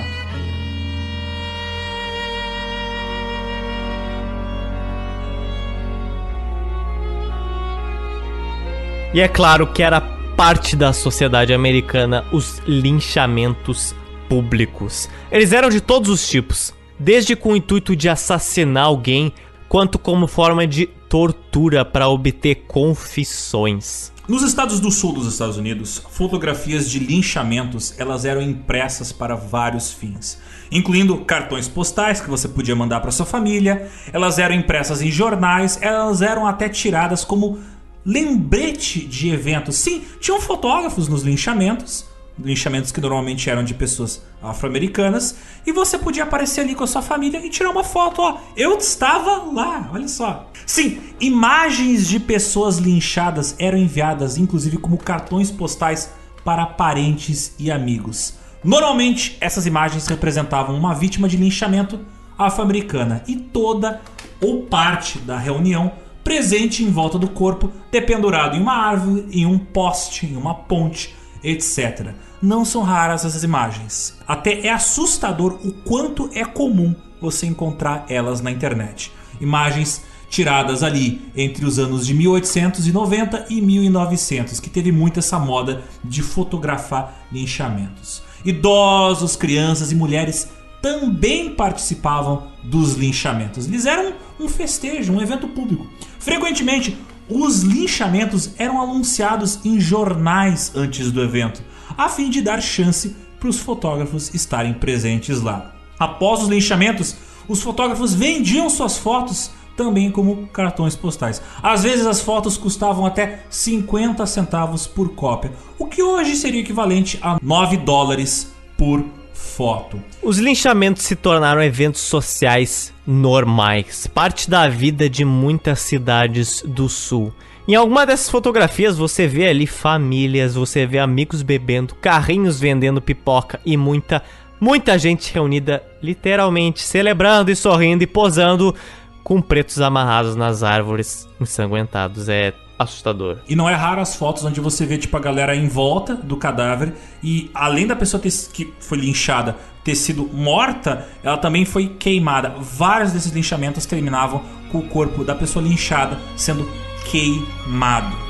E 9.12 9.20
é 9.20 9.26
claro 9.26 9.66
que 9.66 9.82
era 9.82 10.00
parte 10.36 10.76
da 10.76 10.92
sociedade 10.92 11.52
americana 11.52 12.24
os 12.32 12.62
linchamentos 12.64 13.92
públicos. 14.28 15.08
Eles 15.32 15.52
eram 15.52 15.68
de 15.68 15.80
todos 15.80 16.08
os 16.08 16.28
tipos, 16.28 16.72
desde 17.00 17.34
com 17.34 17.54
o 17.54 17.56
intuito 17.56 17.96
de 17.96 18.08
assassinar 18.08 18.84
alguém, 18.84 19.32
quanto 19.68 19.98
como 19.98 20.26
forma 20.26 20.66
de 20.66 20.86
tortura 21.08 21.84
para 21.84 22.08
obter 22.08 22.66
confissões. 22.68 24.12
Nos 24.28 24.42
estados 24.42 24.78
do 24.78 24.92
sul 24.92 25.12
dos 25.12 25.26
Estados 25.26 25.56
Unidos, 25.56 26.00
fotografias 26.10 26.88
de 26.88 27.00
linchamentos 27.00 27.94
elas 27.98 28.24
eram 28.24 28.40
impressas 28.40 29.10
para 29.10 29.34
vários 29.34 29.92
fins, 29.92 30.38
incluindo 30.70 31.16
cartões 31.24 31.66
postais 31.66 32.20
que 32.20 32.30
você 32.30 32.46
podia 32.46 32.76
mandar 32.76 33.00
para 33.00 33.10
sua 33.10 33.26
família, 33.26 33.90
elas 34.12 34.38
eram 34.38 34.54
impressas 34.54 35.02
em 35.02 35.10
jornais, 35.10 35.78
elas 35.82 36.22
eram 36.22 36.46
até 36.46 36.68
tiradas 36.68 37.24
como 37.24 37.58
lembrete 38.04 39.00
de 39.00 39.30
eventos. 39.30 39.76
Sim, 39.76 40.04
tinham 40.20 40.40
fotógrafos 40.40 41.08
nos 41.08 41.22
linchamentos, 41.22 42.04
linchamentos 42.38 42.90
que 42.92 43.00
normalmente 43.00 43.50
eram 43.50 43.62
de 43.62 43.74
pessoas 43.74 44.22
afro-americanas, 44.42 45.36
e 45.66 45.72
você 45.72 45.98
podia 45.98 46.22
aparecer 46.22 46.62
ali 46.62 46.74
com 46.74 46.84
a 46.84 46.86
sua 46.86 47.02
família 47.02 47.44
e 47.44 47.50
tirar 47.50 47.70
uma 47.70 47.84
foto, 47.84 48.22
ó. 48.22 48.38
Eu 48.56 48.78
estava 48.78 49.50
lá, 49.52 49.90
olha 49.92 50.08
só. 50.08 50.50
Sim, 50.66 51.00
imagens 51.20 52.06
de 52.06 52.18
pessoas 52.18 52.78
linchadas 52.78 53.54
eram 53.58 53.78
enviadas 53.78 54.36
inclusive 54.36 54.78
como 54.78 54.96
cartões 54.96 55.50
postais 55.50 56.10
para 56.44 56.66
parentes 56.66 57.54
e 57.58 57.70
amigos. 57.70 58.34
Normalmente, 58.62 59.36
essas 59.40 59.66
imagens 59.66 60.06
representavam 60.06 60.76
uma 60.76 60.94
vítima 60.94 61.28
de 61.28 61.36
linchamento 61.36 62.00
afro-americana 62.38 63.22
e 63.26 63.36
toda 63.36 64.00
ou 64.40 64.62
parte 64.62 65.18
da 65.18 65.38
reunião 65.38 65.92
presente 66.22 66.82
em 66.82 66.90
volta 66.90 67.18
do 67.18 67.28
corpo, 67.28 67.72
dependurado 67.90 68.56
em 68.56 68.60
uma 68.60 68.74
árvore, 68.74 69.26
em 69.32 69.46
um 69.46 69.58
poste, 69.58 70.26
em 70.26 70.36
uma 70.36 70.54
ponte, 70.54 71.14
etc. 71.42 72.14
Não 72.40 72.64
são 72.64 72.82
raras 72.82 73.24
essas 73.24 73.44
imagens. 73.44 74.16
Até 74.26 74.66
é 74.66 74.72
assustador 74.72 75.58
o 75.64 75.72
quanto 75.72 76.30
é 76.32 76.44
comum 76.44 76.94
você 77.20 77.46
encontrar 77.46 78.06
elas 78.08 78.40
na 78.40 78.50
internet. 78.50 79.12
Imagens 79.40 80.02
tiradas 80.30 80.82
ali 80.82 81.20
entre 81.36 81.66
os 81.66 81.78
anos 81.78 82.06
de 82.06 82.14
1890 82.14 83.46
e 83.50 83.60
1900, 83.60 84.60
que 84.60 84.70
teve 84.70 84.92
muito 84.92 85.18
essa 85.18 85.38
moda 85.38 85.82
de 86.04 86.22
fotografar 86.22 87.26
linchamentos. 87.32 88.22
Idosos, 88.44 89.36
crianças 89.36 89.92
e 89.92 89.94
mulheres 89.94 90.48
também 90.80 91.50
participavam 91.50 92.46
dos 92.62 92.94
linchamentos. 92.94 93.66
Eles 93.66 93.84
eram 93.84 94.14
um 94.38 94.48
festejo, 94.48 95.12
um 95.12 95.20
evento 95.20 95.48
público. 95.48 95.86
Frequentemente, 96.18 96.96
os 97.30 97.62
linchamentos 97.62 98.50
eram 98.58 98.80
anunciados 98.80 99.60
em 99.64 99.78
jornais 99.78 100.72
antes 100.74 101.12
do 101.12 101.22
evento, 101.22 101.62
a 101.96 102.08
fim 102.08 102.28
de 102.28 102.40
dar 102.40 102.60
chance 102.60 103.16
para 103.38 103.48
os 103.48 103.58
fotógrafos 103.58 104.34
estarem 104.34 104.74
presentes 104.74 105.40
lá. 105.40 105.74
Após 105.98 106.42
os 106.42 106.48
linchamentos, 106.48 107.16
os 107.48 107.62
fotógrafos 107.62 108.14
vendiam 108.14 108.68
suas 108.68 108.98
fotos 108.98 109.50
também 109.76 110.10
como 110.10 110.46
cartões 110.48 110.94
postais. 110.94 111.40
Às 111.62 111.82
vezes 111.82 112.06
as 112.06 112.20
fotos 112.20 112.58
custavam 112.58 113.06
até 113.06 113.44
50 113.48 114.26
centavos 114.26 114.86
por 114.86 115.14
cópia, 115.14 115.52
o 115.78 115.86
que 115.86 116.02
hoje 116.02 116.36
seria 116.36 116.60
equivalente 116.60 117.18
a 117.22 117.38
9 117.42 117.78
dólares 117.78 118.52
por 118.76 119.04
foto. 119.40 120.02
Os 120.22 120.38
linchamentos 120.38 121.02
se 121.02 121.16
tornaram 121.16 121.62
eventos 121.62 122.02
sociais 122.02 122.92
normais, 123.06 124.06
parte 124.06 124.48
da 124.48 124.68
vida 124.68 125.08
de 125.08 125.24
muitas 125.24 125.80
cidades 125.80 126.62
do 126.62 126.88
sul. 126.88 127.32
Em 127.66 127.74
alguma 127.74 128.06
dessas 128.06 128.28
fotografias 128.28 128.96
você 128.96 129.26
vê 129.26 129.48
ali 129.48 129.66
famílias, 129.66 130.54
você 130.54 130.86
vê 130.86 130.98
amigos 130.98 131.42
bebendo, 131.42 131.94
carrinhos 131.94 132.60
vendendo 132.60 133.00
pipoca 133.00 133.60
e 133.64 133.76
muita, 133.76 134.22
muita 134.60 134.98
gente 134.98 135.32
reunida, 135.32 135.82
literalmente 136.02 136.80
celebrando 136.80 137.50
e 137.50 137.56
sorrindo 137.56 138.02
e 138.02 138.06
posando 138.06 138.74
com 139.22 139.40
pretos 139.40 139.80
amarrados 139.80 140.36
nas 140.36 140.62
árvores 140.62 141.28
ensanguentados. 141.40 142.28
É 142.28 142.52
assustador. 142.80 143.36
E 143.46 143.54
não 143.54 143.68
é 143.68 143.74
raro 143.74 144.00
as 144.00 144.16
fotos 144.16 144.42
onde 144.42 144.58
você 144.58 144.86
vê 144.86 144.96
tipo 144.96 145.14
a 145.14 145.20
galera 145.20 145.54
em 145.54 145.68
volta 145.68 146.14
do 146.14 146.34
cadáver 146.36 146.94
e 147.22 147.50
além 147.52 147.86
da 147.86 147.94
pessoa 147.94 148.20
ter, 148.20 148.32
que 148.52 148.72
foi 148.80 148.96
linchada 148.96 149.54
ter 149.84 149.94
sido 149.94 150.28
morta, 150.32 151.06
ela 151.22 151.36
também 151.36 151.66
foi 151.66 151.88
queimada. 151.88 152.54
Vários 152.58 153.12
desses 153.12 153.32
linchamentos 153.32 153.84
terminavam 153.84 154.42
com 154.72 154.78
o 154.78 154.88
corpo 154.88 155.24
da 155.24 155.34
pessoa 155.34 155.62
linchada 155.62 156.18
sendo 156.36 156.66
queimado. 157.10 158.29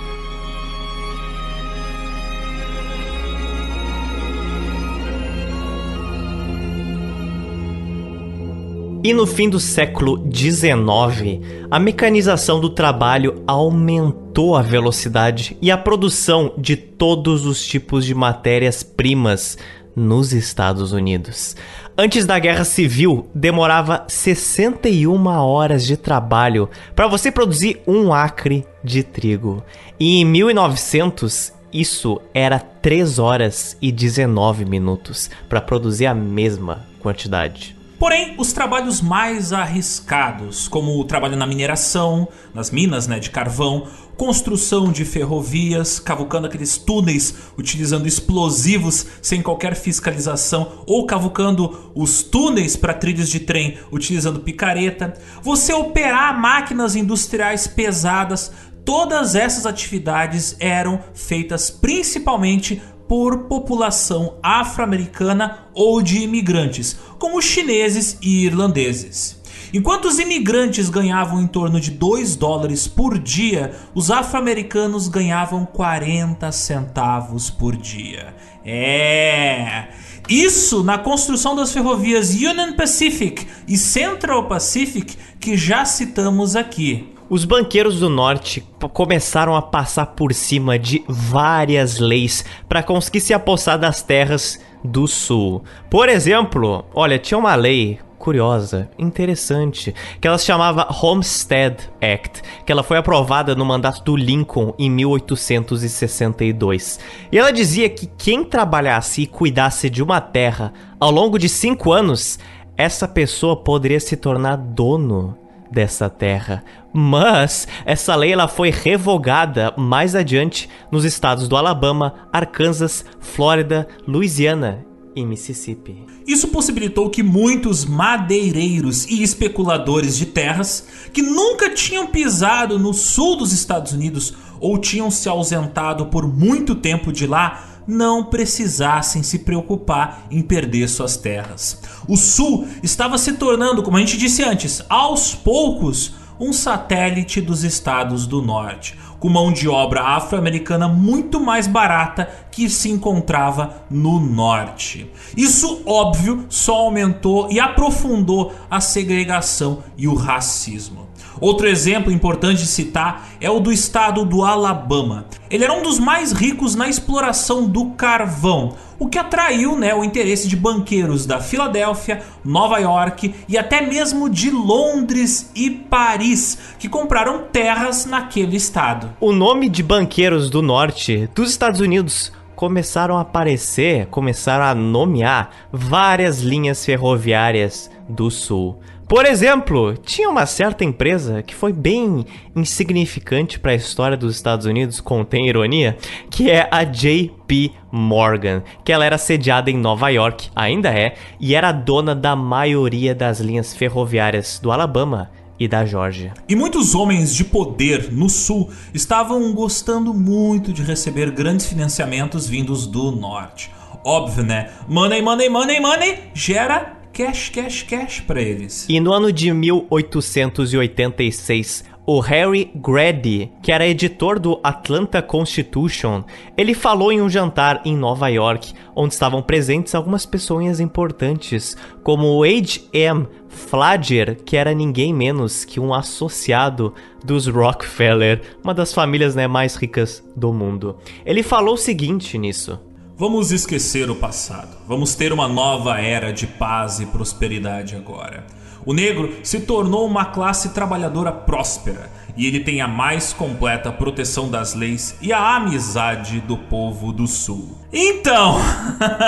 E 9.03 9.15
no 9.15 9.27
fim 9.27 9.49
do 9.49 9.59
século 9.59 10.23
XIX, 10.31 11.41
a 11.71 11.79
mecanização 11.79 12.61
do 12.61 12.69
trabalho 12.69 13.43
aumentou 13.47 14.55
a 14.55 14.61
velocidade 14.61 15.57
e 15.63 15.71
a 15.71 15.79
produção 15.79 16.53
de 16.59 16.77
todos 16.77 17.47
os 17.47 17.65
tipos 17.65 18.05
de 18.05 18.15
matérias-primas 18.15 19.57
nos 19.97 20.35
Estados 20.35 20.93
Unidos. 20.93 21.57
Antes 21.97 22.27
da 22.27 22.39
Guerra 22.39 22.65
Civil, 22.65 23.27
demorava 23.35 24.05
61 24.07 25.27
horas 25.27 25.87
de 25.87 25.97
trabalho 25.97 26.69
para 26.95 27.09
você 27.09 27.33
produzir 27.33 27.81
um 27.87 28.13
acre 28.13 28.67
de 28.85 29.03
trigo. 29.03 29.65
E 29.99 30.21
em 30.21 30.27
1900, 30.27 31.55
isso 31.73 32.21
era 32.35 32.59
3 32.59 33.19
horas 33.19 33.79
e 33.81 33.91
19 33.91 34.67
minutos 34.67 35.31
para 35.49 35.61
produzir 35.61 36.05
a 36.05 36.15
mesma 36.15 36.85
quantidade. 37.01 37.80
Porém, 38.01 38.35
os 38.39 38.55
trabalhos 38.55 39.03
mais 39.03 39.53
arriscados, 39.53 40.67
como 40.67 40.99
o 40.99 41.05
trabalho 41.05 41.37
na 41.37 41.47
mineração, 41.47 42.27
nas 42.55 42.71
minas 42.71 43.07
né, 43.07 43.19
de 43.19 43.29
carvão, 43.29 43.89
construção 44.17 44.91
de 44.91 45.05
ferrovias, 45.05 46.01
cavucando 46.01 46.47
aqueles 46.47 46.79
túneis 46.79 47.35
utilizando 47.59 48.09
explosivos 48.09 49.05
sem 49.21 49.43
qualquer 49.43 49.77
fiscalização, 49.77 50.83
ou 50.87 51.05
cavucando 51.05 51.93
os 51.95 52.23
túneis 52.23 52.75
para 52.75 52.95
trilhos 52.95 53.29
de 53.29 53.41
trem 53.41 53.77
utilizando 53.93 54.41
picareta, 54.41 55.13
você 55.43 55.75
operar 55.75 56.41
máquinas 56.41 56.97
industriais 56.97 57.67
pesadas, 57.67 58.51
todas 58.83 59.35
essas 59.35 59.67
atividades 59.67 60.57
eram 60.59 61.01
feitas 61.13 61.69
principalmente 61.69 62.81
por 63.11 63.49
população 63.49 64.37
afro-americana 64.41 65.67
ou 65.75 66.01
de 66.01 66.19
imigrantes, 66.19 66.97
como 67.19 67.43
chineses 67.43 68.17
e 68.23 68.45
irlandeses. 68.45 69.43
Enquanto 69.75 70.05
os 70.05 70.21
imigrantes 70.21 70.89
ganhavam 70.89 71.43
em 71.43 71.49
torno 71.49 71.81
de 71.81 71.91
2 71.91 72.37
dólares 72.37 72.87
por 72.87 73.19
dia, 73.19 73.75
os 73.97 74.13
afro-americanos 74.13 75.09
ganhavam 75.09 75.67
40 75.67 76.53
centavos 76.53 77.51
por 77.51 77.77
dia. 77.77 78.33
É. 78.65 79.89
Isso 80.29 80.85
na 80.85 80.97
construção 80.97 81.57
das 81.57 81.73
ferrovias 81.73 82.31
Union 82.31 82.75
Pacific 82.77 83.45
e 83.67 83.77
Central 83.77 84.47
Pacific 84.47 85.17
que 85.41 85.57
já 85.57 85.85
citamos 85.85 86.55
aqui. 86.55 87.13
Os 87.31 87.45
banqueiros 87.45 88.01
do 88.01 88.09
norte 88.09 88.67
começaram 88.93 89.55
a 89.55 89.63
passar 89.63 90.07
por 90.07 90.35
cima 90.35 90.77
de 90.77 91.05
várias 91.07 92.01
leis 92.01 92.45
para 92.69 92.83
conseguir 92.83 93.21
se 93.21 93.33
apossar 93.33 93.79
das 93.79 94.03
terras 94.03 94.61
do 94.83 95.07
sul. 95.07 95.63
Por 95.89 96.09
exemplo, 96.09 96.85
olha, 96.93 97.21
tinha 97.21 97.39
uma 97.39 97.55
lei 97.55 98.01
curiosa, 98.19 98.91
interessante, 98.99 99.95
que 100.21 100.27
ela 100.27 100.39
se 100.39 100.47
chamava 100.47 100.89
Homestead 100.91 101.77
Act, 102.03 102.43
que 102.67 102.73
ela 102.73 102.83
foi 102.83 102.97
aprovada 102.97 103.55
no 103.55 103.65
mandato 103.65 104.03
do 104.03 104.17
Lincoln 104.17 104.75
em 104.77 104.91
1862. 104.91 106.99
E 107.31 107.39
ela 107.39 107.53
dizia 107.53 107.89
que 107.89 108.11
quem 108.19 108.43
trabalhasse 108.43 109.23
e 109.23 109.29
cuidasse 109.29 109.89
de 109.89 110.03
uma 110.03 110.21
terra 110.21 110.73
ao 110.99 111.13
longo 111.13 111.39
de 111.39 111.49
cinco 111.49 111.93
anos, 111.93 112.41
essa 112.77 113.07
pessoa 113.07 113.55
poderia 113.55 114.01
se 114.01 114.17
tornar 114.17 114.57
dono 114.57 115.39
dessa 115.71 116.09
terra. 116.11 116.65
Mas 116.93 117.69
essa 117.85 118.15
lei 118.17 118.33
ela 118.33 118.49
foi 118.49 118.71
revogada 118.71 119.73
mais 119.77 120.15
adiante 120.15 120.69
nos 120.91 121.05
estados 121.05 121.47
do 121.47 121.57
Alabama, 121.57 122.29
Arkansas, 122.33 123.05
Flórida, 123.21 123.87
Louisiana 124.07 124.85
e 125.15 125.25
Mississippi. 125.25 126.05
Isso 126.27 126.49
possibilitou 126.49 127.11
que 127.11 127.23
muitos 127.23 127.85
madeireiros 127.85 129.07
e 129.07 129.23
especuladores 129.23 130.17
de 130.17 130.27
terras 130.27 130.87
que 131.13 131.23
nunca 131.23 131.71
tinham 131.71 132.07
pisado 132.07 132.79
no 132.79 132.93
sul 132.93 133.37
dos 133.37 133.53
Estados 133.53 133.93
Unidos 133.93 134.35
ou 134.61 134.79
tinham 134.79 135.11
se 135.11 135.29
ausentado 135.29 136.07
por 136.07 136.27
muito 136.27 136.75
tempo 136.75 137.13
de 137.13 137.27
lá 137.27 137.70
não 137.91 138.25
precisassem 138.25 139.23
se 139.23 139.41
preocupar 139.41 140.27
em 140.31 140.41
perder 140.41 140.89
suas 140.89 141.17
terras. 141.17 141.83
O 142.09 142.17
Sul 142.17 142.67
estava 142.83 143.19
se 143.19 143.33
tornando, 143.35 143.83
como 143.83 143.97
a 143.97 144.01
gente 144.01 144.17
disse 144.17 144.43
antes, 144.43 144.83
aos 144.89 145.35
poucos, 145.35 146.15
um 146.39 146.53
satélite 146.53 147.41
dos 147.41 147.65
estados 147.65 148.27
do 148.27 148.41
Norte, 148.41 148.99
com 149.19 149.29
mão 149.29 149.53
de 149.53 149.69
obra 149.69 150.01
afro-americana 150.03 150.89
muito 150.89 151.39
mais 151.39 151.67
barata 151.67 152.27
que 152.51 152.71
se 152.71 152.89
encontrava 152.89 153.85
no 153.91 154.19
Norte. 154.19 155.11
Isso, 155.37 155.83
óbvio, 155.85 156.47
só 156.49 156.77
aumentou 156.77 157.51
e 157.51 157.61
aprofundou 157.61 158.55
a 158.71 158.81
segregação 158.81 159.83
e 159.99 160.09
o 160.09 160.15
racismo. 160.15 161.10
Outro 161.41 161.67
exemplo 161.67 162.13
importante 162.13 162.59
de 162.59 162.67
citar 162.67 163.29
é 163.41 163.51
o 163.51 163.61
do 163.61 163.73
estado 163.73 164.25
do 164.25 164.45
Alabama. 164.45 165.27
Ele 165.51 165.65
era 165.65 165.73
um 165.73 165.83
dos 165.83 165.99
mais 165.99 166.33
ricos 166.33 166.75
na 166.75 166.89
exploração 166.89 167.67
do 167.67 167.87
carvão, 167.93 168.75
o 168.99 169.09
que 169.09 169.19
atraiu 169.19 169.77
né, 169.77 169.95
o 169.95 170.05
interesse 170.05 170.47
de 170.47 170.55
banqueiros 170.55 171.25
da 171.25 171.41
Filadélfia, 171.41 172.23
Nova 172.45 172.79
York 172.79 173.35
e 173.49 173.57
até 173.57 173.81
mesmo 173.81 174.29
de 174.29 174.51
Londres 174.51 175.51
e 175.55 175.71
Paris, 175.71 176.59
que 176.79 176.89
compraram 176.89 177.45
terras 177.51 178.05
naquele 178.05 178.57
estado. 178.57 179.11
O 179.19 179.33
nome 179.33 179.71
de 179.71 179.83
banqueiros 179.83 180.51
do 180.51 180.61
norte 180.61 181.29
dos 181.35 181.51
Estados 181.51 181.81
Unidos 181.81 182.31
começaram 182.55 183.17
a 183.17 183.23
aparecer, 183.23 184.07
começaram 184.09 184.67
a 184.67 184.75
nomear 184.75 185.51
várias 185.73 186.41
linhas 186.41 186.85
ferroviárias 186.85 187.91
do 188.07 188.31
sul. 188.31 188.79
Por 189.11 189.27
exemplo, 189.27 189.97
tinha 189.97 190.31
uma 190.31 190.47
certa 190.47 190.85
empresa 190.85 191.43
que 191.43 191.53
foi 191.53 191.73
bem 191.73 192.25
insignificante 192.55 193.59
para 193.59 193.73
a 193.73 193.75
história 193.75 194.17
dos 194.17 194.37
Estados 194.37 194.67
Unidos, 194.67 195.01
contém 195.01 195.49
ironia, 195.49 195.99
que 196.31 196.49
é 196.49 196.69
a 196.71 196.85
JP 196.85 197.73
Morgan, 197.91 198.63
que 198.85 198.93
ela 198.93 199.05
era 199.05 199.19
sediada 199.19 199.69
em 199.69 199.77
Nova 199.77 200.11
York, 200.11 200.49
ainda 200.55 200.97
é, 200.97 201.17
e 201.41 201.57
era 201.57 201.73
dona 201.73 202.15
da 202.15 202.37
maioria 202.37 203.13
das 203.13 203.41
linhas 203.41 203.75
ferroviárias 203.75 204.61
do 204.63 204.71
Alabama 204.71 205.29
e 205.59 205.67
da 205.67 205.85
Georgia. 205.85 206.33
E 206.49 206.55
muitos 206.55 206.95
homens 206.95 207.35
de 207.35 207.43
poder 207.43 208.13
no 208.13 208.29
sul 208.31 208.71
estavam 208.95 209.53
gostando 209.53 210.15
muito 210.15 210.73
de 210.73 210.85
receber 210.85 211.33
grandes 211.33 211.67
financiamentos 211.67 212.49
vindos 212.49 212.87
do 212.87 213.11
norte. 213.11 213.73
Óbvio, 214.05 214.45
né? 214.45 214.71
Money, 214.87 215.21
money, 215.21 215.49
money, 215.49 215.81
money 215.81 216.19
gera 216.33 217.00
cash, 217.21 217.51
cash, 217.51 217.83
cash 217.83 218.21
para 218.21 218.41
eles. 218.41 218.87
E 218.89 218.99
no 218.99 219.13
ano 219.13 219.31
de 219.31 219.53
1886, 219.53 221.85
o 222.07 222.19
Harry 222.21 222.71
Grady, 222.75 223.53
que 223.63 223.71
era 223.71 223.87
editor 223.87 224.39
do 224.39 224.59
Atlanta 224.63 225.21
Constitution, 225.21 226.23
ele 226.57 226.73
falou 226.73 227.13
em 227.13 227.21
um 227.21 227.29
jantar 227.29 227.83
em 227.85 227.95
Nova 227.95 228.29
York, 228.29 228.73
onde 228.97 229.13
estavam 229.13 229.43
presentes 229.43 229.95
algumas 229.95 230.25
pessoas 230.25 230.81
importantes, 230.81 231.77
como 232.03 232.27
o 232.27 232.43
H.M. 232.43 233.29
Flagger, 233.51 234.43
que 234.43 234.57
era 234.57 234.73
ninguém 234.73 235.13
menos 235.13 235.67
que 235.67 235.79
um 235.79 235.93
associado 235.93 236.95
dos 237.23 237.47
Rockefeller, 237.47 238.41
uma 238.65 238.73
das 238.73 238.95
famílias 238.95 239.35
né, 239.35 239.47
mais 239.47 239.77
ricas 239.77 240.25
do 240.35 240.55
mundo. 240.55 240.97
Ele 241.27 241.43
falou 241.43 241.75
o 241.75 241.79
seguinte 241.79 242.39
nisso. 242.39 242.81
Vamos 243.21 243.53
esquecer 243.53 244.09
o 244.09 244.17
passado. 244.17 244.79
Vamos 244.89 245.15
ter 245.15 245.31
uma 245.31 245.47
nova 245.47 246.01
era 246.01 246.33
de 246.33 246.47
paz 246.47 247.01
e 247.01 247.05
prosperidade 247.05 247.95
agora. 247.95 248.47
O 248.87 248.95
negro 248.95 249.41
se 249.43 249.61
tornou 249.61 250.07
uma 250.07 250.25
classe 250.25 250.71
trabalhadora 250.71 251.31
próspera 251.31 252.11
e 252.35 252.47
ele 252.47 252.61
tem 252.61 252.81
a 252.81 252.89
mais 252.89 253.35
completa 253.35 253.93
proteção 253.93 254.51
das 254.51 254.73
leis 254.73 255.19
e 255.21 255.35
a 255.35 255.57
amizade 255.57 256.41
do 256.41 256.57
povo 256.57 257.13
do 257.13 257.27
sul. 257.27 257.77
Então. 257.93 258.57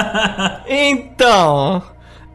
então. 0.67 1.83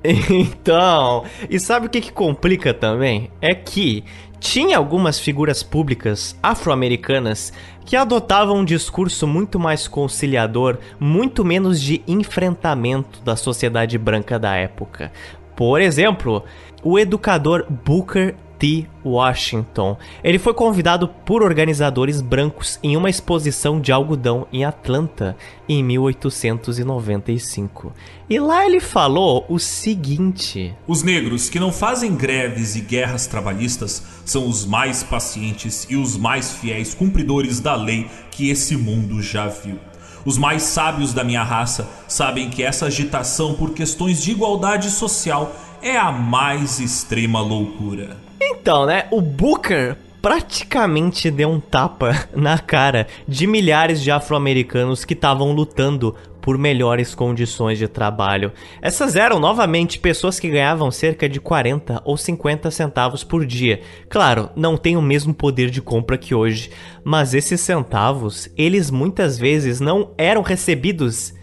Então. 0.03 1.25
E 1.49 1.59
sabe 1.59 1.87
o 1.87 1.89
que, 1.89 2.01
que 2.01 2.11
complica 2.11 2.71
também? 2.71 3.31
É 3.41 3.55
que 3.55 4.03
tinha 4.39 4.77
algumas 4.77 5.19
figuras 5.19 5.63
públicas 5.63 6.37
afro-americanas 6.43 7.51
que 7.87 7.95
adotavam 7.95 8.57
um 8.57 8.65
discurso 8.65 9.25
muito 9.25 9.57
mais 9.57 9.87
conciliador, 9.87 10.77
muito 10.99 11.45
menos 11.45 11.81
de 11.81 12.03
enfrentamento 12.05 13.21
da 13.21 13.37
sociedade 13.37 13.97
branca 13.97 14.37
da 14.37 14.53
época. 14.55 15.09
Por 15.55 15.79
exemplo, 15.79 16.43
o 16.83 16.99
educador 16.99 17.65
Booker 17.69 18.35
T. 18.59 18.87
Washington. 19.05 19.97
Ele 20.23 20.39
foi 20.39 20.53
convidado 20.53 21.07
por 21.07 21.43
organizadores 21.43 22.21
brancos 22.21 22.79
em 22.83 22.97
uma 22.97 23.09
exposição 23.09 23.79
de 23.79 23.91
algodão 23.91 24.47
em 24.51 24.65
Atlanta 24.65 25.37
em 25.67 25.83
1895. 25.83 27.93
E 28.29 28.39
lá 28.39 28.65
ele 28.65 28.79
falou 28.79 29.45
o 29.47 29.59
seguinte: 29.59 30.75
Os 30.87 31.03
negros 31.03 31.49
que 31.49 31.59
não 31.59 31.71
fazem 31.71 32.15
greves 32.15 32.75
e 32.75 32.81
guerras 32.81 33.27
trabalhistas 33.27 34.03
são 34.25 34.47
os 34.47 34.65
mais 34.65 35.03
pacientes 35.03 35.85
e 35.89 35.95
os 35.95 36.17
mais 36.17 36.53
fiéis 36.53 36.93
cumpridores 36.93 37.59
da 37.59 37.75
lei 37.75 38.07
que 38.31 38.49
esse 38.49 38.75
mundo 38.75 39.21
já 39.21 39.47
viu. 39.47 39.79
Os 40.25 40.37
mais 40.37 40.63
sábios 40.63 41.13
da 41.13 41.23
minha 41.23 41.41
raça 41.41 41.87
sabem 42.05 42.49
que 42.49 42.61
essa 42.61 42.87
agitação 42.87 43.53
por 43.53 43.73
questões 43.73 44.21
de 44.21 44.31
igualdade 44.31 44.91
social 44.91 45.55
é 45.81 45.95
a 45.95 46.11
mais 46.11 46.81
extrema 46.81 47.39
loucura. 47.39 48.26
Então, 48.39 48.85
né? 48.85 49.07
O 49.11 49.21
Booker 49.21 49.97
praticamente 50.21 51.31
deu 51.31 51.49
um 51.49 51.59
tapa 51.59 52.27
na 52.35 52.59
cara 52.59 53.07
de 53.27 53.47
milhares 53.47 54.01
de 54.01 54.11
afro-americanos 54.11 55.05
que 55.05 55.13
estavam 55.13 55.51
lutando 55.51 56.15
por 56.41 56.57
melhores 56.57 57.13
condições 57.13 57.77
de 57.77 57.89
trabalho. 57.89 58.53
Essas 58.81 59.17
eram 59.17 59.37
novamente 59.37 59.99
pessoas 59.99 60.39
que 60.39 60.49
ganhavam 60.49 60.89
cerca 60.89 61.27
de 61.27 61.41
40 61.41 62.01
ou 62.05 62.15
50 62.15 62.71
centavos 62.71 63.21
por 63.21 63.45
dia. 63.45 63.81
Claro, 64.09 64.49
não 64.55 64.77
tem 64.77 64.95
o 64.95 65.01
mesmo 65.01 65.33
poder 65.33 65.69
de 65.69 65.81
compra 65.81 66.17
que 66.17 66.33
hoje, 66.33 66.71
mas 67.03 67.33
esses 67.33 67.59
centavos, 67.59 68.49
eles 68.57 68.89
muitas 68.89 69.37
vezes 69.37 69.81
não 69.81 70.11
eram 70.17 70.41
recebidos 70.41 71.33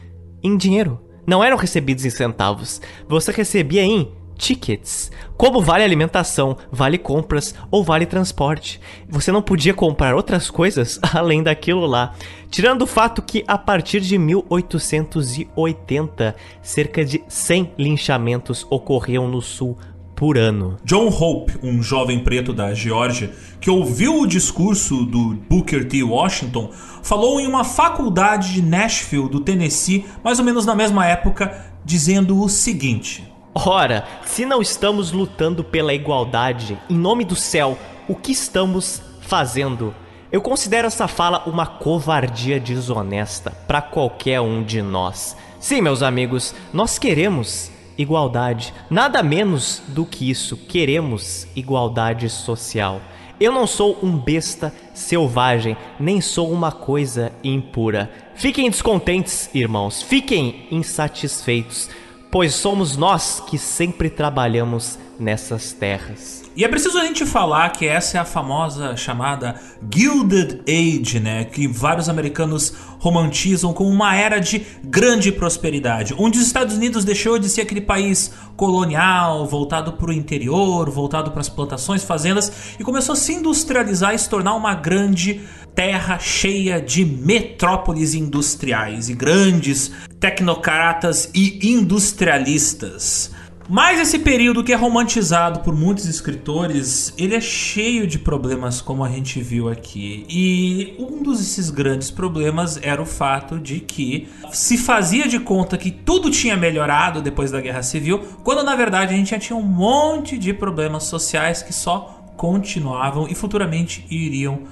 em 0.43 0.57
dinheiro, 0.57 0.99
não 1.27 1.45
eram 1.45 1.59
recebidos 1.59 2.07
em 2.07 2.11
centavos. 2.11 2.81
Você 3.07 3.31
recebia 3.31 3.83
em 3.83 4.11
tickets, 4.37 5.11
como 5.37 5.61
vale 5.61 5.85
alimentação, 5.85 6.57
vale 6.71 6.99
compras 6.99 7.55
ou 7.71 7.83
vale 7.83 8.07
transporte. 8.07 8.81
Você 9.09 9.33
não 9.33 9.43
podia 9.43 9.75
comprar 9.75 10.15
outras 10.15 10.51
coisas 10.51 11.01
além 11.13 11.43
daquilo 11.43 11.87
lá. 11.87 12.15
Tirando 12.51 12.83
o 12.83 12.87
fato 12.87 13.23
que 13.23 13.43
a 13.47 13.59
partir 13.59 14.01
de 14.01 14.17
1880, 14.17 16.37
cerca 16.63 17.05
de 17.05 17.23
100 17.27 17.73
linchamentos 17.79 18.67
ocorriam 18.71 19.29
no 19.29 19.43
sul 19.43 19.77
por 20.15 20.39
ano. 20.39 20.77
John 20.85 21.09
Hope, 21.09 21.59
um 21.63 21.83
jovem 21.83 22.21
preto 22.21 22.53
da 22.53 22.73
Geórgia, 22.73 23.33
que 23.61 23.69
ouviu 23.69 24.21
o 24.21 24.27
discurso 24.27 25.05
do 25.05 25.35
Booker 25.49 25.89
T. 25.89 26.03
Washington, 26.03 26.71
falou 27.03 27.41
em 27.41 27.47
uma 27.47 27.65
faculdade 27.65 28.53
de 28.53 28.63
Nashville, 28.63 29.29
do 29.29 29.41
Tennessee, 29.41 30.07
mais 30.23 30.39
ou 30.39 30.45
menos 30.45 30.65
na 30.65 30.75
mesma 30.75 31.07
época, 31.07 31.67
dizendo 31.85 32.41
o 32.41 32.49
seguinte: 32.49 33.34
Ora, 33.55 34.05
se 34.25 34.45
não 34.45 34.61
estamos 34.61 35.13
lutando 35.13 35.63
pela 35.63 35.95
igualdade, 35.95 36.77
em 36.91 36.97
nome 36.97 37.25
do 37.25 37.37
céu, 37.37 37.79
o 38.09 38.17
que 38.17 38.33
estamos 38.33 39.01
fazendo? 39.21 39.95
Eu 40.33 40.43
considero 40.43 40.89
essa 40.89 41.07
fala 41.07 41.45
uma 41.47 41.65
covardia 41.65 42.59
desonesta 42.59 43.53
para 43.69 43.81
qualquer 43.81 44.41
um 44.41 44.65
de 44.65 44.83
nós. 44.83 45.37
Sim, 45.61 45.81
meus 45.83 46.03
amigos, 46.03 46.53
nós 46.73 46.99
queremos 46.99 47.71
igualdade. 47.97 48.75
Nada 48.91 49.23
menos 49.23 49.81
do 49.87 50.05
que 50.05 50.29
isso, 50.29 50.57
queremos 50.57 51.47
igualdade 51.55 52.29
social. 52.29 53.01
Eu 53.39 53.53
não 53.53 53.69
sou 53.69 53.99
um 54.03 54.17
besta 54.17 54.75
selvagem, 54.93 55.77
nem 55.99 56.21
sou 56.21 56.51
uma 56.51 56.73
coisa 56.73 57.33
impura. 57.43 58.11
Fiquem 58.35 58.69
descontentes, 58.69 59.49
irmãos, 59.55 60.03
fiquem 60.03 60.67
insatisfeitos, 60.73 61.89
pois 62.35 62.53
somos 62.53 62.97
nós 62.97 63.39
que 63.39 63.57
sempre 63.57 64.11
trabalhamos 64.11 64.99
nessas 65.21 65.73
terras. 65.73 66.44
E 66.57 66.65
é 66.65 66.69
preciso 66.69 66.97
a 66.99 67.05
gente 67.05 67.27
falar 67.27 67.71
que 67.71 67.85
essa 67.85 68.17
é 68.17 68.21
a 68.21 68.25
famosa 68.25 68.97
chamada 68.97 69.61
Gilded 69.93 70.61
Age, 70.69 71.19
né? 71.19 71.45
Que 71.45 71.67
vários 71.67 72.09
americanos 72.09 72.73
romantizam 73.01 73.73
como 73.73 73.91
uma 73.91 74.15
era 74.15 74.39
de 74.39 74.65
grande 74.85 75.33
prosperidade, 75.33 76.15
onde 76.17 76.39
os 76.39 76.47
Estados 76.47 76.77
Unidos 76.77 77.05
deixou 77.05 77.41
de 77.41 77.49
ser 77.49 77.63
aquele 77.63 77.81
país 77.81 78.31
colonial, 78.57 79.45
voltado 79.49 79.95
para 79.95 80.11
o 80.11 80.13
interior, 80.13 80.89
voltado 80.91 81.33
para 81.33 81.41
as 81.41 81.49
plantações, 81.49 82.05
fazendas, 82.05 82.53
e 82.79 82.85
começou 82.85 83.15
a 83.15 83.17
se 83.17 83.33
industrializar 83.33 84.15
e 84.15 84.19
se 84.19 84.31
tornar 84.31 84.55
uma 84.55 84.75
grande 84.75 85.41
terra 85.75 86.21
cheia 86.21 86.81
de 86.81 87.05
metrópoles 87.05 88.15
industriais 88.15 89.09
e 89.09 89.15
grandes 89.15 89.91
tecnocratas 90.21 91.29
e 91.35 91.69
industrialistas. 91.75 93.34
Mas 93.69 93.99
esse 93.99 94.19
período 94.19 94.63
que 94.63 94.73
é 94.73 94.77
romantizado 94.77 95.61
por 95.61 95.75
muitos 95.75 96.07
escritores, 96.07 97.15
ele 97.17 97.35
é 97.35 97.41
cheio 97.41 98.07
de 98.07 98.19
problemas, 98.19 98.81
como 98.81 99.03
a 99.03 99.09
gente 99.09 99.41
viu 99.41 99.69
aqui. 99.69 100.27
E 100.29 100.95
um 100.99 101.23
desses 101.23 101.71
grandes 101.71 102.11
problemas 102.11 102.79
era 102.83 103.01
o 103.01 103.07
fato 103.07 103.59
de 103.59 103.81
que 103.81 104.29
se 104.53 104.77
fazia 104.77 105.27
de 105.27 105.41
conta 105.41 105.79
que 105.79 105.91
tudo 105.91 106.31
tinha 106.31 106.57
melhorado 106.57 107.23
depois 107.23 107.51
da 107.51 107.61
Guerra 107.61 107.83
Civil, 107.83 108.21
quando 108.43 108.63
na 108.63 108.77
verdade 108.77 109.15
a 109.15 109.17
gente 109.17 109.31
já 109.31 109.39
tinha 109.39 109.57
um 109.57 109.63
monte 109.63 110.37
de 110.37 110.53
problemas 110.53 111.05
sociais 111.05 111.63
que 111.63 111.73
só 111.73 112.23
continuavam 112.37 113.27
e 113.29 113.35
futuramente 113.35 114.07
iriam 114.11 114.63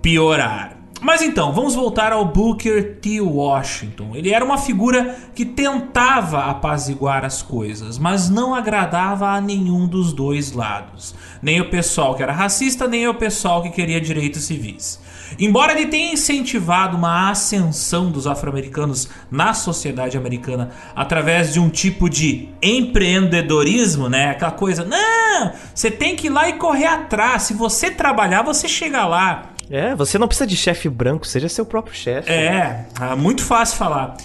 piorar. 0.00 0.79
Mas 1.00 1.22
então, 1.22 1.50
vamos 1.50 1.74
voltar 1.74 2.12
ao 2.12 2.26
Booker 2.26 2.98
T. 3.00 3.22
Washington. 3.22 4.14
Ele 4.14 4.34
era 4.34 4.44
uma 4.44 4.58
figura 4.58 5.16
que 5.34 5.46
tentava 5.46 6.44
apaziguar 6.44 7.24
as 7.24 7.40
coisas, 7.40 7.98
mas 7.98 8.28
não 8.28 8.54
agradava 8.54 9.28
a 9.30 9.40
nenhum 9.40 9.86
dos 9.86 10.12
dois 10.12 10.52
lados. 10.52 11.14
Nem 11.40 11.58
o 11.58 11.70
pessoal 11.70 12.14
que 12.14 12.22
era 12.22 12.32
racista, 12.32 12.86
nem 12.86 13.08
o 13.08 13.14
pessoal 13.14 13.62
que 13.62 13.70
queria 13.70 13.98
direitos 13.98 14.44
civis. 14.44 15.00
Embora 15.38 15.72
ele 15.72 15.86
tenha 15.86 16.12
incentivado 16.12 16.98
uma 16.98 17.30
ascensão 17.30 18.10
dos 18.10 18.26
afro-americanos 18.26 19.08
na 19.30 19.54
sociedade 19.54 20.18
americana 20.18 20.70
através 20.94 21.52
de 21.52 21.60
um 21.60 21.70
tipo 21.70 22.10
de 22.10 22.50
empreendedorismo, 22.60 24.08
né? 24.08 24.30
Aquela 24.30 24.50
coisa, 24.50 24.84
não, 24.84 25.52
você 25.74 25.90
tem 25.90 26.14
que 26.14 26.26
ir 26.26 26.30
lá 26.30 26.48
e 26.48 26.54
correr 26.54 26.86
atrás. 26.86 27.44
Se 27.44 27.54
você 27.54 27.90
trabalhar, 27.90 28.42
você 28.42 28.68
chega 28.68 29.06
lá. 29.06 29.50
É, 29.70 29.94
você 29.94 30.18
não 30.18 30.26
precisa 30.26 30.46
de 30.46 30.56
chefe 30.56 30.88
branco, 30.88 31.26
seja 31.26 31.48
seu 31.48 31.64
próprio 31.64 31.94
chefe. 31.94 32.30
É, 32.30 32.86
né? 32.98 33.14
muito 33.16 33.44
fácil 33.44 33.78
falar. 33.78 34.16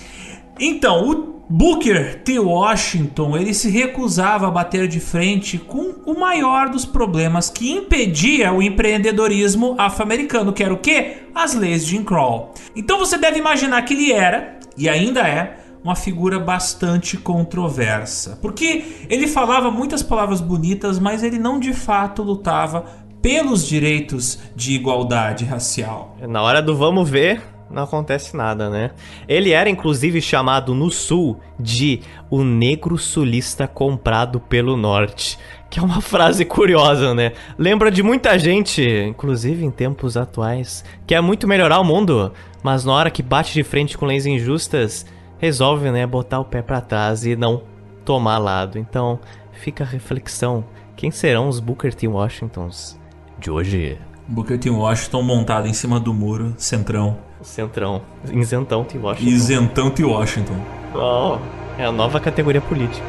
Então, 0.60 1.10
o 1.10 1.36
Booker 1.48 2.24
T. 2.24 2.40
Washington 2.40 3.38
ele 3.38 3.54
se 3.54 3.70
recusava 3.70 4.48
a 4.48 4.52
bater 4.52 4.88
de 4.88 5.00
frente 5.00 5.60
com 5.60 5.94
o 6.06 6.20
maior 6.20 6.70
dos 6.70 6.86
problemas 6.86 7.50
que 7.50 7.72
impedia 7.72 8.52
o 8.52 8.64
empreendedorismo 8.64 9.76
afro-americano, 9.78 10.52
que 10.52 10.64
era 10.64 10.74
o 10.74 10.80
quê? 10.80 11.18
As 11.36 11.54
leis 11.54 11.86
de 11.86 11.92
Jim 11.92 12.04
Crow. 12.04 12.52
Então 12.76 12.98
você 12.98 13.18
deve 13.18 13.38
imaginar 13.38 13.84
que 13.84 13.94
ele 13.94 14.12
era, 14.12 14.58
e 14.76 14.90
ainda 14.90 15.22
é, 15.28 15.58
uma 15.84 15.96
figura 15.96 16.40
bastante 16.40 17.16
controversa. 17.16 18.40
Porque 18.42 19.06
ele 19.08 19.28
falava 19.28 19.70
muitas 19.70 20.02
palavras 20.02 20.42
bonitas, 20.42 20.98
mas 20.98 21.22
ele 21.22 21.38
não 21.38 21.60
de 21.60 21.74
fato 21.74 22.24
lutava 22.24 23.05
pelos 23.26 23.68
direitos 23.68 24.38
de 24.56 24.74
igualdade 24.74 25.46
racial. 25.46 26.16
Na 26.30 26.44
hora 26.44 26.62
do 26.62 26.78
vamos 26.78 27.10
ver, 27.10 27.42
não 27.72 27.82
acontece 27.82 28.38
nada, 28.38 28.70
né? 28.70 28.92
Ele 29.28 29.50
era 29.50 29.68
inclusive 29.68 30.22
chamado 30.22 30.76
no 30.76 30.92
sul 30.92 31.40
de 31.60 32.02
o 32.30 32.44
negro 32.44 33.00
sulista 33.00 33.68
comprado 33.68 34.40
pelo 34.40 34.78
norte. 34.78 35.40
Que 35.72 35.80
é 35.80 35.82
uma 35.82 36.02
frase 36.06 36.46
curiosa, 36.46 37.16
né? 37.16 37.32
Lembra 37.58 37.90
de 37.90 38.04
muita 38.04 38.38
gente, 38.38 38.88
inclusive 38.88 39.66
em 39.66 39.72
tempos 39.72 40.16
atuais, 40.16 40.86
que 41.08 41.16
é 41.16 41.20
muito 41.20 41.48
melhorar 41.48 41.80
o 41.80 41.84
mundo, 41.84 42.32
mas 42.62 42.86
na 42.86 42.94
hora 42.94 43.10
que 43.10 43.24
bate 43.24 43.56
de 43.56 43.64
frente 43.64 43.98
com 43.98 44.06
leis 44.06 44.28
injustas, 44.28 45.04
resolve, 45.40 45.90
né, 45.90 46.06
botar 46.06 46.42
o 46.42 46.46
pé 46.46 46.62
para 46.62 46.80
trás 46.80 47.26
e 47.26 47.36
não 47.36 47.64
tomar 48.06 48.38
lado. 48.38 48.78
Então, 48.78 49.20
fica 49.52 49.84
a 49.84 49.88
reflexão: 49.88 50.64
quem 50.96 51.10
serão 51.10 51.50
os 51.50 51.60
Booker 51.60 51.92
T. 51.92 52.08
Washingtons? 52.08 53.04
De 53.40 53.52
hoje. 53.52 53.98
Booker. 54.28 54.60
Washington 54.72 55.22
montado 55.22 55.68
em 55.68 55.74
cima 55.74 56.00
do 56.00 56.14
muro, 56.14 56.54
centrão. 56.58 57.18
Centrão. 57.42 58.02
Isentão 58.32 58.84
T. 58.84 58.98
Washington. 58.98 59.30
Isentão 59.30 59.90
T. 59.92 60.04
Washington. 60.04 60.60
Oh, 60.96 61.38
é 61.78 61.86
a 61.86 61.92
nova 61.92 62.20
categoria 62.20 62.62
política. 62.62 63.06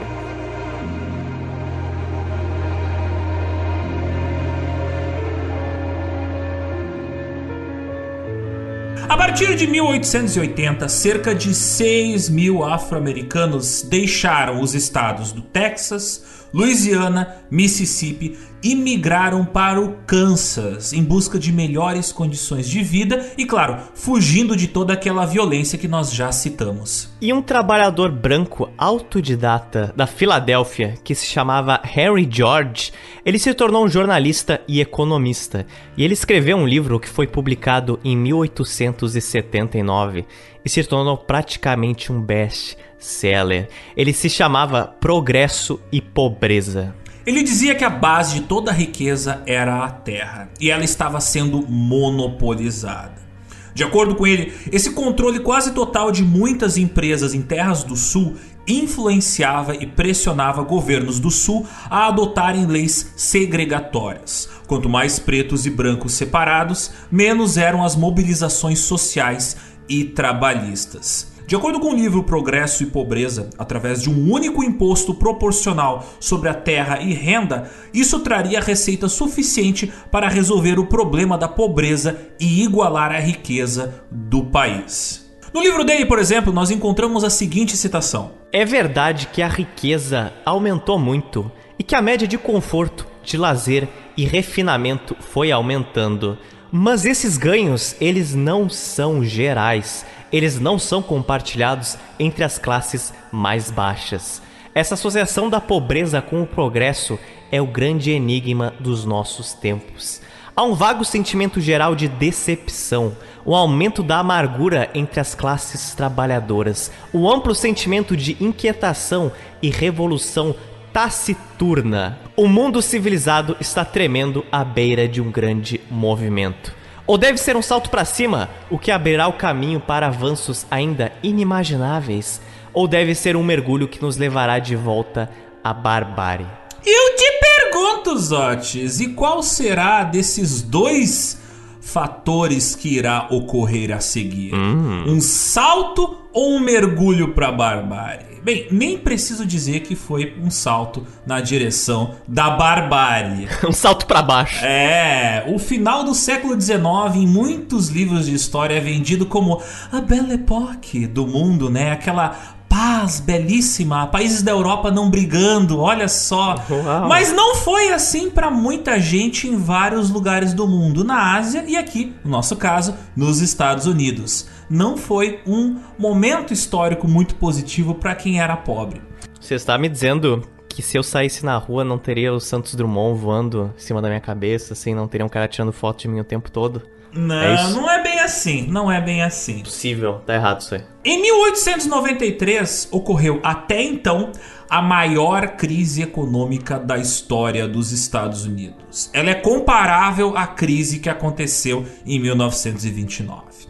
A 9.08 9.16
partir 9.16 9.54
de 9.54 9.66
1880, 9.66 10.88
cerca 10.88 11.34
de 11.34 11.54
6 11.54 12.28
mil 12.28 12.64
afro-americanos 12.64 13.82
deixaram 13.82 14.60
os 14.60 14.74
estados 14.74 15.30
do 15.30 15.40
Texas, 15.42 16.35
Louisiana, 16.56 17.36
Mississippi 17.50 18.38
e 18.64 18.74
migraram 18.74 19.44
para 19.44 19.78
o 19.78 19.92
Kansas 20.06 20.94
em 20.94 21.04
busca 21.04 21.38
de 21.38 21.52
melhores 21.52 22.10
condições 22.10 22.66
de 22.66 22.82
vida 22.82 23.30
e, 23.36 23.44
claro, 23.44 23.76
fugindo 23.94 24.56
de 24.56 24.66
toda 24.66 24.94
aquela 24.94 25.26
violência 25.26 25.78
que 25.78 25.86
nós 25.86 26.10
já 26.10 26.32
citamos. 26.32 27.10
E 27.20 27.30
um 27.30 27.42
trabalhador 27.42 28.10
branco 28.10 28.70
autodidata 28.78 29.92
da 29.94 30.06
Filadélfia, 30.06 30.94
que 31.04 31.14
se 31.14 31.26
chamava 31.26 31.78
Harry 31.84 32.26
George, 32.28 32.90
ele 33.22 33.38
se 33.38 33.52
tornou 33.52 33.84
um 33.84 33.88
jornalista 33.88 34.62
e 34.66 34.80
economista, 34.80 35.66
e 35.94 36.02
ele 36.02 36.14
escreveu 36.14 36.56
um 36.56 36.66
livro 36.66 36.98
que 36.98 37.10
foi 37.10 37.26
publicado 37.26 38.00
em 38.02 38.16
1879 38.16 40.24
e 40.64 40.70
se 40.70 40.82
tornou 40.82 41.18
praticamente 41.18 42.10
um 42.10 42.20
best 42.20 42.78
seller. 42.98 43.68
Ele 43.96 44.12
se 44.12 44.28
chamava 44.28 44.86
Progresso 44.86 45.80
e 45.90 46.00
Pobreza. 46.00 46.94
Ele 47.26 47.42
dizia 47.42 47.74
que 47.74 47.84
a 47.84 47.90
base 47.90 48.34
de 48.34 48.40
toda 48.42 48.70
a 48.70 48.74
riqueza 48.74 49.42
era 49.46 49.84
a 49.84 49.90
terra 49.90 50.48
e 50.60 50.70
ela 50.70 50.84
estava 50.84 51.20
sendo 51.20 51.66
monopolizada. 51.68 53.26
De 53.74 53.84
acordo 53.84 54.14
com 54.14 54.26
ele, 54.26 54.54
esse 54.72 54.92
controle 54.92 55.40
quase 55.40 55.72
total 55.72 56.10
de 56.10 56.22
muitas 56.22 56.78
empresas 56.78 57.34
em 57.34 57.42
terras 57.42 57.84
do 57.84 57.94
sul 57.94 58.36
influenciava 58.66 59.74
e 59.74 59.86
pressionava 59.86 60.62
governos 60.62 61.20
do 61.20 61.30
sul 61.30 61.66
a 61.90 62.06
adotarem 62.06 62.64
leis 62.64 63.12
segregatórias. 63.16 64.48
Quanto 64.66 64.88
mais 64.88 65.18
pretos 65.18 65.66
e 65.66 65.70
brancos 65.70 66.14
separados, 66.14 66.90
menos 67.10 67.56
eram 67.56 67.84
as 67.84 67.94
mobilizações 67.94 68.78
sociais 68.78 69.56
e 69.88 70.04
trabalhistas. 70.04 71.35
De 71.46 71.54
acordo 71.54 71.78
com 71.78 71.92
o 71.92 71.94
livro 71.94 72.24
Progresso 72.24 72.82
e 72.82 72.86
Pobreza, 72.86 73.50
através 73.56 74.02
de 74.02 74.10
um 74.10 74.32
único 74.32 74.64
imposto 74.64 75.14
proporcional 75.14 76.04
sobre 76.18 76.48
a 76.48 76.54
terra 76.54 77.00
e 77.00 77.14
renda, 77.14 77.70
isso 77.94 78.18
traria 78.18 78.60
receita 78.60 79.08
suficiente 79.08 79.92
para 80.10 80.28
resolver 80.28 80.76
o 80.76 80.86
problema 80.86 81.38
da 81.38 81.46
pobreza 81.46 82.18
e 82.40 82.64
igualar 82.64 83.12
a 83.12 83.20
riqueza 83.20 84.02
do 84.10 84.42
país. 84.46 85.24
No 85.54 85.62
livro 85.62 85.84
dele, 85.84 86.04
por 86.04 86.18
exemplo, 86.18 86.52
nós 86.52 86.72
encontramos 86.72 87.22
a 87.22 87.30
seguinte 87.30 87.76
citação: 87.76 88.32
É 88.52 88.64
verdade 88.64 89.28
que 89.32 89.40
a 89.40 89.48
riqueza 89.48 90.32
aumentou 90.44 90.98
muito 90.98 91.48
e 91.78 91.84
que 91.84 91.94
a 91.94 92.02
média 92.02 92.26
de 92.26 92.36
conforto, 92.36 93.06
de 93.22 93.36
lazer 93.36 93.88
e 94.16 94.24
refinamento 94.24 95.14
foi 95.20 95.52
aumentando. 95.52 96.36
Mas 96.72 97.04
esses 97.04 97.38
ganhos, 97.38 97.94
eles 98.00 98.34
não 98.34 98.68
são 98.68 99.24
gerais, 99.24 100.04
eles 100.32 100.58
não 100.58 100.78
são 100.78 101.02
compartilhados 101.02 101.96
entre 102.18 102.44
as 102.44 102.58
classes 102.58 103.12
mais 103.30 103.70
baixas. 103.70 104.42
Essa 104.74 104.94
associação 104.94 105.48
da 105.48 105.60
pobreza 105.60 106.20
com 106.20 106.42
o 106.42 106.46
progresso 106.46 107.18
é 107.50 107.62
o 107.62 107.66
grande 107.66 108.10
enigma 108.10 108.74
dos 108.78 109.04
nossos 109.04 109.52
tempos. 109.54 110.20
Há 110.54 110.62
um 110.62 110.74
vago 110.74 111.04
sentimento 111.04 111.60
geral 111.60 111.94
de 111.94 112.08
decepção, 112.08 113.16
um 113.46 113.54
aumento 113.54 114.02
da 114.02 114.18
amargura 114.18 114.90
entre 114.94 115.20
as 115.20 115.34
classes 115.34 115.94
trabalhadoras, 115.94 116.90
um 117.12 117.30
amplo 117.30 117.54
sentimento 117.54 118.16
de 118.16 118.36
inquietação 118.40 119.30
e 119.62 119.70
revolução 119.70 120.54
taciturna. 120.92 122.18
O 122.34 122.48
mundo 122.48 122.80
civilizado 122.80 123.54
está 123.60 123.84
tremendo 123.84 124.44
à 124.50 124.64
beira 124.64 125.06
de 125.06 125.20
um 125.20 125.30
grande 125.30 125.78
movimento. 125.90 126.74
Ou 127.06 127.16
deve 127.16 127.38
ser 127.38 127.56
um 127.56 127.62
salto 127.62 127.88
para 127.88 128.04
cima, 128.04 128.50
o 128.68 128.78
que 128.78 128.90
abrirá 128.90 129.28
o 129.28 129.34
caminho 129.34 129.78
para 129.78 130.08
avanços 130.08 130.66
ainda 130.70 131.12
inimagináveis, 131.22 132.40
ou 132.72 132.88
deve 132.88 133.14
ser 133.14 133.36
um 133.36 133.44
mergulho 133.44 133.88
que 133.88 134.02
nos 134.02 134.16
levará 134.16 134.58
de 134.58 134.74
volta 134.74 135.30
à 135.62 135.72
barbárie. 135.72 136.46
Eu 136.84 137.16
te 137.16 137.32
pergunto, 137.40 138.18
Zotes, 138.18 139.00
e 139.00 139.08
qual 139.08 139.42
será 139.42 140.04
desses 140.04 140.62
dois 140.62 141.40
fatores 141.80 142.74
que 142.74 142.96
irá 142.96 143.28
ocorrer 143.30 143.92
a 143.92 144.00
seguir? 144.00 144.54
Hum. 144.54 145.04
Um 145.06 145.20
salto 145.20 146.16
ou 146.32 146.56
um 146.56 146.60
mergulho 146.60 147.34
para 147.34 147.48
a 147.48 147.52
barbárie? 147.52 148.35
Bem, 148.46 148.68
nem 148.70 148.96
preciso 148.96 149.44
dizer 149.44 149.80
que 149.80 149.96
foi 149.96 150.32
um 150.40 150.52
salto 150.52 151.04
na 151.26 151.40
direção 151.40 152.14
da 152.28 152.48
barbárie. 152.48 153.48
um 153.68 153.72
salto 153.72 154.06
para 154.06 154.22
baixo. 154.22 154.64
É, 154.64 155.44
o 155.48 155.58
final 155.58 156.04
do 156.04 156.14
século 156.14 156.54
XIX 156.54 156.86
em 157.16 157.26
muitos 157.26 157.88
livros 157.88 158.26
de 158.26 158.34
história 158.36 158.76
é 158.76 158.80
vendido 158.80 159.26
como 159.26 159.60
a 159.90 160.00
Belle 160.00 160.34
Époque 160.34 161.08
do 161.08 161.26
mundo, 161.26 161.68
né? 161.68 161.90
Aquela 161.90 162.36
paz 162.68 163.18
belíssima, 163.18 164.06
países 164.06 164.42
da 164.42 164.52
Europa 164.52 164.92
não 164.92 165.10
brigando, 165.10 165.80
olha 165.80 166.06
só. 166.06 166.54
Uau. 166.70 167.08
Mas 167.08 167.32
não 167.32 167.56
foi 167.56 167.92
assim 167.92 168.30
para 168.30 168.48
muita 168.48 169.00
gente 169.00 169.48
em 169.48 169.56
vários 169.56 170.08
lugares 170.08 170.54
do 170.54 170.68
mundo, 170.68 171.02
na 171.02 171.34
Ásia 171.34 171.64
e 171.66 171.76
aqui, 171.76 172.14
no 172.24 172.30
nosso 172.30 172.54
caso, 172.54 172.94
nos 173.16 173.40
Estados 173.40 173.86
Unidos. 173.86 174.46
Não 174.68 174.96
foi 174.96 175.40
um 175.46 175.80
momento 175.98 176.52
histórico 176.52 177.06
muito 177.06 177.36
positivo 177.36 177.94
para 177.94 178.14
quem 178.14 178.40
era 178.40 178.56
pobre. 178.56 179.00
Você 179.40 179.54
está 179.54 179.78
me 179.78 179.88
dizendo 179.88 180.42
que 180.68 180.82
se 180.82 180.98
eu 180.98 181.02
saísse 181.02 181.44
na 181.44 181.56
rua 181.56 181.84
não 181.84 181.98
teria 181.98 182.32
o 182.32 182.40
Santos 182.40 182.74
Drummond 182.74 183.18
voando 183.18 183.72
em 183.76 183.80
cima 183.80 184.02
da 184.02 184.08
minha 184.08 184.20
cabeça, 184.20 184.74
assim, 184.74 184.94
não 184.94 185.08
teria 185.08 185.24
um 185.24 185.28
cara 185.28 185.48
tirando 185.48 185.72
foto 185.72 186.02
de 186.02 186.08
mim 186.08 186.20
o 186.20 186.24
tempo 186.24 186.50
todo? 186.50 186.82
Não, 187.14 187.34
É 187.34 187.70
não 187.70 187.90
é 187.90 188.02
bem 188.02 188.20
assim, 188.20 188.66
não 188.66 188.92
é 188.92 189.00
bem 189.00 189.22
assim. 189.22 189.60
Possível, 189.60 190.20
tá 190.26 190.34
errado 190.34 190.60
isso 190.60 190.74
aí. 190.74 190.82
Em 191.04 191.22
1893 191.22 192.88
ocorreu 192.90 193.40
até 193.42 193.82
então 193.82 194.32
a 194.68 194.82
maior 194.82 195.56
crise 195.56 196.02
econômica 196.02 196.78
da 196.78 196.98
história 196.98 197.66
dos 197.66 197.92
Estados 197.92 198.44
Unidos. 198.44 199.08
Ela 199.12 199.30
é 199.30 199.34
comparável 199.34 200.36
à 200.36 200.46
crise 200.46 200.98
que 200.98 201.08
aconteceu 201.08 201.86
em 202.04 202.20
1929. 202.20 203.65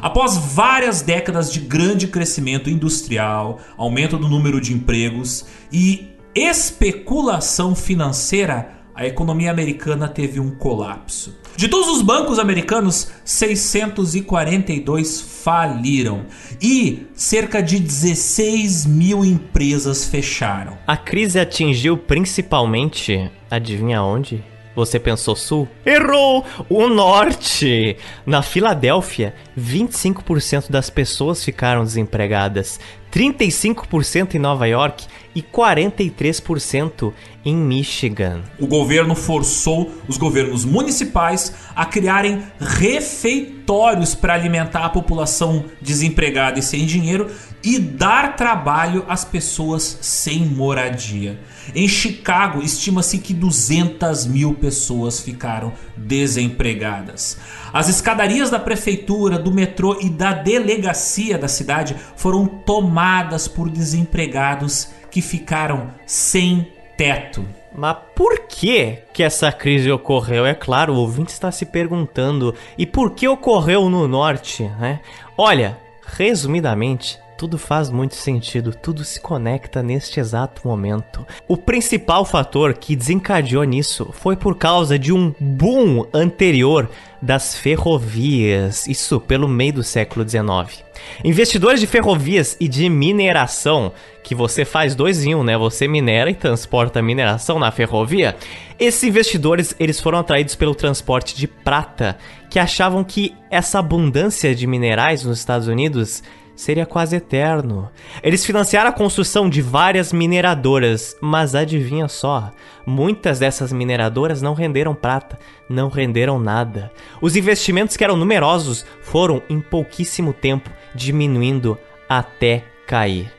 Após 0.00 0.36
várias 0.36 1.02
décadas 1.02 1.52
de 1.52 1.60
grande 1.60 2.06
crescimento 2.06 2.68
industrial, 2.68 3.60
aumento 3.76 4.18
do 4.18 4.28
número 4.28 4.60
de 4.60 4.72
empregos 4.72 5.46
e 5.72 6.08
especulação 6.34 7.74
financeira, 7.74 8.76
a 8.94 9.06
economia 9.06 9.50
americana 9.50 10.08
teve 10.08 10.40
um 10.40 10.50
colapso. 10.50 11.36
De 11.56 11.68
todos 11.68 11.88
os 11.88 12.02
bancos 12.02 12.38
americanos, 12.38 13.10
642 13.24 15.20
faliram 15.22 16.26
e 16.60 17.06
cerca 17.14 17.62
de 17.62 17.78
16 17.78 18.84
mil 18.84 19.24
empresas 19.24 20.06
fecharam. 20.06 20.76
A 20.86 20.96
crise 20.96 21.38
atingiu 21.38 21.96
principalmente, 21.96 23.30
adivinha 23.50 24.02
onde? 24.02 24.44
Você 24.74 25.00
pensou 25.00 25.34
sul? 25.34 25.66
Errou! 25.86 26.44
O 26.68 26.88
norte! 26.88 27.96
Na 28.26 28.42
Filadélfia, 28.42 29.34
25% 29.58 30.70
das 30.70 30.90
pessoas 30.90 31.42
ficaram 31.42 31.82
desempregadas, 31.82 32.78
35% 33.12 34.34
em 34.34 34.38
Nova 34.38 34.66
York 34.66 35.06
e 35.34 35.42
43% 35.42 37.12
em 37.44 37.56
Michigan. 37.56 38.42
O 38.58 38.66
governo 38.66 39.14
forçou 39.14 39.92
os 40.06 40.18
governos 40.18 40.64
municipais 40.64 41.54
a 41.74 41.86
criarem 41.86 42.42
refeitórios 42.58 44.14
para 44.14 44.34
alimentar 44.34 44.84
a 44.84 44.90
população 44.90 45.64
desempregada 45.80 46.58
e 46.58 46.62
sem 46.62 46.84
dinheiro 46.84 47.30
e 47.64 47.78
dar 47.78 48.36
trabalho 48.36 49.04
às 49.08 49.24
pessoas 49.24 49.98
sem 50.02 50.44
moradia. 50.46 51.38
Em 51.74 51.88
Chicago, 51.88 52.62
estima-se 52.62 53.18
que 53.18 53.34
200 53.34 54.26
mil 54.26 54.54
pessoas 54.54 55.20
ficaram 55.20 55.72
desempregadas. 55.96 57.38
As 57.76 57.90
escadarias 57.90 58.48
da 58.48 58.58
prefeitura, 58.58 59.38
do 59.38 59.52
metrô 59.52 59.98
e 60.00 60.08
da 60.08 60.32
delegacia 60.32 61.36
da 61.36 61.46
cidade 61.46 61.94
foram 62.16 62.46
tomadas 62.46 63.46
por 63.46 63.68
desempregados 63.68 64.92
que 65.10 65.20
ficaram 65.20 65.90
sem 66.06 66.72
teto. 66.96 67.44
Mas 67.76 67.98
por 68.14 68.46
que 68.48 69.00
que 69.12 69.22
essa 69.22 69.52
crise 69.52 69.90
ocorreu? 69.90 70.46
É 70.46 70.54
claro, 70.54 70.94
o 70.94 70.96
ouvinte 70.96 71.34
está 71.34 71.52
se 71.52 71.66
perguntando. 71.66 72.54
E 72.78 72.86
por 72.86 73.10
que 73.10 73.28
ocorreu 73.28 73.90
no 73.90 74.08
norte, 74.08 74.62
né? 74.80 75.00
Olha, 75.36 75.76
resumidamente, 76.02 77.18
tudo 77.36 77.58
faz 77.58 77.90
muito 77.90 78.14
sentido, 78.14 78.72
tudo 78.74 79.04
se 79.04 79.20
conecta 79.20 79.82
neste 79.82 80.18
exato 80.18 80.66
momento. 80.66 81.26
O 81.46 81.56
principal 81.56 82.24
fator 82.24 82.74
que 82.74 82.96
desencadeou 82.96 83.64
nisso 83.64 84.10
foi 84.12 84.36
por 84.36 84.56
causa 84.56 84.98
de 84.98 85.12
um 85.12 85.34
boom 85.38 86.06
anterior 86.12 86.88
das 87.20 87.54
ferrovias, 87.56 88.86
isso 88.86 89.20
pelo 89.20 89.48
meio 89.48 89.74
do 89.74 89.82
século 89.82 90.26
XIX. 90.28 90.84
Investidores 91.24 91.80
de 91.80 91.86
ferrovias 91.86 92.56
e 92.58 92.68
de 92.68 92.88
mineração, 92.88 93.92
que 94.22 94.34
você 94.34 94.64
faz 94.64 94.94
dois 94.94 95.24
em 95.24 95.34
um, 95.34 95.42
né? 95.44 95.56
Você 95.56 95.86
minera 95.86 96.30
e 96.30 96.34
transporta 96.34 97.02
mineração 97.02 97.58
na 97.58 97.70
ferrovia. 97.70 98.36
Esses 98.78 99.04
investidores, 99.04 99.74
eles 99.78 100.00
foram 100.00 100.18
atraídos 100.18 100.54
pelo 100.54 100.74
transporte 100.74 101.36
de 101.36 101.46
prata, 101.46 102.16
que 102.50 102.58
achavam 102.58 103.04
que 103.04 103.34
essa 103.50 103.78
abundância 103.78 104.54
de 104.54 104.66
minerais 104.66 105.24
nos 105.24 105.38
Estados 105.38 105.68
Unidos 105.68 106.22
seria 106.56 106.86
quase 106.86 107.16
eterno. 107.16 107.90
Eles 108.22 108.44
financiaram 108.44 108.88
a 108.88 108.92
construção 108.92 109.48
de 109.48 109.60
várias 109.60 110.12
mineradoras, 110.12 111.14
mas 111.20 111.54
adivinha 111.54 112.08
só, 112.08 112.50
muitas 112.86 113.38
dessas 113.38 113.72
mineradoras 113.72 114.40
não 114.40 114.54
renderam 114.54 114.94
prata, 114.94 115.38
não 115.68 115.88
renderam 115.88 116.38
nada. 116.38 116.90
Os 117.20 117.36
investimentos 117.36 117.96
que 117.96 118.02
eram 118.02 118.16
numerosos 118.16 118.84
foram 119.02 119.42
em 119.48 119.60
pouquíssimo 119.60 120.32
tempo 120.32 120.70
diminuindo 120.94 121.78
até 122.08 122.64
cair. 122.86 123.30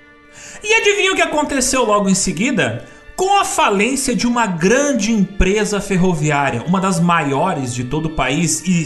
E 0.64 0.74
adivinha 0.74 1.12
o 1.12 1.16
que 1.16 1.22
aconteceu 1.22 1.84
logo 1.84 2.08
em 2.08 2.16
seguida? 2.16 2.86
Com 3.16 3.40
a 3.40 3.44
falência 3.44 4.16
de 4.16 4.28
uma 4.28 4.46
grande 4.46 5.12
empresa 5.12 5.82
ferroviária, 5.82 6.64
uma 6.68 6.80
das 6.80 7.00
maiores 7.00 7.74
de 7.74 7.84
todo 7.84 8.06
o 8.08 8.16
país 8.16 8.62
e 8.62 8.86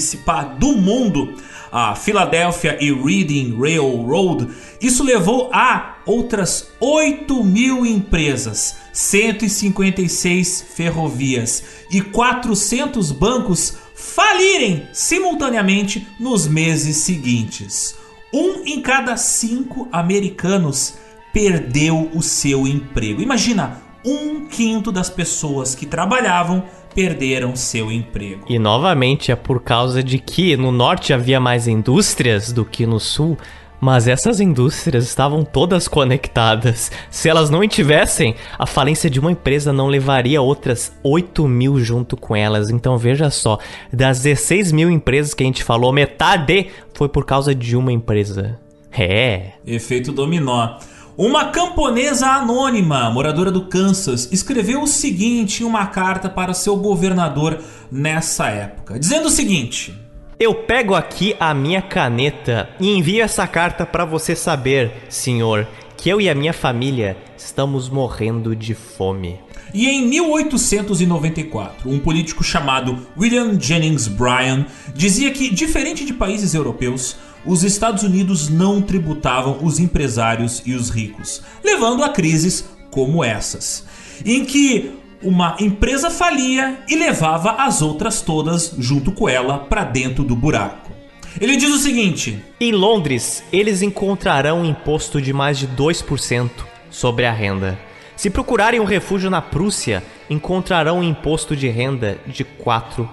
do 0.57 0.77
mundo, 0.77 1.35
a 1.71 1.95
Philadelphia 1.95 2.77
e 2.81 2.91
Reading 2.91 3.57
Railroad, 3.57 4.47
isso 4.81 5.03
levou 5.03 5.49
a 5.53 5.97
outras 6.05 6.69
8 6.79 7.43
mil 7.43 7.85
empresas, 7.85 8.75
156 8.91 10.65
ferrovias 10.73 11.63
e 11.89 12.01
400 12.01 13.11
bancos 13.11 13.77
falirem 13.95 14.87
simultaneamente 14.91 16.07
nos 16.19 16.47
meses 16.47 16.97
seguintes. 16.97 17.95
Um 18.33 18.63
em 18.65 18.81
cada 18.81 19.15
cinco 19.15 19.87
americanos 19.91 20.95
perdeu 21.31 22.09
o 22.13 22.21
seu 22.21 22.67
emprego. 22.67 23.21
Imagina, 23.21 23.81
um 24.03 24.47
quinto 24.47 24.91
das 24.91 25.09
pessoas 25.09 25.75
que 25.75 25.85
trabalhavam 25.85 26.63
perderam 26.93 27.55
seu 27.55 27.91
emprego. 27.91 28.45
E 28.49 28.59
novamente 28.59 29.31
é 29.31 29.35
por 29.35 29.61
causa 29.61 30.03
de 30.03 30.17
que 30.19 30.55
no 30.57 30.71
norte 30.71 31.13
havia 31.13 31.39
mais 31.39 31.67
indústrias 31.67 32.51
do 32.51 32.65
que 32.65 32.85
no 32.85 32.99
sul, 32.99 33.37
mas 33.81 34.07
essas 34.07 34.39
indústrias 34.39 35.05
estavam 35.05 35.43
todas 35.43 35.87
conectadas. 35.87 36.91
Se 37.09 37.27
elas 37.27 37.49
não 37.49 37.67
tivessem, 37.67 38.35
a 38.57 38.67
falência 38.67 39.09
de 39.09 39.19
uma 39.19 39.31
empresa 39.31 39.73
não 39.73 39.87
levaria 39.87 40.39
outras 40.41 40.95
8 41.03 41.47
mil 41.47 41.79
junto 41.79 42.15
com 42.15 42.35
elas. 42.35 42.69
Então 42.69 42.95
veja 42.97 43.31
só, 43.31 43.57
das 43.91 44.19
16 44.21 44.71
mil 44.71 44.91
empresas 44.91 45.33
que 45.33 45.43
a 45.43 45.45
gente 45.47 45.63
falou, 45.63 45.91
metade 45.91 46.67
foi 46.93 47.09
por 47.09 47.25
causa 47.25 47.55
de 47.55 47.75
uma 47.75 47.91
empresa. 47.91 48.59
É. 48.91 49.53
Efeito 49.65 50.11
dominó. 50.11 50.77
Uma 51.23 51.49
camponesa 51.49 52.25
anônima, 52.25 53.07
moradora 53.11 53.51
do 53.51 53.65
Kansas, 53.65 54.27
escreveu 54.31 54.81
o 54.81 54.87
seguinte 54.87 55.61
em 55.61 55.65
uma 55.67 55.85
carta 55.85 56.27
para 56.27 56.51
seu 56.51 56.75
governador 56.75 57.59
nessa 57.91 58.47
época, 58.47 58.97
dizendo 58.97 59.27
o 59.27 59.29
seguinte: 59.29 59.93
Eu 60.39 60.55
pego 60.55 60.95
aqui 60.95 61.35
a 61.39 61.53
minha 61.53 61.79
caneta 61.79 62.69
e 62.79 62.89
envio 62.89 63.23
essa 63.23 63.45
carta 63.45 63.85
para 63.85 64.03
você 64.03 64.35
saber, 64.35 64.93
senhor, 65.09 65.67
que 65.95 66.09
eu 66.09 66.19
e 66.19 66.27
a 66.27 66.33
minha 66.33 66.53
família 66.53 67.15
estamos 67.37 67.87
morrendo 67.87 68.55
de 68.55 68.73
fome. 68.73 69.39
E 69.75 69.87
em 69.87 70.07
1894, 70.07 71.87
um 71.87 71.99
político 71.99 72.43
chamado 72.43 72.97
William 73.15 73.59
Jennings 73.59 74.07
Bryan 74.07 74.65
dizia 74.95 75.29
que, 75.29 75.53
diferente 75.53 76.03
de 76.03 76.13
países 76.13 76.55
europeus, 76.55 77.15
os 77.45 77.63
Estados 77.63 78.03
Unidos 78.03 78.49
não 78.49 78.81
tributavam 78.81 79.59
os 79.61 79.79
empresários 79.79 80.61
e 80.65 80.73
os 80.73 80.89
ricos, 80.89 81.41
levando 81.63 82.03
a 82.03 82.09
crises 82.09 82.65
como 82.89 83.23
essas, 83.23 83.85
em 84.25 84.45
que 84.45 84.91
uma 85.23 85.55
empresa 85.59 86.09
falia 86.09 86.79
e 86.87 86.95
levava 86.95 87.51
as 87.63 87.81
outras 87.81 88.21
todas 88.21 88.73
junto 88.77 89.11
com 89.11 89.29
ela 89.29 89.59
para 89.59 89.83
dentro 89.83 90.23
do 90.23 90.35
buraco. 90.35 90.91
Ele 91.39 91.55
diz 91.55 91.69
o 91.69 91.77
seguinte: 91.77 92.43
Em 92.59 92.71
Londres, 92.71 93.43
eles 93.53 93.81
encontrarão 93.81 94.61
um 94.61 94.65
imposto 94.65 95.21
de 95.21 95.31
mais 95.31 95.57
de 95.57 95.67
2% 95.67 96.49
sobre 96.89 97.25
a 97.25 97.31
renda. 97.31 97.79
Se 98.15 98.29
procurarem 98.29 98.79
um 98.79 98.85
refúgio 98.85 99.29
na 99.29 99.41
Prússia, 99.41 100.03
encontrarão 100.29 100.99
um 100.99 101.03
imposto 101.03 101.55
de 101.55 101.67
renda 101.69 102.19
de 102.27 102.43
4%. 102.45 103.07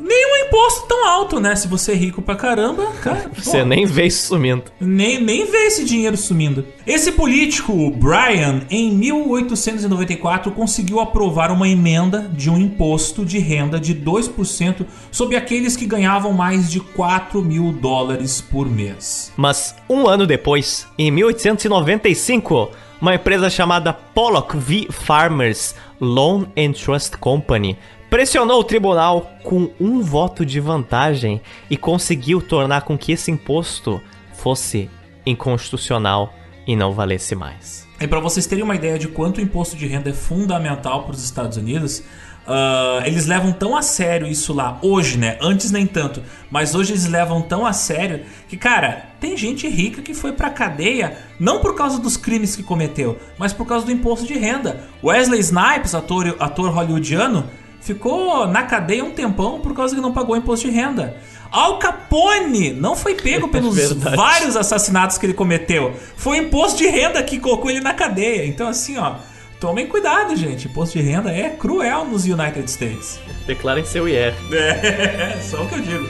Nenhum 0.00 0.43
imposto 0.54 0.86
tão 0.86 1.08
alto, 1.08 1.40
né? 1.40 1.56
Se 1.56 1.66
você 1.66 1.92
é 1.92 1.94
rico 1.96 2.22
pra 2.22 2.36
caramba, 2.36 2.86
cara. 3.02 3.28
Você 3.34 3.58
pô, 3.58 3.64
nem 3.64 3.84
vê 3.84 4.06
isso 4.06 4.28
sumindo. 4.28 4.64
nem, 4.80 5.20
nem 5.20 5.44
vê 5.50 5.66
esse 5.66 5.84
dinheiro 5.84 6.16
sumindo. 6.16 6.64
Esse 6.86 7.12
político, 7.12 7.72
o 7.72 7.90
Bryan, 7.90 8.62
em 8.70 8.92
1894 8.92 10.52
conseguiu 10.52 11.00
aprovar 11.00 11.50
uma 11.50 11.68
emenda 11.68 12.30
de 12.32 12.48
um 12.48 12.58
imposto 12.58 13.24
de 13.24 13.38
renda 13.38 13.80
de 13.80 13.94
2% 13.94 14.86
sobre 15.10 15.36
aqueles 15.36 15.76
que 15.76 15.86
ganhavam 15.86 16.32
mais 16.32 16.70
de 16.70 16.78
4 16.78 17.42
mil 17.42 17.72
dólares 17.72 18.40
por 18.40 18.68
mês. 18.68 19.32
Mas 19.36 19.74
um 19.88 20.06
ano 20.06 20.26
depois, 20.26 20.86
em 20.96 21.10
1895, 21.10 22.70
uma 23.00 23.14
empresa 23.14 23.50
chamada 23.50 23.92
Pollock 23.92 24.56
V 24.56 24.88
Farmers 24.90 25.74
Loan 26.00 26.46
and 26.56 26.72
Trust 26.72 27.16
Company 27.18 27.76
pressionou 28.14 28.60
o 28.60 28.64
tribunal 28.64 29.32
com 29.42 29.68
um 29.80 30.00
voto 30.00 30.46
de 30.46 30.60
vantagem 30.60 31.42
e 31.68 31.76
conseguiu 31.76 32.40
tornar 32.40 32.82
com 32.82 32.96
que 32.96 33.10
esse 33.10 33.28
imposto 33.28 34.00
fosse 34.34 34.88
inconstitucional 35.26 36.32
e 36.64 36.76
não 36.76 36.92
valesse 36.92 37.34
mais. 37.34 37.88
E 38.00 38.06
para 38.06 38.20
vocês 38.20 38.46
terem 38.46 38.62
uma 38.62 38.76
ideia 38.76 39.00
de 39.00 39.08
quanto 39.08 39.38
o 39.38 39.40
imposto 39.40 39.74
de 39.74 39.88
renda 39.88 40.10
é 40.10 40.12
fundamental 40.12 41.02
para 41.02 41.10
os 41.10 41.24
Estados 41.24 41.56
Unidos, 41.56 42.04
uh, 42.46 43.04
eles 43.04 43.26
levam 43.26 43.50
tão 43.52 43.76
a 43.76 43.82
sério 43.82 44.28
isso 44.28 44.52
lá 44.52 44.78
hoje, 44.80 45.18
né? 45.18 45.36
Antes 45.42 45.72
nem 45.72 45.84
tanto, 45.84 46.22
mas 46.48 46.72
hoje 46.76 46.92
eles 46.92 47.08
levam 47.08 47.42
tão 47.42 47.66
a 47.66 47.72
sério 47.72 48.20
que, 48.48 48.56
cara, 48.56 49.08
tem 49.18 49.36
gente 49.36 49.66
rica 49.66 50.00
que 50.02 50.14
foi 50.14 50.30
pra 50.30 50.50
cadeia 50.50 51.18
não 51.40 51.58
por 51.58 51.74
causa 51.74 51.98
dos 51.98 52.16
crimes 52.16 52.54
que 52.54 52.62
cometeu, 52.62 53.18
mas 53.36 53.52
por 53.52 53.66
causa 53.66 53.84
do 53.84 53.90
imposto 53.90 54.24
de 54.24 54.34
renda. 54.34 54.84
Wesley 55.02 55.40
Snipes, 55.40 55.96
ator, 55.96 56.36
ator 56.38 56.70
hollywoodiano, 56.70 57.50
ficou 57.84 58.46
na 58.48 58.62
cadeia 58.62 59.04
um 59.04 59.10
tempão 59.10 59.60
por 59.60 59.74
causa 59.74 59.94
que 59.94 60.00
não 60.00 60.12
pagou 60.12 60.36
imposto 60.36 60.66
de 60.66 60.72
renda. 60.72 61.16
Al 61.52 61.78
Capone 61.78 62.72
não 62.72 62.96
foi 62.96 63.14
pego 63.14 63.46
pelos 63.52 63.76
Verdade. 63.76 64.16
vários 64.16 64.56
assassinatos 64.56 65.18
que 65.18 65.26
ele 65.26 65.34
cometeu. 65.34 65.94
Foi 66.16 66.40
o 66.40 66.42
imposto 66.44 66.78
de 66.78 66.88
renda 66.88 67.22
que 67.22 67.38
colocou 67.38 67.70
ele 67.70 67.80
na 67.80 67.94
cadeia. 67.94 68.46
Então, 68.46 68.66
assim, 68.68 68.96
ó, 68.98 69.16
tomem 69.60 69.86
cuidado, 69.86 70.34
gente. 70.34 70.66
Imposto 70.66 70.98
de 70.98 71.04
renda 71.04 71.30
é 71.30 71.50
cruel 71.50 72.06
nos 72.06 72.24
United 72.24 72.68
States. 72.68 73.20
Declarem 73.46 73.84
seu 73.84 74.08
IR. 74.08 74.34
É, 74.52 75.38
só 75.42 75.62
o 75.62 75.68
que 75.68 75.74
eu 75.74 75.80
digo. 75.82 76.08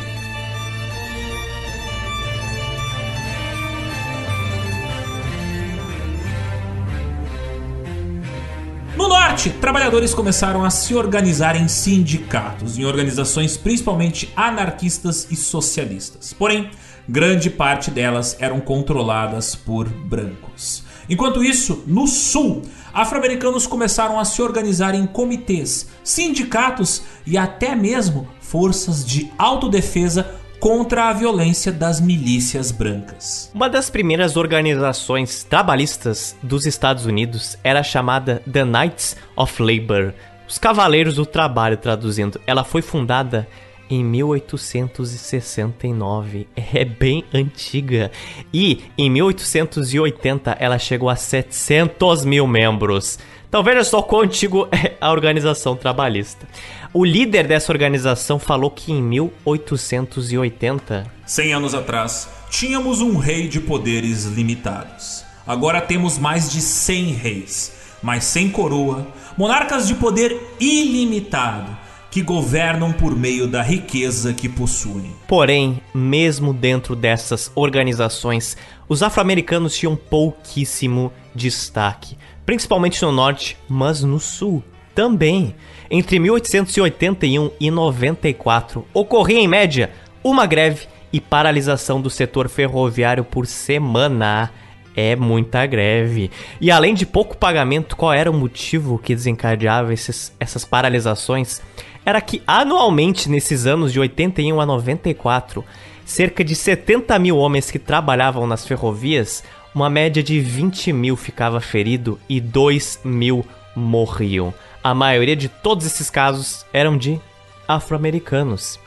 Norte, 9.14 9.48
trabalhadores 9.48 10.12
começaram 10.12 10.64
a 10.64 10.70
se 10.70 10.92
organizar 10.92 11.54
em 11.54 11.68
sindicatos, 11.68 12.80
em 12.80 12.84
organizações 12.84 13.56
principalmente 13.56 14.32
anarquistas 14.34 15.28
e 15.30 15.36
socialistas. 15.36 16.32
Porém, 16.32 16.68
grande 17.08 17.48
parte 17.48 17.92
delas 17.92 18.36
eram 18.40 18.58
controladas 18.58 19.54
por 19.54 19.88
brancos. 19.88 20.82
Enquanto 21.08 21.44
isso, 21.44 21.84
no 21.86 22.08
sul, 22.08 22.62
afro-americanos 22.92 23.68
começaram 23.68 24.18
a 24.18 24.24
se 24.24 24.42
organizar 24.42 24.96
em 24.96 25.06
comitês, 25.06 25.88
sindicatos 26.02 27.02
e 27.24 27.38
até 27.38 27.76
mesmo 27.76 28.26
forças 28.40 29.06
de 29.06 29.30
autodefesa 29.38 30.28
contra 30.64 31.10
a 31.10 31.12
violência 31.12 31.70
das 31.70 32.00
milícias 32.00 32.72
brancas. 32.72 33.50
Uma 33.52 33.68
das 33.68 33.90
primeiras 33.90 34.34
organizações 34.34 35.44
trabalhistas 35.44 36.34
dos 36.42 36.64
Estados 36.64 37.04
Unidos 37.04 37.58
era 37.62 37.82
chamada 37.82 38.42
The 38.50 38.64
Knights 38.64 39.14
of 39.36 39.62
Labor, 39.62 40.14
os 40.48 40.56
Cavaleiros 40.56 41.16
do 41.16 41.26
Trabalho, 41.26 41.76
traduzindo. 41.76 42.40
Ela 42.46 42.64
foi 42.64 42.80
fundada 42.80 43.46
em 43.90 44.02
1869, 44.02 46.48
é 46.56 46.86
bem 46.86 47.22
antiga. 47.34 48.10
E 48.50 48.84
em 48.96 49.10
1880 49.10 50.56
ela 50.58 50.78
chegou 50.78 51.10
a 51.10 51.16
700 51.16 52.24
mil 52.24 52.46
membros. 52.46 53.18
Então 53.46 53.62
veja 53.62 53.84
só 53.84 54.00
quão 54.00 54.22
antigo 54.22 54.66
é 54.72 54.94
a 54.98 55.12
organização 55.12 55.76
trabalhista. 55.76 56.48
O 56.96 57.04
líder 57.04 57.48
dessa 57.48 57.72
organização 57.72 58.38
falou 58.38 58.70
que 58.70 58.92
em 58.92 59.02
1880 59.02 61.04
Cem 61.26 61.52
anos 61.52 61.74
atrás, 61.74 62.28
tínhamos 62.48 63.00
um 63.00 63.16
rei 63.16 63.48
de 63.48 63.58
poderes 63.58 64.26
limitados. 64.26 65.24
Agora 65.44 65.80
temos 65.80 66.18
mais 66.18 66.52
de 66.52 66.60
100 66.60 67.06
reis, 67.14 67.72
mas 68.00 68.22
sem 68.22 68.48
coroa, 68.48 69.08
monarcas 69.36 69.88
de 69.88 69.96
poder 69.96 70.40
ilimitado, 70.60 71.76
que 72.12 72.22
governam 72.22 72.92
por 72.92 73.16
meio 73.16 73.48
da 73.48 73.60
riqueza 73.60 74.32
que 74.32 74.48
possuem. 74.48 75.16
Porém, 75.26 75.82
mesmo 75.92 76.54
dentro 76.54 76.94
dessas 76.94 77.50
organizações, 77.56 78.56
os 78.88 79.02
afro-americanos 79.02 79.76
tinham 79.76 79.96
pouquíssimo 79.96 81.12
destaque, 81.34 82.16
principalmente 82.46 83.02
no 83.02 83.10
norte, 83.10 83.58
mas 83.68 84.04
no 84.04 84.20
sul 84.20 84.62
também. 84.94 85.54
Entre 85.90 86.18
1881 86.18 87.50
e 87.60 87.70
94, 87.70 88.86
ocorria 88.92 89.40
em 89.40 89.48
média 89.48 89.90
uma 90.22 90.46
greve 90.46 90.86
e 91.12 91.20
paralisação 91.20 92.00
do 92.00 92.10
setor 92.10 92.48
ferroviário 92.48 93.24
por 93.24 93.46
semana. 93.46 94.50
É 94.96 95.16
muita 95.16 95.66
greve. 95.66 96.30
E 96.60 96.70
além 96.70 96.94
de 96.94 97.04
pouco 97.04 97.36
pagamento, 97.36 97.96
qual 97.96 98.12
era 98.12 98.30
o 98.30 98.34
motivo 98.34 98.98
que 98.98 99.14
desencadeava 99.14 99.92
esses, 99.92 100.32
essas 100.38 100.64
paralisações? 100.64 101.60
Era 102.06 102.20
que 102.20 102.42
anualmente, 102.46 103.28
nesses 103.28 103.66
anos 103.66 103.92
de 103.92 103.98
81 103.98 104.60
a 104.60 104.66
94, 104.66 105.64
cerca 106.04 106.44
de 106.44 106.54
70 106.54 107.18
mil 107.18 107.36
homens 107.36 107.70
que 107.70 107.78
trabalhavam 107.78 108.46
nas 108.46 108.66
ferrovias, 108.66 109.42
uma 109.74 109.90
média 109.90 110.22
de 110.22 110.38
20 110.40 110.92
mil 110.92 111.16
ficava 111.16 111.60
ferido 111.60 112.18
e 112.28 112.40
2 112.40 113.00
mil 113.04 113.44
morriam. 113.74 114.54
A 114.84 114.92
maioria 114.92 115.34
de 115.34 115.48
todos 115.48 115.86
esses 115.86 116.10
casos 116.10 116.66
eram 116.70 116.98
de 116.98 117.18
afro-americanos. 117.66 118.78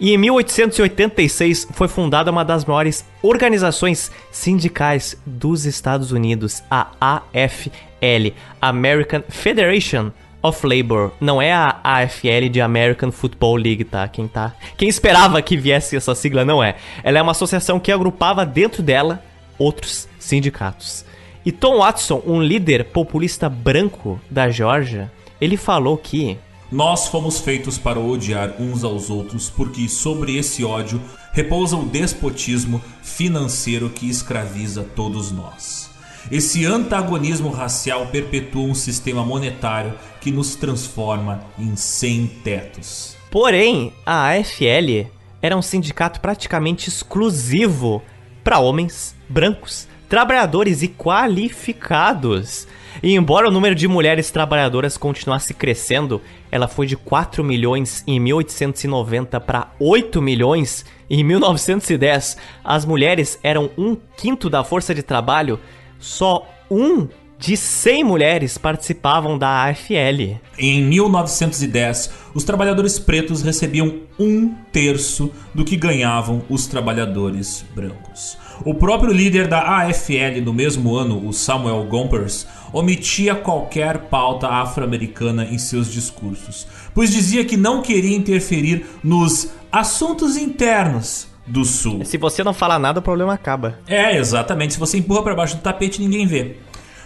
E 0.00 0.14
em 0.14 0.16
1886 0.16 1.68
foi 1.72 1.88
fundada 1.88 2.30
uma 2.30 2.42
das 2.42 2.64
maiores 2.64 3.04
organizações 3.22 4.10
sindicais 4.30 5.14
dos 5.26 5.66
Estados 5.66 6.10
Unidos, 6.10 6.62
a 6.70 6.88
AFL, 6.98 8.32
American 8.62 9.22
Federation 9.28 10.10
of 10.42 10.66
Labor. 10.66 11.12
Não 11.20 11.40
é 11.40 11.52
a 11.52 11.78
AFL 11.84 12.48
de 12.50 12.62
American 12.62 13.12
Football 13.12 13.56
League, 13.56 13.84
tá? 13.84 14.08
Quem 14.08 14.26
tá? 14.26 14.54
Quem 14.78 14.88
esperava 14.88 15.42
que 15.42 15.58
viesse 15.58 15.94
essa 15.94 16.14
sigla 16.14 16.46
não 16.46 16.64
é. 16.64 16.76
Ela 17.04 17.18
é 17.18 17.22
uma 17.22 17.32
associação 17.32 17.78
que 17.78 17.92
agrupava 17.92 18.46
dentro 18.46 18.82
dela 18.82 19.22
outros 19.58 20.08
sindicatos. 20.18 21.04
E 21.44 21.52
Tom 21.52 21.78
Watson, 21.78 22.22
um 22.24 22.42
líder 22.42 22.84
populista 22.84 23.50
branco 23.50 24.18
da 24.30 24.48
Geórgia, 24.48 25.10
ele 25.42 25.56
falou 25.56 25.98
que 25.98 26.38
Nós 26.70 27.08
fomos 27.08 27.40
feitos 27.40 27.76
para 27.76 27.98
odiar 27.98 28.54
uns 28.60 28.84
aos 28.84 29.10
outros, 29.10 29.50
porque 29.50 29.88
sobre 29.88 30.38
esse 30.38 30.64
ódio 30.64 31.02
repousa 31.32 31.76
o 31.76 31.84
despotismo 31.84 32.80
financeiro 33.02 33.90
que 33.90 34.08
escraviza 34.08 34.84
todos 34.94 35.32
nós. 35.32 35.90
Esse 36.30 36.64
antagonismo 36.64 37.50
racial 37.50 38.06
perpetua 38.06 38.62
um 38.62 38.74
sistema 38.74 39.24
monetário 39.24 39.98
que 40.20 40.30
nos 40.30 40.54
transforma 40.54 41.44
em 41.58 41.74
sem 41.74 42.28
tetos. 42.28 43.16
Porém, 43.28 43.92
a 44.06 44.28
AFL 44.30 45.10
era 45.42 45.56
um 45.56 45.62
sindicato 45.62 46.20
praticamente 46.20 46.88
exclusivo 46.88 48.00
para 48.44 48.60
homens 48.60 49.16
brancos, 49.28 49.88
trabalhadores 50.12 50.82
e 50.82 50.88
qualificados. 50.88 52.68
E 53.02 53.14
embora 53.14 53.48
o 53.48 53.50
número 53.50 53.74
de 53.74 53.88
mulheres 53.88 54.30
trabalhadoras 54.30 54.98
continuasse 54.98 55.54
crescendo, 55.54 56.20
ela 56.50 56.68
foi 56.68 56.86
de 56.86 56.98
4 56.98 57.42
milhões 57.42 58.04
em 58.06 58.20
1890 58.20 59.40
para 59.40 59.72
8 59.80 60.20
milhões 60.20 60.84
em 61.08 61.24
1910. 61.24 62.36
As 62.62 62.84
mulheres 62.84 63.38
eram 63.42 63.70
um 63.78 63.96
quinto 64.14 64.50
da 64.50 64.62
força 64.62 64.94
de 64.94 65.02
trabalho, 65.02 65.58
só 65.98 66.46
um 66.70 67.08
de 67.38 67.56
100 67.56 68.04
mulheres 68.04 68.58
participavam 68.58 69.38
da 69.38 69.64
AFL. 69.64 70.36
Em 70.58 70.82
1910, 70.84 72.12
os 72.34 72.44
trabalhadores 72.44 72.98
pretos 72.98 73.40
recebiam 73.40 74.00
um 74.18 74.54
terço 74.70 75.32
do 75.54 75.64
que 75.64 75.74
ganhavam 75.74 76.42
os 76.48 76.66
trabalhadores 76.66 77.64
brancos. 77.74 78.36
O 78.64 78.74
próprio 78.74 79.12
líder 79.12 79.48
da 79.48 79.82
AFL 79.82 80.40
no 80.44 80.52
mesmo 80.52 80.94
ano, 80.94 81.26
o 81.26 81.32
Samuel 81.32 81.84
Gompers, 81.84 82.46
omitia 82.72 83.34
qualquer 83.34 84.02
pauta 84.02 84.46
afro-americana 84.48 85.44
em 85.44 85.58
seus 85.58 85.90
discursos, 85.90 86.66
pois 86.94 87.10
dizia 87.10 87.44
que 87.44 87.56
não 87.56 87.82
queria 87.82 88.16
interferir 88.16 88.86
nos 89.02 89.52
assuntos 89.70 90.36
internos 90.36 91.26
do 91.46 91.64
Sul. 91.64 92.04
Se 92.04 92.16
você 92.16 92.44
não 92.44 92.54
falar 92.54 92.78
nada, 92.78 93.00
o 93.00 93.02
problema 93.02 93.34
acaba. 93.34 93.78
É, 93.86 94.16
exatamente. 94.16 94.74
Se 94.74 94.78
você 94.78 94.98
empurra 94.98 95.22
para 95.22 95.34
baixo 95.34 95.56
do 95.56 95.62
tapete, 95.62 96.00
ninguém 96.00 96.26
vê. 96.26 96.56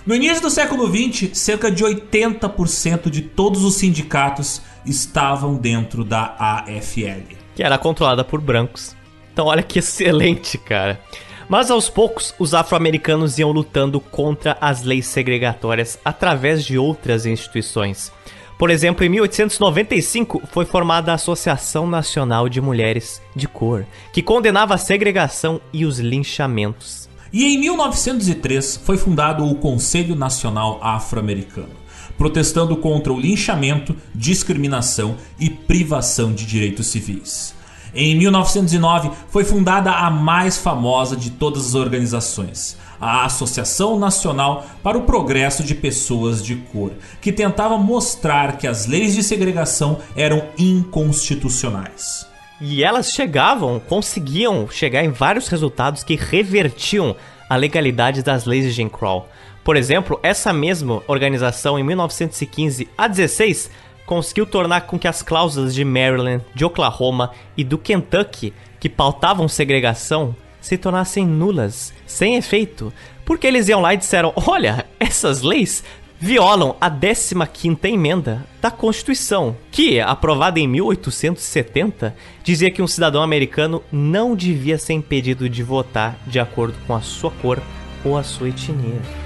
No 0.04 0.14
início 0.14 0.42
do 0.42 0.50
século 0.50 0.86
XX, 0.86 1.36
cerca 1.36 1.70
de 1.70 1.82
80% 1.82 3.10
de 3.10 3.22
todos 3.22 3.64
os 3.64 3.74
sindicatos 3.74 4.62
estavam 4.84 5.56
dentro 5.56 6.04
da 6.04 6.36
AFL. 6.38 7.34
Que 7.54 7.62
era 7.62 7.78
controlada 7.78 8.22
por 8.22 8.40
brancos. 8.40 8.94
Então 9.32 9.46
olha 9.46 9.62
que 9.62 9.78
excelente, 9.80 10.58
cara. 10.58 11.00
Mas 11.48 11.70
aos 11.70 11.88
poucos, 11.88 12.34
os 12.38 12.54
afro-americanos 12.54 13.38
iam 13.38 13.52
lutando 13.52 14.00
contra 14.00 14.56
as 14.60 14.82
leis 14.82 15.06
segregatórias 15.06 15.98
através 16.04 16.64
de 16.64 16.76
outras 16.76 17.24
instituições. 17.24 18.12
Por 18.58 18.70
exemplo, 18.70 19.04
em 19.04 19.08
1895 19.10 20.42
foi 20.50 20.64
formada 20.64 21.12
a 21.12 21.14
Associação 21.14 21.86
Nacional 21.86 22.48
de 22.48 22.60
Mulheres 22.60 23.22
de 23.34 23.46
Cor, 23.46 23.84
que 24.12 24.22
condenava 24.22 24.74
a 24.74 24.78
segregação 24.78 25.60
e 25.72 25.84
os 25.84 26.00
linchamentos. 26.00 27.08
E 27.32 27.44
em 27.44 27.58
1903 27.58 28.80
foi 28.82 28.96
fundado 28.96 29.44
o 29.44 29.54
Conselho 29.56 30.16
Nacional 30.16 30.80
Afro-Americano, 30.82 31.74
protestando 32.16 32.76
contra 32.78 33.12
o 33.12 33.20
linchamento, 33.20 33.94
discriminação 34.14 35.16
e 35.38 35.50
privação 35.50 36.32
de 36.32 36.46
direitos 36.46 36.86
civis. 36.86 37.54
Em 37.94 38.14
1909 38.16 39.10
foi 39.28 39.44
fundada 39.44 39.90
a 39.90 40.10
mais 40.10 40.56
famosa 40.58 41.16
de 41.16 41.30
todas 41.30 41.68
as 41.68 41.74
organizações, 41.74 42.76
a 43.00 43.24
Associação 43.24 43.98
Nacional 43.98 44.66
para 44.82 44.98
o 44.98 45.02
Progresso 45.02 45.62
de 45.62 45.74
Pessoas 45.74 46.44
de 46.44 46.56
Cor, 46.56 46.92
que 47.20 47.32
tentava 47.32 47.78
mostrar 47.78 48.58
que 48.58 48.66
as 48.66 48.86
leis 48.86 49.14
de 49.14 49.22
segregação 49.22 49.98
eram 50.16 50.44
inconstitucionais. 50.58 52.26
E 52.60 52.82
elas 52.82 53.12
chegavam, 53.12 53.78
conseguiam 53.78 54.66
chegar 54.70 55.04
em 55.04 55.10
vários 55.10 55.48
resultados 55.48 56.02
que 56.02 56.16
revertiam 56.16 57.14
a 57.48 57.56
legalidade 57.56 58.22
das 58.22 58.46
leis 58.46 58.64
de 58.64 58.72
Jim 58.72 58.88
Crow. 58.88 59.28
Por 59.62 59.76
exemplo, 59.76 60.18
essa 60.22 60.52
mesma 60.52 61.02
organização 61.06 61.78
em 61.78 61.82
1915 61.82 62.88
a 62.96 63.08
16 63.08 63.70
conseguiu 64.06 64.46
tornar 64.46 64.82
com 64.82 64.98
que 64.98 65.08
as 65.08 65.20
cláusulas 65.20 65.74
de 65.74 65.84
Maryland, 65.84 66.42
de 66.54 66.64
Oklahoma 66.64 67.32
e 67.56 67.64
do 67.64 67.76
Kentucky 67.76 68.54
que 68.80 68.88
pautavam 68.88 69.48
segregação 69.48 70.34
se 70.60 70.78
tornassem 70.78 71.26
nulas, 71.26 71.92
sem 72.06 72.36
efeito, 72.36 72.92
porque 73.24 73.46
eles 73.46 73.68
iam 73.68 73.80
lá 73.80 73.92
e 73.92 73.98
disseram: 73.98 74.32
"Olha, 74.34 74.86
essas 74.98 75.42
leis 75.42 75.84
violam 76.18 76.76
a 76.80 76.88
15ª 76.88 77.88
emenda 77.88 78.46
da 78.60 78.70
Constituição, 78.70 79.56
que, 79.70 80.00
aprovada 80.00 80.58
em 80.58 80.66
1870, 80.66 82.16
dizia 82.42 82.70
que 82.70 82.82
um 82.82 82.86
cidadão 82.86 83.22
americano 83.22 83.82
não 83.92 84.34
devia 84.34 84.78
ser 84.78 84.94
impedido 84.94 85.48
de 85.48 85.62
votar 85.62 86.18
de 86.26 86.40
acordo 86.40 86.78
com 86.86 86.94
a 86.94 87.00
sua 87.00 87.30
cor 87.30 87.60
ou 88.04 88.16
a 88.16 88.22
sua 88.22 88.48
etnia. 88.48 89.25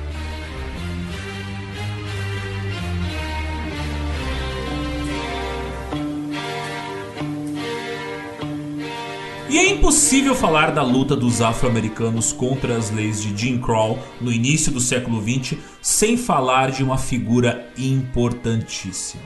E 9.50 9.58
é 9.58 9.68
impossível 9.68 10.32
falar 10.32 10.70
da 10.70 10.80
luta 10.80 11.16
dos 11.16 11.42
afro-americanos 11.42 12.32
contra 12.32 12.76
as 12.76 12.88
leis 12.92 13.20
de 13.20 13.36
Jim 13.36 13.58
Crow 13.58 13.98
no 14.20 14.30
início 14.30 14.70
do 14.70 14.78
século 14.78 15.20
XX 15.20 15.58
sem 15.82 16.16
falar 16.16 16.70
de 16.70 16.84
uma 16.84 16.96
figura 16.96 17.68
importantíssima. 17.76 19.24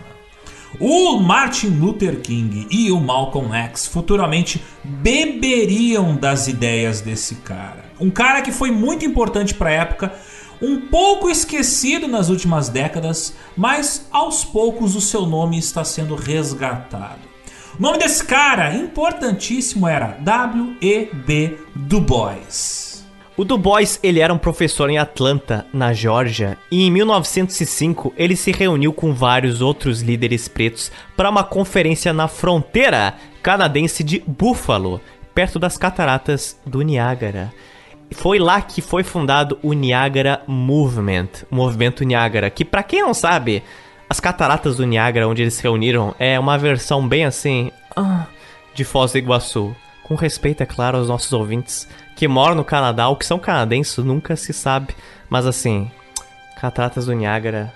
O 0.81 1.19
Martin 1.19 1.67
Luther 1.79 2.23
King 2.23 2.67
e 2.71 2.91
o 2.91 2.99
Malcolm 2.99 3.53
X 3.55 3.87
futuramente 3.87 4.65
beberiam 4.83 6.17
das 6.17 6.49
ideias 6.49 7.03
desse 7.03 7.35
cara. 7.35 7.85
Um 8.01 8.09
cara 8.09 8.41
que 8.41 8.51
foi 8.51 8.71
muito 8.71 9.05
importante 9.05 9.53
para 9.53 9.69
a 9.69 9.75
época, 9.75 10.15
um 10.59 10.81
pouco 10.87 11.29
esquecido 11.29 12.09
nas 12.09 12.31
últimas 12.31 12.71
décadas, 12.71 13.35
mas 13.55 14.09
aos 14.11 14.43
poucos 14.43 14.97
o 14.97 15.03
seu 15.03 15.27
nome 15.27 15.59
está 15.59 15.85
sendo 15.85 16.15
resgatado. 16.15 17.34
O 17.77 17.83
nome 17.83 17.99
desse 17.99 18.25
cara, 18.25 18.73
importantíssimo, 18.73 19.89
era 19.89 20.17
W.E.B. 20.21 21.59
Du 21.75 22.01
Bois. 22.01 23.05
O 23.37 23.45
Du 23.45 23.59
Bois, 23.59 23.99
ele 24.01 24.21
era 24.21 24.33
um 24.33 24.39
professor 24.39 24.89
em 24.89 24.97
Atlanta, 24.97 25.67
na 25.73 25.93
Geórgia, 25.93 26.57
e 26.71 26.87
em 26.87 26.91
1905 26.93 28.15
ele 28.17 28.37
se 28.37 28.53
reuniu 28.53 28.93
com 28.93 29.13
vários 29.13 29.61
outros 29.61 30.03
líderes 30.03 30.47
pretos 30.47 30.93
para 31.17 31.29
uma 31.29 31.43
conferência 31.43 32.13
na 32.13 32.29
fronteira 32.29 33.15
canadense 33.43 34.05
de 34.05 34.23
Buffalo, 34.25 35.01
perto 35.35 35.59
das 35.59 35.77
cataratas 35.77 36.57
do 36.65 36.81
Niágara. 36.81 37.53
Foi 38.13 38.39
lá 38.39 38.63
que 38.63 38.81
foi 38.81 39.03
fundado 39.03 39.59
o 39.65 39.73
Niagara 39.73 40.43
Movement, 40.47 41.29
o 41.51 41.57
movimento 41.57 42.05
Niagara, 42.05 42.49
que 42.51 42.65
para 42.65 42.85
quem 42.85 43.03
não 43.03 43.13
sabe, 43.13 43.65
as 44.09 44.21
cataratas 44.21 44.77
do 44.77 44.87
Niágara, 44.87 45.29
onde 45.29 45.43
eles 45.43 45.55
se 45.55 45.63
reuniram, 45.63 46.15
é 46.19 46.39
uma 46.39 46.59
versão 46.59 47.07
bem 47.07 47.25
assim. 47.25 47.71
Ah, 47.97 48.27
de 48.75 48.85
Foz 48.85 49.13
do 49.13 49.19
Iguaçu. 49.19 49.75
Com 50.03 50.15
respeito, 50.15 50.63
é 50.63 50.67
claro, 50.67 50.99
aos 50.99 51.09
nossos 51.09 51.33
ouvintes 51.33 51.89
que 52.15 52.29
moram 52.29 52.55
no 52.55 52.65
Canadá 52.65 53.09
ou 53.09 53.17
que 53.17 53.25
são 53.25 53.39
canadenses, 53.39 54.05
nunca 54.05 54.37
se 54.37 54.53
sabe. 54.53 54.95
Mas 55.29 55.47
assim, 55.47 55.91
cataratas 56.61 57.07
do 57.07 57.13
Niágara. 57.13 57.73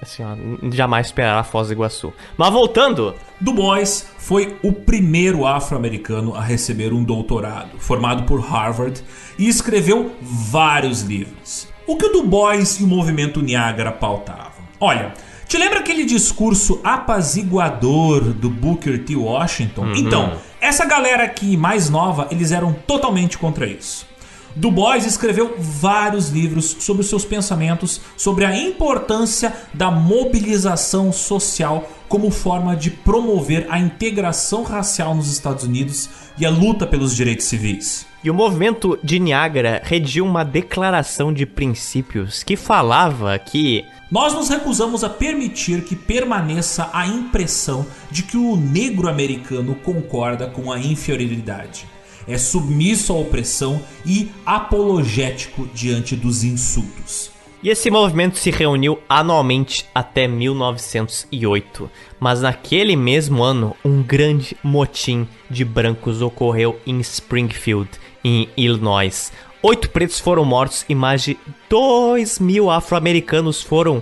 Assim, 0.00 0.22
ó, 0.22 0.36
jamais 0.70 1.06
esperará 1.06 1.42
Foz 1.42 1.68
do 1.68 1.72
Iguaçu. 1.72 2.12
Mas 2.36 2.52
voltando. 2.52 3.14
Du 3.40 3.52
Bois 3.52 4.08
foi 4.18 4.56
o 4.62 4.72
primeiro 4.72 5.44
afro-americano 5.46 6.34
a 6.34 6.40
receber 6.40 6.92
um 6.92 7.02
doutorado, 7.02 7.78
formado 7.78 8.24
por 8.24 8.40
Harvard, 8.40 9.02
e 9.38 9.48
escreveu 9.48 10.12
vários 10.20 11.02
livros. 11.02 11.68
O 11.86 11.96
que 11.96 12.06
o 12.06 12.12
Du 12.12 12.22
Bois 12.22 12.78
e 12.78 12.84
o 12.84 12.86
movimento 12.86 13.42
Niágara 13.42 13.90
pautavam? 13.90 14.62
Olha, 14.80 15.14
te 15.48 15.56
lembra 15.56 15.80
aquele 15.80 16.04
discurso 16.04 16.78
apaziguador 16.84 18.22
do 18.34 18.50
Booker 18.50 19.02
T. 19.02 19.16
Washington? 19.16 19.86
Uhum. 19.86 19.96
Então, 19.96 20.32
essa 20.60 20.84
galera 20.84 21.24
aqui 21.24 21.56
mais 21.56 21.88
nova, 21.88 22.28
eles 22.30 22.52
eram 22.52 22.74
totalmente 22.86 23.38
contra 23.38 23.66
isso. 23.66 24.06
Du 24.54 24.70
Bois 24.70 25.06
escreveu 25.06 25.54
vários 25.58 26.28
livros 26.28 26.76
sobre 26.80 27.00
os 27.00 27.08
seus 27.08 27.24
pensamentos 27.24 28.00
sobre 28.16 28.44
a 28.44 28.54
importância 28.54 29.54
da 29.72 29.90
mobilização 29.90 31.12
social 31.12 31.88
como 32.08 32.30
forma 32.30 32.76
de 32.76 32.90
promover 32.90 33.66
a 33.70 33.78
integração 33.78 34.64
racial 34.64 35.14
nos 35.14 35.30
Estados 35.30 35.64
Unidos 35.64 36.10
e 36.36 36.44
a 36.44 36.50
luta 36.50 36.86
pelos 36.86 37.14
direitos 37.14 37.46
civis. 37.46 38.06
E 38.22 38.30
o 38.30 38.34
movimento 38.34 38.98
de 39.02 39.18
Niágara 39.18 39.80
redigiu 39.84 40.24
uma 40.26 40.44
declaração 40.44 41.32
de 41.32 41.46
princípios 41.46 42.42
que 42.42 42.56
falava 42.56 43.38
que 43.38 43.84
nós 44.10 44.32
nos 44.32 44.48
recusamos 44.48 45.04
a 45.04 45.10
permitir 45.10 45.84
que 45.84 45.94
permaneça 45.94 46.88
a 46.92 47.06
impressão 47.06 47.86
de 48.10 48.22
que 48.22 48.36
o 48.36 48.56
negro 48.56 49.08
americano 49.08 49.74
concorda 49.74 50.46
com 50.46 50.72
a 50.72 50.78
inferioridade. 50.78 51.86
É 52.26 52.36
submisso 52.38 53.12
à 53.12 53.16
opressão 53.16 53.80
e 54.04 54.30
apologético 54.44 55.66
diante 55.74 56.16
dos 56.16 56.44
insultos. 56.44 57.30
E 57.62 57.70
esse 57.70 57.90
movimento 57.90 58.38
se 58.38 58.50
reuniu 58.50 59.00
anualmente 59.08 59.84
até 59.92 60.28
1908, 60.28 61.90
mas 62.20 62.40
naquele 62.40 62.94
mesmo 62.94 63.42
ano, 63.42 63.74
um 63.84 64.00
grande 64.00 64.56
motim 64.62 65.26
de 65.50 65.64
brancos 65.64 66.22
ocorreu 66.22 66.78
em 66.86 67.00
Springfield, 67.00 67.90
em 68.22 68.48
Illinois, 68.56 69.32
Oito 69.60 69.90
pretos 69.90 70.20
foram 70.20 70.44
mortos 70.44 70.84
e 70.88 70.94
mais 70.94 71.22
de 71.22 71.36
dois 71.68 72.38
mil 72.38 72.70
afro-americanos 72.70 73.60
foram 73.60 74.00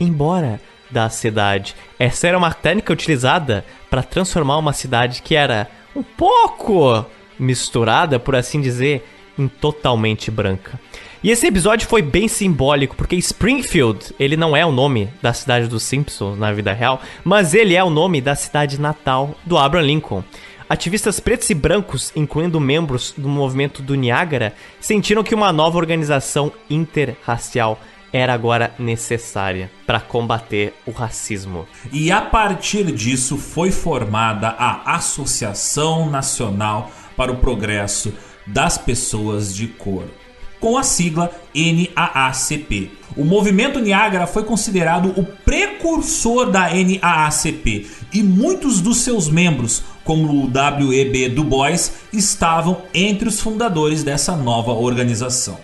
embora 0.00 0.58
da 0.90 1.10
cidade. 1.10 1.76
Essa 1.98 2.28
era 2.28 2.38
uma 2.38 2.54
técnica 2.54 2.92
utilizada 2.92 3.66
para 3.90 4.02
transformar 4.02 4.56
uma 4.56 4.72
cidade 4.72 5.20
que 5.20 5.34
era 5.34 5.68
um 5.94 6.02
pouco 6.02 7.04
misturada, 7.38 8.18
por 8.18 8.34
assim 8.34 8.62
dizer, 8.62 9.06
em 9.38 9.46
totalmente 9.46 10.30
branca. 10.30 10.80
E 11.22 11.30
esse 11.30 11.46
episódio 11.46 11.86
foi 11.86 12.00
bem 12.00 12.26
simbólico, 12.26 12.96
porque 12.96 13.16
Springfield, 13.16 14.14
ele 14.18 14.38
não 14.38 14.56
é 14.56 14.64
o 14.64 14.72
nome 14.72 15.10
da 15.20 15.34
cidade 15.34 15.68
dos 15.68 15.82
Simpsons 15.82 16.38
na 16.38 16.50
vida 16.52 16.72
real, 16.72 17.00
mas 17.22 17.52
ele 17.52 17.74
é 17.74 17.84
o 17.84 17.90
nome 17.90 18.22
da 18.22 18.34
cidade 18.34 18.80
natal 18.80 19.34
do 19.44 19.58
Abraham 19.58 19.84
Lincoln. 19.84 20.24
Ativistas 20.68 21.20
pretos 21.20 21.50
e 21.50 21.54
brancos, 21.54 22.10
incluindo 22.16 22.58
membros 22.58 23.12
do 23.16 23.28
movimento 23.28 23.82
do 23.82 23.94
Niágara, 23.94 24.54
sentiram 24.80 25.22
que 25.22 25.34
uma 25.34 25.52
nova 25.52 25.76
organização 25.76 26.50
interracial 26.70 27.78
era 28.12 28.32
agora 28.32 28.72
necessária 28.78 29.70
para 29.86 30.00
combater 30.00 30.72
o 30.86 30.90
racismo. 30.90 31.66
E 31.92 32.10
a 32.10 32.22
partir 32.22 32.92
disso 32.92 33.36
foi 33.36 33.70
formada 33.70 34.48
a 34.48 34.94
Associação 34.94 36.08
Nacional 36.08 36.90
para 37.16 37.32
o 37.32 37.38
Progresso 37.38 38.14
das 38.46 38.78
Pessoas 38.78 39.54
de 39.54 39.66
Cor 39.66 40.04
com 40.64 40.78
a 40.78 40.82
sigla 40.82 41.30
NAACP. 41.54 42.90
O 43.14 43.22
movimento 43.22 43.78
Niágara 43.78 44.26
foi 44.26 44.44
considerado 44.44 45.12
o 45.14 45.22
precursor 45.22 46.50
da 46.50 46.70
NAACP 46.70 47.86
e 48.14 48.22
muitos 48.22 48.80
dos 48.80 49.02
seus 49.02 49.28
membros, 49.28 49.82
como 50.04 50.44
o 50.44 50.48
W.E.B. 50.48 51.30
Du 51.30 51.42
Bois, 51.42 51.92
estavam 52.12 52.82
entre 52.92 53.28
os 53.28 53.40
fundadores 53.40 54.04
dessa 54.04 54.36
nova 54.36 54.72
organização. 54.72 55.58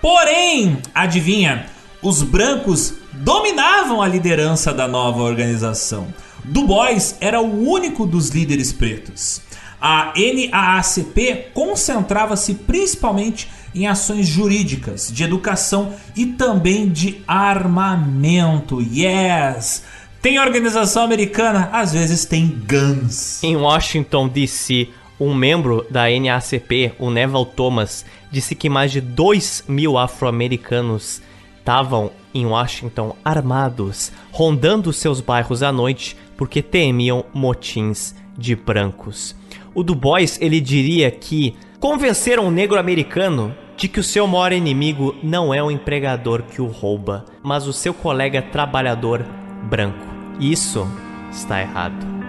Porém, 0.00 0.78
adivinha, 0.94 1.66
os 2.00 2.22
brancos 2.22 2.94
dominavam 3.12 4.00
a 4.00 4.08
liderança 4.08 4.72
da 4.72 4.88
nova 4.88 5.22
organização. 5.22 6.08
Du 6.44 6.64
Bois 6.66 7.16
era 7.20 7.40
o 7.40 7.68
único 7.68 8.06
dos 8.06 8.30
líderes 8.30 8.72
pretos. 8.72 9.42
A 9.80 10.12
NAACP 10.14 11.50
concentrava-se 11.54 12.54
principalmente 12.54 13.50
em 13.74 13.86
ações 13.86 14.26
jurídicas, 14.26 15.10
de 15.10 15.24
educação 15.24 15.94
e 16.14 16.26
também 16.26 16.88
de 16.88 17.22
armamento. 17.26 18.82
Yes! 18.82 19.82
Tem 20.22 20.38
organização 20.38 21.02
americana, 21.02 21.70
às 21.72 21.94
vezes 21.94 22.26
tem 22.26 22.46
guns. 22.46 23.42
Em 23.42 23.56
Washington, 23.56 24.28
D.C., 24.28 24.90
um 25.18 25.34
membro 25.34 25.86
da 25.90 26.10
NACP, 26.10 26.92
o 26.98 27.10
Neville 27.10 27.46
Thomas, 27.46 28.04
disse 28.30 28.54
que 28.54 28.68
mais 28.68 28.92
de 28.92 29.00
2 29.00 29.64
mil 29.66 29.96
afro-americanos 29.96 31.22
estavam 31.58 32.10
em 32.34 32.44
Washington 32.44 33.16
armados, 33.24 34.12
rondando 34.30 34.92
seus 34.92 35.22
bairros 35.22 35.62
à 35.62 35.72
noite 35.72 36.16
porque 36.36 36.62
temiam 36.62 37.24
motins 37.32 38.14
de 38.36 38.54
brancos. 38.54 39.34
O 39.74 39.82
Du 39.82 39.94
Bois 39.94 40.38
ele 40.40 40.60
diria 40.60 41.10
que 41.10 41.56
convencer 41.78 42.38
um 42.38 42.50
negro 42.50 42.78
americano 42.78 43.54
de 43.74 43.88
que 43.88 44.00
o 44.00 44.04
seu 44.04 44.26
maior 44.26 44.52
inimigo 44.52 45.16
não 45.22 45.54
é 45.54 45.62
o 45.62 45.70
empregador 45.70 46.42
que 46.42 46.60
o 46.60 46.66
rouba, 46.66 47.24
mas 47.42 47.66
o 47.66 47.72
seu 47.72 47.94
colega 47.94 48.42
trabalhador 48.42 49.24
branco. 49.62 50.09
Isso 50.40 50.88
está 51.30 51.60
errado. 51.60 52.20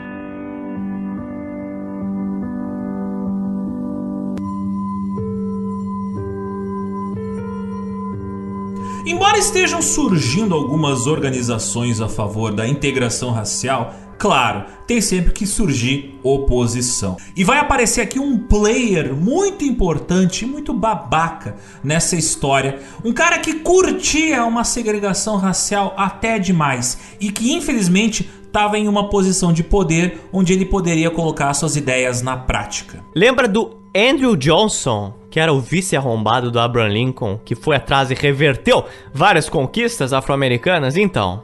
Embora 9.06 9.38
estejam 9.38 9.82
surgindo 9.82 10.54
algumas 10.54 11.08
organizações 11.08 12.02
a 12.02 12.10
favor 12.10 12.54
da 12.54 12.68
integração 12.68 13.32
racial, 13.32 13.96
Claro, 14.22 14.66
tem 14.86 15.02
sempre 15.02 15.34
que 15.34 15.48
surgir 15.48 16.20
oposição. 16.22 17.18
E 17.36 17.44
vai 17.44 17.58
aparecer 17.58 18.02
aqui 18.02 18.20
um 18.20 18.38
player 18.38 19.16
muito 19.16 19.66
importante, 19.66 20.46
muito 20.46 20.72
babaca 20.76 21.56
nessa 21.84 22.16
história. 22.16 22.78
Um 23.04 23.12
cara 23.12 23.40
que 23.40 23.56
curtia 23.62 24.46
uma 24.46 24.64
segregação 24.64 25.38
racial 25.38 25.96
até 25.98 26.38
demais 26.38 27.00
e 27.20 27.32
que 27.32 27.52
infelizmente 27.52 28.30
estava 28.46 28.78
em 28.78 28.88
uma 28.88 29.10
posição 29.10 29.52
de 29.52 29.64
poder 29.64 30.22
onde 30.32 30.54
ele 30.54 30.66
poderia 30.66 31.10
colocar 31.10 31.52
suas 31.56 31.76
ideias 31.76 32.22
na 32.22 32.38
prática. 32.38 33.04
Lembra 33.16 33.48
do 33.48 33.76
Andrew 33.96 34.36
Johnson, 34.36 35.16
que 35.32 35.40
era 35.40 35.52
o 35.52 35.60
vice 35.60 35.98
arrombado 35.98 36.52
do 36.52 36.60
Abraham 36.60 36.90
Lincoln, 36.90 37.40
que 37.44 37.56
foi 37.56 37.76
atrás 37.76 38.12
e 38.12 38.14
reverteu 38.14 38.86
várias 39.12 39.50
conquistas 39.50 40.14
afro-americanas? 40.14 40.96
Então, 40.96 41.42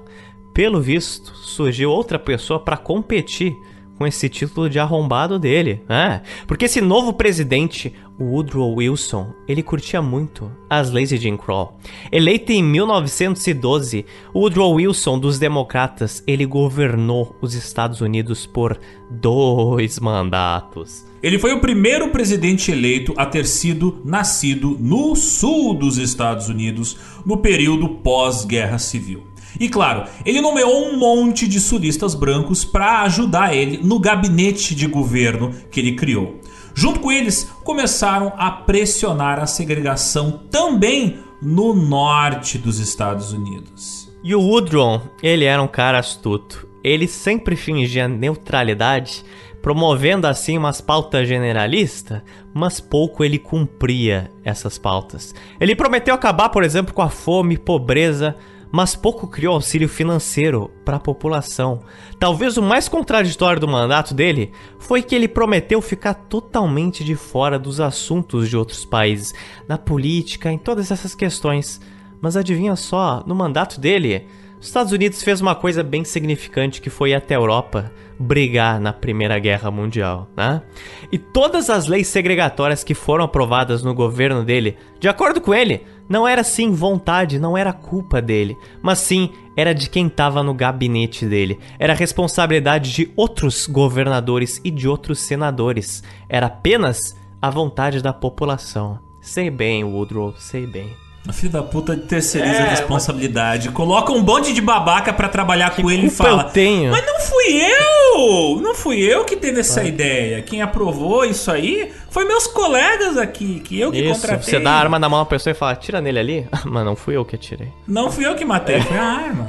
pelo 0.58 0.82
visto, 0.82 1.36
surgiu 1.36 1.92
outra 1.92 2.18
pessoa 2.18 2.60
para 2.60 2.76
competir 2.76 3.56
com 3.96 4.08
esse 4.08 4.28
título 4.28 4.68
de 4.68 4.80
arrombado 4.80 5.38
dele, 5.38 5.84
né? 5.88 6.24
Porque 6.48 6.66
esse 6.66 6.82
novo 6.82 7.14
presidente, 7.14 7.94
Woodrow 8.20 8.74
Wilson, 8.74 9.36
ele 9.48 9.62
curtia 9.62 10.02
muito 10.02 10.52
as 10.68 10.90
leis 10.90 11.10
de 11.10 11.18
Jim 11.18 11.38
Crow. 11.38 11.78
Eleito 12.12 12.52
em 12.52 12.64
1912, 12.64 14.04
Woodrow 14.34 14.74
Wilson 14.74 15.20
dos 15.20 15.38
Democratas, 15.38 16.24
ele 16.26 16.44
governou 16.48 17.36
os 17.40 17.54
Estados 17.54 18.02
Unidos 18.02 18.48
por 18.48 18.80
dois 19.12 20.00
mandatos. 20.00 21.06
Ele 21.22 21.38
foi 21.38 21.54
o 21.54 21.62
primeiro 21.62 22.10
presidente 22.10 22.72
eleito 22.72 23.14
a 23.16 23.28
ter 23.28 23.46
sido 23.46 24.02
nascido 24.04 24.76
no 24.80 25.16
sul 25.16 25.76
dos 25.76 26.00
Estados 26.00 26.50
Unidos 26.50 26.98
no 27.24 27.38
período 27.38 27.88
pós-guerra 27.90 28.80
civil. 28.80 29.27
E 29.60 29.70
claro, 29.70 30.04
ele 30.26 30.42
nomeou 30.42 30.88
um 30.88 30.98
monte 30.98 31.48
de 31.48 31.60
sulistas 31.60 32.14
brancos 32.14 32.64
para 32.64 33.02
ajudar 33.04 33.56
ele 33.56 33.80
no 33.84 34.00
gabinete 34.00 34.76
de 34.76 34.88
governo 34.88 35.54
que 35.72 35.80
ele 35.80 35.96
criou. 35.96 36.40
Junto 36.76 37.00
com 37.00 37.12
eles, 37.12 37.52
começaram 37.64 38.34
a 38.38 38.52
pressionar 38.52 39.40
a 39.40 39.48
segregação 39.48 40.44
também 40.52 41.18
no 41.42 41.74
norte 41.74 42.58
dos 42.58 42.80
Estados 42.80 43.34
Unidos. 43.34 44.12
E 44.24 44.36
o 44.36 44.42
Woodrow, 44.42 45.02
ele 45.24 45.46
era 45.46 45.62
um 45.62 45.68
cara 45.68 46.00
astuto. 46.00 46.68
Ele 46.84 47.08
sempre 47.08 47.56
fingia 47.56 48.08
neutralidade, 48.08 49.24
promovendo 49.62 50.28
assim 50.28 50.58
umas 50.58 50.80
pautas 50.80 51.28
generalistas, 51.28 52.22
mas 52.54 52.80
pouco 52.80 53.24
ele 53.24 53.40
cumpria 53.40 54.32
essas 54.44 54.78
pautas. 54.78 55.34
Ele 55.60 55.76
prometeu 55.76 56.14
acabar, 56.14 56.50
por 56.50 56.64
exemplo, 56.64 56.94
com 56.94 57.02
a 57.02 57.10
fome 57.10 57.56
e 57.56 57.58
pobreza 57.58 58.36
mas 58.72 58.96
pouco 58.96 59.28
criou 59.28 59.56
auxílio 59.56 59.88
financeiro 59.88 60.72
para 60.84 60.98
a 60.98 61.00
população. 61.00 61.82
Talvez 62.20 62.58
o 62.58 62.62
mais 62.62 62.88
contraditório 62.90 63.60
do 63.60 63.68
mandato 63.68 64.14
dele 64.14 64.52
foi 64.80 65.02
que 65.02 65.16
ele 65.16 65.28
prometeu 65.28 65.82
ficar 65.82 66.14
totalmente 66.14 67.04
de 67.04 67.16
fora 67.16 67.58
dos 67.58 67.80
assuntos 67.80 68.50
de 68.50 68.58
outros 68.58 68.86
países, 68.86 69.34
na 69.68 69.78
política, 69.78 70.52
em 70.52 70.58
todas 70.58 70.92
essas 70.92 71.16
questões. 71.16 71.80
Mas 72.22 72.36
adivinha 72.36 72.76
só, 72.76 73.24
no 73.26 73.36
mandato 73.36 73.80
dele, 73.80 74.28
os 74.60 74.68
Estados 74.68 74.92
Unidos 74.92 75.22
fez 75.22 75.40
uma 75.40 75.54
coisa 75.54 75.84
bem 75.84 76.04
significante 76.04 76.82
que 76.82 76.90
foi 76.90 77.14
até 77.14 77.36
a 77.36 77.38
Europa 77.38 77.92
brigar 78.20 78.80
na 78.80 78.92
Primeira 78.92 79.38
Guerra 79.38 79.70
Mundial, 79.70 80.28
né? 80.36 80.64
E 81.12 81.18
todas 81.20 81.70
as 81.70 81.86
leis 81.86 82.08
segregatórias 82.08 82.84
que 82.84 82.96
foram 82.96 83.26
aprovadas 83.26 83.84
no 83.84 83.94
governo 83.94 84.44
dele, 84.44 84.76
de 85.00 85.08
acordo 85.08 85.40
com 85.40 85.54
ele, 85.54 85.84
não 86.10 86.28
era 86.28 86.44
sim 86.44 86.72
vontade, 86.72 87.40
não 87.40 87.58
era 87.58 87.74
culpa 87.74 88.22
dele, 88.22 88.58
mas 88.82 89.00
sim 89.00 89.32
era 89.56 89.74
de 89.74 89.90
quem 89.90 90.08
estava 90.08 90.44
no 90.44 90.54
gabinete 90.54 91.26
dele. 91.26 91.60
Era 91.80 91.94
responsabilidade 91.94 92.94
de 92.94 93.12
outros 93.16 93.68
governadores 93.68 94.62
e 94.64 94.70
de 94.70 94.88
outros 94.88 95.20
senadores. 95.20 96.04
Era 96.30 96.46
apenas 96.46 97.18
a 97.42 97.50
vontade 97.50 98.02
da 98.02 98.14
população. 98.14 99.00
Sei 99.20 99.50
bem, 99.50 99.84
Woodrow, 99.84 100.34
sei 100.38 100.66
bem. 100.66 101.07
Filho 101.34 101.52
da 101.52 101.64
puta 101.64 101.96
terceiriza 101.96 102.56
é, 102.56 102.62
a 102.62 102.70
responsabilidade. 102.70 103.68
Mas... 103.68 103.76
Coloca 103.76 104.12
um 104.12 104.24
bonde 104.24 104.54
de 104.54 104.62
babaca 104.62 105.14
para 105.14 105.28
trabalhar 105.28 105.72
que 105.72 105.82
com 105.82 105.92
ele 105.92 106.08
e 106.08 106.10
fala. 106.10 106.44
Eu 106.44 106.50
tenho. 106.50 106.92
Mas 106.92 107.06
não 107.06 107.20
fui 107.20 107.62
eu! 107.62 108.62
Não 108.62 108.74
fui 108.74 109.00
eu 109.00 109.26
que 109.26 109.36
teve 109.36 109.60
essa 109.60 109.84
ideia. 109.84 110.42
Quem 110.42 110.62
aprovou 110.62 111.24
isso 111.26 111.52
aí 111.52 111.92
foi 112.10 112.26
meus 112.26 112.48
colegas 112.48 113.18
aqui, 113.18 113.60
que 113.60 113.80
eu 113.80 113.92
que 113.92 114.00
isso, 114.00 114.22
contratei. 114.22 114.44
Você 114.44 114.60
dá 114.60 114.72
a 114.72 114.80
arma 114.80 114.98
na 114.98 115.08
mão 115.08 115.20
da 115.20 115.26
pessoa 115.26 115.52
e 115.52 115.54
fala, 115.54 115.76
tira 115.76 116.02
nele 116.02 116.20
ali. 116.20 116.48
Mas 116.66 116.86
não 116.86 116.96
fui 116.96 117.16
eu 117.16 117.24
que 117.24 117.36
atirei. 117.36 117.72
Não 117.88 118.12
fui 118.12 118.26
eu 118.26 118.36
que 118.36 118.44
matei, 118.44 118.82
foi 118.82 118.98
a 118.98 119.04
arma. 119.04 119.48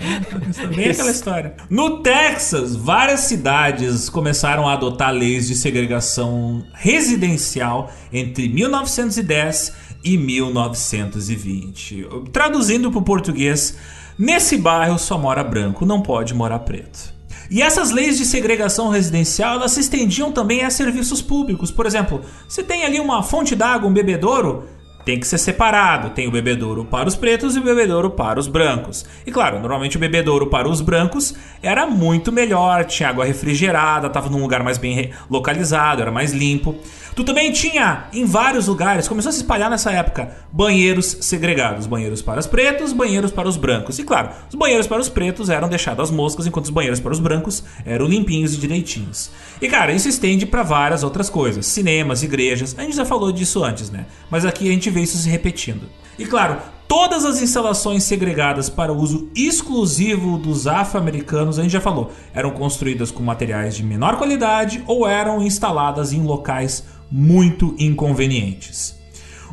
Bem 0.74 0.90
aquela 0.90 1.10
história. 1.10 1.54
No 1.70 2.02
Texas, 2.02 2.76
várias 2.76 3.20
cidades 3.20 4.10
começaram 4.10 4.68
a 4.68 4.74
adotar 4.74 5.12
leis 5.12 5.46
de 5.48 5.54
segregação 5.54 6.64
residencial 6.74 7.90
entre 8.12 8.48
1910 8.48 9.87
e 10.02 10.16
1920. 10.16 12.06
Traduzindo 12.32 12.90
para 12.90 13.00
o 13.00 13.04
português, 13.04 13.76
nesse 14.18 14.56
bairro 14.56 14.98
só 14.98 15.18
mora 15.18 15.44
branco, 15.44 15.84
não 15.84 16.02
pode 16.02 16.34
morar 16.34 16.60
preto. 16.60 17.16
E 17.50 17.62
essas 17.62 17.90
leis 17.90 18.18
de 18.18 18.26
segregação 18.26 18.88
residencial 18.90 19.54
elas 19.54 19.72
se 19.72 19.80
estendiam 19.80 20.30
também 20.30 20.64
a 20.64 20.70
serviços 20.70 21.22
públicos. 21.22 21.70
Por 21.70 21.86
exemplo, 21.86 22.22
você 22.46 22.62
tem 22.62 22.84
ali 22.84 23.00
uma 23.00 23.22
fonte 23.22 23.56
d'água, 23.56 23.88
um 23.88 23.92
bebedouro, 23.92 24.68
tem 25.08 25.18
que 25.18 25.26
ser 25.26 25.38
separado. 25.38 26.10
Tem 26.10 26.28
o 26.28 26.30
bebedouro 26.30 26.84
para 26.84 27.08
os 27.08 27.16
pretos 27.16 27.56
e 27.56 27.58
o 27.58 27.62
bebedouro 27.62 28.10
para 28.10 28.38
os 28.38 28.46
brancos. 28.46 29.06
E 29.26 29.32
claro, 29.32 29.58
normalmente 29.58 29.96
o 29.96 29.98
bebedouro 29.98 30.48
para 30.48 30.68
os 30.68 30.82
brancos 30.82 31.34
era 31.62 31.86
muito 31.86 32.30
melhor, 32.30 32.84
tinha 32.84 33.08
água 33.08 33.24
refrigerada, 33.24 34.08
estava 34.08 34.28
num 34.28 34.42
lugar 34.42 34.62
mais 34.62 34.76
bem 34.76 35.10
localizado, 35.30 36.02
era 36.02 36.12
mais 36.12 36.34
limpo. 36.34 36.74
Tu 37.16 37.24
também 37.24 37.50
tinha 37.50 38.04
em 38.12 38.24
vários 38.24 38.68
lugares, 38.68 39.08
começou 39.08 39.30
a 39.30 39.32
se 39.32 39.38
espalhar 39.38 39.68
nessa 39.68 39.90
época, 39.90 40.36
banheiros 40.52 41.16
segregados, 41.22 41.86
banheiros 41.86 42.22
para 42.22 42.38
os 42.38 42.46
pretos, 42.46 42.92
banheiros 42.92 43.32
para 43.32 43.48
os 43.48 43.56
brancos. 43.56 43.98
E 43.98 44.04
claro, 44.04 44.28
os 44.48 44.54
banheiros 44.54 44.86
para 44.86 45.00
os 45.00 45.08
pretos 45.08 45.50
eram 45.50 45.68
deixados 45.68 46.04
às 46.04 46.10
moscas, 46.12 46.46
enquanto 46.46 46.66
os 46.66 46.70
banheiros 46.70 47.00
para 47.00 47.10
os 47.10 47.18
brancos 47.18 47.64
eram 47.84 48.06
limpinhos 48.06 48.54
e 48.54 48.58
direitinhos. 48.58 49.32
E 49.60 49.68
cara, 49.68 49.90
isso 49.90 50.08
estende 50.08 50.46
para 50.46 50.62
várias 50.62 51.02
outras 51.02 51.28
coisas, 51.28 51.66
cinemas, 51.66 52.22
igrejas. 52.22 52.76
A 52.78 52.82
gente 52.82 52.94
já 52.94 53.04
falou 53.04 53.32
disso 53.32 53.64
antes, 53.64 53.90
né? 53.90 54.06
Mas 54.30 54.44
aqui 54.44 54.68
a 54.68 54.72
gente 54.72 54.88
isso 55.00 55.18
se 55.18 55.28
repetindo. 55.28 55.88
E 56.18 56.26
claro, 56.26 56.58
Todas 56.88 57.26
as 57.26 57.42
instalações 57.42 58.02
segregadas 58.04 58.70
para 58.70 58.94
uso 58.94 59.28
exclusivo 59.36 60.38
dos 60.38 60.66
afro-americanos, 60.66 61.58
a 61.58 61.62
gente 61.62 61.72
já 61.72 61.82
falou, 61.82 62.10
eram 62.32 62.50
construídas 62.52 63.10
com 63.10 63.22
materiais 63.22 63.76
de 63.76 63.84
menor 63.84 64.16
qualidade 64.16 64.82
ou 64.86 65.06
eram 65.06 65.42
instaladas 65.42 66.14
em 66.14 66.22
locais 66.22 66.84
muito 67.12 67.74
inconvenientes. 67.78 68.96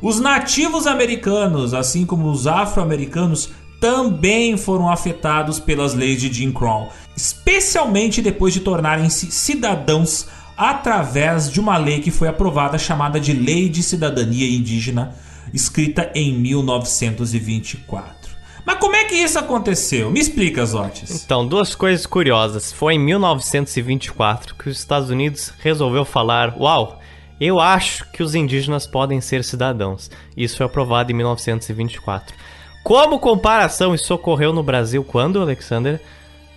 Os 0.02 0.18
nativos 0.18 0.88
americanos, 0.88 1.74
assim 1.74 2.06
como 2.06 2.30
os 2.30 2.48
afro-americanos, 2.48 3.50
também 3.82 4.56
foram 4.56 4.90
afetados 4.90 5.60
pelas 5.60 5.94
leis 5.94 6.22
de 6.22 6.32
Jim 6.32 6.54
Crow, 6.54 6.88
especialmente 7.18 8.22
depois 8.22 8.54
de 8.54 8.62
tornarem-se 8.62 9.30
cidadãos 9.30 10.28
através 10.56 11.52
de 11.52 11.60
uma 11.60 11.78
lei 11.78 12.00
que 12.00 12.12
foi 12.12 12.30
aprovada 12.30 12.78
chamada 12.78 13.20
de 13.20 13.34
Lei 13.34 13.68
de 13.68 13.84
Cidadania 13.84 14.50
Indígena, 14.50 15.14
escrita 15.54 16.12
em 16.16 16.34
1924. 16.34 18.26
Mas 18.66 18.80
como 18.80 18.96
é 18.96 19.04
que 19.04 19.14
isso 19.14 19.38
aconteceu? 19.38 20.10
Me 20.10 20.20
explica, 20.20 20.66
Zotes. 20.66 21.24
Então, 21.24 21.48
duas 21.48 21.76
coisas 21.76 22.06
curiosas. 22.08 22.74
Foi 22.74 22.96
em 22.96 23.00
1924 23.00 24.56
que 24.56 24.70
os 24.70 24.80
Estados 24.80 25.10
Unidos 25.12 25.54
resolveu 25.60 26.04
falar: 26.04 26.58
"Uau, 26.58 27.00
eu 27.40 27.60
acho 27.60 28.10
que 28.12 28.24
os 28.24 28.34
indígenas 28.34 28.88
podem 28.88 29.22
ser 29.22 29.44
cidadãos". 29.44 30.10
Isso 30.36 30.58
foi 30.58 30.66
aprovado 30.66 31.12
em 31.12 31.16
1924. 31.16 32.36
Como 32.84 33.20
comparação, 33.20 33.94
isso 33.94 34.14
ocorreu 34.14 34.52
no 34.52 34.64
Brasil 34.64 35.04
quando, 35.04 35.42
Alexander? 35.42 36.02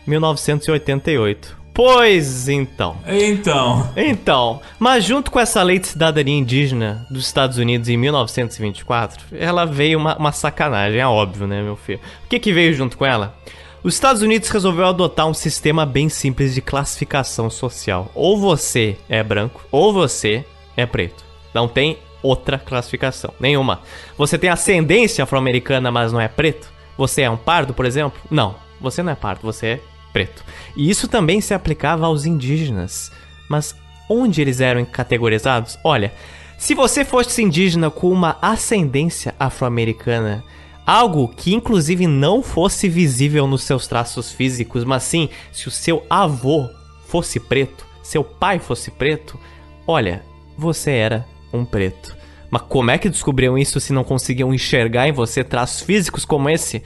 1988. 0.06 1.56
Pois 1.78 2.48
então. 2.48 2.96
Então. 3.06 3.88
Então, 3.96 4.60
mas 4.80 5.04
junto 5.04 5.30
com 5.30 5.38
essa 5.38 5.62
lei 5.62 5.78
de 5.78 5.86
cidadania 5.86 6.36
indígena 6.36 7.06
dos 7.08 7.24
Estados 7.24 7.56
Unidos 7.56 7.88
em 7.88 7.96
1924, 7.96 9.24
ela 9.38 9.64
veio 9.64 9.96
uma, 9.96 10.16
uma 10.16 10.32
sacanagem, 10.32 10.98
é 10.98 11.06
óbvio, 11.06 11.46
né, 11.46 11.62
meu 11.62 11.76
filho? 11.76 12.00
O 12.24 12.28
que, 12.28 12.40
que 12.40 12.52
veio 12.52 12.74
junto 12.74 12.98
com 12.98 13.06
ela? 13.06 13.32
Os 13.80 13.94
Estados 13.94 14.22
Unidos 14.22 14.48
resolveu 14.48 14.86
adotar 14.86 15.28
um 15.28 15.32
sistema 15.32 15.86
bem 15.86 16.08
simples 16.08 16.52
de 16.52 16.60
classificação 16.60 17.48
social. 17.48 18.10
Ou 18.12 18.36
você 18.36 18.96
é 19.08 19.22
branco, 19.22 19.64
ou 19.70 19.92
você 19.92 20.44
é 20.76 20.84
preto. 20.84 21.22
Não 21.54 21.68
tem 21.68 21.96
outra 22.20 22.58
classificação, 22.58 23.32
nenhuma. 23.38 23.82
Você 24.16 24.36
tem 24.36 24.50
ascendência 24.50 25.22
afro-americana, 25.22 25.92
mas 25.92 26.12
não 26.12 26.20
é 26.20 26.26
preto? 26.26 26.72
Você 26.96 27.22
é 27.22 27.30
um 27.30 27.36
pardo, 27.36 27.72
por 27.72 27.86
exemplo? 27.86 28.20
Não, 28.28 28.56
você 28.80 29.00
não 29.00 29.12
é 29.12 29.14
pardo, 29.14 29.42
você 29.42 29.66
é 29.66 29.80
preto. 30.12 30.44
E 30.76 30.88
isso 30.88 31.08
também 31.08 31.40
se 31.40 31.54
aplicava 31.54 32.06
aos 32.06 32.24
indígenas. 32.24 33.10
Mas 33.48 33.74
onde 34.08 34.40
eles 34.40 34.60
eram 34.60 34.84
categorizados? 34.84 35.78
Olha, 35.84 36.12
se 36.56 36.74
você 36.74 37.04
fosse 37.04 37.42
indígena 37.42 37.90
com 37.90 38.10
uma 38.10 38.36
ascendência 38.42 39.34
afro-americana, 39.38 40.42
algo 40.86 41.28
que 41.28 41.54
inclusive 41.54 42.06
não 42.06 42.42
fosse 42.42 42.88
visível 42.88 43.46
nos 43.46 43.62
seus 43.62 43.86
traços 43.86 44.32
físicos, 44.32 44.84
mas 44.84 45.02
sim 45.02 45.28
se 45.52 45.68
o 45.68 45.70
seu 45.70 46.04
avô 46.08 46.68
fosse 47.06 47.38
preto, 47.38 47.86
seu 48.02 48.24
pai 48.24 48.58
fosse 48.58 48.90
preto, 48.90 49.38
olha, 49.86 50.22
você 50.56 50.90
era 50.90 51.26
um 51.52 51.64
preto. 51.64 52.16
Mas 52.50 52.62
como 52.62 52.90
é 52.90 52.98
que 52.98 53.08
descobriam 53.10 53.58
isso 53.58 53.78
se 53.78 53.92
não 53.92 54.02
conseguiam 54.02 54.52
enxergar 54.52 55.06
em 55.06 55.12
você 55.12 55.44
traços 55.44 55.82
físicos 55.82 56.24
como 56.24 56.48
esse? 56.48 56.82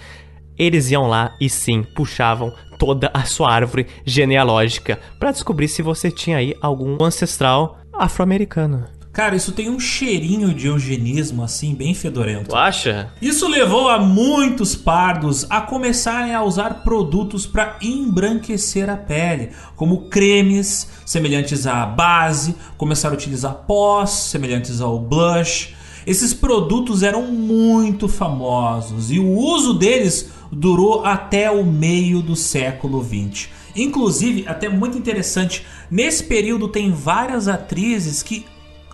Eles 0.58 0.90
iam 0.90 1.06
lá 1.06 1.34
e 1.40 1.48
sim 1.48 1.82
puxavam 1.82 2.52
toda 2.82 3.12
a 3.14 3.24
sua 3.24 3.48
árvore 3.48 3.86
genealógica 4.04 4.98
para 5.16 5.30
descobrir 5.30 5.68
se 5.68 5.82
você 5.82 6.10
tinha 6.10 6.38
aí 6.38 6.52
algum 6.60 7.00
ancestral 7.00 7.78
afro-americano. 7.92 8.88
Cara, 9.12 9.36
isso 9.36 9.52
tem 9.52 9.70
um 9.70 9.78
cheirinho 9.78 10.52
de 10.52 10.66
eugenismo 10.66 11.44
assim, 11.44 11.76
bem 11.76 11.94
fedorento. 11.94 12.48
Tu 12.48 12.56
acha? 12.56 13.12
Isso 13.22 13.46
levou 13.46 13.88
a 13.88 14.00
muitos 14.00 14.74
pardos 14.74 15.46
a 15.48 15.60
começarem 15.60 16.34
a 16.34 16.42
usar 16.42 16.82
produtos 16.82 17.46
para 17.46 17.76
embranquecer 17.80 18.90
a 18.90 18.96
pele, 18.96 19.50
como 19.76 20.08
cremes 20.08 20.88
semelhantes 21.06 21.68
à 21.68 21.86
base, 21.86 22.56
começaram 22.76 23.14
a 23.14 23.16
utilizar 23.16 23.54
pós 23.64 24.10
semelhantes 24.10 24.80
ao 24.80 24.98
blush. 24.98 25.72
Esses 26.04 26.34
produtos 26.34 27.04
eram 27.04 27.22
muito 27.22 28.08
famosos 28.08 29.12
e 29.12 29.20
o 29.20 29.30
uso 29.30 29.72
deles 29.74 30.32
durou 30.52 31.04
até 31.04 31.50
o 31.50 31.64
meio 31.64 32.20
do 32.20 32.36
século 32.36 33.02
XX. 33.02 33.48
Inclusive, 33.74 34.44
até 34.46 34.68
muito 34.68 34.98
interessante, 34.98 35.66
nesse 35.90 36.24
período 36.24 36.68
tem 36.68 36.92
várias 36.92 37.48
atrizes 37.48 38.22
que 38.22 38.44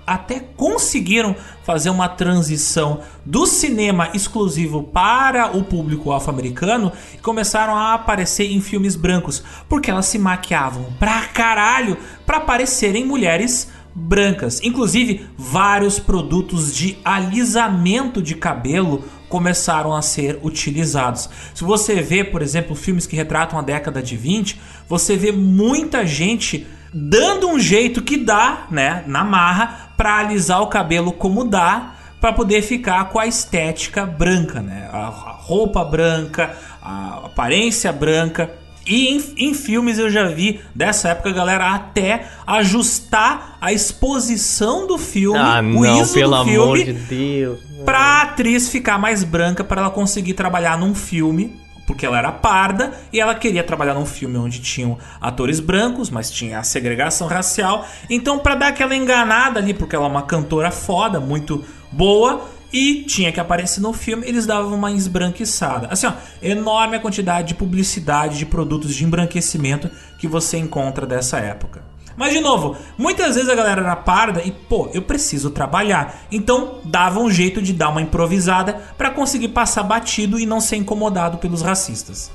até 0.07 0.41
conseguiram 0.41 1.37
fazer 1.63 1.91
uma 1.91 2.09
transição 2.09 3.01
do 3.27 3.45
cinema 3.45 4.09
exclusivo 4.15 4.83
para 4.83 5.55
o 5.55 5.63
público 5.63 6.13
afro-americano 6.13 6.91
e 7.15 7.19
começaram 7.19 7.77
a 7.77 7.93
aparecer 7.93 8.51
em 8.51 8.61
filmes 8.61 8.97
brancos, 8.97 9.43
porque 9.69 9.91
elas 9.91 10.07
se 10.07 10.19
maquiavam 10.19 10.87
pra 10.99 11.27
caralho 11.27 11.99
para 12.25 12.41
parecerem 12.41 13.05
mulheres 13.05 13.71
brancas. 13.95 14.61
Inclusive, 14.63 15.27
vários 15.37 15.99
produtos 15.99 16.75
de 16.75 16.97
alisamento 17.05 18.23
de 18.23 18.35
cabelo 18.35 19.05
começaram 19.29 19.95
a 19.95 20.03
ser 20.03 20.39
utilizados. 20.43 21.29
Se 21.55 21.65
você 21.65 22.01
vê, 22.01 22.25
por 22.25 22.43
exemplo, 22.43 22.75
filmes 22.75 23.07
que 23.07 23.17
retratam 23.17 23.59
a 23.59 23.63
década 23.63 24.03
de 24.03 24.17
20, 24.17 24.61
você 24.89 25.17
vê 25.17 25.33
muita 25.33 26.07
gente 26.07 26.67
dando 26.93 27.49
um 27.49 27.59
jeito 27.59 28.03
que 28.03 28.17
dá, 28.17 28.67
né, 28.71 29.05
na 29.07 29.25
marra, 29.25 29.91
para 29.97 30.19
alisar 30.19 30.63
o 30.63 30.69
cabelo 30.69 31.13
como 31.13 31.45
dá, 31.45 31.95
para 32.21 32.33
poder 32.33 32.63
ficar 32.63 33.11
com 33.11 33.19
a 33.19 33.27
estética 33.27 34.05
branca, 34.05 34.61
né? 34.61 34.89
A 34.93 35.07
roupa 35.07 35.85
branca, 35.85 36.57
a 36.83 37.27
aparência 37.27 37.93
branca. 37.93 38.51
E 38.89 39.09
em, 39.09 39.23
em, 39.37 39.55
filmes 39.55 39.99
eu 39.99 40.09
já 40.09 40.27
vi 40.27 40.61
dessa 40.75 41.11
época, 41.11 41.31
galera, 41.31 41.75
até 41.75 42.27
ajustar 42.47 43.59
a 43.61 43.71
exposição 43.71 44.87
do 44.87 44.97
filme, 44.97 45.39
ah, 45.39 45.61
o 45.61 45.85
não, 45.85 46.01
ISO 46.01 46.15
pelo 46.15 46.39
do 46.39 46.45
filme, 46.45 46.63
amor 46.63 46.79
de 46.79 46.93
Deus. 46.95 47.61
pra 47.85 48.23
atriz 48.23 48.69
ficar 48.71 48.99
mais 48.99 49.23
branca, 49.23 49.63
para 49.63 49.83
ela 49.83 49.91
conseguir 49.91 50.33
trabalhar 50.33 50.79
num 50.79 50.95
filme 50.95 51.55
porque 51.87 52.05
ela 52.05 52.19
era 52.19 52.31
parda 52.31 52.93
e 53.11 53.19
ela 53.19 53.35
queria 53.35 53.65
trabalhar 53.65 53.95
num 53.95 54.05
filme 54.05 54.37
onde 54.37 54.61
tinham 54.61 54.99
atores 55.19 55.59
brancos, 55.59 56.11
mas 56.11 56.31
tinha 56.31 56.59
a 56.59 56.63
segregação 56.63 57.27
racial. 57.27 57.87
Então, 58.11 58.39
para 58.39 58.55
dar 58.55 58.69
aquela 58.69 58.95
enganada 58.95 59.59
ali, 59.59 59.73
porque 59.73 59.97
ela 59.97 60.05
é 60.05 60.09
uma 60.09 60.21
cantora 60.21 60.71
foda, 60.71 61.19
muito 61.19 61.65
boa, 61.91 62.47
e 62.73 63.05
tinha 63.05 63.33
que 63.33 63.41
aparecer 63.41 63.81
no 63.81 63.93
filme, 63.93 64.27
eles 64.27 64.47
davam 64.47 64.75
uma 64.75 64.93
esbranquiçada. 64.93 65.89
Assim, 65.91 66.07
ó, 66.07 66.13
enorme 66.43 66.97
a 66.97 67.01
quantidade 67.01 67.49
de 67.49 67.55
publicidade 67.55 68.39
de 68.39 68.47
produtos 68.47 68.95
de 68.95 69.05
embranquecimento 69.05 69.91
que 70.19 70.29
você 70.29 70.59
encontra 70.59 71.07
dessa 71.07 71.39
época. 71.39 71.83
Mas 72.19 72.33
de 72.33 72.41
novo, 72.41 72.77
muitas 72.99 73.37
vezes 73.37 73.49
a 73.49 73.55
galera 73.55 73.81
era 73.81 73.95
parda 73.95 74.43
e, 74.43 74.51
pô, 74.51 74.91
eu 74.93 75.03
preciso 75.03 75.51
trabalhar. 75.51 76.27
Então 76.33 76.81
dava 76.85 77.21
um 77.21 77.31
jeito 77.31 77.63
de 77.63 77.73
dar 77.73 77.91
uma 77.91 78.03
improvisada 78.03 78.75
para 78.99 79.13
conseguir 79.13 79.49
passar 79.49 79.85
batido 79.85 80.39
e 80.39 80.45
não 80.45 80.61
ser 80.61 80.77
incomodado 80.77 81.39
pelos 81.39 81.63
racistas. 81.63 82.31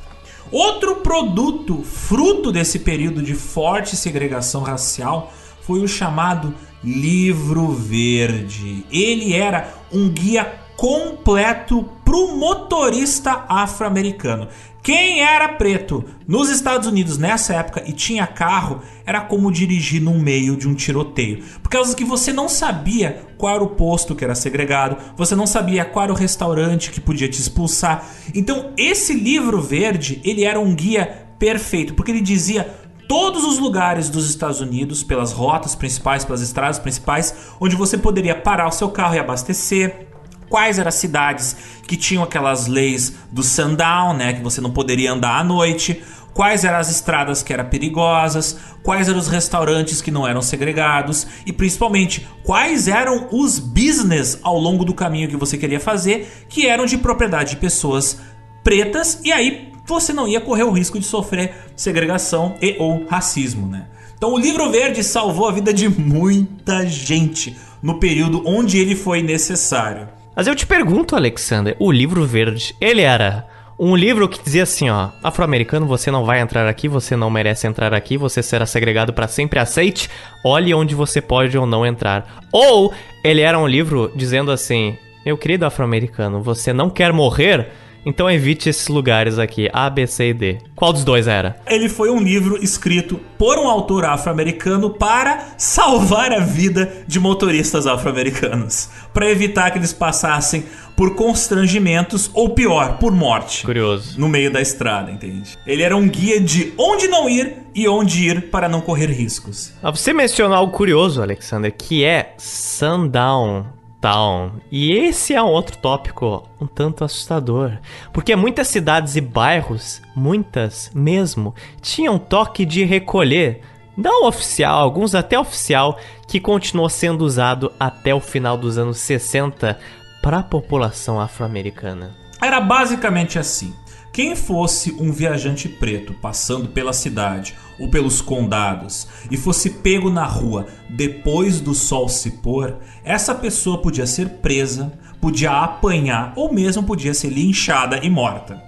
Outro 0.50 0.98
produto 0.98 1.84
fruto 1.84 2.50
desse 2.50 2.80
período 2.80 3.22
de 3.22 3.36
forte 3.36 3.98
segregação 3.98 4.62
racial 4.62 5.34
foi 5.62 5.82
o 5.82 5.88
chamado 5.88 6.54
Livro 6.84 7.72
Verde. 7.72 8.86
Ele 8.92 9.34
era 9.34 9.74
um 9.92 10.10
guia 10.10 10.64
completo 10.76 11.88
para 12.04 12.18
o 12.18 12.36
motorista 12.36 13.46
afro-americano. 13.48 14.50
Quem 14.82 15.22
era 15.22 15.48
preto 15.48 16.04
nos 16.28 16.50
Estados 16.50 16.90
Unidos 16.90 17.18
nessa 17.18 17.54
época 17.54 17.82
e 17.88 17.94
tinha 17.94 18.28
carro 18.28 18.82
era 19.06 19.22
como 19.22 19.50
dirigir 19.50 20.02
no 20.02 20.20
meio 20.20 20.58
de 20.58 20.68
um 20.68 20.76
tiroteio. 20.76 21.42
Por 21.62 21.70
causa 21.70 21.96
que 21.96 22.04
você 22.04 22.34
não 22.34 22.50
sabia 22.50 23.26
qual 23.38 23.56
era 23.56 23.64
o 23.64 23.70
posto 23.70 24.14
que 24.14 24.26
era 24.26 24.36
segregado, 24.36 24.98
você 25.16 25.36
não 25.36 25.48
sabia 25.48 25.86
qual 25.86 26.04
era 26.04 26.12
o 26.12 26.18
restaurante 26.18 26.92
que 26.92 27.00
podia 27.00 27.30
te 27.30 27.40
expulsar. 27.40 28.06
Então, 28.36 28.74
esse 28.76 29.14
livro 29.14 29.62
verde, 29.62 30.20
ele 30.22 30.44
era 30.44 30.60
um 30.60 30.76
guia 30.76 31.28
perfeito, 31.40 31.94
porque 31.94 32.12
ele 32.12 32.22
dizia 32.22 32.70
todos 33.14 33.44
os 33.44 33.60
lugares 33.60 34.10
dos 34.10 34.28
Estados 34.28 34.60
Unidos, 34.60 35.04
pelas 35.04 35.32
rotas 35.32 35.76
principais, 35.76 36.26
pelas 36.26 36.42
estradas 36.42 36.80
principais, 36.80 37.52
onde 37.60 37.76
você 37.76 37.96
poderia 37.96 38.34
parar 38.34 38.68
o 38.68 38.72
seu 38.72 38.90
carro 38.90 39.14
e 39.14 39.20
abastecer, 39.20 40.08
quais 40.50 40.80
eram 40.80 40.90
as 40.90 40.96
cidades 40.96 41.56
que 41.88 41.96
tinham 41.96 42.24
aquelas 42.24 42.66
leis 42.66 43.14
do 43.32 43.44
sundown, 43.44 44.16
né, 44.16 44.34
que 44.34 44.42
você 44.42 44.60
não 44.60 44.72
poderia 44.72 45.14
andar 45.14 45.38
à 45.38 45.44
noite, 45.44 46.02
quais 46.34 46.66
eram 46.66 46.80
as 46.80 46.90
estradas 46.90 47.44
que 47.44 47.54
eram 47.54 47.66
perigosas, 47.66 48.58
quais 48.82 49.08
eram 49.08 49.20
os 49.20 49.28
restaurantes 49.28 50.02
que 50.02 50.10
não 50.10 50.28
eram 50.28 50.42
segregados? 50.42 51.28
E 51.46 51.54
principalmente 51.54 52.28
quais 52.44 52.88
eram 52.88 53.28
os 53.32 53.60
business 53.60 54.40
ao 54.42 54.58
longo 54.58 54.84
do 54.84 54.92
caminho 54.96 55.30
que 55.30 55.38
você 55.38 55.56
queria 55.56 55.80
fazer 55.80 56.48
que 56.50 56.66
eram 56.66 56.88
de 56.88 56.98
propriedade 56.98 57.52
de 57.52 57.58
pessoas 57.58 58.20
pretas? 58.64 59.22
E 59.24 59.32
aí 59.32 59.72
você 59.86 60.14
não 60.14 60.28
ia 60.28 60.42
correr 60.42 60.64
o 60.64 60.72
risco 60.72 61.00
de 61.00 61.06
sofrer 61.06 61.54
segregação 61.76 62.56
e 62.62 62.76
ou 62.80 63.06
racismo, 63.06 63.68
né? 63.68 63.88
Então 64.18 64.34
o 64.34 64.40
livro 64.40 64.72
verde 64.72 65.04
salvou 65.04 65.48
a 65.48 65.52
vida 65.52 65.74
de 65.74 65.90
muita 65.90 66.86
gente 66.88 67.58
no 67.82 68.00
período 68.00 68.42
onde 68.46 68.78
ele 68.78 68.96
foi 68.96 69.22
necessário. 69.22 70.08
Mas 70.36 70.48
eu 70.48 70.56
te 70.56 70.66
pergunto, 70.66 71.16
Alexander, 71.16 71.76
o 71.80 71.92
livro 71.92 72.26
verde, 72.26 72.76
ele 72.80 73.02
era 73.02 73.46
um 73.78 73.96
livro 73.96 74.30
que 74.30 74.42
dizia 74.42 74.64
assim, 74.64 74.90
ó, 74.90 75.10
afro-americano, 75.22 75.86
você 75.86 76.10
não 76.10 76.24
vai 76.24 76.40
entrar 76.40 76.68
aqui, 76.68 76.88
você 76.88 77.16
não 77.16 77.30
merece 77.30 77.68
entrar 77.68 77.94
aqui, 77.94 78.18
você 78.18 78.42
será 78.42 78.66
segregado 78.66 79.12
para 79.12 79.28
sempre, 79.28 79.60
aceite, 79.60 80.10
olhe 80.44 80.74
onde 80.74 80.96
você 80.96 81.20
pode 81.22 81.58
ou 81.58 81.66
não 81.66 81.86
entrar. 81.86 82.44
Ou 82.52 82.94
ele 83.24 83.42
era 83.42 83.60
um 83.60 83.68
livro 83.68 84.12
dizendo 84.16 84.52
assim, 84.52 84.96
meu 85.26 85.38
querido 85.38 85.66
afro-americano, 85.66 86.42
você 86.42 86.72
não 86.72 86.90
quer 86.90 87.12
morrer? 87.12 87.70
Então 88.06 88.30
evite 88.30 88.70
esses 88.70 88.88
lugares 88.88 89.40
aqui, 89.40 89.70
A, 89.72 89.90
B, 89.90 90.06
C 90.06 90.30
e 90.30 90.34
D. 90.34 90.58
Qual 90.76 90.92
dos 90.92 91.06
dois 91.06 91.28
era? 91.28 91.56
Ele 91.66 91.88
foi 91.88 92.10
um 92.10 92.20
livro 92.20 92.62
escrito 92.62 93.20
por 93.38 93.58
um 93.58 93.68
autor 93.68 94.04
afro-americano 94.06 94.90
para 94.90 95.54
salvar 95.58 96.34
a 96.34 96.40
vida 96.40 97.04
de 97.08 97.20
motoristas 97.20 97.88
afro-americanos, 97.88 98.90
para 99.14 99.30
evitar 99.30 99.72
que 99.72 99.78
eles 99.78 99.94
passassem 99.94 100.66
por 100.96 101.16
constrangimentos 101.16 102.30
ou 102.34 102.50
pior, 102.50 102.98
por 102.98 103.12
morte. 103.12 103.66
Curioso. 103.66 104.20
No 104.20 104.28
meio 104.28 104.52
da 104.52 104.62
estrada, 104.62 105.10
entende? 105.10 105.58
Ele 105.66 105.82
era 105.82 105.96
um 105.96 106.08
guia 106.08 106.40
de 106.40 106.74
onde 106.78 107.08
não 107.08 107.30
ir 107.30 107.56
e 107.74 107.88
onde 107.88 108.28
ir 108.28 108.50
para 108.50 108.70
não 108.70 108.82
correr 108.82 109.08
riscos. 109.08 109.74
Você 109.82 110.14
mencionou 110.14 110.56
algo 110.56 110.72
curioso, 110.72 111.22
Alexander, 111.22 111.74
que 111.76 112.04
é 112.04 112.34
sundown. 112.38 113.66
Town. 114.04 114.52
E 114.70 114.92
esse 114.92 115.34
é 115.34 115.42
um 115.42 115.48
outro 115.48 115.78
tópico 115.78 116.44
um 116.60 116.68
tanto 116.68 117.06
assustador, 117.06 117.78
porque 118.12 118.36
muitas 118.36 118.68
cidades 118.68 119.16
e 119.16 119.22
bairros, 119.22 120.02
muitas 120.14 120.92
mesmo, 120.94 121.56
tinham 121.82 122.20
toque 122.20 122.66
de 122.66 122.84
recolher, 122.84 123.62
não 123.96 124.28
oficial, 124.28 124.82
alguns 124.82 125.16
até 125.16 125.40
oficial, 125.40 125.98
que 126.28 126.38
continuou 126.38 126.90
sendo 126.90 127.24
usado 127.24 127.72
até 127.80 128.14
o 128.14 128.20
final 128.20 128.58
dos 128.58 128.78
anos 128.78 128.98
60 128.98 129.80
para 130.22 130.40
a 130.40 130.44
população 130.44 131.18
afro-americana. 131.18 132.14
Era 132.42 132.60
basicamente 132.60 133.40
assim. 133.40 133.74
Quem 134.14 134.36
fosse 134.36 134.96
um 135.00 135.12
viajante 135.12 135.68
preto 135.68 136.14
passando 136.14 136.70
pela 136.70 136.94
cidade 136.94 137.56
ou 137.80 137.90
pelos 137.90 138.22
condados 138.22 139.08
e 139.32 139.36
fosse 139.36 139.72
pego 139.72 140.12
na 140.12 140.24
rua 140.24 140.68
depois 140.88 141.60
do 141.60 141.74
sol 141.74 142.08
se 142.08 142.30
pôr, 142.30 142.78
essa 143.04 143.34
pessoa 143.34 143.82
podia 143.82 144.06
ser 144.06 144.30
presa, 144.30 144.94
podia 145.20 145.50
apanhar 145.64 146.32
ou 146.36 146.54
mesmo 146.54 146.84
podia 146.84 147.12
ser 147.12 147.30
linchada 147.30 148.06
e 148.06 148.10
morta. 148.10 148.64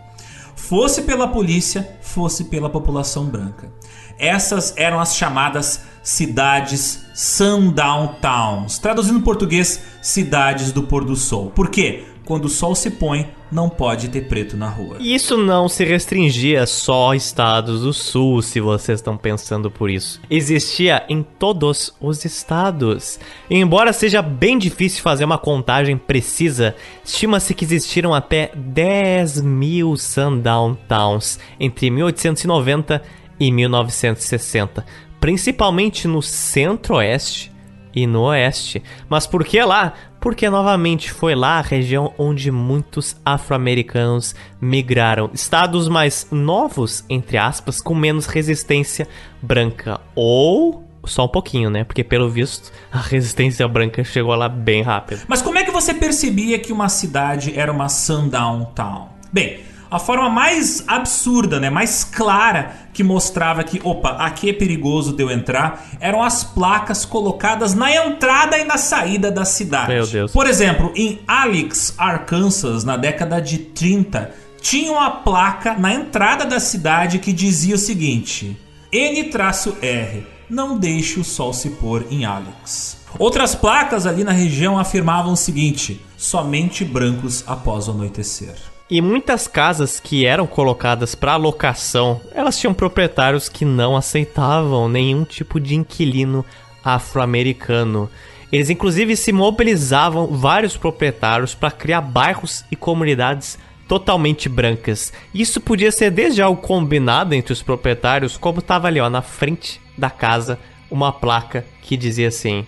Fosse 0.55 1.03
pela 1.03 1.27
polícia, 1.27 1.95
fosse 2.01 2.45
pela 2.45 2.67
população 2.67 3.25
branca. 3.25 3.71
Essas 4.17 4.73
eram 4.75 4.99
as 4.99 5.15
chamadas 5.15 5.81
cidades 6.01 7.05
sundown 7.13 8.15
towns, 8.19 8.79
traduzindo 8.79 9.19
em 9.19 9.21
português, 9.21 9.79
cidades 10.01 10.71
do 10.71 10.81
pôr 10.81 11.05
do 11.05 11.15
sol. 11.15 11.51
Por 11.51 11.69
quê? 11.69 12.03
Quando 12.25 12.45
o 12.45 12.49
sol 12.49 12.73
se 12.73 12.89
põe, 12.89 13.29
não 13.51 13.69
pode 13.69 14.09
ter 14.09 14.21
preto 14.21 14.57
na 14.57 14.67
rua. 14.67 14.97
Isso 14.99 15.37
não 15.37 15.69
se 15.69 15.85
restringia 15.85 16.65
só 16.65 17.11
a 17.11 17.15
estados 17.15 17.81
do 17.81 17.93
sul, 17.93 18.41
se 18.41 18.59
vocês 18.59 18.99
estão 18.99 19.15
pensando 19.15 19.69
por 19.69 19.89
isso. 19.89 20.19
Existia 20.29 21.05
em 21.07 21.21
todos 21.21 21.95
os 22.01 22.25
estados. 22.25 23.19
E 23.49 23.55
embora 23.55 23.93
seja 23.93 24.21
bem 24.21 24.57
difícil 24.57 25.03
fazer 25.03 25.23
uma 25.23 25.37
contagem 25.37 25.97
precisa, 25.97 26.75
estima-se 27.03 27.53
que 27.53 27.63
existiram 27.63 28.13
até 28.13 28.51
10 28.55 29.41
mil 29.41 29.95
sundown 29.95 30.75
towns 30.87 31.39
entre 31.59 31.91
1890 31.91 33.01
e 33.39 33.51
1960, 33.51 34.85
principalmente 35.19 36.07
no 36.07 36.21
centro-oeste 36.21 37.51
e 37.95 38.05
no 38.05 38.23
oeste. 38.23 38.83
Mas 39.07 39.25
por 39.25 39.43
que 39.43 39.61
lá? 39.63 39.93
Porque 40.25 40.49
novamente 40.49 41.11
foi 41.11 41.35
lá 41.35 41.59
a 41.59 41.61
região 41.61 42.11
onde 42.17 42.49
muitos 42.49 43.15
afro-americanos 43.23 44.33
migraram. 44.59 45.29
Estados 45.31 45.87
mais 45.87 46.25
novos, 46.31 47.05
entre 47.07 47.37
aspas, 47.37 47.79
com 47.79 47.93
menos 47.93 48.25
resistência 48.25 49.07
branca. 49.39 50.01
Ou 50.15 50.83
só 51.05 51.25
um 51.25 51.27
pouquinho, 51.27 51.69
né? 51.69 51.83
Porque 51.83 52.03
pelo 52.03 52.27
visto 52.27 52.71
a 52.91 52.97
resistência 53.05 53.67
branca 53.67 54.03
chegou 54.03 54.33
lá 54.33 54.49
bem 54.49 54.81
rápido. 54.81 55.21
Mas 55.27 55.43
como 55.43 55.59
é 55.59 55.63
que 55.63 55.69
você 55.69 55.93
percebia 55.93 56.57
que 56.57 56.73
uma 56.73 56.89
cidade 56.89 57.53
era 57.55 57.71
uma 57.71 57.87
sundown 57.87 58.65
town? 58.73 59.09
Bem, 59.31 59.59
a 59.89 59.99
forma 59.99 60.29
mais 60.29 60.83
absurda, 60.87 61.59
né, 61.59 61.69
mais 61.69 62.03
clara 62.03 62.71
que 62.93 63.03
mostrava 63.03 63.63
que, 63.63 63.79
opa, 63.83 64.09
aqui 64.11 64.49
é 64.49 64.53
perigoso 64.53 65.13
de 65.13 65.23
eu 65.23 65.29
entrar, 65.29 65.85
eram 65.99 66.23
as 66.23 66.43
placas 66.43 67.05
colocadas 67.05 67.73
na 67.73 67.93
entrada 67.93 68.57
e 68.57 68.63
na 68.63 68.77
saída 68.77 69.31
da 69.31 69.45
cidade. 69.45 69.93
Meu 69.93 70.07
Deus. 70.07 70.31
Por 70.31 70.47
exemplo, 70.47 70.91
em 70.95 71.19
Alex, 71.27 71.93
Arkansas, 71.97 72.83
na 72.83 72.97
década 72.97 73.39
de 73.39 73.57
30, 73.57 74.31
tinha 74.61 74.91
uma 74.91 75.11
placa 75.11 75.75
na 75.77 75.93
entrada 75.93 76.45
da 76.45 76.59
cidade 76.59 77.19
que 77.19 77.31
dizia 77.31 77.75
o 77.75 77.77
seguinte: 77.77 78.57
N-R, 78.91 80.25
não 80.49 80.77
deixe 80.77 81.19
o 81.19 81.23
sol 81.23 81.53
se 81.53 81.69
pôr 81.71 82.05
em 82.09 82.25
Alex. 82.25 82.97
Outras 83.17 83.55
placas 83.55 84.05
ali 84.05 84.23
na 84.23 84.31
região 84.31 84.77
afirmavam 84.77 85.33
o 85.33 85.37
seguinte: 85.37 86.01
somente 86.17 86.83
brancos 86.83 87.43
após 87.47 87.87
o 87.87 87.91
anoitecer. 87.91 88.55
E 88.87 89.01
muitas 89.01 89.47
casas 89.47 89.99
que 89.99 90.27
eram 90.27 90.45
colocadas 90.45 91.15
para 91.15 91.35
locação, 91.37 92.21
elas 92.31 92.59
tinham 92.59 92.73
proprietários 92.73 93.49
que 93.49 93.65
não 93.65 93.97
aceitavam 93.97 94.87
nenhum 94.87 95.23
tipo 95.23 95.59
de 95.59 95.73
inquilino 95.73 96.45
afro-americano. 96.83 98.07
Eles 98.51 98.69
inclusive 98.69 99.15
se 99.15 99.31
mobilizavam 99.31 100.27
vários 100.27 100.77
proprietários 100.77 101.55
para 101.55 101.71
criar 101.71 102.01
bairros 102.01 102.63
e 102.69 102.75
comunidades 102.75 103.57
totalmente 103.87 104.47
brancas. 104.47 105.11
Isso 105.33 105.59
podia 105.59 105.91
ser 105.91 106.11
desde 106.11 106.43
algo 106.43 106.61
combinado 106.61 107.33
entre 107.33 107.53
os 107.53 107.63
proprietários, 107.63 108.37
como 108.37 108.59
estava 108.59 108.87
ali 108.87 108.99
ó, 108.99 109.09
na 109.09 109.23
frente 109.23 109.81
da 109.97 110.11
casa 110.11 110.59
uma 110.91 111.11
placa 111.11 111.65
que 111.81 111.97
dizia 111.97 112.27
assim: 112.27 112.63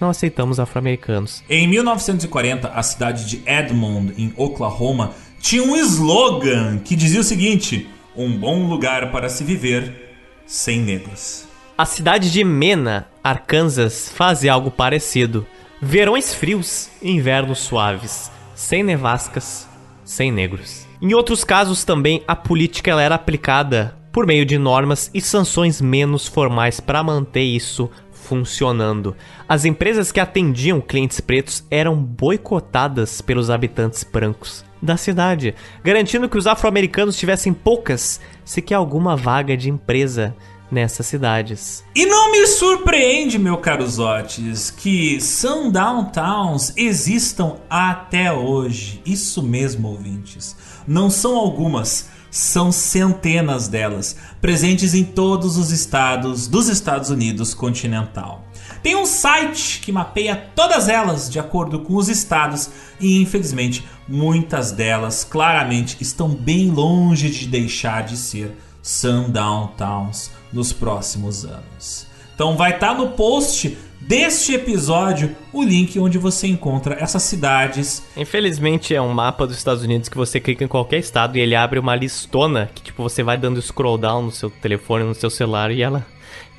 não 0.00 0.10
aceitamos 0.10 0.58
afro-americanos. 0.58 1.44
Em 1.48 1.68
1940, 1.68 2.68
a 2.68 2.82
cidade 2.82 3.24
de 3.26 3.42
Edmond, 3.46 4.14
em 4.16 4.32
Oklahoma, 4.36 5.12
tinha 5.40 5.62
um 5.62 5.74
slogan 5.74 6.78
que 6.78 6.94
dizia 6.94 7.20
o 7.20 7.24
seguinte: 7.24 7.88
Um 8.14 8.36
bom 8.36 8.68
lugar 8.68 9.10
para 9.10 9.28
se 9.28 9.42
viver 9.42 10.14
sem 10.46 10.80
negros. 10.80 11.48
A 11.76 11.86
cidade 11.86 12.30
de 12.30 12.44
Mena, 12.44 13.08
Arkansas, 13.24 14.10
fazia 14.14 14.52
algo 14.52 14.70
parecido. 14.70 15.46
Verões 15.80 16.34
frios 16.34 16.90
invernos 17.02 17.60
suaves, 17.60 18.30
sem 18.54 18.82
nevascas, 18.82 19.66
sem 20.04 20.30
negros. 20.30 20.86
Em 21.00 21.14
outros 21.14 21.42
casos 21.42 21.84
também 21.84 22.22
a 22.28 22.36
política 22.36 23.00
era 23.00 23.14
aplicada 23.14 23.96
por 24.12 24.26
meio 24.26 24.44
de 24.44 24.58
normas 24.58 25.10
e 25.14 25.20
sanções 25.22 25.80
menos 25.80 26.26
formais 26.26 26.80
para 26.80 27.02
manter 27.02 27.44
isso 27.44 27.90
funcionando. 28.12 29.16
As 29.48 29.64
empresas 29.64 30.12
que 30.12 30.20
atendiam 30.20 30.82
clientes 30.82 31.20
pretos 31.20 31.64
eram 31.70 31.96
boicotadas 31.96 33.22
pelos 33.22 33.48
habitantes 33.48 34.04
brancos 34.04 34.68
da 34.82 34.96
cidade, 34.96 35.54
garantindo 35.84 36.28
que 36.28 36.38
os 36.38 36.46
afro-americanos 36.46 37.16
tivessem 37.16 37.52
poucas, 37.52 38.20
sequer 38.44 38.74
alguma 38.74 39.16
vaga 39.16 39.56
de 39.56 39.68
empresa 39.68 40.34
nessas 40.70 41.06
cidades. 41.06 41.84
E 41.94 42.06
não 42.06 42.30
me 42.30 42.46
surpreende, 42.46 43.38
meu 43.38 43.58
caro 43.58 43.86
Zotes, 43.86 44.70
que 44.70 45.20
sundown 45.20 46.04
towns 46.06 46.72
existam 46.76 47.56
até 47.68 48.32
hoje. 48.32 49.02
Isso 49.04 49.42
mesmo, 49.42 49.88
ouvintes. 49.88 50.56
Não 50.86 51.10
são 51.10 51.36
algumas, 51.36 52.08
são 52.30 52.70
centenas 52.70 53.66
delas, 53.66 54.16
presentes 54.40 54.94
em 54.94 55.04
todos 55.04 55.56
os 55.56 55.70
estados 55.70 56.46
dos 56.46 56.68
Estados 56.68 57.10
Unidos 57.10 57.52
continental. 57.52 58.44
Tem 58.82 58.96
um 58.96 59.04
site 59.04 59.80
que 59.80 59.92
mapeia 59.92 60.50
todas 60.54 60.88
elas 60.88 61.28
de 61.30 61.38
acordo 61.38 61.80
com 61.80 61.96
os 61.96 62.08
estados 62.08 62.70
e 62.98 63.20
infelizmente 63.20 63.84
muitas 64.08 64.72
delas 64.72 65.22
claramente 65.22 65.98
estão 66.00 66.28
bem 66.28 66.70
longe 66.70 67.28
de 67.28 67.46
deixar 67.46 68.04
de 68.04 68.16
ser 68.16 68.56
sundown 68.82 69.68
towns 69.76 70.30
nos 70.50 70.72
próximos 70.72 71.44
anos. 71.44 72.06
Então 72.34 72.56
vai 72.56 72.72
estar 72.72 72.94
tá 72.94 72.94
no 72.94 73.08
post 73.10 73.76
deste 74.00 74.54
episódio 74.54 75.36
o 75.52 75.62
link 75.62 75.98
onde 75.98 76.16
você 76.16 76.46
encontra 76.46 76.96
essas 76.98 77.22
cidades. 77.22 78.02
Infelizmente 78.16 78.94
é 78.94 79.02
um 79.02 79.12
mapa 79.12 79.46
dos 79.46 79.58
Estados 79.58 79.82
Unidos 79.82 80.08
que 80.08 80.16
você 80.16 80.40
clica 80.40 80.64
em 80.64 80.68
qualquer 80.68 81.00
estado 81.00 81.36
e 81.36 81.40
ele 81.40 81.54
abre 81.54 81.78
uma 81.78 81.94
listona 81.94 82.70
que 82.74 82.82
tipo 82.82 83.02
você 83.02 83.22
vai 83.22 83.36
dando 83.36 83.60
scroll 83.60 83.98
down 83.98 84.22
no 84.22 84.32
seu 84.32 84.48
telefone, 84.48 85.04
no 85.04 85.14
seu 85.14 85.28
celular 85.28 85.70
e 85.70 85.82
ela 85.82 86.06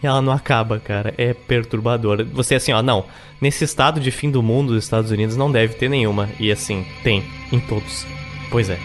e 0.01 0.05
ela 0.07 0.21
não 0.21 0.33
acaba, 0.33 0.79
cara. 0.79 1.13
É 1.17 1.33
perturbador. 1.33 2.25
Você 2.33 2.55
assim, 2.55 2.71
ó, 2.71 2.81
não. 2.81 3.05
Nesse 3.39 3.63
estado 3.63 3.99
de 3.99 4.11
fim 4.11 4.29
do 4.29 4.43
mundo 4.43 4.73
dos 4.73 4.83
Estados 4.83 5.11
Unidos 5.11 5.35
não 5.35 5.51
deve 5.51 5.75
ter 5.75 5.89
nenhuma. 5.89 6.29
E 6.39 6.51
assim, 6.51 6.85
tem 7.03 7.23
em 7.51 7.59
todos. 7.59 8.05
Pois 8.49 8.69
é. 8.69 8.77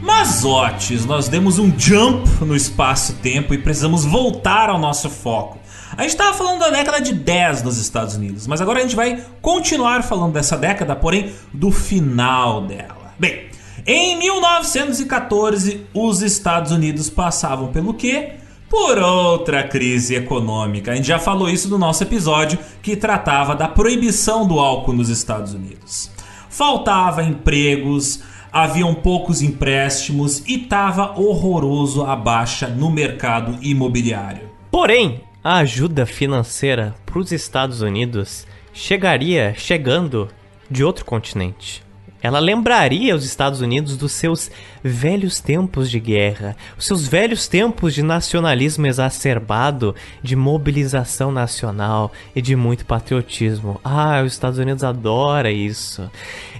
Mazotes, 0.00 1.04
nós 1.04 1.28
demos 1.28 1.58
um 1.58 1.72
jump 1.78 2.28
no 2.44 2.54
espaço-tempo 2.54 3.54
e 3.54 3.58
precisamos 3.58 4.04
voltar 4.04 4.68
ao 4.68 4.78
nosso 4.78 5.08
foco. 5.08 5.61
A 5.96 6.02
gente 6.02 6.12
estava 6.12 6.36
falando 6.36 6.60
da 6.60 6.70
década 6.70 7.00
de 7.00 7.12
10 7.12 7.62
nos 7.62 7.76
Estados 7.76 8.14
Unidos, 8.14 8.46
mas 8.46 8.60
agora 8.62 8.78
a 8.78 8.82
gente 8.82 8.96
vai 8.96 9.22
continuar 9.42 10.02
falando 10.02 10.32
dessa 10.32 10.56
década, 10.56 10.96
porém 10.96 11.32
do 11.52 11.70
final 11.70 12.62
dela. 12.62 13.12
Bem, 13.18 13.50
em 13.86 14.16
1914, 14.16 15.86
os 15.92 16.22
Estados 16.22 16.72
Unidos 16.72 17.10
passavam 17.10 17.68
pelo 17.68 17.92
quê? 17.92 18.34
Por 18.70 18.96
outra 18.98 19.64
crise 19.64 20.14
econômica. 20.14 20.92
A 20.92 20.94
gente 20.94 21.08
já 21.08 21.18
falou 21.18 21.48
isso 21.48 21.68
no 21.68 21.76
nosso 21.76 22.02
episódio 22.02 22.58
que 22.80 22.96
tratava 22.96 23.54
da 23.54 23.68
proibição 23.68 24.46
do 24.46 24.58
álcool 24.58 24.94
nos 24.94 25.10
Estados 25.10 25.52
Unidos. 25.52 26.10
Faltava 26.48 27.22
empregos, 27.22 28.22
haviam 28.50 28.94
poucos 28.94 29.42
empréstimos 29.42 30.42
e 30.46 30.62
estava 30.62 31.20
horroroso 31.20 32.02
a 32.04 32.16
baixa 32.16 32.66
no 32.66 32.90
mercado 32.90 33.58
imobiliário. 33.60 34.48
Porém, 34.70 35.20
a 35.44 35.56
ajuda 35.56 36.06
financeira 36.06 36.94
para 37.04 37.18
os 37.18 37.32
Estados 37.32 37.80
Unidos 37.80 38.46
chegaria 38.72 39.54
chegando 39.56 40.28
de 40.70 40.84
outro 40.84 41.04
continente. 41.04 41.82
Ela 42.22 42.38
lembraria 42.38 43.16
os 43.16 43.24
Estados 43.24 43.60
Unidos 43.60 43.96
dos 43.96 44.12
seus 44.12 44.48
velhos 44.80 45.40
tempos 45.40 45.90
de 45.90 45.98
guerra, 45.98 46.56
os 46.78 46.86
seus 46.86 47.08
velhos 47.08 47.48
tempos 47.48 47.92
de 47.92 48.02
nacionalismo 48.04 48.86
exacerbado, 48.86 49.92
de 50.22 50.36
mobilização 50.36 51.32
nacional 51.32 52.12
e 52.36 52.40
de 52.40 52.54
muito 52.54 52.86
patriotismo. 52.86 53.80
Ah, 53.82 54.22
os 54.24 54.34
Estados 54.34 54.60
Unidos 54.60 54.84
adora 54.84 55.50
isso. 55.50 56.08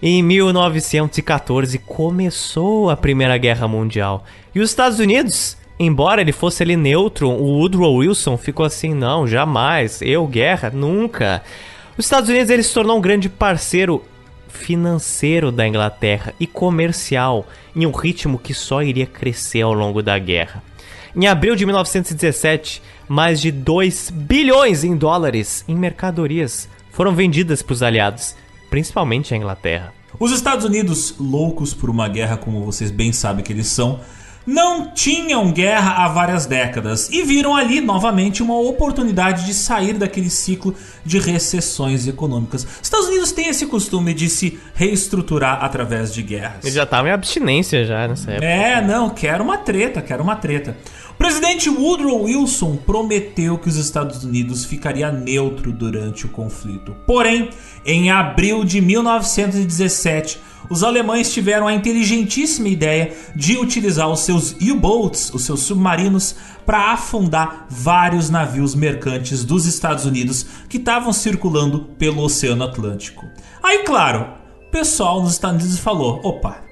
Em 0.03 0.21
1914 0.21 1.79
começou 1.79 2.91
a 2.91 2.97
Primeira 2.97 3.39
Guerra 3.39 3.69
Mundial 3.69 4.25
e 4.53 4.59
os 4.59 4.71
Estados 4.71 4.99
Unidos 4.99 5.57
embora 5.85 6.21
ele 6.21 6.33
fosse 6.33 6.63
ali 6.63 6.77
neutro, 6.77 7.29
o 7.29 7.59
Woodrow 7.59 7.97
Wilson 7.97 8.37
ficou 8.37 8.65
assim, 8.65 8.95
não, 8.95 9.27
jamais, 9.27 10.01
eu, 10.03 10.27
guerra, 10.27 10.71
nunca. 10.71 11.43
Os 11.97 12.05
Estados 12.05 12.29
Unidos 12.29 12.51
ele 12.51 12.63
se 12.63 12.73
tornou 12.73 12.99
um 12.99 13.01
grande 13.01 13.29
parceiro 13.29 14.03
financeiro 14.49 15.51
da 15.51 15.67
Inglaterra 15.67 16.35
e 16.39 16.47
comercial 16.47 17.47
em 17.75 17.87
um 17.87 17.91
ritmo 17.91 18.39
que 18.39 18.55
só 18.55 18.83
iria 18.83 19.07
crescer 19.07 19.63
ao 19.63 19.73
longo 19.73 20.03
da 20.03 20.19
guerra. 20.19 20.63
Em 21.15 21.27
abril 21.27 21.55
de 21.55 21.67
1917, 21.67 22.83
mais 23.09 23.41
de 23.41 23.51
2 23.51 24.11
bilhões 24.11 24.85
em 24.85 24.97
dólares 24.97 25.65
em 25.69 25.75
mercadorias 25.75 26.69
foram 26.91 27.15
vendidas 27.15 27.61
para 27.61 27.73
os 27.73 27.83
aliados, 27.83 28.35
principalmente 28.71 29.35
a 29.35 29.37
Inglaterra. 29.37 29.93
Os 30.19 30.31
Estados 30.33 30.65
Unidos, 30.65 31.15
loucos 31.19 31.75
por 31.75 31.91
uma 31.91 32.09
guerra 32.09 32.37
como 32.37 32.65
vocês 32.65 32.91
bem 32.91 33.13
sabem 33.13 33.45
que 33.45 33.53
eles 33.53 33.67
são, 33.67 34.01
não 34.47 34.91
tinham 34.91 35.53
guerra 35.53 36.05
há 36.05 36.09
várias 36.09 36.47
décadas 36.47 37.09
e 37.11 37.23
viram 37.23 37.57
ali 37.57 37.81
novamente 37.81 38.43
uma 38.43 38.59
oportunidade 38.59 39.47
de 39.47 39.55
sair 39.55 39.95
daquele 39.95 40.31
ciclo 40.31 40.75
de 41.05 41.19
recessões 41.19 42.07
econômicas. 42.07 42.67
Estados 42.83 43.07
Unidos 43.07 43.33
tem 43.33 43.49
esse 43.49 43.67
costume 43.67 44.15
de 44.15 44.29
se 44.29 44.59
reestruturar 44.75 45.65
através 45.65 46.13
de 46.13 46.23
guerras. 46.23 46.65
Ele 46.65 46.75
já 46.75 46.85
estava 46.85 47.09
em 47.09 47.13
abstinência 47.13 47.85
já 47.85 48.07
nessa 48.09 48.33
época. 48.33 48.47
É, 48.47 48.81
não, 48.81 49.11
quero 49.11 49.45
uma 49.45 49.59
treta, 49.59 50.03
quero 50.03 50.23
uma 50.23 50.37
treta. 50.37 50.77
Presidente 51.23 51.71
Woodrow 51.71 52.25
Wilson 52.25 52.75
prometeu 52.79 53.57
que 53.57 53.69
os 53.69 53.77
Estados 53.77 54.25
Unidos 54.25 54.65
ficaria 54.65 55.13
neutro 55.13 55.71
durante 55.71 56.27
o 56.27 56.29
conflito. 56.29 56.97
Porém, 57.07 57.51
em 57.87 58.11
abril 58.11 58.65
de 58.65 58.81
1917, 58.81 60.41
os 60.69 60.83
alemães 60.83 61.33
tiveram 61.33 61.69
a 61.69 61.75
inteligentíssima 61.75 62.67
ideia 62.67 63.15
de 63.37 63.57
utilizar 63.57 64.11
os 64.11 64.25
seus 64.25 64.51
U-boats, 64.61 65.33
os 65.33 65.45
seus 65.45 65.61
submarinos, 65.61 66.35
para 66.67 66.91
afundar 66.91 67.69
vários 67.71 68.29
navios 68.29 68.75
mercantes 68.75 69.45
dos 69.45 69.65
Estados 69.65 70.05
Unidos 70.05 70.45
que 70.69 70.77
estavam 70.77 71.13
circulando 71.13 71.85
pelo 71.97 72.21
Oceano 72.25 72.65
Atlântico. 72.65 73.25
Aí, 73.63 73.85
claro, 73.85 74.27
o 74.67 74.71
pessoal 74.73 75.23
nos 75.23 75.35
Estados 75.35 75.63
Unidos 75.63 75.79
falou: 75.79 76.21
opa, 76.25 76.65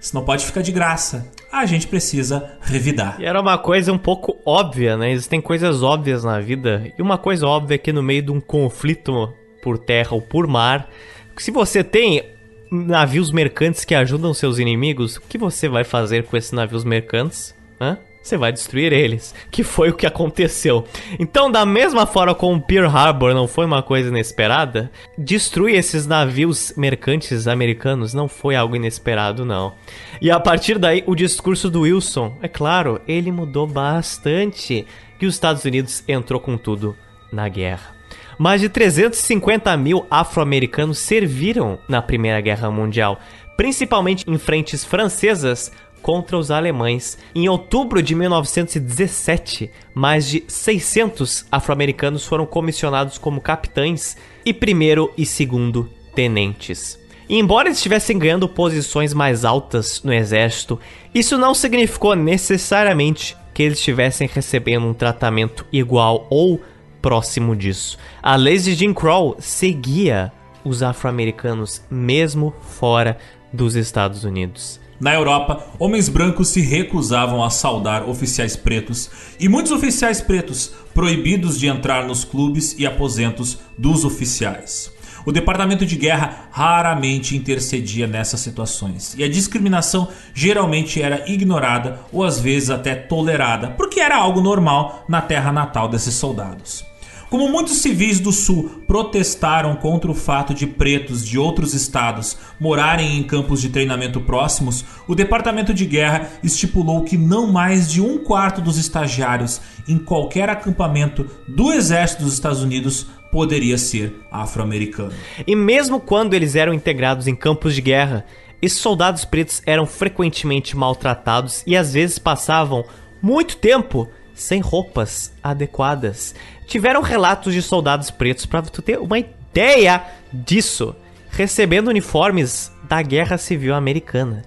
isso 0.00 0.14
não 0.14 0.24
pode 0.24 0.46
ficar 0.46 0.62
de 0.62 0.70
graça. 0.70 1.39
A 1.52 1.66
gente 1.66 1.86
precisa 1.86 2.52
revidar. 2.60 3.16
E 3.20 3.24
era 3.24 3.40
uma 3.40 3.58
coisa 3.58 3.92
um 3.92 3.98
pouco 3.98 4.38
óbvia, 4.46 4.96
né? 4.96 5.10
Existem 5.10 5.40
coisas 5.40 5.82
óbvias 5.82 6.22
na 6.22 6.40
vida. 6.40 6.92
E 6.96 7.02
uma 7.02 7.18
coisa 7.18 7.46
óbvia 7.46 7.74
é 7.74 7.78
que 7.78 7.92
no 7.92 8.02
meio 8.02 8.22
de 8.22 8.30
um 8.30 8.40
conflito 8.40 9.32
por 9.62 9.76
terra 9.76 10.14
ou 10.14 10.22
por 10.22 10.46
mar, 10.46 10.88
se 11.36 11.50
você 11.50 11.82
tem 11.82 12.22
navios 12.70 13.32
mercantes 13.32 13.84
que 13.84 13.94
ajudam 13.94 14.32
seus 14.32 14.58
inimigos, 14.58 15.16
o 15.16 15.22
que 15.22 15.36
você 15.36 15.68
vai 15.68 15.82
fazer 15.82 16.24
com 16.24 16.36
esses 16.36 16.52
navios 16.52 16.84
mercantes? 16.84 17.54
Hã? 17.80 17.98
Você 18.22 18.36
vai 18.36 18.52
destruir 18.52 18.92
eles, 18.92 19.34
que 19.50 19.64
foi 19.64 19.88
o 19.88 19.94
que 19.94 20.06
aconteceu. 20.06 20.84
Então, 21.18 21.50
da 21.50 21.64
mesma 21.64 22.06
forma 22.06 22.34
como 22.34 22.60
Pearl 22.60 22.86
Harbor 22.86 23.32
não 23.32 23.48
foi 23.48 23.64
uma 23.64 23.82
coisa 23.82 24.08
inesperada, 24.08 24.90
destruir 25.16 25.76
esses 25.76 26.06
navios 26.06 26.74
mercantes 26.76 27.48
americanos 27.48 28.12
não 28.12 28.28
foi 28.28 28.54
algo 28.54 28.76
inesperado, 28.76 29.44
não. 29.44 29.72
E 30.20 30.30
a 30.30 30.38
partir 30.38 30.78
daí, 30.78 31.02
o 31.06 31.14
discurso 31.14 31.70
do 31.70 31.82
Wilson, 31.82 32.36
é 32.42 32.48
claro, 32.48 33.00
ele 33.08 33.32
mudou 33.32 33.66
bastante, 33.66 34.86
que 35.18 35.24
os 35.26 35.34
Estados 35.34 35.64
Unidos 35.64 36.04
entrou 36.06 36.38
com 36.38 36.58
tudo 36.58 36.94
na 37.32 37.48
guerra. 37.48 37.94
Mais 38.38 38.60
de 38.60 38.68
350 38.68 39.74
mil 39.76 40.06
afro-americanos 40.10 40.98
serviram 40.98 41.78
na 41.88 42.00
Primeira 42.00 42.40
Guerra 42.40 42.70
Mundial, 42.70 43.20
principalmente 43.54 44.24
em 44.26 44.38
frentes 44.38 44.82
francesas 44.82 45.70
contra 46.02 46.36
os 46.36 46.50
alemães. 46.50 47.18
Em 47.34 47.48
outubro 47.48 48.02
de 48.02 48.14
1917, 48.14 49.70
mais 49.94 50.28
de 50.28 50.44
600 50.46 51.46
afro-americanos 51.50 52.26
foram 52.26 52.46
comissionados 52.46 53.18
como 53.18 53.40
capitães 53.40 54.16
e 54.44 54.52
primeiro 54.52 55.12
e 55.16 55.24
segundo 55.24 55.88
tenentes. 56.14 56.98
E 57.28 57.38
embora 57.38 57.70
estivessem 57.70 58.18
ganhando 58.18 58.48
posições 58.48 59.14
mais 59.14 59.44
altas 59.44 60.02
no 60.02 60.12
exército, 60.12 60.80
isso 61.14 61.38
não 61.38 61.54
significou 61.54 62.16
necessariamente 62.16 63.36
que 63.54 63.62
eles 63.62 63.78
estivessem 63.78 64.28
recebendo 64.28 64.86
um 64.86 64.94
tratamento 64.94 65.64
igual 65.72 66.26
ou 66.28 66.60
próximo 67.00 67.54
disso. 67.54 67.96
A 68.22 68.34
lei 68.34 68.58
de 68.58 68.74
Jim 68.74 68.92
Crow 68.92 69.36
seguia 69.38 70.32
os 70.64 70.82
afro-americanos 70.82 71.82
mesmo 71.88 72.52
fora 72.62 73.16
dos 73.52 73.76
Estados 73.76 74.24
Unidos. 74.24 74.79
Na 75.00 75.14
Europa, 75.14 75.64
homens 75.78 76.10
brancos 76.10 76.48
se 76.48 76.60
recusavam 76.60 77.42
a 77.42 77.48
saudar 77.48 78.06
oficiais 78.06 78.54
pretos 78.54 79.10
e 79.40 79.48
muitos 79.48 79.72
oficiais 79.72 80.20
pretos 80.20 80.72
proibidos 80.92 81.58
de 81.58 81.68
entrar 81.68 82.06
nos 82.06 82.22
clubes 82.22 82.76
e 82.78 82.86
aposentos 82.86 83.58
dos 83.78 84.04
oficiais. 84.04 84.92
O 85.24 85.32
departamento 85.32 85.86
de 85.86 85.96
guerra 85.96 86.48
raramente 86.50 87.34
intercedia 87.34 88.06
nessas 88.06 88.40
situações 88.40 89.14
e 89.16 89.24
a 89.24 89.28
discriminação 89.28 90.08
geralmente 90.34 91.00
era 91.00 91.26
ignorada 91.26 92.00
ou 92.12 92.22
às 92.22 92.38
vezes 92.38 92.68
até 92.68 92.94
tolerada, 92.94 93.70
porque 93.70 94.00
era 94.00 94.18
algo 94.18 94.42
normal 94.42 95.06
na 95.08 95.22
terra 95.22 95.50
natal 95.50 95.88
desses 95.88 96.14
soldados. 96.14 96.84
Como 97.30 97.48
muitos 97.48 97.76
civis 97.76 98.18
do 98.18 98.32
Sul 98.32 98.82
protestaram 98.88 99.76
contra 99.76 100.10
o 100.10 100.14
fato 100.14 100.52
de 100.52 100.66
pretos 100.66 101.24
de 101.24 101.38
outros 101.38 101.74
estados 101.74 102.36
morarem 102.58 103.16
em 103.16 103.22
campos 103.22 103.62
de 103.62 103.68
treinamento 103.68 104.20
próximos, 104.20 104.84
o 105.06 105.14
Departamento 105.14 105.72
de 105.72 105.86
Guerra 105.86 106.28
estipulou 106.42 107.04
que 107.04 107.16
não 107.16 107.46
mais 107.46 107.88
de 107.88 108.02
um 108.02 108.18
quarto 108.18 108.60
dos 108.60 108.76
estagiários 108.76 109.60
em 109.86 109.96
qualquer 109.96 110.50
acampamento 110.50 111.24
do 111.46 111.72
Exército 111.72 112.24
dos 112.24 112.34
Estados 112.34 112.64
Unidos 112.64 113.06
poderia 113.30 113.78
ser 113.78 114.12
afro-americano. 114.28 115.12
E 115.46 115.54
mesmo 115.54 116.00
quando 116.00 116.34
eles 116.34 116.56
eram 116.56 116.74
integrados 116.74 117.28
em 117.28 117.36
campos 117.36 117.76
de 117.76 117.80
guerra, 117.80 118.26
esses 118.60 118.80
soldados 118.80 119.24
pretos 119.24 119.62
eram 119.64 119.86
frequentemente 119.86 120.76
maltratados 120.76 121.62
e 121.64 121.76
às 121.76 121.92
vezes 121.92 122.18
passavam 122.18 122.84
muito 123.22 123.56
tempo 123.56 124.08
sem 124.34 124.60
roupas 124.60 125.32
adequadas. 125.42 126.34
Tiveram 126.70 127.02
relatos 127.02 127.52
de 127.52 127.60
soldados 127.60 128.12
pretos, 128.12 128.46
para 128.46 128.62
tu 128.62 128.80
ter 128.80 128.96
uma 128.96 129.18
ideia 129.18 130.04
disso, 130.32 130.94
recebendo 131.28 131.88
uniformes 131.88 132.72
da 132.84 133.02
Guerra 133.02 133.36
Civil 133.36 133.74
Americana. 133.74 134.42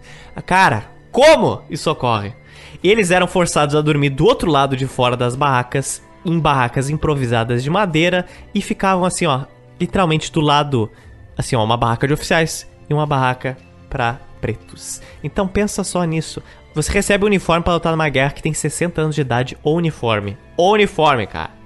Cara, 0.46 0.86
como 1.12 1.64
isso 1.70 1.92
ocorre? 1.92 2.34
Eles 2.82 3.12
eram 3.12 3.28
forçados 3.28 3.76
a 3.76 3.82
dormir 3.82 4.12
do 4.12 4.24
outro 4.24 4.50
lado 4.50 4.78
de 4.78 4.88
fora 4.88 5.18
das 5.18 5.36
barracas, 5.36 6.02
em 6.24 6.40
barracas 6.40 6.90
improvisadas 6.90 7.62
de 7.62 7.70
madeira, 7.70 8.26
e 8.56 8.62
ficavam 8.62 9.04
assim, 9.04 9.26
ó, 9.26 9.42
literalmente 9.78 10.32
do 10.32 10.40
lado, 10.40 10.90
assim, 11.38 11.58
ó, 11.58 11.64
uma 11.66 11.76
barraca 11.76 12.08
de 12.08 12.14
oficiais 12.14 12.66
e 12.90 12.94
uma 12.94 13.06
barraca 13.06 13.58
para 13.90 14.18
pretos. 14.40 15.02
Então 15.22 15.46
pensa 15.46 15.84
só 15.84 16.02
nisso. 16.06 16.42
Você 16.74 16.90
recebe 16.90 17.26
o 17.26 17.28
um 17.28 17.32
uniforme 17.32 17.66
para 17.66 17.74
lutar 17.74 17.92
numa 17.92 18.08
guerra 18.08 18.32
que 18.32 18.42
tem 18.42 18.54
60 18.54 19.02
anos 19.02 19.14
de 19.14 19.20
idade 19.20 19.58
ou 19.62 19.76
uniforme. 19.76 20.38
Ou 20.56 20.72
uniforme, 20.72 21.28
cara. 21.28 21.63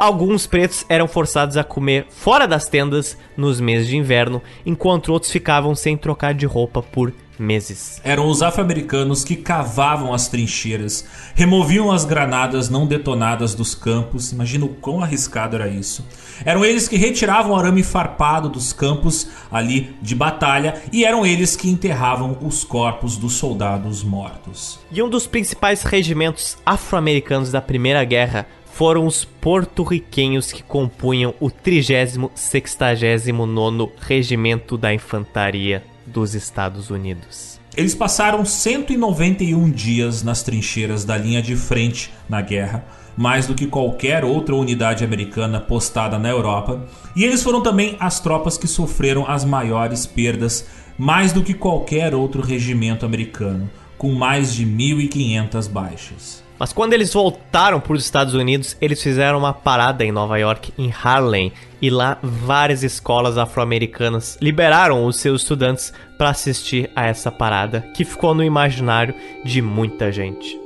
Alguns 0.00 0.46
pretos 0.46 0.86
eram 0.88 1.06
forçados 1.06 1.58
a 1.58 1.62
comer 1.62 2.06
fora 2.08 2.48
das 2.48 2.66
tendas 2.66 3.18
nos 3.36 3.60
meses 3.60 3.86
de 3.86 3.98
inverno, 3.98 4.40
enquanto 4.64 5.12
outros 5.12 5.30
ficavam 5.30 5.74
sem 5.74 5.94
trocar 5.94 6.32
de 6.32 6.46
roupa 6.46 6.82
por 6.82 7.12
meses. 7.38 8.00
Eram 8.02 8.26
os 8.26 8.40
afro-americanos 8.40 9.22
que 9.24 9.36
cavavam 9.36 10.14
as 10.14 10.26
trincheiras, 10.26 11.04
removiam 11.34 11.92
as 11.92 12.06
granadas 12.06 12.70
não 12.70 12.86
detonadas 12.86 13.54
dos 13.54 13.74
campos. 13.74 14.32
Imagina 14.32 14.64
o 14.64 14.70
quão 14.70 15.02
arriscado 15.02 15.56
era 15.56 15.68
isso. 15.68 16.06
Eram 16.46 16.64
eles 16.64 16.88
que 16.88 16.96
retiravam 16.96 17.52
o 17.52 17.56
arame 17.56 17.82
farpado 17.82 18.48
dos 18.48 18.72
campos 18.72 19.28
ali 19.52 19.94
de 20.00 20.14
batalha 20.14 20.82
e 20.90 21.04
eram 21.04 21.26
eles 21.26 21.56
que 21.56 21.68
enterravam 21.68 22.38
os 22.40 22.64
corpos 22.64 23.18
dos 23.18 23.34
soldados 23.34 24.02
mortos. 24.02 24.78
E 24.90 25.02
um 25.02 25.10
dos 25.10 25.26
principais 25.26 25.82
regimentos 25.82 26.56
afro-americanos 26.64 27.50
da 27.50 27.60
Primeira 27.60 28.02
Guerra 28.02 28.46
foram 28.80 29.06
os 29.06 29.24
porto-riquenhos 29.26 30.50
que 30.52 30.62
compunham 30.62 31.34
o 31.38 31.50
30-69 31.50 33.90
Regimento 34.00 34.78
da 34.78 34.94
Infantaria 34.94 35.84
dos 36.06 36.34
Estados 36.34 36.88
Unidos. 36.88 37.60
Eles 37.76 37.94
passaram 37.94 38.42
191 38.42 39.70
dias 39.70 40.22
nas 40.22 40.42
trincheiras 40.42 41.04
da 41.04 41.18
linha 41.18 41.42
de 41.42 41.54
frente 41.56 42.10
na 42.26 42.40
guerra, 42.40 42.86
mais 43.14 43.46
do 43.46 43.54
que 43.54 43.66
qualquer 43.66 44.24
outra 44.24 44.54
unidade 44.54 45.04
americana 45.04 45.60
postada 45.60 46.18
na 46.18 46.30
Europa, 46.30 46.88
e 47.14 47.22
eles 47.22 47.42
foram 47.42 47.62
também 47.62 47.98
as 48.00 48.18
tropas 48.18 48.56
que 48.56 48.66
sofreram 48.66 49.28
as 49.28 49.44
maiores 49.44 50.06
perdas, 50.06 50.66
mais 50.96 51.34
do 51.34 51.42
que 51.42 51.52
qualquer 51.52 52.14
outro 52.14 52.40
regimento 52.40 53.04
americano, 53.04 53.68
com 53.98 54.14
mais 54.14 54.54
de 54.54 54.64
1.500 54.64 55.68
baixas. 55.68 56.48
Mas 56.60 56.74
quando 56.74 56.92
eles 56.92 57.14
voltaram 57.14 57.80
para 57.80 57.94
os 57.94 58.04
Estados 58.04 58.34
Unidos, 58.34 58.76
eles 58.82 59.02
fizeram 59.02 59.38
uma 59.38 59.54
parada 59.54 60.04
em 60.04 60.12
Nova 60.12 60.38
York, 60.38 60.74
em 60.76 60.92
Harlem, 60.92 61.50
e 61.80 61.88
lá 61.88 62.18
várias 62.22 62.82
escolas 62.82 63.38
afro-americanas 63.38 64.36
liberaram 64.42 65.06
os 65.06 65.16
seus 65.16 65.40
estudantes 65.40 65.90
para 66.18 66.28
assistir 66.28 66.90
a 66.94 67.06
essa 67.06 67.32
parada, 67.32 67.80
que 67.94 68.04
ficou 68.04 68.34
no 68.34 68.44
imaginário 68.44 69.14
de 69.42 69.62
muita 69.62 70.12
gente. 70.12 70.60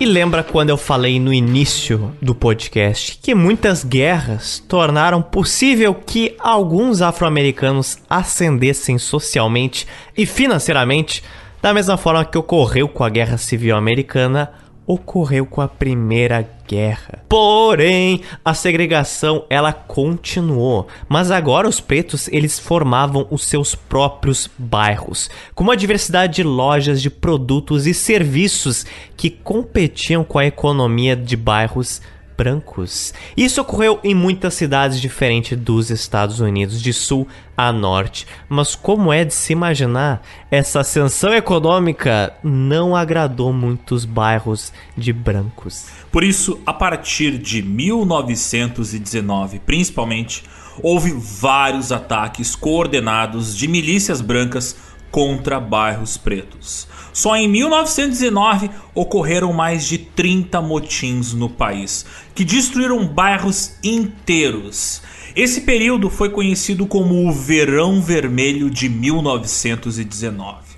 E 0.00 0.06
lembra 0.06 0.44
quando 0.44 0.70
eu 0.70 0.76
falei 0.76 1.18
no 1.18 1.32
início 1.32 2.14
do 2.22 2.32
podcast 2.32 3.18
que 3.20 3.34
muitas 3.34 3.82
guerras 3.82 4.62
tornaram 4.68 5.20
possível 5.20 5.92
que 5.92 6.36
alguns 6.38 7.02
afro-americanos 7.02 7.98
ascendessem 8.08 8.96
socialmente 8.96 9.88
e 10.16 10.24
financeiramente, 10.24 11.24
da 11.60 11.74
mesma 11.74 11.96
forma 11.96 12.24
que 12.24 12.38
ocorreu 12.38 12.88
com 12.88 13.02
a 13.02 13.08
Guerra 13.08 13.36
Civil 13.38 13.74
Americana 13.74 14.52
ocorreu 14.88 15.44
com 15.44 15.60
a 15.60 15.68
Primeira 15.68 16.48
Guerra. 16.66 17.22
Porém, 17.28 18.22
a 18.42 18.54
segregação 18.54 19.44
ela 19.50 19.70
continuou, 19.70 20.88
mas 21.06 21.30
agora 21.30 21.68
os 21.68 21.78
pretos 21.78 22.26
eles 22.28 22.58
formavam 22.58 23.26
os 23.30 23.44
seus 23.44 23.74
próprios 23.74 24.48
bairros, 24.58 25.28
com 25.54 25.62
uma 25.62 25.76
diversidade 25.76 26.36
de 26.36 26.42
lojas 26.42 27.02
de 27.02 27.10
produtos 27.10 27.86
e 27.86 27.92
serviços 27.92 28.86
que 29.14 29.28
competiam 29.28 30.24
com 30.24 30.38
a 30.38 30.46
economia 30.46 31.14
de 31.14 31.36
bairros 31.36 32.00
brancos. 32.38 33.12
Isso 33.36 33.60
ocorreu 33.60 33.98
em 34.04 34.14
muitas 34.14 34.54
cidades 34.54 35.00
diferentes 35.00 35.58
dos 35.58 35.90
Estados 35.90 36.38
Unidos, 36.38 36.80
de 36.80 36.92
sul 36.92 37.26
a 37.56 37.72
norte. 37.72 38.28
Mas 38.48 38.76
como 38.76 39.12
é 39.12 39.24
de 39.24 39.34
se 39.34 39.52
imaginar, 39.52 40.22
essa 40.48 40.78
ascensão 40.80 41.34
econômica 41.34 42.32
não 42.44 42.94
agradou 42.94 43.52
muitos 43.52 44.04
bairros 44.04 44.72
de 44.96 45.12
brancos. 45.12 45.86
Por 46.12 46.22
isso, 46.22 46.60
a 46.64 46.72
partir 46.72 47.36
de 47.36 47.60
1919, 47.60 49.58
principalmente, 49.58 50.44
houve 50.80 51.12
vários 51.12 51.90
ataques 51.90 52.54
coordenados 52.54 53.56
de 53.56 53.66
milícias 53.66 54.20
brancas 54.20 54.76
contra 55.10 55.58
bairros 55.58 56.16
pretos. 56.16 56.86
Só 57.12 57.36
em 57.36 57.48
1919 57.48 58.70
ocorreram 58.94 59.52
mais 59.52 59.86
de 59.86 59.98
30 59.98 60.60
motins 60.60 61.32
no 61.32 61.48
país, 61.48 62.06
que 62.34 62.44
destruíram 62.44 63.06
bairros 63.06 63.76
inteiros. 63.82 65.02
Esse 65.34 65.60
período 65.60 66.10
foi 66.10 66.30
conhecido 66.30 66.86
como 66.86 67.28
o 67.28 67.32
Verão 67.32 68.00
Vermelho 68.00 68.70
de 68.70 68.88
1919. 68.88 70.68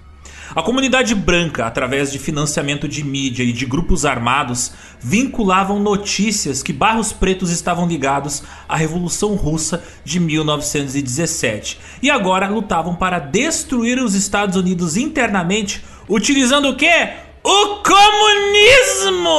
A 0.53 0.63
comunidade 0.63 1.15
branca, 1.15 1.65
através 1.65 2.11
de 2.11 2.19
financiamento 2.19 2.89
de 2.89 3.05
mídia 3.05 3.45
e 3.45 3.53
de 3.53 3.65
grupos 3.65 4.05
armados, 4.05 4.73
vinculavam 4.99 5.79
notícias 5.79 6.61
que 6.61 6.73
bairros 6.73 7.13
pretos 7.13 7.53
estavam 7.53 7.87
ligados 7.87 8.43
à 8.69 8.75
Revolução 8.75 9.37
Russa 9.37 9.81
de 10.05 10.19
1917 10.19 11.79
e 12.03 12.11
agora 12.11 12.49
lutavam 12.49 12.97
para 12.97 13.21
destruir 13.21 14.01
os 14.01 14.17
Estados 14.17 14.57
Unidos 14.57 14.97
internamente, 14.97 15.85
utilizando 16.11 16.69
o 16.71 16.77
quê? 16.77 17.11
O 17.43 17.77
comunismo! 17.77 19.31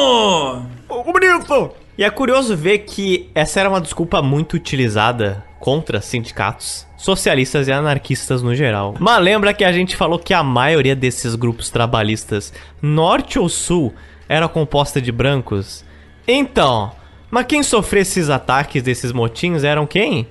O 0.89 1.03
comunismo! 1.03 1.73
E 1.97 2.03
é 2.03 2.09
curioso 2.09 2.55
ver 2.55 2.79
que 2.79 3.29
essa 3.35 3.59
era 3.59 3.69
uma 3.69 3.81
desculpa 3.81 4.21
muito 4.21 4.55
utilizada 4.55 5.45
contra 5.59 6.01
sindicatos, 6.01 6.87
socialistas 6.97 7.67
e 7.67 7.71
anarquistas 7.71 8.41
no 8.41 8.55
geral. 8.55 8.95
Mas 8.99 9.21
lembra 9.21 9.53
que 9.53 9.63
a 9.63 9.71
gente 9.71 9.95
falou 9.95 10.17
que 10.17 10.33
a 10.33 10.41
maioria 10.41 10.95
desses 10.95 11.35
grupos 11.35 11.69
trabalhistas, 11.69 12.51
norte 12.81 13.37
ou 13.37 13.47
sul, 13.47 13.93
era 14.27 14.47
composta 14.47 14.99
de 14.99 15.11
brancos? 15.11 15.85
Então, 16.27 16.91
mas 17.29 17.45
quem 17.45 17.61
sofreu 17.61 18.01
esses 18.01 18.29
ataques 18.29 18.81
desses 18.81 19.11
motins 19.11 19.63
eram 19.63 19.85
quem? 19.85 20.27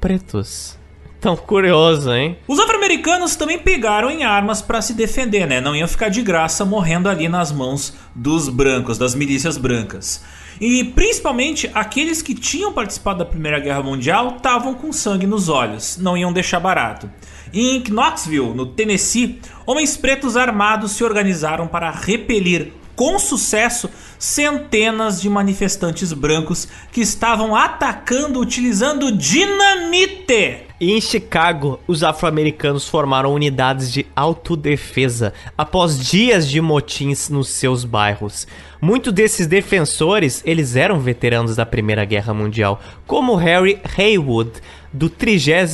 Pretos. 0.00 0.77
Tão 1.20 1.36
curioso, 1.36 2.12
hein? 2.12 2.38
Os 2.46 2.60
afro-americanos 2.60 3.34
também 3.34 3.58
pegaram 3.58 4.08
em 4.08 4.22
armas 4.22 4.62
para 4.62 4.80
se 4.80 4.94
defender, 4.94 5.48
né? 5.48 5.60
Não 5.60 5.74
iam 5.74 5.88
ficar 5.88 6.10
de 6.10 6.22
graça 6.22 6.64
morrendo 6.64 7.08
ali 7.08 7.28
nas 7.28 7.50
mãos 7.50 7.92
dos 8.14 8.48
brancos, 8.48 8.98
das 8.98 9.16
milícias 9.16 9.58
brancas. 9.58 10.22
E 10.60 10.84
principalmente 10.84 11.68
aqueles 11.74 12.22
que 12.22 12.34
tinham 12.34 12.72
participado 12.72 13.18
da 13.18 13.24
Primeira 13.24 13.58
Guerra 13.58 13.82
Mundial 13.82 14.36
estavam 14.36 14.74
com 14.74 14.92
sangue 14.92 15.26
nos 15.26 15.48
olhos, 15.48 15.96
não 15.96 16.16
iam 16.16 16.32
deixar 16.32 16.60
barato. 16.60 17.10
Em 17.52 17.82
Knoxville, 17.82 18.54
no 18.54 18.66
Tennessee, 18.66 19.40
homens 19.66 19.96
pretos 19.96 20.36
armados 20.36 20.92
se 20.92 21.02
organizaram 21.02 21.66
para 21.66 21.90
repelir 21.90 22.72
com 22.94 23.18
sucesso 23.18 23.90
centenas 24.18 25.20
de 25.20 25.28
manifestantes 25.28 26.12
brancos 26.12 26.68
que 26.92 27.00
estavam 27.00 27.56
atacando 27.56 28.40
utilizando 28.40 29.10
dinamite. 29.10 30.67
E 30.80 30.92
em 30.92 31.00
Chicago, 31.00 31.80
os 31.88 32.04
afro-americanos 32.04 32.86
formaram 32.86 33.34
unidades 33.34 33.90
de 33.92 34.06
autodefesa 34.14 35.34
após 35.56 35.98
dias 35.98 36.48
de 36.48 36.60
motins 36.60 37.28
nos 37.28 37.48
seus 37.48 37.84
bairros. 37.84 38.46
Muitos 38.80 39.12
desses 39.12 39.48
defensores, 39.48 40.40
eles 40.46 40.76
eram 40.76 41.00
veteranos 41.00 41.56
da 41.56 41.66
Primeira 41.66 42.04
Guerra 42.04 42.32
Mundial, 42.32 42.80
como 43.08 43.34
Harry 43.34 43.80
Haywood, 43.98 44.52
do 44.92 45.10
30 45.10 45.66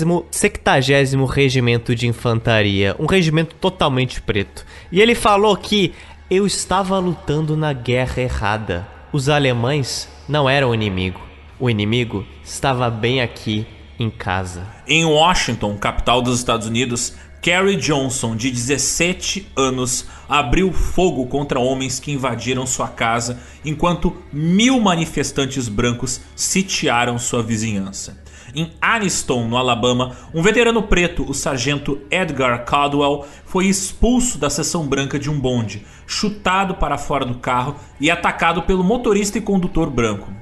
Regimento 1.31 1.95
de 1.95 2.07
Infantaria, 2.07 2.97
um 2.99 3.05
regimento 3.05 3.55
totalmente 3.57 4.23
preto. 4.23 4.65
E 4.91 5.03
ele 5.03 5.15
falou 5.15 5.55
que 5.55 5.93
eu 6.31 6.47
estava 6.47 6.99
lutando 6.99 7.59
na 7.59 7.75
guerra 7.75 8.23
errada. 8.23 8.89
Os 9.13 9.29
alemães 9.29 10.09
não 10.27 10.49
eram 10.49 10.71
o 10.71 10.75
inimigo. 10.75 11.21
O 11.61 11.69
inimigo 11.69 12.25
estava 12.43 12.89
bem 12.89 13.21
aqui 13.21 13.67
em 13.99 14.11
casa. 14.11 14.67
Em 14.87 15.05
Washington, 15.05 15.77
capital 15.77 16.23
dos 16.23 16.39
Estados 16.39 16.67
Unidos, 16.67 17.15
Carrie 17.45 17.77
Johnson, 17.77 18.35
de 18.35 18.51
17 18.51 19.49
anos, 19.55 20.07
abriu 20.27 20.73
fogo 20.73 21.27
contra 21.27 21.61
homens 21.61 22.01
que 22.01 22.11
invadiram 22.11 22.67
sua 22.67 22.89
casa 22.89 23.39
enquanto 23.63 24.17
mil 24.33 24.81
manifestantes 24.81 25.69
brancos 25.69 26.23
sitiaram 26.35 27.19
sua 27.19 27.43
vizinhança. 27.43 28.23
Em 28.55 28.73
Aniston, 28.81 29.49
no 29.49 29.57
Alabama, 29.57 30.17
um 30.33 30.41
veterano 30.41 30.85
preto, 30.85 31.29
o 31.29 31.35
sargento 31.35 32.01
Edgar 32.11 32.65
Caldwell, 32.65 33.27
foi 33.45 33.67
expulso 33.67 34.39
da 34.39 34.49
seção 34.49 34.87
branca 34.87 35.19
de 35.19 35.29
um 35.29 35.39
bonde, 35.39 35.85
chutado 36.07 36.77
para 36.77 36.97
fora 36.97 37.27
do 37.27 37.35
carro 37.35 37.77
e 38.01 38.11
atacado 38.11 38.63
pelo 38.63 38.85
motorista 38.85 39.37
e 39.37 39.41
condutor 39.43 39.91
branco. 39.91 40.33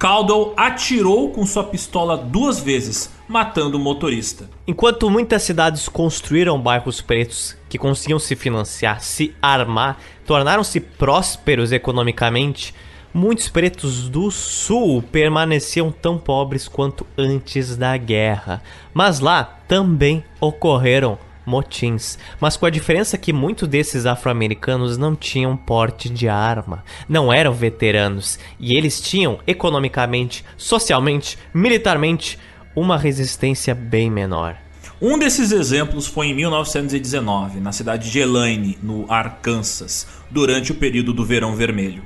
Caldwell 0.00 0.54
atirou 0.56 1.28
com 1.28 1.44
sua 1.44 1.62
pistola 1.62 2.16
duas 2.16 2.58
vezes, 2.58 3.10
matando 3.28 3.76
o 3.76 3.78
motorista. 3.78 4.48
Enquanto 4.66 5.10
muitas 5.10 5.42
cidades 5.42 5.90
construíram 5.90 6.58
bairros 6.58 7.02
pretos 7.02 7.54
que 7.68 7.76
conseguiam 7.76 8.18
se 8.18 8.34
financiar, 8.34 9.02
se 9.02 9.34
armar, 9.42 9.98
tornaram-se 10.24 10.80
prósperos 10.80 11.70
economicamente, 11.70 12.74
muitos 13.12 13.50
pretos 13.50 14.08
do 14.08 14.30
sul 14.30 15.02
permaneciam 15.02 15.92
tão 15.92 16.16
pobres 16.16 16.66
quanto 16.66 17.06
antes 17.18 17.76
da 17.76 17.94
guerra. 17.98 18.62
Mas 18.94 19.20
lá 19.20 19.44
também 19.68 20.24
ocorreram 20.40 21.18
motins, 21.50 22.16
mas 22.40 22.56
com 22.56 22.64
a 22.64 22.70
diferença 22.70 23.18
que 23.18 23.32
muitos 23.32 23.68
desses 23.68 24.06
afro-americanos 24.06 24.96
não 24.96 25.16
tinham 25.16 25.56
porte 25.56 26.08
de 26.08 26.28
arma, 26.28 26.84
não 27.08 27.32
eram 27.32 27.52
veteranos 27.52 28.38
e 28.58 28.76
eles 28.76 29.00
tinham 29.00 29.40
economicamente, 29.46 30.44
socialmente, 30.56 31.36
militarmente 31.52 32.38
uma 32.74 32.96
resistência 32.96 33.74
bem 33.74 34.08
menor. 34.08 34.56
Um 35.02 35.18
desses 35.18 35.50
exemplos 35.50 36.06
foi 36.06 36.26
em 36.26 36.34
1919, 36.34 37.58
na 37.58 37.72
cidade 37.72 38.10
de 38.10 38.18
Elaine, 38.18 38.78
no 38.82 39.10
Arkansas, 39.10 40.06
durante 40.30 40.72
o 40.72 40.74
período 40.74 41.12
do 41.12 41.24
Verão 41.24 41.56
Vermelho. 41.56 42.02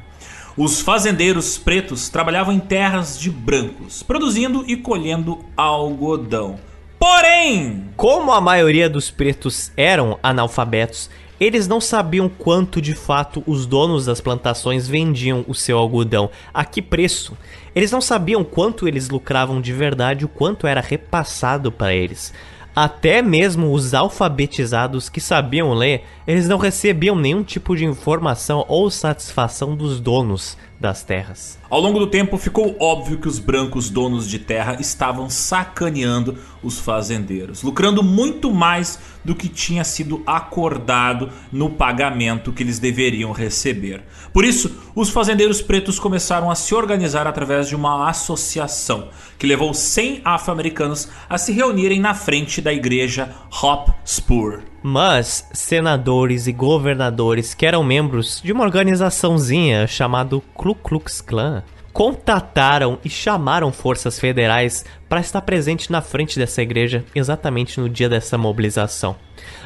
Os 0.57 0.81
fazendeiros 0.81 1.59
pretos 1.59 2.09
trabalhavam 2.09 2.55
em 2.55 2.61
terras 2.61 3.19
de 3.19 3.29
brancos, 3.29 4.05
produzindo 4.05 4.65
e 4.69 4.77
colhendo 4.77 5.45
algodão. 5.57 6.61
Porém, 7.07 7.85
como 7.99 8.33
a 8.33 8.41
maioria 8.41 8.89
dos 8.89 9.11
pretos 9.11 9.71
eram 9.77 10.19
analfabetos, 10.23 11.11
eles 11.39 11.69
não 11.69 11.79
sabiam 11.79 12.31
quanto 12.31 12.81
de 12.81 12.95
fato 12.95 13.45
os 13.47 13.67
donos 13.67 14.07
das 14.07 14.23
plantações 14.23 14.89
vendiam 14.89 15.45
o 15.47 15.55
seu 15.55 15.77
algodão, 15.77 16.31
a 16.53 16.65
que 16.65 16.81
preço. 16.81 17.37
Eles 17.75 17.93
não 17.93 18.01
sabiam 18.01 18.43
quanto 18.43 18.89
eles 18.89 19.11
lucravam 19.11 19.61
de 19.61 19.71
verdade, 19.71 20.25
o 20.25 20.29
quanto 20.29 20.67
era 20.67 20.81
repassado 20.81 21.71
para 21.71 21.93
eles. 21.93 22.33
Até 22.75 23.21
mesmo 23.21 23.71
os 23.75 23.93
alfabetizados 23.93 25.11
que 25.11 25.21
sabiam 25.21 25.75
ler, 25.75 26.05
eles 26.27 26.49
não 26.49 26.57
recebiam 26.57 27.15
nenhum 27.15 27.45
tipo 27.45 27.77
de 27.77 27.85
informação 27.85 28.65
ou 28.67 28.91
satisfação 28.91 29.77
dos 29.77 30.01
donos 30.01 30.57
das 30.85 31.03
terras. 31.03 31.59
Ao 31.71 31.81
longo 31.81 31.99
do 31.99 32.07
tempo, 32.07 32.37
ficou 32.37 32.77
óbvio 32.79 33.17
que 33.17 33.27
os 33.27 33.39
brancos 33.39 33.89
donos 33.89 34.29
de 34.29 34.39
terra 34.39 34.77
estavam 34.79 35.31
sacaneando 35.31 36.37
os 36.63 36.79
fazendeiros, 36.79 37.63
lucrando 37.63 38.03
muito 38.03 38.53
mais 38.53 38.99
do 39.25 39.35
que 39.35 39.49
tinha 39.49 39.83
sido 39.83 40.23
acordado 40.27 41.31
no 41.51 41.71
pagamento 41.71 42.53
que 42.53 42.63
eles 42.63 42.79
deveriam 42.79 43.33
receber. 43.33 44.03
Por 44.31 44.45
isso, 44.45 44.77
os 44.95 45.09
fazendeiros 45.09 45.63
pretos 45.63 45.99
começaram 45.99 46.51
a 46.51 46.55
se 46.55 46.75
organizar 46.75 47.27
através 47.27 47.67
de 47.67 47.75
uma 47.75 48.07
associação 48.11 49.09
que 49.39 49.47
levou 49.47 49.73
100 49.73 50.21
afro-americanos 50.23 51.09
a 51.31 51.39
se 51.39 51.51
reunirem 51.51 51.99
na 51.99 52.13
frente 52.13 52.61
da 52.61 52.75
igreja 52.75 53.35
Hotspur. 53.51 54.74
Mas 54.87 55.49
senadores 55.55 56.47
e 56.47 56.53
governadores 56.53 57.55
que 57.55 57.65
eram 57.65 57.83
membros 57.83 58.43
de 58.45 58.53
uma 58.53 58.65
organizaçãozinha 58.65 59.87
chamada 59.87 60.39
Ku 60.53 60.75
Klux 60.75 61.23
Klan 61.23 61.63
contataram 61.91 62.99
e 63.03 63.09
chamaram 63.09 63.73
forças 63.73 64.21
federais 64.21 64.85
para 65.09 65.21
estar 65.21 65.41
presente 65.41 65.91
na 65.91 66.03
frente 66.03 66.39
dessa 66.39 66.61
igreja 66.61 67.03
exatamente 67.15 67.81
no 67.81 67.89
dia 67.89 68.11
dessa 68.11 68.37
mobilização. 68.37 69.17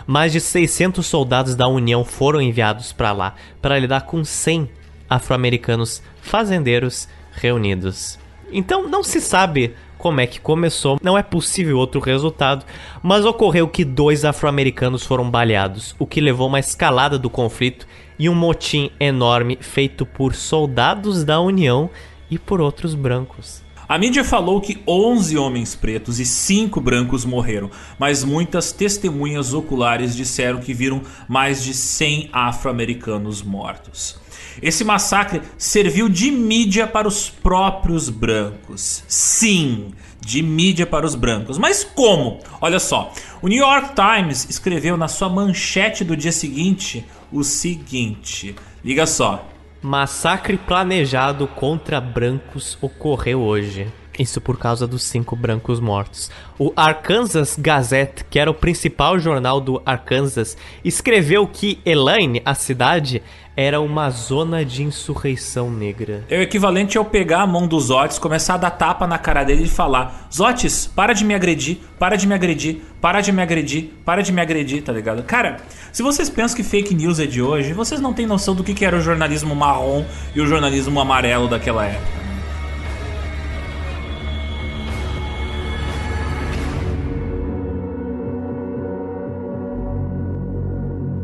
Mais 0.06 0.30
de 0.30 0.40
600 0.40 1.04
soldados 1.04 1.56
da 1.56 1.66
União 1.66 2.04
foram 2.04 2.40
enviados 2.40 2.92
para 2.92 3.10
lá 3.10 3.34
para 3.60 3.76
lidar 3.76 4.02
com 4.02 4.22
100 4.22 4.70
afro-americanos 5.10 6.00
fazendeiros 6.22 7.08
reunidos. 7.32 8.20
Então 8.52 8.88
não 8.88 9.02
se 9.02 9.20
sabe 9.20 9.74
como 9.98 10.20
é 10.20 10.26
que 10.26 10.40
começou, 10.40 10.98
não 11.02 11.18
é 11.18 11.22
possível 11.22 11.76
outro 11.76 12.00
resultado, 12.00 12.64
mas 13.02 13.24
ocorreu 13.24 13.68
que 13.68 13.84
dois 13.84 14.24
afro-americanos 14.24 15.04
foram 15.04 15.28
baleados, 15.28 15.94
o 15.98 16.06
que 16.06 16.20
levou 16.20 16.46
uma 16.46 16.60
escalada 16.60 17.18
do 17.18 17.28
conflito 17.28 17.86
e 18.18 18.28
um 18.28 18.34
motim 18.34 18.90
enorme 18.98 19.58
feito 19.60 20.06
por 20.06 20.34
soldados 20.34 21.24
da 21.24 21.40
União 21.40 21.90
e 22.30 22.38
por 22.38 22.60
outros 22.60 22.94
brancos. 22.94 23.62
A 23.88 23.96
mídia 23.96 24.22
falou 24.22 24.60
que 24.60 24.82
11 24.86 25.38
homens 25.38 25.74
pretos 25.74 26.20
e 26.20 26.26
5 26.26 26.78
brancos 26.78 27.24
morreram, 27.24 27.70
mas 27.98 28.22
muitas 28.22 28.70
testemunhas 28.70 29.54
oculares 29.54 30.14
disseram 30.14 30.60
que 30.60 30.74
viram 30.74 31.00
mais 31.26 31.64
de 31.64 31.72
100 31.72 32.28
afro-americanos 32.30 33.42
mortos. 33.42 34.20
Esse 34.62 34.84
massacre 34.84 35.42
serviu 35.56 36.08
de 36.08 36.30
mídia 36.30 36.86
para 36.86 37.08
os 37.08 37.30
próprios 37.30 38.08
brancos. 38.08 39.04
Sim, 39.06 39.92
de 40.20 40.42
mídia 40.42 40.86
para 40.86 41.06
os 41.06 41.14
brancos. 41.14 41.58
Mas 41.58 41.84
como? 41.84 42.40
Olha 42.60 42.78
só, 42.78 43.12
o 43.40 43.48
New 43.48 43.58
York 43.58 43.94
Times 43.94 44.48
escreveu 44.48 44.96
na 44.96 45.08
sua 45.08 45.28
manchete 45.28 46.04
do 46.04 46.16
dia 46.16 46.32
seguinte 46.32 47.04
o 47.32 47.44
seguinte: 47.44 48.54
liga 48.84 49.06
só. 49.06 49.46
Massacre 49.80 50.56
planejado 50.56 51.46
contra 51.46 52.00
brancos 52.00 52.76
ocorreu 52.80 53.40
hoje. 53.40 53.86
Isso 54.18 54.40
por 54.40 54.58
causa 54.58 54.86
dos 54.86 55.04
cinco 55.04 55.36
brancos 55.36 55.78
mortos. 55.78 56.30
O 56.58 56.72
Arkansas 56.74 57.56
Gazette, 57.56 58.24
que 58.28 58.38
era 58.38 58.50
o 58.50 58.54
principal 58.54 59.18
jornal 59.18 59.60
do 59.60 59.80
Arkansas, 59.86 60.56
escreveu 60.84 61.46
que 61.46 61.78
Elaine, 61.84 62.42
a 62.44 62.52
cidade, 62.52 63.22
era 63.56 63.80
uma 63.80 64.08
zona 64.10 64.64
de 64.64 64.82
insurreição 64.82 65.70
negra. 65.70 66.24
É 66.28 66.38
o 66.38 66.42
equivalente 66.42 66.96
ao 66.96 67.04
pegar 67.04 67.42
a 67.42 67.46
mão 67.46 67.66
dos 67.66 67.90
Otis, 67.90 68.18
começar 68.18 68.54
a 68.54 68.58
dar 68.58 68.70
tapa 68.70 69.06
na 69.06 69.18
cara 69.18 69.44
dele 69.44 69.64
e 69.64 69.68
falar: 69.68 70.28
Zotes, 70.32 70.86
para 70.86 71.12
de 71.12 71.24
me 71.24 71.34
agredir, 71.34 71.78
para 71.98 72.16
de 72.16 72.26
me 72.26 72.34
agredir, 72.34 72.82
para 73.00 73.20
de 73.20 73.32
me 73.32 73.42
agredir, 73.42 73.90
para 74.04 74.22
de 74.22 74.32
me 74.32 74.40
agredir, 74.40 74.82
tá 74.82 74.92
ligado? 74.92 75.22
Cara, 75.24 75.58
se 75.92 76.02
vocês 76.04 76.30
pensam 76.30 76.56
que 76.56 76.62
fake 76.62 76.94
news 76.94 77.18
é 77.18 77.26
de 77.26 77.42
hoje, 77.42 77.72
vocês 77.72 78.00
não 78.00 78.12
têm 78.12 78.26
noção 78.26 78.54
do 78.54 78.62
que 78.62 78.84
era 78.84 78.96
o 78.96 79.00
jornalismo 79.00 79.54
marrom 79.54 80.04
e 80.34 80.40
o 80.40 80.46
jornalismo 80.46 81.00
amarelo 81.00 81.48
daquela 81.48 81.84
época. 81.84 82.27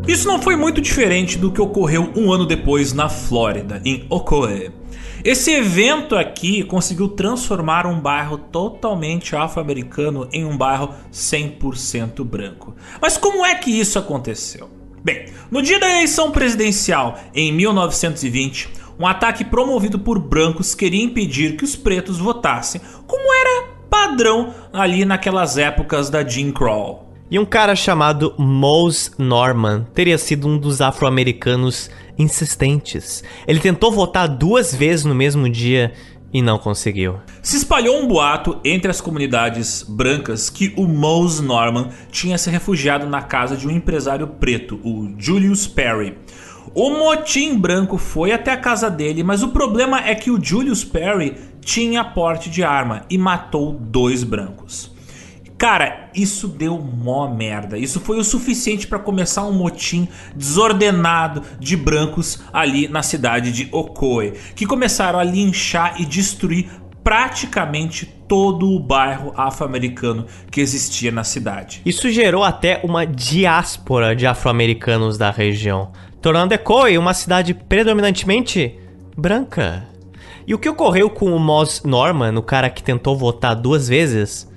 Isso 0.06 0.28
não 0.28 0.40
foi 0.40 0.54
muito 0.54 0.82
diferente 0.82 1.38
do 1.38 1.50
que 1.50 1.62
ocorreu 1.62 2.12
um 2.14 2.30
ano 2.30 2.44
depois 2.44 2.92
na 2.92 3.08
Flórida, 3.08 3.80
em 3.86 4.04
Ocoee. 4.10 4.70
Esse 5.24 5.50
evento 5.50 6.14
aqui 6.14 6.62
conseguiu 6.62 7.08
transformar 7.08 7.86
um 7.86 7.98
bairro 7.98 8.36
totalmente 8.36 9.34
afro-americano 9.34 10.28
em 10.30 10.44
um 10.44 10.58
bairro 10.58 10.90
100% 11.10 12.22
branco. 12.22 12.76
Mas 13.00 13.16
como 13.16 13.46
é 13.46 13.54
que 13.54 13.70
isso 13.70 13.98
aconteceu? 13.98 14.68
Bem, 15.02 15.26
no 15.50 15.62
dia 15.62 15.80
da 15.80 15.88
eleição 15.88 16.30
presidencial 16.30 17.18
em 17.34 17.50
1920, 17.50 18.68
um 18.98 19.06
ataque 19.06 19.42
promovido 19.42 19.98
por 19.98 20.18
brancos 20.18 20.74
queria 20.74 21.02
impedir 21.02 21.56
que 21.56 21.64
os 21.64 21.74
pretos 21.74 22.18
votassem, 22.18 22.82
como 23.06 23.32
era 23.32 23.68
padrão 23.88 24.52
ali 24.70 25.06
naquelas 25.06 25.56
épocas 25.56 26.10
da 26.10 26.22
Jim 26.22 26.52
Crow. 26.52 27.03
E 27.34 27.38
um 27.40 27.44
cara 27.44 27.74
chamado 27.74 28.32
Mose 28.38 29.10
Norman 29.18 29.88
teria 29.92 30.16
sido 30.16 30.46
um 30.46 30.56
dos 30.56 30.80
afro-americanos 30.80 31.90
insistentes. 32.16 33.24
Ele 33.44 33.58
tentou 33.58 33.90
votar 33.90 34.28
duas 34.28 34.72
vezes 34.72 35.04
no 35.04 35.16
mesmo 35.16 35.50
dia 35.50 35.92
e 36.32 36.40
não 36.40 36.58
conseguiu. 36.58 37.16
Se 37.42 37.56
espalhou 37.56 38.00
um 38.00 38.06
boato 38.06 38.60
entre 38.64 38.88
as 38.88 39.00
comunidades 39.00 39.82
brancas 39.82 40.48
que 40.48 40.72
o 40.76 40.86
Mose 40.86 41.42
Norman 41.42 41.88
tinha 42.08 42.38
se 42.38 42.48
refugiado 42.50 43.08
na 43.08 43.20
casa 43.20 43.56
de 43.56 43.66
um 43.66 43.70
empresário 43.72 44.28
preto, 44.28 44.76
o 44.84 45.12
Julius 45.18 45.66
Perry. 45.66 46.16
O 46.72 46.90
motim 46.90 47.58
branco 47.58 47.98
foi 47.98 48.30
até 48.30 48.52
a 48.52 48.56
casa 48.56 48.88
dele, 48.88 49.24
mas 49.24 49.42
o 49.42 49.48
problema 49.48 50.06
é 50.06 50.14
que 50.14 50.30
o 50.30 50.40
Julius 50.40 50.84
Perry 50.84 51.34
tinha 51.60 52.04
porte 52.04 52.48
de 52.48 52.62
arma 52.62 53.04
e 53.10 53.18
matou 53.18 53.72
dois 53.72 54.22
brancos. 54.22 54.93
Cara, 55.64 56.10
isso 56.14 56.46
deu 56.46 56.78
mó 56.78 57.26
merda. 57.26 57.78
Isso 57.78 57.98
foi 57.98 58.18
o 58.18 58.22
suficiente 58.22 58.86
para 58.86 58.98
começar 58.98 59.46
um 59.46 59.52
motim 59.54 60.06
desordenado 60.36 61.42
de 61.58 61.74
brancos 61.74 62.38
ali 62.52 62.86
na 62.86 63.02
cidade 63.02 63.50
de 63.50 63.70
Ocoee, 63.72 64.34
que 64.54 64.66
começaram 64.66 65.18
a 65.18 65.24
linchar 65.24 65.98
e 65.98 66.04
destruir 66.04 66.68
praticamente 67.02 68.04
todo 68.04 68.72
o 68.72 68.78
bairro 68.78 69.32
afro-americano 69.38 70.26
que 70.50 70.60
existia 70.60 71.10
na 71.10 71.24
cidade. 71.24 71.80
Isso 71.86 72.10
gerou 72.10 72.44
até 72.44 72.82
uma 72.84 73.06
diáspora 73.06 74.14
de 74.14 74.26
afro-americanos 74.26 75.16
da 75.16 75.30
região, 75.30 75.92
tornando 76.20 76.54
Ocoee 76.54 76.98
uma 76.98 77.14
cidade 77.14 77.54
predominantemente 77.54 78.78
branca. 79.16 79.88
E 80.46 80.52
o 80.52 80.58
que 80.58 80.68
ocorreu 80.68 81.08
com 81.08 81.34
o 81.34 81.40
Moss 81.40 81.84
Norman, 81.84 82.36
o 82.36 82.42
cara 82.42 82.68
que 82.68 82.82
tentou 82.82 83.16
votar 83.16 83.56
duas 83.56 83.88
vezes? 83.88 84.52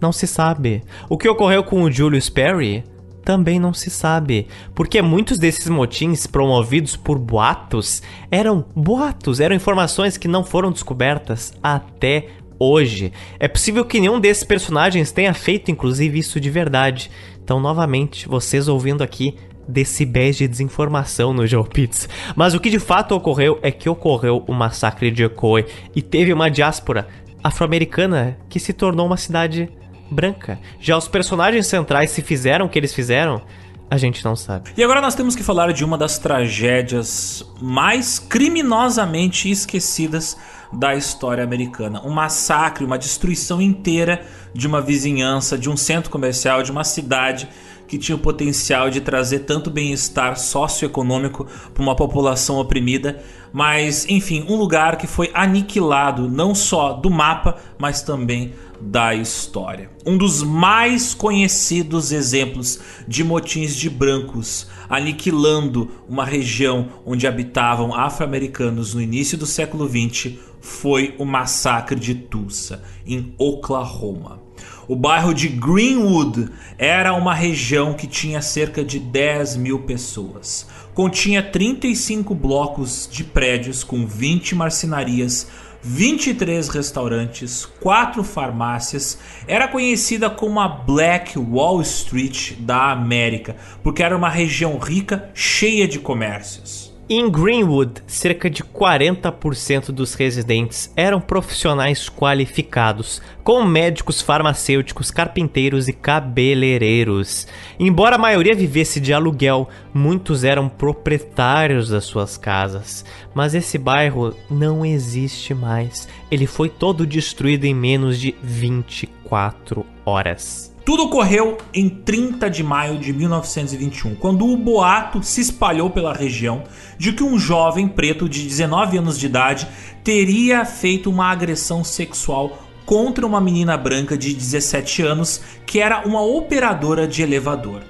Não 0.00 0.12
se 0.12 0.26
sabe. 0.26 0.82
O 1.08 1.18
que 1.18 1.28
ocorreu 1.28 1.62
com 1.62 1.82
o 1.82 1.90
Julius 1.90 2.28
Perry? 2.28 2.84
Também 3.24 3.60
não 3.60 3.74
se 3.74 3.90
sabe, 3.90 4.48
porque 4.74 5.00
muitos 5.02 5.38
desses 5.38 5.68
motins 5.68 6.26
promovidos 6.26 6.96
por 6.96 7.18
boatos 7.18 8.02
eram 8.30 8.64
boatos, 8.74 9.40
eram 9.40 9.54
informações 9.54 10.16
que 10.16 10.26
não 10.26 10.42
foram 10.42 10.72
descobertas 10.72 11.52
até 11.62 12.28
hoje. 12.58 13.12
É 13.38 13.46
possível 13.46 13.84
que 13.84 14.00
nenhum 14.00 14.18
desses 14.18 14.42
personagens 14.42 15.12
tenha 15.12 15.34
feito, 15.34 15.70
inclusive, 15.70 16.18
isso 16.18 16.40
de 16.40 16.50
verdade. 16.50 17.10
Então, 17.42 17.60
novamente, 17.60 18.26
vocês 18.26 18.68
ouvindo 18.68 19.02
aqui 19.02 19.36
decibéis 19.68 20.36
de 20.36 20.48
desinformação 20.48 21.32
no 21.32 21.46
Joe 21.46 21.68
Pits. 21.68 22.08
Mas 22.34 22.54
o 22.54 22.60
que 22.60 22.70
de 22.70 22.78
fato 22.78 23.14
ocorreu 23.14 23.58
é 23.62 23.70
que 23.70 23.88
ocorreu 23.88 24.44
o 24.46 24.52
massacre 24.52 25.10
de 25.10 25.24
Ocoee 25.24 25.66
e 25.94 26.02
teve 26.02 26.32
uma 26.32 26.50
diáspora 26.50 27.06
afro-americana 27.42 28.36
que 28.48 28.58
se 28.58 28.72
tornou 28.72 29.06
uma 29.06 29.16
cidade 29.16 29.70
branca. 30.10 30.58
Já 30.80 30.96
os 30.96 31.08
personagens 31.08 31.66
centrais 31.66 32.10
se 32.10 32.22
fizeram 32.22 32.66
o 32.66 32.68
que 32.68 32.78
eles 32.78 32.94
fizeram, 32.94 33.42
a 33.90 33.96
gente 33.96 34.24
não 34.24 34.36
sabe. 34.36 34.70
E 34.76 34.84
agora 34.84 35.00
nós 35.00 35.14
temos 35.14 35.34
que 35.34 35.42
falar 35.42 35.72
de 35.72 35.84
uma 35.84 35.98
das 35.98 36.18
tragédias 36.18 37.44
mais 37.60 38.18
criminosamente 38.18 39.50
esquecidas 39.50 40.36
da 40.72 40.94
história 40.94 41.42
americana. 41.42 42.00
Um 42.04 42.10
massacre, 42.10 42.84
uma 42.84 42.96
destruição 42.96 43.60
inteira 43.60 44.24
de 44.54 44.66
uma 44.66 44.80
vizinhança, 44.80 45.58
de 45.58 45.68
um 45.68 45.76
centro 45.76 46.10
comercial, 46.10 46.62
de 46.62 46.70
uma 46.70 46.84
cidade 46.84 47.48
que 47.88 47.98
tinha 47.98 48.14
o 48.14 48.20
potencial 48.20 48.88
de 48.88 49.00
trazer 49.00 49.40
tanto 49.40 49.68
bem-estar 49.68 50.38
socioeconômico 50.38 51.44
para 51.74 51.82
uma 51.82 51.96
população 51.96 52.60
oprimida, 52.60 53.20
mas 53.52 54.08
enfim, 54.08 54.46
um 54.48 54.54
lugar 54.54 54.96
que 54.96 55.08
foi 55.08 55.28
aniquilado 55.34 56.28
não 56.30 56.54
só 56.54 56.92
do 56.92 57.10
mapa, 57.10 57.56
mas 57.76 58.00
também 58.00 58.54
da 58.80 59.14
história. 59.14 59.90
Um 60.06 60.16
dos 60.16 60.42
mais 60.42 61.14
conhecidos 61.14 62.12
exemplos 62.12 62.80
de 63.06 63.22
motins 63.22 63.76
de 63.76 63.90
brancos 63.90 64.66
aniquilando 64.88 65.88
uma 66.08 66.24
região 66.24 66.88
onde 67.06 67.26
habitavam 67.26 67.94
afro-americanos 67.94 68.94
no 68.94 69.00
início 69.00 69.38
do 69.38 69.46
século 69.46 69.88
XX 69.88 70.32
foi 70.60 71.14
o 71.18 71.24
massacre 71.24 71.98
de 71.98 72.14
Tulsa, 72.14 72.82
em 73.06 73.34
Oklahoma. 73.38 74.40
O 74.88 74.96
bairro 74.96 75.32
de 75.32 75.48
Greenwood 75.48 76.48
era 76.76 77.14
uma 77.14 77.32
região 77.32 77.94
que 77.94 78.08
tinha 78.08 78.42
cerca 78.42 78.84
de 78.84 78.98
10 78.98 79.56
mil 79.56 79.78
pessoas. 79.80 80.66
Continha 80.92 81.42
35 81.42 82.34
blocos 82.34 83.08
de 83.10 83.22
prédios 83.22 83.84
com 83.84 84.04
20 84.04 84.56
marcenarias, 84.56 85.46
23 85.82 86.68
restaurantes, 86.68 87.66
4 87.80 88.22
farmácias. 88.22 89.18
Era 89.46 89.68
conhecida 89.68 90.28
como 90.28 90.60
a 90.60 90.68
Black 90.68 91.38
Wall 91.38 91.80
Street 91.82 92.52
da 92.58 92.90
América, 92.90 93.56
porque 93.82 94.02
era 94.02 94.16
uma 94.16 94.28
região 94.28 94.78
rica, 94.78 95.30
cheia 95.34 95.88
de 95.88 95.98
comércios. 95.98 96.89
Em 97.12 97.28
Greenwood, 97.28 98.04
cerca 98.06 98.48
de 98.48 98.62
40% 98.62 99.86
dos 99.90 100.14
residentes 100.14 100.92
eram 100.94 101.20
profissionais 101.20 102.08
qualificados, 102.08 103.20
como 103.42 103.68
médicos, 103.68 104.22
farmacêuticos, 104.22 105.10
carpinteiros 105.10 105.88
e 105.88 105.92
cabeleireiros. 105.92 107.48
Embora 107.80 108.14
a 108.14 108.18
maioria 108.18 108.54
vivesse 108.54 109.00
de 109.00 109.12
aluguel, 109.12 109.68
muitos 109.92 110.44
eram 110.44 110.68
proprietários 110.68 111.88
das 111.88 112.04
suas 112.04 112.36
casas. 112.36 113.04
Mas 113.34 113.56
esse 113.56 113.76
bairro 113.76 114.32
não 114.48 114.86
existe 114.86 115.52
mais. 115.52 116.06
Ele 116.30 116.46
foi 116.46 116.68
todo 116.68 117.04
destruído 117.04 117.64
em 117.64 117.74
menos 117.74 118.20
de 118.20 118.36
24 118.40 119.84
horas. 120.06 120.69
Tudo 120.90 121.04
ocorreu 121.04 121.56
em 121.72 121.88
30 121.88 122.50
de 122.50 122.64
maio 122.64 122.98
de 122.98 123.12
1921, 123.12 124.16
quando 124.16 124.44
o 124.44 124.56
boato 124.56 125.22
se 125.22 125.40
espalhou 125.40 125.88
pela 125.88 126.12
região 126.12 126.64
de 126.98 127.12
que 127.12 127.22
um 127.22 127.38
jovem 127.38 127.86
preto 127.86 128.28
de 128.28 128.42
19 128.42 128.98
anos 128.98 129.16
de 129.16 129.26
idade 129.26 129.68
teria 130.02 130.64
feito 130.64 131.08
uma 131.08 131.30
agressão 131.30 131.84
sexual 131.84 132.58
contra 132.84 133.24
uma 133.24 133.40
menina 133.40 133.76
branca 133.76 134.18
de 134.18 134.34
17 134.34 135.02
anos 135.02 135.40
que 135.64 135.78
era 135.78 136.04
uma 136.04 136.22
operadora 136.22 137.06
de 137.06 137.22
elevador. 137.22 137.82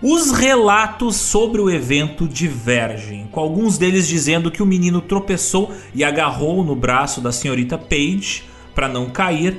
Os 0.00 0.30
relatos 0.30 1.16
sobre 1.16 1.60
o 1.60 1.68
evento 1.68 2.26
divergem, 2.26 3.28
com 3.30 3.38
alguns 3.38 3.76
deles 3.76 4.08
dizendo 4.08 4.50
que 4.50 4.62
o 4.62 4.66
menino 4.66 5.02
tropeçou 5.02 5.74
e 5.94 6.02
agarrou 6.02 6.64
no 6.64 6.74
braço 6.74 7.20
da 7.20 7.32
senhorita 7.32 7.76
Page 7.76 8.44
para 8.74 8.88
não 8.88 9.10
cair, 9.10 9.58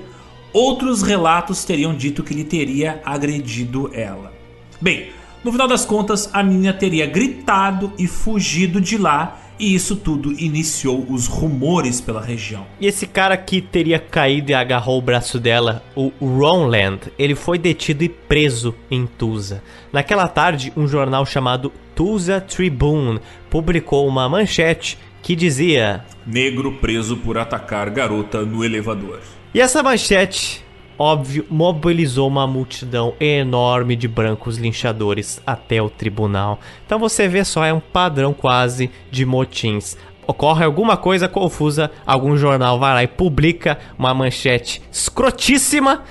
Outros 0.54 1.02
relatos 1.02 1.64
teriam 1.64 1.96
dito 1.96 2.24
que 2.24 2.34
ele 2.34 2.44
teria 2.44 3.02
agredido 3.06 3.90
ela. 3.94 4.34
Bem, 4.82 5.10
no 5.44 5.52
final 5.52 5.68
das 5.68 5.86
contas, 5.86 6.30
a 6.34 6.44
menina 6.44 6.74
teria 6.74 7.08
gritado 7.08 7.94
e 7.98 8.06
fugido 8.06 8.82
de 8.82 8.98
lá, 8.98 9.40
e 9.58 9.74
isso 9.74 9.96
tudo 9.96 10.34
iniciou 10.34 11.06
os 11.10 11.28
rumores 11.28 12.02
pela 12.02 12.22
região. 12.22 12.66
E 12.80 12.86
esse 12.86 13.08
cara 13.08 13.38
que 13.38 13.62
teria 13.62 13.98
caído 13.98 14.52
e 14.52 14.54
agarrou 14.54 15.00
o 15.00 15.02
braço 15.02 15.40
dela, 15.40 15.84
o 15.96 16.12
Ronland, 16.20 17.12
ele 17.18 17.34
foi 17.36 17.58
detido 17.58 18.04
e 18.04 18.10
preso 18.10 18.76
em 18.90 19.06
Tulsa. 19.06 19.64
Naquela 19.94 20.28
tarde, 20.28 20.74
um 20.76 20.88
jornal 20.88 21.26
chamado 21.26 21.72
Tulsa 21.96 22.42
Tribune 22.42 23.20
publicou 23.50 24.08
uma 24.08 24.28
manchete 24.28 24.98
que 25.22 25.36
dizia: 25.36 26.04
Negro 26.26 26.74
preso 26.74 27.18
por 27.18 27.38
atacar 27.38 27.90
garota 27.90 28.44
no 28.44 28.66
elevador. 28.66 29.20
E 29.54 29.60
essa 29.60 29.84
manchete, 29.84 30.64
óbvio, 30.98 31.46
mobilizou 31.50 32.26
uma 32.26 32.48
multidão 32.48 33.14
enorme 33.20 33.98
de 33.98 34.08
brancos 34.08 34.58
linchadores 34.58 35.42
até 35.46 35.82
o 35.82 35.90
tribunal. 35.90 36.58
Então 36.86 36.98
você 36.98 37.28
vê 37.28 37.44
só, 37.44 37.66
é 37.66 37.74
um 37.74 37.82
padrão 37.82 38.34
quase 38.34 38.90
de 39.12 39.26
motins. 39.26 39.98
Ocorre 40.26 40.64
alguma 40.64 40.96
coisa 40.96 41.28
confusa, 41.28 41.92
algum 42.06 42.38
jornal 42.38 42.80
vai 42.80 42.94
lá 42.94 43.04
e 43.04 43.08
publica 43.08 43.78
uma 44.00 44.14
manchete 44.14 44.82
escrotíssima 44.90 46.04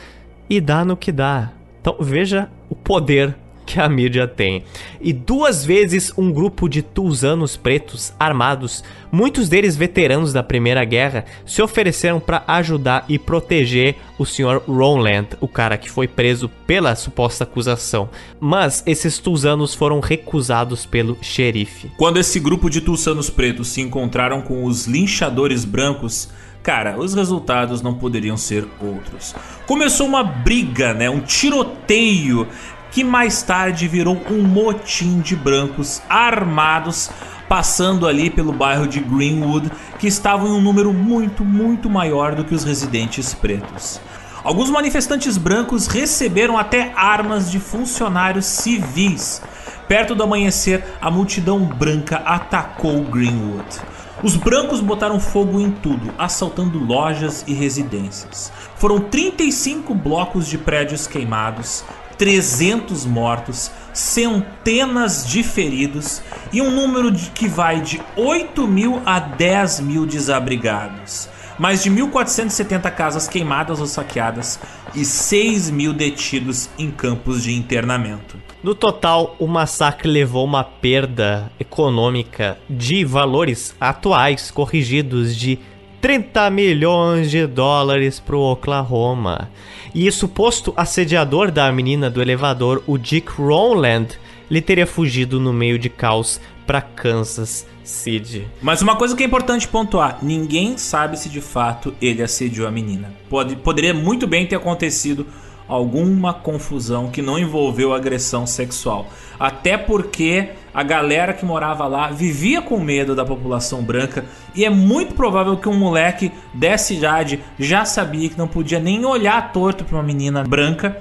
e 0.48 0.60
dá 0.60 0.84
no 0.84 0.94
que 0.94 1.10
dá. 1.10 1.50
Então 1.80 1.96
veja 1.98 2.50
o 2.68 2.74
poder 2.74 3.34
que 3.70 3.80
a 3.80 3.88
mídia 3.88 4.26
tem. 4.26 4.64
E 5.00 5.12
duas 5.12 5.64
vezes 5.64 6.12
um 6.18 6.32
grupo 6.32 6.68
de 6.68 6.82
tusanos 6.82 7.56
pretos 7.56 8.12
armados, 8.18 8.82
muitos 9.12 9.48
deles 9.48 9.76
veteranos 9.76 10.32
da 10.32 10.42
Primeira 10.42 10.84
Guerra, 10.84 11.24
se 11.46 11.62
ofereceram 11.62 12.18
para 12.18 12.42
ajudar 12.48 13.04
e 13.08 13.16
proteger 13.16 13.94
o 14.18 14.26
Sr. 14.26 14.60
Ronland, 14.66 15.28
o 15.40 15.46
cara 15.46 15.78
que 15.78 15.88
foi 15.88 16.08
preso 16.08 16.48
pela 16.66 16.96
suposta 16.96 17.44
acusação. 17.44 18.10
Mas 18.40 18.82
esses 18.86 19.18
tusanos 19.18 19.72
foram 19.72 20.00
recusados 20.00 20.84
pelo 20.84 21.16
xerife. 21.22 21.92
Quando 21.96 22.18
esse 22.18 22.40
grupo 22.40 22.68
de 22.68 22.80
tusanos 22.80 23.30
pretos 23.30 23.68
se 23.68 23.80
encontraram 23.80 24.42
com 24.42 24.64
os 24.64 24.86
linchadores 24.86 25.64
brancos, 25.64 26.28
Cara, 26.62 26.98
os 26.98 27.14
resultados 27.14 27.80
não 27.80 27.94
poderiam 27.94 28.36
ser 28.36 28.68
outros. 28.80 29.34
Começou 29.66 30.06
uma 30.06 30.22
briga, 30.22 30.92
né? 30.92 31.08
Um 31.08 31.20
tiroteio 31.20 32.46
que 32.90 33.04
mais 33.04 33.42
tarde 33.42 33.86
virou 33.88 34.20
um 34.30 34.42
motim 34.42 35.20
de 35.20 35.36
brancos 35.36 36.02
armados 36.08 37.10
passando 37.50 38.06
ali 38.06 38.30
pelo 38.30 38.52
bairro 38.52 38.86
de 38.86 39.00
Greenwood, 39.00 39.72
que 39.98 40.06
estavam 40.06 40.46
em 40.46 40.52
um 40.52 40.60
número 40.60 40.92
muito, 40.92 41.44
muito 41.44 41.90
maior 41.90 42.36
do 42.36 42.44
que 42.44 42.54
os 42.54 42.62
residentes 42.62 43.34
pretos. 43.34 44.00
Alguns 44.44 44.70
manifestantes 44.70 45.36
brancos 45.36 45.88
receberam 45.88 46.56
até 46.56 46.92
armas 46.94 47.50
de 47.50 47.58
funcionários 47.58 48.46
civis. 48.46 49.42
Perto 49.88 50.14
do 50.14 50.22
amanhecer, 50.22 50.84
a 51.00 51.10
multidão 51.10 51.64
branca 51.64 52.18
atacou 52.18 53.02
Greenwood. 53.02 53.80
Os 54.22 54.36
brancos 54.36 54.80
botaram 54.80 55.18
fogo 55.18 55.58
em 55.58 55.70
tudo, 55.70 56.14
assaltando 56.16 56.78
lojas 56.78 57.42
e 57.48 57.52
residências. 57.52 58.52
Foram 58.76 59.00
35 59.00 59.94
blocos 59.94 60.46
de 60.46 60.56
prédios 60.56 61.06
queimados, 61.06 61.82
300 62.20 63.06
mortos, 63.06 63.70
centenas 63.94 65.26
de 65.26 65.42
feridos 65.42 66.20
e 66.52 66.60
um 66.60 66.70
número 66.70 67.10
de, 67.10 67.30
que 67.30 67.48
vai 67.48 67.80
de 67.80 67.98
8 68.14 68.66
mil 68.66 69.00
a 69.06 69.18
10 69.18 69.80
mil 69.80 70.04
desabrigados. 70.04 71.30
Mais 71.58 71.82
de 71.82 71.90
1.470 71.90 72.94
casas 72.94 73.26
queimadas 73.26 73.80
ou 73.80 73.86
saqueadas 73.86 74.60
e 74.94 75.02
6 75.02 75.70
mil 75.70 75.94
detidos 75.94 76.68
em 76.78 76.90
campos 76.90 77.42
de 77.42 77.54
internamento. 77.54 78.36
No 78.62 78.74
total, 78.74 79.34
o 79.38 79.46
massacre 79.46 80.06
levou 80.06 80.44
uma 80.44 80.62
perda 80.62 81.50
econômica 81.58 82.58
de 82.68 83.02
valores 83.02 83.74
atuais 83.80 84.50
corrigidos 84.50 85.34
de 85.34 85.58
30 86.00 86.50
milhões 86.50 87.30
de 87.30 87.46
dólares 87.46 88.18
para 88.18 88.36
o 88.36 88.52
Oklahoma. 88.52 89.50
E 89.94 90.08
o 90.08 90.12
suposto 90.12 90.72
assediador 90.76 91.50
da 91.50 91.70
menina 91.70 92.08
do 92.08 92.22
elevador, 92.22 92.82
o 92.86 92.96
Dick 92.96 93.30
Rowland, 93.32 94.18
ele 94.50 94.62
teria 94.62 94.86
fugido 94.86 95.38
no 95.38 95.52
meio 95.52 95.78
de 95.78 95.88
caos 95.88 96.40
para 96.66 96.80
Kansas 96.80 97.66
City. 97.84 98.46
Mas 98.62 98.80
uma 98.80 98.96
coisa 98.96 99.16
que 99.16 99.22
é 99.22 99.26
importante 99.26 99.68
pontuar: 99.68 100.18
ninguém 100.22 100.78
sabe 100.78 101.18
se 101.18 101.28
de 101.28 101.40
fato 101.40 101.94
ele 102.00 102.22
assediou 102.22 102.66
a 102.66 102.70
menina. 102.70 103.12
Pode, 103.28 103.56
poderia 103.56 103.92
muito 103.92 104.26
bem 104.26 104.46
ter 104.46 104.56
acontecido 104.56 105.26
alguma 105.70 106.34
confusão 106.34 107.10
que 107.10 107.22
não 107.22 107.38
envolveu 107.38 107.94
agressão 107.94 108.46
sexual. 108.46 109.06
Até 109.38 109.78
porque 109.78 110.50
a 110.74 110.82
galera 110.82 111.32
que 111.32 111.44
morava 111.44 111.86
lá 111.86 112.08
vivia 112.08 112.60
com 112.60 112.78
medo 112.78 113.14
da 113.14 113.24
população 113.24 113.82
branca 113.82 114.24
e 114.54 114.64
é 114.64 114.70
muito 114.70 115.14
provável 115.14 115.56
que 115.56 115.68
um 115.68 115.78
moleque 115.78 116.32
dessa 116.52 116.92
idade 116.92 117.40
já 117.58 117.84
sabia 117.84 118.28
que 118.28 118.36
não 118.36 118.48
podia 118.48 118.80
nem 118.80 119.04
olhar 119.04 119.52
torto 119.52 119.84
para 119.84 119.96
uma 119.96 120.02
menina 120.02 120.42
branca 120.42 120.98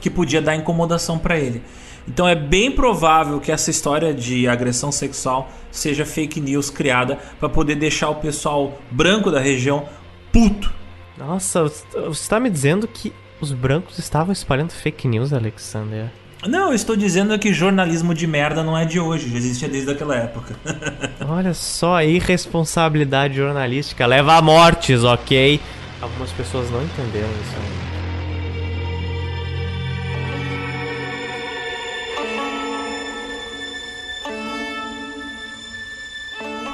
que 0.00 0.10
podia 0.10 0.42
dar 0.42 0.54
incomodação 0.54 1.18
para 1.18 1.38
ele. 1.38 1.62
Então 2.06 2.28
é 2.28 2.34
bem 2.34 2.70
provável 2.70 3.40
que 3.40 3.50
essa 3.50 3.70
história 3.70 4.12
de 4.12 4.46
agressão 4.46 4.92
sexual 4.92 5.50
seja 5.70 6.04
fake 6.04 6.40
news 6.40 6.68
criada 6.68 7.18
para 7.40 7.48
poder 7.48 7.76
deixar 7.76 8.10
o 8.10 8.16
pessoal 8.16 8.78
branco 8.90 9.30
da 9.30 9.40
região 9.40 9.86
puto. 10.30 10.70
Nossa, 11.16 11.64
você 11.64 12.10
está 12.10 12.38
me 12.38 12.50
dizendo 12.50 12.86
que 12.86 13.12
os 13.44 13.52
brancos 13.52 13.98
estavam 13.98 14.32
espalhando 14.32 14.72
fake 14.72 15.06
news, 15.06 15.32
Alexander? 15.32 16.06
Não, 16.46 16.68
eu 16.68 16.74
estou 16.74 16.96
dizendo 16.96 17.38
que 17.38 17.52
jornalismo 17.52 18.14
de 18.14 18.26
merda 18.26 18.62
não 18.62 18.76
é 18.76 18.84
de 18.84 18.98
hoje, 19.00 19.30
já 19.30 19.36
existia 19.36 19.68
desde 19.68 19.90
aquela 19.90 20.16
época. 20.16 20.54
Olha 21.28 21.54
só, 21.54 21.96
a 21.96 22.04
irresponsabilidade 22.04 23.36
jornalística 23.36 24.06
leva 24.06 24.36
a 24.36 24.42
mortes, 24.42 25.04
ok? 25.04 25.60
Algumas 26.00 26.30
pessoas 26.32 26.70
não 26.70 26.82
entenderam 26.82 27.30
isso 27.42 27.56
ainda. 27.56 27.93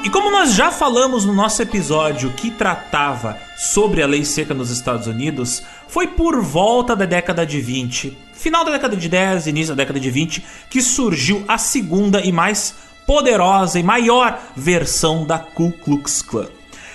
E 0.02 0.08
como 0.08 0.30
nós 0.30 0.54
já 0.54 0.72
falamos 0.72 1.26
no 1.26 1.34
nosso 1.34 1.60
episódio 1.60 2.32
que 2.32 2.50
tratava 2.50 3.36
sobre 3.58 4.02
a 4.02 4.06
lei 4.06 4.24
seca 4.24 4.54
nos 4.54 4.70
Estados 4.70 5.06
Unidos, 5.06 5.62
foi 5.88 6.06
por 6.06 6.40
volta 6.40 6.96
da 6.96 7.04
década 7.04 7.44
de 7.44 7.60
20, 7.60 8.16
final 8.32 8.64
da 8.64 8.72
década 8.72 8.96
de 8.96 9.08
10, 9.10 9.46
início 9.48 9.74
da 9.74 9.82
década 9.82 10.00
de 10.00 10.10
20, 10.10 10.42
que 10.70 10.80
surgiu 10.80 11.44
a 11.46 11.58
segunda 11.58 12.22
e 12.22 12.32
mais 12.32 12.76
poderosa 13.06 13.78
e 13.78 13.82
maior 13.82 14.40
versão 14.56 15.26
da 15.26 15.38
Ku 15.38 15.70
Klux 15.70 16.22
Klan. 16.22 16.48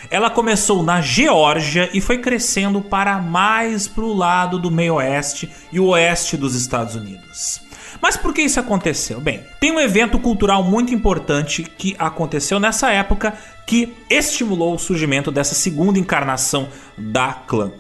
Ela 0.10 0.32
começou 0.32 0.82
na 0.82 1.00
Geórgia 1.00 1.90
e 1.94 2.02
foi 2.02 2.18
crescendo 2.18 2.82
para 2.82 3.20
mais 3.20 3.88
para 3.88 4.04
o 4.04 4.14
lado 4.14 4.58
do 4.58 4.72
meio 4.72 4.96
oeste 4.96 5.52
e 5.72 5.80
o 5.80 5.88
oeste 5.88 6.36
dos 6.36 6.56
Estados 6.56 6.96
Unidos. 6.96 7.65
Mas 8.02 8.18
por 8.18 8.34
que 8.34 8.42
isso 8.42 8.60
aconteceu? 8.60 9.20
Bem, 9.20 9.44
tem 9.60 9.72
um 9.72 9.80
evento 9.80 10.20
cultural 10.20 10.64
muito 10.64 10.94
importante 10.94 11.64
que 11.64 11.96
aconteceu 11.98 12.60
nessa 12.60 12.92
época 12.92 13.34
que 13.66 13.94
estimulou 14.10 14.76
o 14.76 14.80
surgimento 14.80 15.32
dessa 15.32 15.56
segunda 15.56 15.98
encarnação 15.98 16.68
da 16.98 17.34
clã. 17.34 17.72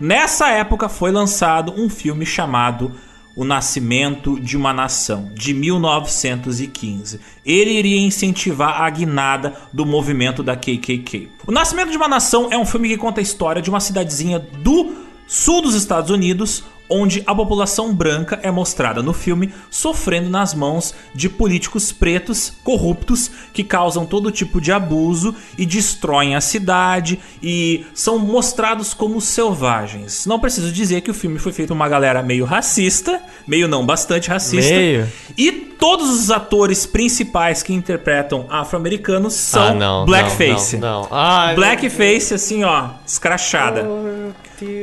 Nessa 0.00 0.48
época 0.50 0.88
foi 0.88 1.12
lançado 1.12 1.72
um 1.76 1.88
filme 1.88 2.26
chamado 2.26 2.92
o 3.36 3.44
Nascimento 3.44 4.38
de 4.38 4.56
uma 4.56 4.72
Nação, 4.72 5.30
de 5.34 5.52
1915. 5.52 7.20
Ele 7.44 7.72
iria 7.72 7.98
incentivar 7.98 8.82
a 8.82 8.90
guinada 8.90 9.54
do 9.72 9.84
movimento 9.84 10.42
da 10.42 10.54
KKK. 10.56 11.30
O 11.46 11.52
Nascimento 11.52 11.90
de 11.90 11.96
uma 11.96 12.08
Nação 12.08 12.48
é 12.50 12.56
um 12.56 12.64
filme 12.64 12.88
que 12.88 12.96
conta 12.96 13.20
a 13.20 13.22
história 13.22 13.60
de 13.60 13.70
uma 13.70 13.80
cidadezinha 13.80 14.38
do 14.38 14.94
sul 15.26 15.62
dos 15.62 15.74
Estados 15.74 16.10
Unidos, 16.10 16.64
onde 16.88 17.22
a 17.26 17.34
população 17.34 17.94
branca 17.94 18.38
é 18.42 18.50
mostrada 18.50 19.02
no 19.02 19.12
filme 19.12 19.52
sofrendo 19.70 20.28
nas 20.28 20.54
mãos 20.54 20.94
de 21.14 21.28
políticos 21.28 21.92
pretos 21.92 22.52
corruptos 22.62 23.30
que 23.52 23.64
causam 23.64 24.04
todo 24.06 24.30
tipo 24.30 24.60
de 24.60 24.70
abuso 24.72 25.34
e 25.56 25.64
destroem 25.64 26.34
a 26.34 26.40
cidade 26.40 27.18
e 27.42 27.84
são 27.94 28.18
mostrados 28.18 28.94
como 28.94 29.20
selvagens. 29.20 30.26
Não 30.26 30.38
preciso 30.38 30.70
dizer 30.72 31.00
que 31.00 31.10
o 31.10 31.14
filme 31.14 31.38
foi 31.38 31.52
feito 31.52 31.68
por 31.68 31.74
uma 31.74 31.88
galera 31.88 32.22
meio 32.22 32.44
racista, 32.44 33.20
meio 33.46 33.66
não, 33.66 33.84
bastante 33.84 34.28
racista. 34.28 34.74
Meio. 34.74 35.08
E 35.36 35.73
todos 35.78 36.08
os 36.10 36.30
atores 36.30 36.86
principais 36.86 37.62
que 37.62 37.72
interpretam 37.72 38.46
afro-americanos 38.48 39.34
são 39.34 39.62
Ah, 39.62 39.74
não, 39.74 40.04
blackface. 40.04 40.76
não, 40.76 41.02
não, 41.02 41.02
não. 41.02 41.08
Ai, 41.10 41.54
Blackface 41.54 42.34
assim, 42.34 42.64
ó, 42.64 42.88
escrachada. 43.06 43.86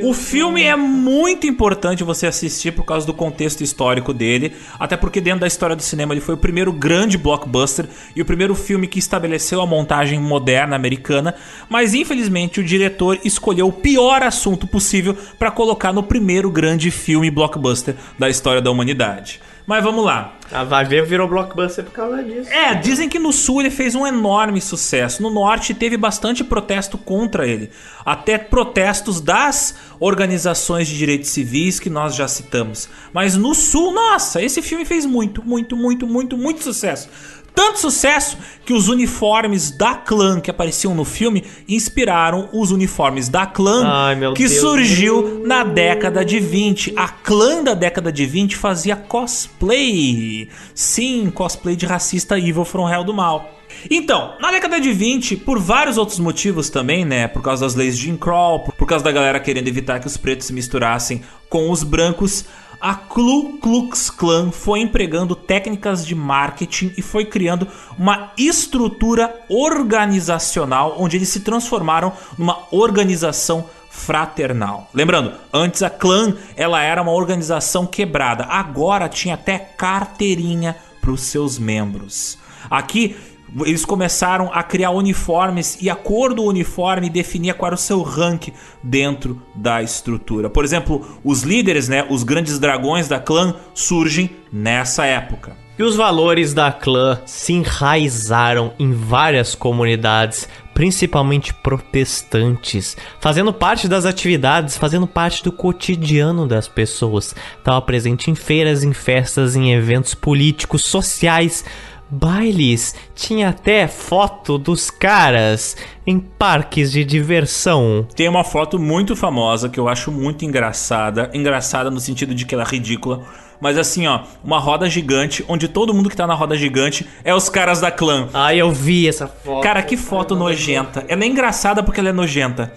O 0.02 0.12
filme 0.12 0.62
é 0.62 0.76
muito 0.76 1.46
importante 1.46 2.04
você 2.04 2.26
assistir 2.26 2.72
por 2.72 2.84
causa 2.84 3.06
do 3.06 3.14
contexto 3.14 3.62
histórico 3.62 4.12
dele, 4.12 4.54
até 4.78 4.96
porque 4.96 5.20
dentro 5.20 5.40
da 5.40 5.46
história 5.46 5.74
do 5.74 5.82
cinema 5.82 6.12
ele 6.12 6.20
foi 6.20 6.34
o 6.34 6.38
primeiro 6.38 6.72
grande 6.72 7.16
blockbuster 7.18 7.86
e 8.14 8.20
o 8.20 8.24
primeiro 8.24 8.54
filme 8.54 8.86
que 8.86 8.98
estabeleceu 8.98 9.60
a 9.60 9.66
montagem 9.66 10.20
moderna 10.20 10.76
americana, 10.76 11.34
mas 11.68 11.94
infelizmente 11.94 12.60
o 12.60 12.64
diretor 12.64 13.18
escolheu 13.24 13.66
o 13.68 13.72
pior 13.72 14.22
assunto 14.22 14.66
possível 14.66 15.16
para 15.38 15.50
colocar 15.50 15.92
no 15.92 16.02
primeiro 16.02 16.50
grande 16.50 16.90
filme 16.90 17.30
blockbuster 17.30 17.96
da 18.18 18.28
história 18.28 18.60
da 18.60 18.70
humanidade. 18.70 19.40
Mas 19.66 19.82
vamos 19.82 20.04
lá. 20.04 20.34
Ah, 20.50 20.64
vai 20.64 20.84
ver, 20.84 21.06
virou 21.06 21.28
blockbuster 21.28 21.84
por 21.84 21.92
causa 21.92 22.22
disso. 22.22 22.52
É, 22.52 22.74
dizem 22.74 23.08
que 23.08 23.18
no 23.18 23.32
sul 23.32 23.60
ele 23.60 23.70
fez 23.70 23.94
um 23.94 24.06
enorme 24.06 24.60
sucesso. 24.60 25.22
No 25.22 25.30
norte 25.30 25.72
teve 25.72 25.96
bastante 25.96 26.44
protesto 26.44 26.98
contra 26.98 27.46
ele. 27.46 27.70
Até 28.04 28.36
protestos 28.36 29.20
das 29.20 29.74
organizações 29.98 30.88
de 30.88 30.98
direitos 30.98 31.30
civis 31.30 31.80
que 31.80 31.88
nós 31.88 32.14
já 32.14 32.28
citamos. 32.28 32.88
Mas 33.14 33.36
no 33.36 33.54
sul, 33.54 33.92
nossa, 33.92 34.42
esse 34.42 34.60
filme 34.60 34.84
fez 34.84 35.06
muito, 35.06 35.42
muito, 35.42 35.76
muito, 35.76 36.06
muito, 36.06 36.36
muito 36.36 36.62
sucesso. 36.62 37.08
Tanto 37.54 37.78
sucesso 37.80 38.38
que 38.64 38.72
os 38.72 38.88
uniformes 38.88 39.70
da 39.70 39.94
clã 39.94 40.40
que 40.40 40.50
apareciam 40.50 40.94
no 40.94 41.04
filme 41.04 41.44
inspiraram 41.68 42.48
os 42.52 42.70
uniformes 42.70 43.28
da 43.28 43.46
clã 43.46 43.82
Ai, 43.84 44.16
que 44.34 44.48
Deus. 44.48 44.60
surgiu 44.60 45.42
na 45.44 45.62
década 45.64 46.24
de 46.24 46.40
20. 46.40 46.94
A 46.96 47.08
clã 47.08 47.62
da 47.62 47.74
década 47.74 48.10
de 48.10 48.24
20 48.24 48.56
fazia 48.56 48.96
cosplay. 48.96 50.48
Sim, 50.74 51.30
cosplay 51.30 51.76
de 51.76 51.86
racista 51.86 52.38
Evil 52.38 52.64
from 52.64 52.88
Hell 52.88 53.04
do 53.04 53.12
Mal. 53.12 53.58
Então, 53.90 54.34
na 54.40 54.50
década 54.50 54.80
de 54.80 54.92
20, 54.92 55.36
por 55.38 55.58
vários 55.58 55.96
outros 55.96 56.18
motivos 56.18 56.70
também, 56.70 57.04
né? 57.04 57.26
Por 57.26 57.42
causa 57.42 57.64
das 57.64 57.74
leis 57.74 57.96
de 57.96 58.04
Jim 58.04 58.16
Crow, 58.16 58.60
por 58.60 58.86
causa 58.86 59.04
da 59.04 59.12
galera 59.12 59.40
querendo 59.40 59.68
evitar 59.68 59.98
que 59.98 60.06
os 60.06 60.16
pretos 60.16 60.46
se 60.46 60.52
misturassem 60.52 61.22
com 61.48 61.70
os 61.70 61.82
brancos, 61.82 62.44
a 62.82 62.94
Ku 62.96 63.58
Klux 63.60 64.10
Klan 64.10 64.50
foi 64.50 64.80
empregando 64.80 65.36
técnicas 65.36 66.04
de 66.04 66.16
marketing 66.16 66.92
e 66.98 67.00
foi 67.00 67.24
criando 67.24 67.68
uma 67.96 68.32
estrutura 68.36 69.32
organizacional 69.48 70.96
onde 70.98 71.16
eles 71.16 71.28
se 71.28 71.40
transformaram 71.40 72.12
numa 72.36 72.58
organização 72.72 73.66
fraternal. 73.88 74.90
Lembrando, 74.92 75.32
antes 75.52 75.80
a 75.80 75.90
clã 75.90 76.34
ela 76.56 76.82
era 76.82 77.00
uma 77.00 77.12
organização 77.12 77.86
quebrada, 77.86 78.46
agora 78.46 79.08
tinha 79.08 79.34
até 79.34 79.58
carteirinha 79.58 80.74
para 81.00 81.12
os 81.12 81.20
seus 81.20 81.60
membros. 81.60 82.36
Aqui 82.68 83.16
eles 83.64 83.84
começaram 83.84 84.50
a 84.52 84.62
criar 84.62 84.90
uniformes 84.90 85.78
e 85.80 85.90
a 85.90 85.94
cor 85.94 86.34
do 86.34 86.42
uniforme 86.42 87.10
definia 87.10 87.54
qual 87.54 87.68
era 87.68 87.74
o 87.74 87.78
seu 87.78 88.02
rank 88.02 88.48
dentro 88.82 89.40
da 89.54 89.82
estrutura. 89.82 90.48
Por 90.48 90.64
exemplo, 90.64 91.06
os 91.22 91.42
líderes, 91.42 91.88
né, 91.88 92.06
os 92.08 92.22
grandes 92.22 92.58
dragões 92.58 93.08
da 93.08 93.20
clã 93.20 93.54
surgem 93.74 94.30
nessa 94.52 95.04
época. 95.04 95.62
E 95.78 95.82
os 95.82 95.96
valores 95.96 96.52
da 96.52 96.70
clã 96.70 97.18
se 97.24 97.54
enraizaram 97.54 98.72
em 98.78 98.92
várias 98.92 99.54
comunidades, 99.54 100.46
principalmente 100.74 101.54
protestantes, 101.54 102.94
fazendo 103.18 103.52
parte 103.54 103.88
das 103.88 104.04
atividades, 104.04 104.76
fazendo 104.76 105.06
parte 105.06 105.42
do 105.42 105.50
cotidiano 105.50 106.46
das 106.46 106.68
pessoas. 106.68 107.34
Estava 107.58 107.80
presente 107.80 108.30
em 108.30 108.34
feiras, 108.34 108.84
em 108.84 108.92
festas, 108.92 109.56
em 109.56 109.72
eventos 109.72 110.14
políticos, 110.14 110.84
sociais, 110.84 111.64
bailes, 112.12 112.94
tinha 113.14 113.48
até 113.48 113.88
foto 113.88 114.58
dos 114.58 114.90
caras 114.90 115.74
em 116.06 116.20
parques 116.20 116.92
de 116.92 117.04
diversão. 117.04 118.06
Tem 118.14 118.28
uma 118.28 118.44
foto 118.44 118.78
muito 118.78 119.16
famosa 119.16 119.70
que 119.70 119.80
eu 119.80 119.88
acho 119.88 120.12
muito 120.12 120.44
engraçada, 120.44 121.30
engraçada 121.32 121.90
no 121.90 121.98
sentido 121.98 122.34
de 122.34 122.44
que 122.44 122.54
ela 122.54 122.64
é 122.64 122.66
ridícula. 122.66 123.24
Mas 123.58 123.78
assim, 123.78 124.06
ó, 124.06 124.24
uma 124.44 124.58
roda 124.58 124.90
gigante, 124.90 125.42
onde 125.48 125.68
todo 125.68 125.94
mundo 125.94 126.10
que 126.10 126.16
tá 126.16 126.26
na 126.26 126.34
roda 126.34 126.56
gigante 126.56 127.08
é 127.24 127.34
os 127.34 127.48
caras 127.48 127.80
da 127.80 127.90
clã. 127.90 128.28
Ah, 128.34 128.54
eu 128.54 128.70
vi 128.70 129.08
essa 129.08 129.26
foto. 129.26 129.62
Cara, 129.62 129.82
que 129.82 129.96
foto 129.96 130.36
nojenta. 130.36 131.06
Ela 131.08 131.22
é 131.24 131.26
engraçada 131.26 131.82
porque 131.82 132.00
ela 132.00 132.10
é 132.10 132.12
nojenta. 132.12 132.74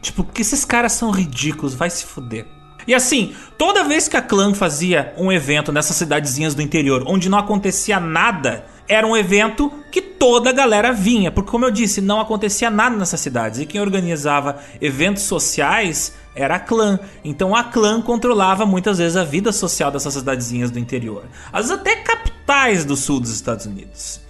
Tipo, 0.00 0.24
que 0.24 0.40
esses 0.40 0.64
caras 0.64 0.92
são 0.92 1.10
ridículos, 1.10 1.74
vai 1.74 1.90
se 1.90 2.06
fuder. 2.06 2.46
E 2.86 2.94
assim, 2.94 3.34
toda 3.58 3.84
vez 3.84 4.08
que 4.08 4.16
a 4.16 4.22
clã 4.22 4.54
fazia 4.54 5.12
um 5.18 5.30
evento 5.30 5.70
nessas 5.70 5.96
cidadezinhas 5.96 6.54
do 6.54 6.62
interior 6.62 7.04
onde 7.06 7.28
não 7.28 7.36
acontecia 7.36 8.00
nada, 8.00 8.64
era 8.88 9.06
um 9.06 9.16
evento 9.16 9.72
que 9.90 10.00
toda 10.00 10.50
a 10.50 10.52
galera 10.52 10.92
vinha. 10.92 11.30
Porque, 11.30 11.50
como 11.50 11.64
eu 11.64 11.70
disse, 11.70 12.00
não 12.00 12.20
acontecia 12.20 12.70
nada 12.70 12.96
nessas 12.96 13.20
cidades. 13.20 13.60
E 13.60 13.66
quem 13.66 13.80
organizava 13.80 14.58
eventos 14.80 15.24
sociais 15.24 16.14
era 16.34 16.56
a 16.56 16.60
clã. 16.60 16.98
Então 17.24 17.54
a 17.54 17.64
clã 17.64 18.00
controlava 18.00 18.64
muitas 18.64 18.98
vezes 18.98 19.16
a 19.16 19.24
vida 19.24 19.52
social 19.52 19.90
dessas 19.90 20.14
cidadezinhas 20.14 20.70
do 20.70 20.78
interior. 20.78 21.24
Às 21.52 21.66
vezes 21.66 21.80
até 21.80 21.96
capitais 21.96 22.84
do 22.84 22.96
sul 22.96 23.20
dos 23.20 23.30
Estados 23.30 23.66
Unidos. 23.66 24.20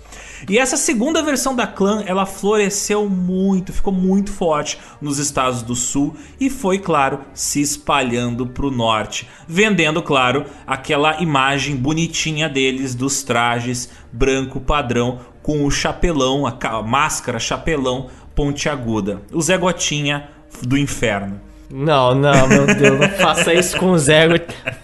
E 0.48 0.58
essa 0.58 0.76
segunda 0.76 1.22
versão 1.22 1.56
da 1.56 1.66
clã, 1.66 2.02
ela 2.06 2.26
floresceu 2.26 3.08
muito, 3.08 3.72
ficou 3.72 3.92
muito 3.92 4.30
forte 4.30 4.78
nos 5.00 5.18
estados 5.18 5.62
do 5.62 5.74
sul 5.74 6.14
e 6.38 6.50
foi, 6.50 6.78
claro, 6.78 7.20
se 7.32 7.60
espalhando 7.60 8.46
para 8.46 8.66
o 8.66 8.70
norte, 8.70 9.28
vendendo, 9.46 10.02
claro, 10.02 10.44
aquela 10.66 11.20
imagem 11.22 11.76
bonitinha 11.76 12.48
deles 12.48 12.94
dos 12.94 13.22
trajes 13.22 13.88
branco 14.12 14.60
padrão 14.60 15.20
com 15.42 15.64
o 15.64 15.70
chapelão, 15.70 16.46
a 16.46 16.82
máscara 16.82 17.38
chapelão 17.38 18.08
pontiaguda. 18.34 19.22
O 19.32 19.40
Zé 19.40 19.56
Gotinha 19.56 20.28
do 20.62 20.76
inferno. 20.76 21.47
Não, 21.70 22.14
não, 22.14 22.48
meu 22.48 22.66
Deus, 22.66 22.98
não 22.98 23.08
faça 23.10 23.52
isso 23.52 23.76
com 23.76 23.90
o 23.90 23.98
Zé. 23.98 24.26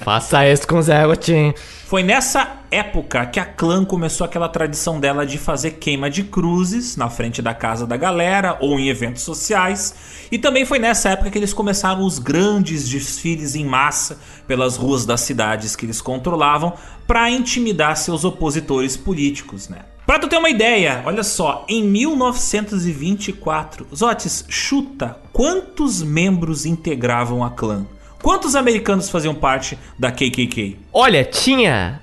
Faça 0.01 0.47
isso 0.47 0.69
com 0.69 0.77
o 0.77 0.83
Zé 0.83 1.07
Gotinha. 1.07 1.55
Foi 1.87 2.03
nessa 2.03 2.59
época 2.71 3.25
que 3.27 3.39
a 3.39 3.45
clã 3.45 3.85
começou 3.85 4.25
aquela 4.25 4.49
tradição 4.49 4.99
dela 5.01 5.25
de 5.25 5.39
fazer 5.39 5.73
queima 5.73 6.11
de 6.11 6.25
cruzes 6.25 6.97
na 6.97 7.09
frente 7.09 7.41
da 7.41 7.55
casa 7.55 7.87
da 7.87 7.97
galera 7.97 8.59
ou 8.61 8.79
em 8.79 8.89
eventos 8.89 9.23
sociais. 9.23 9.95
E 10.31 10.39
também 10.39 10.67
foi 10.67 10.79
nessa 10.79 11.11
época 11.11 11.31
que 11.31 11.39
eles 11.39 11.55
começaram 11.55 12.05
os 12.05 12.19
grandes 12.19 12.89
desfiles 12.89 13.55
em 13.55 13.65
massa 13.65 14.19
pelas 14.47 14.77
ruas 14.77 15.07
das 15.07 15.21
cidades 15.21 15.77
que 15.77 15.87
eles 15.87 16.01
controlavam 16.01 16.73
para 17.07 17.31
intimidar 17.31 17.97
seus 17.97 18.25
opositores 18.25 18.97
políticos, 18.97 19.69
né? 19.69 19.94
Pra 20.07 20.19
tu 20.19 20.29
ter 20.29 20.37
uma 20.37 20.51
ideia, 20.51 21.03
olha 21.07 21.23
só, 21.23 21.65
em 21.67 21.83
1924, 21.83 23.87
Zotes, 23.95 24.45
chuta 24.51 25.17
quantos 25.33 26.03
membros 26.03 26.67
integravam 26.67 27.43
a 27.43 27.49
clã? 27.51 27.87
Quantos 28.23 28.55
americanos 28.55 29.09
faziam 29.09 29.35
parte 29.35 29.79
da 29.99 30.13
KKK? 30.13 30.77
Olha, 30.93 31.25
tinha 31.25 32.03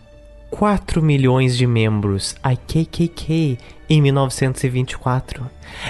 4 0.49 0.99
milhões 1.01 1.55
de 1.55 1.67
membros 1.67 2.35
a 2.41 2.55
KKK 2.55 3.59
em 3.87 4.01
1924. 4.01 5.47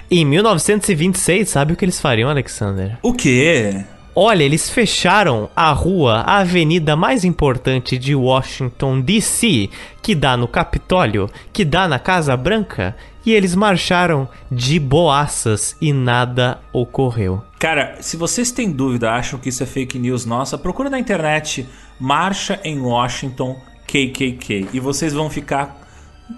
Em 0.09 0.25
1926, 0.25 1.47
sabe 1.47 1.71
o 1.71 1.77
que 1.77 1.85
eles 1.85 2.01
fariam, 2.01 2.29
Alexander? 2.29 2.97
O 3.01 3.13
quê? 3.13 3.85
Olha, 4.13 4.43
eles 4.43 4.69
fecharam 4.69 5.49
a 5.55 5.71
rua, 5.71 6.23
a 6.27 6.39
avenida 6.39 6.97
mais 6.97 7.23
importante 7.23 7.97
de 7.97 8.13
Washington 8.13 8.99
DC, 8.99 9.69
que 10.01 10.13
dá 10.13 10.35
no 10.35 10.49
Capitólio, 10.49 11.29
que 11.53 11.63
dá 11.63 11.87
na 11.87 11.97
Casa 11.97 12.35
Branca, 12.35 12.93
e 13.25 13.31
eles 13.31 13.55
marcharam 13.55 14.27
de 14.51 14.79
boaças 14.79 15.77
e 15.79 15.93
nada 15.93 16.59
ocorreu. 16.73 17.41
Cara, 17.57 17.97
se 18.01 18.17
vocês 18.17 18.51
têm 18.51 18.69
dúvida, 18.69 19.11
acham 19.11 19.39
que 19.39 19.47
isso 19.47 19.63
é 19.63 19.65
fake 19.65 19.97
news 19.97 20.25
nossa, 20.25 20.57
procura 20.57 20.89
na 20.89 20.99
internet 20.99 21.65
Marcha 21.97 22.59
em 22.65 22.81
Washington 22.81 23.61
KKK 23.87 24.69
e 24.73 24.79
vocês 24.79 25.13
vão 25.13 25.29
ficar 25.29 25.79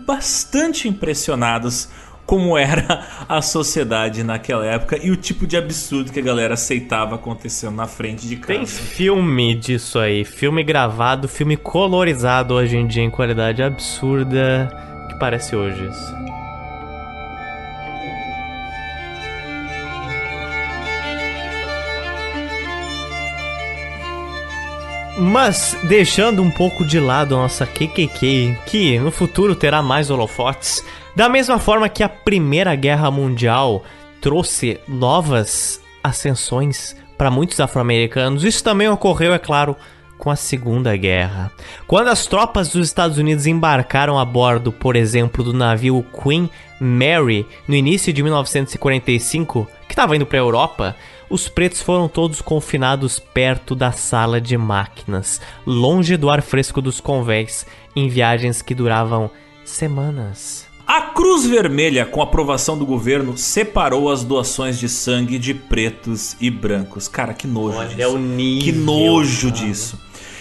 bastante 0.06 0.88
impressionados 0.88 1.90
como 2.26 2.58
era 2.58 3.06
a 3.27 3.42
sociedade 3.42 4.24
naquela 4.24 4.66
época 4.66 4.98
e 5.02 5.11
o 5.11 5.16
tipo 5.16 5.45
de 5.45 5.58
absurdo 5.58 6.11
que 6.11 6.19
a 6.19 6.24
galera 6.24 6.53
aceitava 6.53 7.16
acontecendo 7.16 7.76
na 7.76 7.88
frente 7.88 8.27
de 8.27 8.38
casa. 8.38 8.53
Tem 8.53 8.66
filme 8.66 9.56
disso 9.56 10.00
aí, 10.00 10.24
filme 10.24 10.64
gravado, 10.64 11.27
filme 11.27 11.58
colorizado 11.58 12.53
hoje 12.53 12.77
em 12.77 12.88
dia 12.88 13.03
em 13.03 13.10
qualidade 13.10 13.61
absurda 13.61 14.69
que 15.10 15.19
parece 15.19 15.56
hoje 15.56 15.85
isso. 15.85 16.24
Mas 25.16 25.77
deixando 25.84 26.42
um 26.42 26.50
pouco 26.50 26.84
de 26.84 27.00
lado 27.00 27.35
a 27.35 27.40
nossa 27.40 27.68
KKK, 27.68 28.58
que 28.66 28.98
no 28.98 29.11
futuro 29.11 29.56
terá 29.56 29.82
mais 29.82 30.10
holofotes, 30.10 30.84
da 31.16 31.30
mesma 31.30 31.59
forma 31.59 31.90
que 31.90 32.03
a 32.03 32.09
Primeira 32.09 32.75
Guerra 32.75 33.11
Mundial 33.11 33.83
trouxe 34.19 34.80
novas 34.88 35.82
ascensões 36.03 36.95
para 37.17 37.30
muitos 37.30 37.59
afro-americanos, 37.59 38.43
isso 38.43 38.64
também 38.64 38.90
ocorreu, 38.90 39.33
é 39.33 39.40
claro, 39.40 39.75
com 40.17 40.32
a 40.32 40.35
Segunda 40.35 40.95
Guerra. 40.95 41.51
Quando 41.85 42.08
as 42.08 42.25
tropas 42.25 42.69
dos 42.69 42.88
Estados 42.88 43.17
Unidos 43.17 43.45
embarcaram 43.45 44.17
a 44.17 44.25
bordo, 44.25 44.72
por 44.72 44.95
exemplo, 44.95 45.43
do 45.43 45.53
navio 45.53 46.06
Queen 46.24 46.50
Mary 46.80 47.45
no 47.67 47.75
início 47.75 48.11
de 48.11 48.24
1945, 48.24 49.67
que 49.88 49.93
estava 49.93 50.16
indo 50.16 50.25
para 50.25 50.38
a 50.38 50.42
Europa, 50.42 50.95
os 51.30 51.48
pretos 51.50 51.82
foram 51.82 52.08
todos 52.08 52.42
confinados 52.42 53.19
perto 53.19 53.75
da 53.75 53.92
sala 53.92 54.40
de 54.40 54.58
máquinas, 54.58 55.42
longe 55.66 56.16
do 56.16 56.30
ar 56.30 56.42
fresco 56.42 56.82
dos 56.82 57.00
convés, 57.00 57.66
em 57.95 58.08
viagens 58.08 58.61
que 58.61 58.74
duravam 58.74 59.30
semanas. 59.66 60.73
A 60.86 61.02
Cruz 61.02 61.45
Vermelha, 61.45 62.06
com 62.06 62.22
aprovação 62.22 62.78
do 62.78 62.86
governo, 62.86 63.38
separou 63.38 64.12
as 64.12 64.24
doações 64.24 64.78
de 64.78 64.90
sangue 64.90 65.40
de 65.40 65.53
pretos 65.53 66.36
e 66.42 66.50
brancos. 66.50 67.08
Cara, 67.08 67.34
que 67.34 67.48
nojo 67.48 67.78
Olha 67.78 67.95
disso. 67.95 68.10
o 68.10 68.20
nível, 68.20 68.64
que 68.64 68.72
nojo 68.74 69.50
cara. 69.50 69.66
disso. 69.66 70.00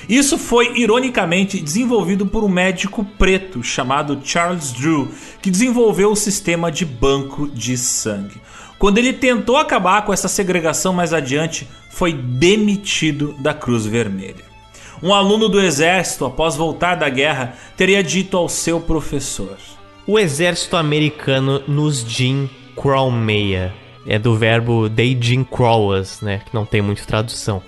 Isso 0.08 0.36
foi 0.36 0.78
ironicamente 0.78 1.60
desenvolvido 1.60 2.26
por 2.26 2.42
um 2.42 2.48
médico 2.48 3.04
preto 3.16 3.62
chamado 3.62 4.20
Charles 4.24 4.72
Drew, 4.72 5.08
que 5.40 5.50
desenvolveu 5.50 6.10
o 6.10 6.16
sistema 6.16 6.72
de 6.72 6.84
banco 6.84 7.48
de 7.48 7.78
sangue. 7.78 8.40
Quando 8.80 8.98
ele 8.98 9.12
tentou 9.12 9.56
acabar 9.56 10.04
com 10.04 10.12
essa 10.12 10.26
segregação 10.26 10.92
mais 10.92 11.12
adiante, 11.14 11.68
foi 11.88 12.12
demitido 12.12 13.32
da 13.38 13.54
Cruz 13.54 13.86
Vermelha. 13.86 14.44
Um 15.00 15.14
aluno 15.14 15.48
do 15.48 15.60
exército, 15.60 16.24
após 16.24 16.56
voltar 16.56 16.96
da 16.96 17.08
guerra, 17.08 17.54
teria 17.76 18.02
dito 18.02 18.36
ao 18.36 18.48
seu 18.48 18.80
professor: 18.80 19.56
O 20.04 20.18
exército 20.18 20.76
americano 20.76 21.62
nos 21.68 22.00
Jim 22.00 22.50
Crawmeia. 22.74 23.72
É 24.04 24.18
do 24.18 24.36
verbo 24.36 24.90
they 24.90 25.16
Jim 25.18 25.44
Crow 25.44 25.96
us, 25.96 26.20
né? 26.20 26.42
Que 26.44 26.52
não 26.52 26.66
tem 26.66 26.82
muita 26.82 27.04
tradução. 27.04 27.62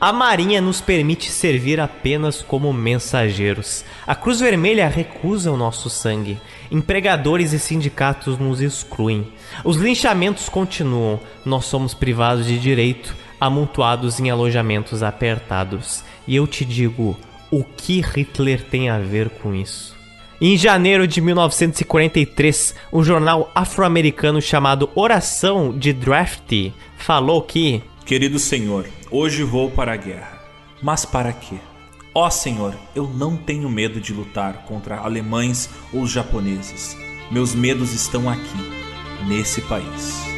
A 0.00 0.12
Marinha 0.12 0.60
nos 0.60 0.80
permite 0.80 1.30
servir 1.30 1.78
apenas 1.78 2.42
como 2.42 2.72
mensageiros. 2.72 3.84
A 4.04 4.16
Cruz 4.16 4.40
Vermelha 4.40 4.88
recusa 4.88 5.52
o 5.52 5.56
nosso 5.56 5.88
sangue. 5.88 6.40
Empregadores 6.72 7.52
e 7.52 7.58
sindicatos 7.60 8.36
nos 8.36 8.60
excluem. 8.60 9.32
Os 9.64 9.76
linchamentos 9.76 10.48
continuam. 10.48 11.20
Nós 11.44 11.66
somos 11.66 11.94
privados 11.94 12.46
de 12.46 12.58
direito, 12.58 13.14
amontoados 13.40 14.18
em 14.18 14.28
alojamentos 14.28 15.04
apertados. 15.04 16.02
E 16.26 16.34
eu 16.34 16.48
te 16.48 16.64
digo, 16.64 17.16
o 17.48 17.62
que 17.62 18.00
Hitler 18.00 18.64
tem 18.64 18.90
a 18.90 18.98
ver 18.98 19.30
com 19.30 19.54
isso? 19.54 19.95
Em 20.38 20.54
janeiro 20.54 21.06
de 21.06 21.18
1943, 21.22 22.74
um 22.92 23.02
jornal 23.02 23.50
afro-americano 23.54 24.40
chamado 24.42 24.90
Oração 24.94 25.76
de 25.76 25.94
Drafty 25.94 26.74
falou 26.98 27.40
que 27.40 27.82
Querido 28.04 28.38
Senhor, 28.38 28.86
hoje 29.10 29.42
vou 29.42 29.70
para 29.70 29.94
a 29.94 29.96
guerra. 29.96 30.42
Mas 30.82 31.06
para 31.06 31.32
quê? 31.32 31.56
Ó 32.14 32.28
Senhor, 32.28 32.74
eu 32.94 33.08
não 33.08 33.34
tenho 33.34 33.70
medo 33.70 33.98
de 33.98 34.12
lutar 34.12 34.64
contra 34.66 34.98
alemães 34.98 35.70
ou 35.90 36.06
japoneses. 36.06 36.94
Meus 37.30 37.54
medos 37.54 37.94
estão 37.94 38.28
aqui, 38.28 38.72
nesse 39.26 39.62
país. 39.62 40.35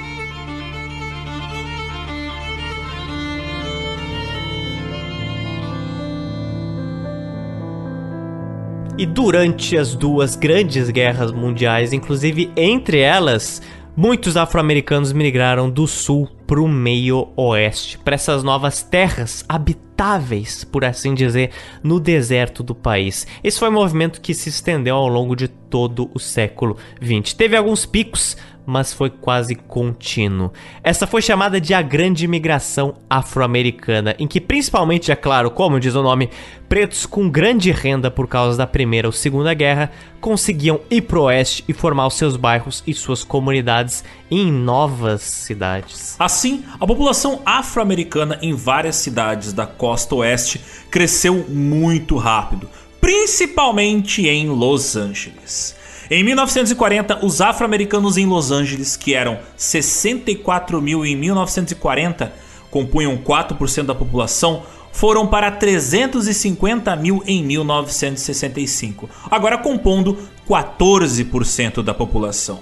E 8.99 9.07
durante 9.07 9.79
as 9.79 9.95
duas 9.95 10.35
grandes 10.35 10.91
guerras 10.91 11.31
mundiais, 11.31 11.93
inclusive 11.93 12.51
entre 12.57 12.99
elas, 12.99 13.63
muitos 13.97 14.37
afro-americanos 14.37 15.13
migraram 15.13 15.71
do 15.71 15.87
sul 15.87 16.29
para 16.49 16.61
o 16.61 16.67
meio 16.67 17.29
oeste, 17.37 17.97
para 17.97 18.17
essas 18.17 18.43
novas 18.43 18.83
terras 18.83 19.45
habitáveis, 19.49 20.65
por 20.65 20.85
assim 20.85 21.15
dizer, 21.15 21.53
no 21.81 22.01
deserto 22.01 22.65
do 22.65 22.75
país. 22.75 23.25
Esse 23.45 23.61
foi 23.61 23.69
um 23.69 23.75
movimento 23.75 24.21
que 24.21 24.35
se 24.35 24.49
estendeu 24.49 24.97
ao 24.97 25.07
longo 25.07 25.37
de 25.37 25.47
todo 25.47 26.11
o 26.13 26.19
século 26.19 26.77
XX. 27.01 27.35
Teve 27.35 27.57
alguns 27.57 27.87
picos, 27.87 28.37
mas 28.69 28.93
foi 28.93 29.09
quase 29.09 29.55
contínuo. 29.55 30.53
Essa 30.85 31.07
foi 31.07 31.23
chamada 31.23 31.59
de 31.59 31.73
a 31.73 31.81
Grande 31.81 32.29
Migração 32.29 32.97
Afro-Americana, 33.09 34.15
em 34.19 34.27
que 34.27 34.43
principalmente, 34.43 35.11
é 35.11 35.17
claro, 35.17 35.51
como 35.51 35.81
diz 35.81 35.95
o 35.95 36.03
nome, 36.03 36.29
pretos 36.69 37.07
com 37.07 37.31
grande 37.31 37.71
renda 37.71 38.11
por 38.11 38.29
causa 38.29 38.59
da 38.59 38.67
Primeira 38.67 39.09
ou 39.09 39.13
Segunda 39.13 39.55
Guerra 39.55 39.91
conseguiam 40.21 40.81
ir 40.91 41.01
pro 41.01 41.23
oeste 41.23 41.65
e 41.67 41.73
formar 41.73 42.09
os 42.09 42.15
seus 42.19 42.37
bairros 42.37 42.85
e 42.87 42.93
suas 42.93 43.25
comunidades 43.25 44.05
em 44.31 44.53
novas 44.53 45.23
cidades. 45.23 46.15
Assim, 46.19 46.63
a 46.79 46.87
população 46.87 47.41
afro-americana 47.47 48.39
em 48.43 48.53
várias 48.53 48.97
cidades 48.97 49.55
da 49.55 49.65
costa 49.65 50.15
oeste 50.17 50.61
cresceu 50.91 51.47
muito 51.49 52.19
rápido, 52.19 52.69
principalmente 53.01 54.29
em 54.29 54.51
Los 54.51 54.95
Angeles. 54.95 55.78
Em 56.11 56.25
1940, 56.25 57.23
os 57.23 57.43
afro-americanos 57.43 58.17
em 58.17 58.25
Los 58.25 58.51
Angeles, 58.51 58.97
que 58.97 59.13
eram 59.15 59.39
64 59.59 60.81
mil 60.81 61.05
em 61.05 61.15
1940, 61.15 62.33
compunham 62.71 63.19
4% 63.19 63.85
da 63.85 63.95
população, 63.95 64.63
foram 64.91 65.27
para 65.27 65.51
350 65.51 66.97
mil 66.97 67.23
em 67.27 67.45
1965, 67.45 69.09
agora 69.31 69.59
compondo 69.59 70.17
14% 70.49 71.83
da 71.83 71.93
população. 71.93 72.61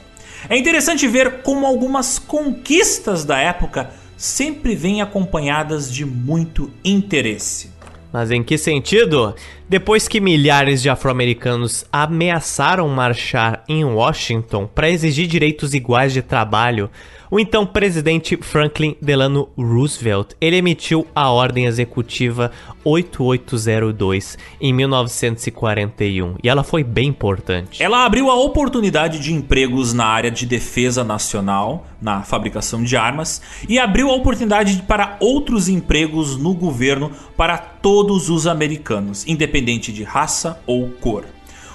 É 0.49 0.57
interessante 0.59 1.07
ver 1.07 1.43
como 1.43 1.67
algumas 1.67 2.19
conquistas 2.19 3.25
da 3.25 3.39
época 3.39 3.91
sempre 4.17 4.75
vêm 4.75 5.01
acompanhadas 5.01 5.93
de 5.93 6.05
muito 6.05 6.69
interesse. 6.85 7.71
Mas 8.13 8.31
em 8.31 8.43
que 8.43 8.57
sentido? 8.57 9.35
Depois 9.69 10.07
que 10.07 10.21
milhares 10.21 10.81
de 10.81 10.89
afro-americanos 10.89 11.85
ameaçaram 11.93 12.89
marchar 12.89 13.65
em 13.69 13.85
Washington 13.85 14.69
para 14.73 14.89
exigir 14.89 15.27
direitos 15.27 15.75
iguais 15.75 16.13
de 16.13 16.23
trabalho, 16.23 16.89
o 17.29 17.41
então 17.41 17.67
presidente 17.67 18.37
Franklin 18.41 18.95
Delano 19.03 19.49
Roosevelt, 19.59 20.35
ele 20.41 20.55
emitiu 20.55 21.05
a 21.13 21.29
Ordem 21.29 21.67
Executiva 21.67 22.53
8802 22.85 24.39
em 24.61 24.73
1941, 24.73 26.37
e 26.41 26.49
ela 26.49 26.63
foi 26.63 26.85
bem 26.85 27.09
importante. 27.09 27.83
Ela 27.83 28.05
abriu 28.05 28.31
a 28.31 28.37
oportunidade 28.37 29.19
de 29.19 29.33
empregos 29.33 29.93
na 29.93 30.07
área 30.07 30.31
de 30.31 30.47
defesa 30.47 31.03
nacional, 31.03 31.85
na 32.01 32.23
fabricação 32.23 32.85
de 32.85 32.97
armas, 32.97 33.43
e 33.69 33.81
abriu 33.81 34.09
a 34.11 34.15
oportunidade 34.15 34.81
para 34.87 35.17
outros 35.19 35.69
empregos 35.69 36.37
no 36.37 36.55
governo 36.55 37.11
para 37.37 37.59
todos 37.59 38.31
os 38.31 38.47
americanos, 38.47 39.27
independente 39.27 39.56
de 39.61 40.03
raça 40.03 40.61
ou 40.67 40.89
cor. 41.01 41.25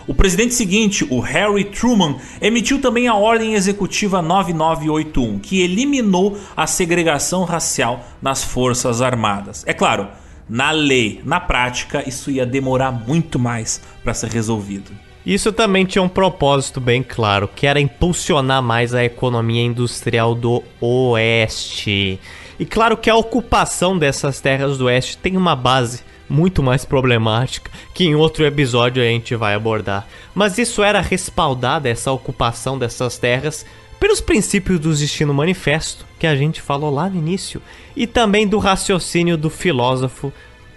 O 0.07 0.13
presidente 0.13 0.53
seguinte, 0.55 1.05
o 1.09 1.19
Harry 1.19 1.63
Truman, 1.65 2.15
emitiu 2.41 2.81
também 2.81 3.07
a 3.07 3.15
Ordem 3.15 3.53
Executiva 3.53 4.21
9981, 4.21 5.39
que 5.39 5.61
eliminou 5.61 6.37
a 6.57 6.65
segregação 6.65 7.43
racial 7.43 8.03
nas 8.21 8.43
Forças 8.43 9.01
Armadas. 9.01 9.63
É 9.67 9.73
claro, 9.73 10.07
na 10.49 10.71
lei, 10.71 11.21
na 11.23 11.39
prática, 11.39 12.03
isso 12.07 12.31
ia 12.31 12.45
demorar 12.45 12.91
muito 12.91 13.39
mais 13.39 13.81
para 14.03 14.13
ser 14.13 14.31
resolvido. 14.31 14.91
Isso 15.25 15.53
também 15.53 15.85
tinha 15.85 16.01
um 16.01 16.09
propósito 16.09 16.81
bem 16.81 17.03
claro, 17.03 17.47
que 17.47 17.67
era 17.67 17.79
impulsionar 17.79 18.61
mais 18.61 18.95
a 18.95 19.03
economia 19.03 19.63
industrial 19.63 20.33
do 20.33 20.63
Oeste. 20.81 22.19
E 22.59 22.65
claro 22.65 22.97
que 22.97 23.09
a 23.09 23.15
ocupação 23.15 23.97
dessas 23.97 24.41
terras 24.41 24.79
do 24.79 24.85
Oeste 24.85 25.17
tem 25.17 25.37
uma 25.37 25.55
base 25.55 26.03
muito 26.31 26.63
mais 26.63 26.85
problemática 26.85 27.69
que 27.93 28.05
em 28.05 28.15
outro 28.15 28.45
episódio 28.45 29.03
a 29.03 29.05
gente 29.05 29.35
vai 29.35 29.53
abordar. 29.53 30.07
Mas 30.33 30.57
isso 30.57 30.81
era 30.81 31.01
respaldado, 31.01 31.87
essa 31.87 32.11
ocupação 32.11 32.79
dessas 32.79 33.17
terras, 33.17 33.65
pelos 33.99 34.21
princípios 34.21 34.79
do 34.79 34.93
Destino 34.93 35.33
Manifesto, 35.33 36.05
que 36.17 36.25
a 36.25 36.35
gente 36.35 36.61
falou 36.61 36.89
lá 36.89 37.09
no 37.09 37.17
início, 37.17 37.61
e 37.95 38.07
também 38.07 38.47
do 38.47 38.57
raciocínio 38.57 39.37
do 39.37 39.49
filósofo 39.49 40.31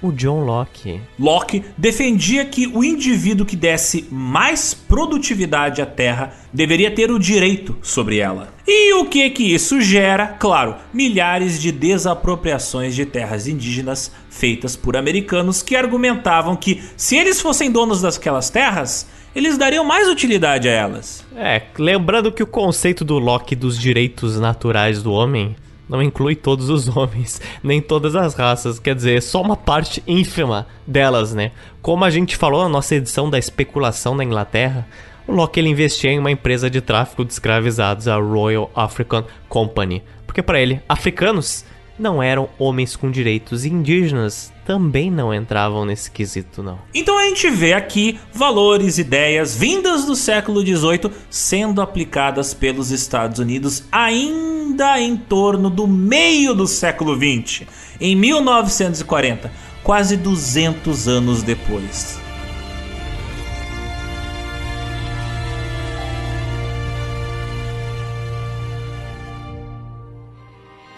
o 0.05 0.12
John 0.12 0.44
Locke. 0.44 1.00
Locke 1.18 1.65
defendia 1.78 2.44
que 2.44 2.66
o 2.66 2.84
indivíduo 2.84 3.47
que 3.47 3.57
desse 3.57 4.07
mais 4.10 4.74
produtividade 4.74 5.81
à 5.81 5.86
terra 5.86 6.34
deveria 6.52 6.91
ter 6.91 7.10
o 7.10 7.18
direito 7.18 7.76
sobre 7.81 8.18
ela. 8.18 8.52
E 8.66 8.92
o 8.94 9.07
que 9.07 9.28
que 9.31 9.55
isso 9.55 9.81
gera? 9.81 10.26
Claro, 10.26 10.76
milhares 10.92 11.60
de 11.60 11.73
desapropriações 11.73 12.94
de 12.94 13.07
terras 13.07 13.49
indígenas 13.49 14.12
feitas 14.28 14.76
por 14.76 14.97
americanos 14.97 15.62
que 15.62 15.74
argumentavam 15.74 16.55
que 16.55 16.83
se 16.97 17.16
eles 17.16 17.41
fossem 17.41 17.70
donos 17.70 18.02
daquelas 18.02 18.50
terras, 18.50 19.07
eles 19.34 19.58
dariam 19.58 19.84
mais 19.84 20.08
utilidade 20.08 20.68
a 20.68 20.73
elas. 20.73 21.24
É, 21.34 21.62
lembrando 21.78 22.31
que 22.31 22.42
o 22.42 22.47
conceito 22.47 23.05
do 23.05 23.18
Locke 23.18 23.57
dos 23.57 23.78
direitos 23.78 24.39
naturais 24.39 25.02
do 25.02 25.12
homem 25.12 25.57
não 25.89 26.03
inclui 26.03 26.35
todos 26.35 26.69
os 26.71 26.89
homens, 26.95 27.41
nem 27.63 27.81
todas 27.81 28.17
as 28.17 28.35
raças, 28.35 28.79
quer 28.79 28.95
dizer, 28.95 29.23
só 29.23 29.41
uma 29.41 29.57
parte 29.57 30.03
ínfima 30.07 30.67
delas, 30.87 31.35
né? 31.35 31.53
Como 31.83 32.05
a 32.05 32.11
gente 32.11 32.37
falou 32.37 32.63
na 32.63 32.69
nossa 32.69 32.95
edição 32.95 33.29
da 33.29 33.39
especulação 33.39 34.17
da 34.17 34.25
Inglaterra, 34.25 34.87
o 35.27 35.33
Locke 35.33 35.59
ele 35.59 35.71
investia 35.71 36.11
em 36.11 36.19
uma 36.19 36.31
empresa 36.31 36.69
de 36.69 36.81
tráfico 36.81 37.25
de 37.25 37.33
escravizados, 37.33 38.09
a 38.09 38.17
Royal 38.17 38.71
African 38.75 39.25
Company, 39.49 40.03
porque 40.27 40.43
para 40.43 40.61
ele, 40.61 40.81
africanos 40.89 41.65
não 41.98 42.23
eram 42.23 42.48
homens 42.58 42.97
com 42.97 43.10
direitos 43.10 43.64
indígenas 43.64 44.52
também 44.64 45.10
não 45.10 45.32
entravam 45.32 45.84
nesse 45.84 46.10
quesito, 46.10 46.62
não. 46.62 46.78
Então 46.94 47.18
a 47.18 47.24
gente 47.24 47.50
vê 47.50 47.74
aqui 47.74 48.18
valores, 48.32 48.98
ideias 48.98 49.55
vindas 49.55 50.05
do 50.05 50.16
século 50.16 50.60
XVIII 50.60 51.10
sendo 51.28 51.82
aplicadas 51.82 52.55
pelos 52.55 52.90
Estados 52.90 53.39
Unidos 53.39 53.84
ainda 53.92 54.98
em 54.98 55.16
torno 55.16 55.68
do 55.68 55.86
meio 55.86 56.55
do 56.55 56.66
século 56.66 57.14
XX, 57.14 57.66
em 58.00 58.16
1940, 58.16 59.52
quase 59.82 60.16
200 60.16 61.06
anos 61.06 61.42
depois. 61.42 62.24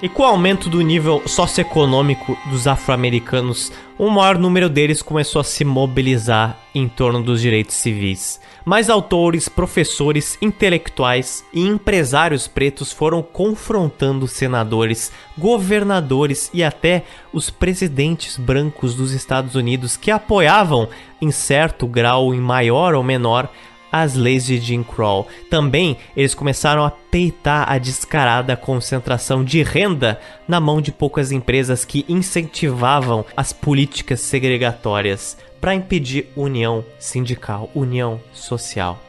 E 0.02 0.10
com 0.10 0.23
o 0.23 0.26
aumento 0.26 0.68
do 0.68 0.83
nível 0.83 1.23
socioeconômico 1.26 2.36
dos 2.50 2.66
afro-americanos, 2.66 3.73
um 3.99 4.10
maior 4.10 4.36
número 4.36 4.68
deles 4.68 5.00
começou 5.00 5.41
a 5.41 5.44
se 5.44 5.65
mobilizar 5.65 6.58
em 6.75 6.86
torno 6.86 7.23
dos 7.23 7.41
direitos 7.41 7.76
civis. 7.76 8.39
Mais 8.62 8.91
autores, 8.91 9.49
professores, 9.49 10.36
intelectuais 10.42 11.42
e 11.50 11.62
empresários 11.66 12.47
pretos 12.47 12.92
foram 12.92 13.23
confrontando 13.23 14.28
senadores, 14.28 15.10
governadores 15.39 16.50
e 16.52 16.62
até 16.62 17.05
os 17.33 17.49
presidentes 17.49 18.36
brancos 18.36 18.94
dos 18.94 19.12
Estados 19.12 19.55
Unidos 19.55 19.97
que 19.97 20.10
apoiavam, 20.10 20.91
em 21.23 21.31
certo 21.31 21.86
grau, 21.86 22.34
em 22.34 22.41
maior 22.41 22.94
ou 22.94 23.02
menor, 23.02 23.49
as 23.91 24.15
leis 24.15 24.45
de 24.45 24.59
Jim 24.59 24.83
Crow. 24.83 25.27
Também 25.51 25.97
eles 26.17 26.35
começaram 26.35 26.85
a 26.85 26.91
peitar 26.91 27.71
a 27.71 27.79
descarada 27.79 28.57
concentração 28.57 29.45
de 29.45 29.63
renda 29.63 30.21
na 30.47 30.61
mão 30.61 30.81
de 30.81 30.93
poucas 30.93 31.33
empresas 31.33 31.85
que 31.85 32.05
incentivavam 32.09 33.25
as 33.37 33.53
políticas 33.53 34.21
segregatórias 34.21 35.37
para 35.61 35.75
impedir 35.75 36.29
união 36.37 36.85
sindical, 36.99 37.71
união 37.75 38.21
social. 38.33 39.06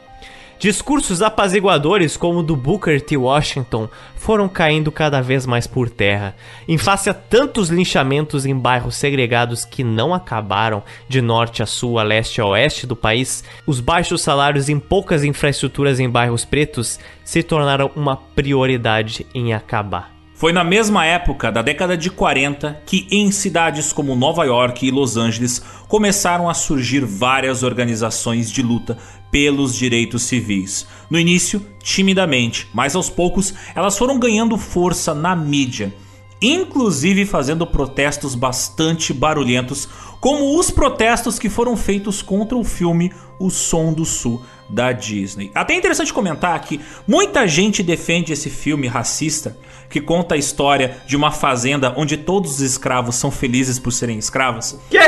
Discursos 0.60 1.22
apaziguadores 1.22 2.18
como 2.18 2.40
o 2.40 2.44
do 2.44 2.56
Booker 2.56 3.00
T. 3.00 3.16
Washington 3.16 3.88
foram 4.16 4.50
caindo 4.50 4.92
cada 4.92 5.22
vez 5.22 5.46
mais 5.46 5.68
por 5.68 5.88
terra. 5.88 6.36
Em 6.68 6.80
face 6.80 7.12
a 7.12 7.14
tantos 7.14 7.70
linchamentos 7.70 8.44
em 8.44 8.58
bairros 8.58 8.96
segregados 8.96 9.64
que 9.64 9.84
não 9.84 10.16
acabaram 10.16 10.82
de 11.08 11.22
norte 11.22 11.62
a 11.62 11.68
sul, 11.68 12.00
a 12.00 12.04
leste 12.04 12.42
a 12.42 12.46
oeste 12.48 12.88
do 12.88 12.96
país, 12.96 13.44
os 13.68 13.80
baixos 13.80 14.24
salários 14.24 14.68
em 14.68 14.80
poucas 14.80 15.24
infraestruturas 15.24 16.00
em 16.00 16.10
bairros 16.10 16.44
pretos 16.44 17.00
se 17.24 17.44
tornaram 17.44 17.92
uma 17.96 18.18
prioridade 18.18 19.28
em 19.36 19.54
acabar. 19.54 20.18
Foi 20.38 20.54
na 20.54 20.64
mesma 20.64 21.04
época 21.04 21.52
da 21.52 21.64
década 21.64 21.98
de 21.98 22.12
40 22.12 22.84
que 22.86 23.08
em 23.10 23.32
cidades 23.32 23.92
como 23.92 24.16
Nova 24.16 24.46
York 24.46 24.86
e 24.86 24.92
Los 24.92 25.18
Angeles 25.18 25.60
começaram 25.88 26.48
a 26.48 26.54
surgir 26.54 27.04
várias 27.04 27.64
organizações 27.64 28.52
de 28.52 28.62
luta 28.62 29.00
pelos 29.32 29.76
direitos 29.76 30.24
civis. 30.24 30.88
No 31.10 31.20
início, 31.20 31.66
timidamente, 31.82 32.68
mas 32.74 32.96
aos 32.96 33.10
poucos 33.10 33.54
elas 33.76 33.98
foram 33.98 34.20
ganhando 34.20 34.58
força 34.58 35.14
na 35.14 35.36
mídia, 35.36 35.94
inclusive 36.42 37.26
fazendo 37.26 37.66
protestos 37.66 38.36
bastante 38.36 39.14
barulhentos, 39.14 39.88
como 40.20 40.60
os 40.60 40.72
protestos 40.72 41.38
que 41.40 41.50
foram 41.50 41.78
feitos 41.78 42.22
contra 42.22 42.58
o 42.58 42.64
filme 42.64 43.12
O 43.40 43.50
Som 43.50 43.94
do 43.94 44.06
Sul 44.06 44.42
da 44.70 44.92
Disney. 44.92 45.52
Até 45.56 45.74
é 45.74 45.78
interessante 45.78 46.14
comentar 46.14 46.60
que 46.62 46.82
muita 47.08 47.48
gente 47.48 47.82
defende 47.82 48.34
esse 48.34 48.50
filme 48.50 48.88
racista 48.88 49.58
que 49.90 50.02
conta 50.02 50.36
a 50.36 50.38
história 50.38 50.98
de 51.08 51.16
uma 51.16 51.32
fazenda 51.32 51.94
onde 51.96 52.18
todos 52.18 52.56
os 52.56 52.60
escravos 52.60 53.16
são 53.16 53.32
felizes 53.32 53.80
por 53.80 53.92
serem 53.92 54.18
escravos. 54.18 54.78
Que? 54.90 55.00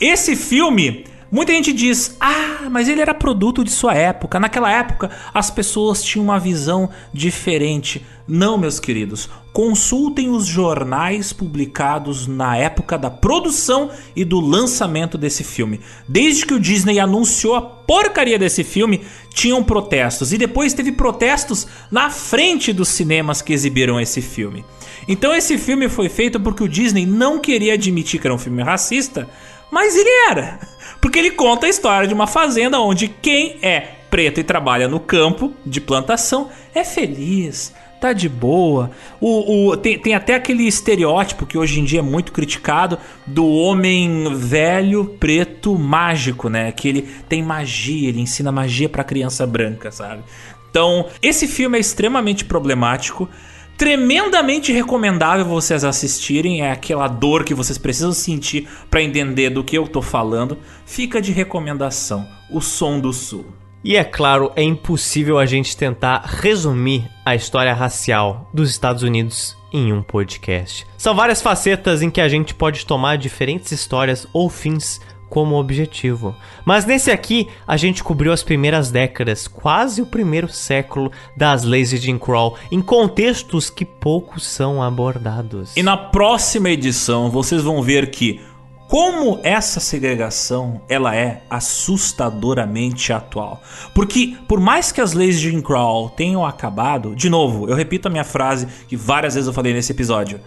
Esse 0.00 0.36
filme 0.36 1.06
Muita 1.30 1.52
gente 1.52 1.72
diz: 1.72 2.16
ah, 2.20 2.68
mas 2.70 2.88
ele 2.88 3.00
era 3.00 3.14
produto 3.14 3.64
de 3.64 3.70
sua 3.70 3.94
época. 3.94 4.38
Naquela 4.38 4.70
época 4.70 5.10
as 5.34 5.50
pessoas 5.50 6.02
tinham 6.02 6.24
uma 6.24 6.38
visão 6.38 6.88
diferente. 7.12 8.04
Não, 8.28 8.58
meus 8.58 8.80
queridos. 8.80 9.28
Consultem 9.52 10.30
os 10.30 10.46
jornais 10.46 11.32
publicados 11.32 12.26
na 12.26 12.56
época 12.56 12.98
da 12.98 13.08
produção 13.08 13.90
e 14.14 14.24
do 14.24 14.40
lançamento 14.40 15.16
desse 15.16 15.44
filme. 15.44 15.80
Desde 16.08 16.44
que 16.44 16.54
o 16.54 16.60
Disney 16.60 16.98
anunciou 16.98 17.54
a 17.54 17.62
porcaria 17.62 18.38
desse 18.38 18.64
filme, 18.64 19.02
tinham 19.32 19.62
protestos. 19.62 20.32
E 20.32 20.38
depois 20.38 20.74
teve 20.74 20.92
protestos 20.92 21.66
na 21.90 22.10
frente 22.10 22.72
dos 22.72 22.88
cinemas 22.88 23.40
que 23.40 23.52
exibiram 23.52 24.00
esse 24.00 24.20
filme. 24.20 24.64
Então 25.08 25.34
esse 25.34 25.56
filme 25.56 25.88
foi 25.88 26.08
feito 26.08 26.40
porque 26.40 26.64
o 26.64 26.68
Disney 26.68 27.06
não 27.06 27.38
queria 27.38 27.74
admitir 27.74 28.20
que 28.20 28.26
era 28.26 28.34
um 28.34 28.38
filme 28.38 28.62
racista, 28.62 29.28
mas 29.70 29.94
ele 29.94 30.10
era. 30.28 30.75
Porque 31.06 31.20
ele 31.20 31.30
conta 31.30 31.66
a 31.66 31.68
história 31.68 32.08
de 32.08 32.12
uma 32.12 32.26
fazenda 32.26 32.80
onde 32.80 33.06
quem 33.06 33.58
é 33.62 33.78
preto 34.10 34.40
e 34.40 34.42
trabalha 34.42 34.88
no 34.88 34.98
campo 34.98 35.54
de 35.64 35.80
plantação 35.80 36.50
é 36.74 36.82
feliz, 36.82 37.72
tá 38.00 38.12
de 38.12 38.28
boa. 38.28 38.90
O, 39.20 39.68
o, 39.68 39.76
tem, 39.76 40.00
tem 40.00 40.16
até 40.16 40.34
aquele 40.34 40.66
estereótipo 40.66 41.46
que 41.46 41.56
hoje 41.56 41.78
em 41.78 41.84
dia 41.84 42.00
é 42.00 42.02
muito 42.02 42.32
criticado 42.32 42.98
do 43.24 43.46
homem 43.46 44.34
velho, 44.34 45.04
preto, 45.04 45.78
mágico, 45.78 46.48
né? 46.48 46.72
Que 46.72 46.88
ele 46.88 47.02
tem 47.28 47.40
magia, 47.40 48.08
ele 48.08 48.20
ensina 48.20 48.50
magia 48.50 48.88
pra 48.88 49.04
criança 49.04 49.46
branca, 49.46 49.92
sabe? 49.92 50.24
Então, 50.68 51.06
esse 51.22 51.46
filme 51.46 51.78
é 51.78 51.80
extremamente 51.80 52.44
problemático 52.44 53.28
tremendamente 53.76 54.72
recomendável 54.72 55.44
vocês 55.44 55.84
assistirem. 55.84 56.62
É 56.62 56.70
aquela 56.70 57.08
dor 57.08 57.44
que 57.44 57.54
vocês 57.54 57.78
precisam 57.78 58.12
sentir 58.12 58.68
para 58.90 59.02
entender 59.02 59.50
do 59.50 59.64
que 59.64 59.76
eu 59.76 59.86
tô 59.86 60.02
falando. 60.02 60.58
Fica 60.84 61.20
de 61.20 61.32
recomendação: 61.32 62.26
O 62.50 62.60
Som 62.60 62.98
do 63.00 63.12
Sul. 63.12 63.46
E 63.84 63.96
é 63.96 64.02
claro, 64.02 64.50
é 64.56 64.62
impossível 64.62 65.38
a 65.38 65.46
gente 65.46 65.76
tentar 65.76 66.24
resumir 66.26 67.08
a 67.24 67.36
história 67.36 67.72
racial 67.72 68.50
dos 68.52 68.68
Estados 68.68 69.04
Unidos 69.04 69.56
em 69.72 69.92
um 69.92 70.02
podcast. 70.02 70.84
São 70.98 71.14
várias 71.14 71.40
facetas 71.40 72.02
em 72.02 72.10
que 72.10 72.20
a 72.20 72.28
gente 72.28 72.52
pode 72.52 72.84
tomar 72.84 73.16
diferentes 73.16 73.70
histórias 73.70 74.26
ou 74.32 74.50
fins 74.50 75.00
como 75.28 75.56
objetivo. 75.56 76.34
Mas 76.64 76.84
nesse 76.84 77.10
aqui, 77.10 77.48
a 77.66 77.76
gente 77.76 78.02
cobriu 78.02 78.32
as 78.32 78.42
primeiras 78.42 78.90
décadas, 78.90 79.46
quase 79.48 80.02
o 80.02 80.06
primeiro 80.06 80.48
século 80.48 81.10
das 81.36 81.62
leis 81.62 81.90
de 81.90 81.98
Jim 81.98 82.18
Crow, 82.18 82.56
em 82.70 82.80
contextos 82.80 83.70
que 83.70 83.84
poucos 83.84 84.46
são 84.46 84.82
abordados. 84.82 85.76
E 85.76 85.82
na 85.82 85.96
próxima 85.96 86.70
edição, 86.70 87.30
vocês 87.30 87.62
vão 87.62 87.82
ver 87.82 88.10
que 88.10 88.40
como 88.88 89.40
essa 89.42 89.80
segregação 89.80 90.80
ela 90.88 91.14
é 91.14 91.42
assustadoramente 91.50 93.12
atual. 93.12 93.60
Porque 93.92 94.36
por 94.46 94.60
mais 94.60 94.92
que 94.92 95.00
as 95.00 95.12
leis 95.12 95.40
de 95.40 95.50
Jim 95.50 95.60
Crow 95.60 96.08
tenham 96.10 96.46
acabado, 96.46 97.14
de 97.14 97.28
novo, 97.28 97.68
eu 97.68 97.74
repito 97.74 98.06
a 98.06 98.10
minha 98.10 98.24
frase 98.24 98.66
que 98.86 98.96
várias 98.96 99.34
vezes 99.34 99.48
eu 99.48 99.52
falei 99.52 99.72
nesse 99.72 99.92
episódio. 99.92 100.40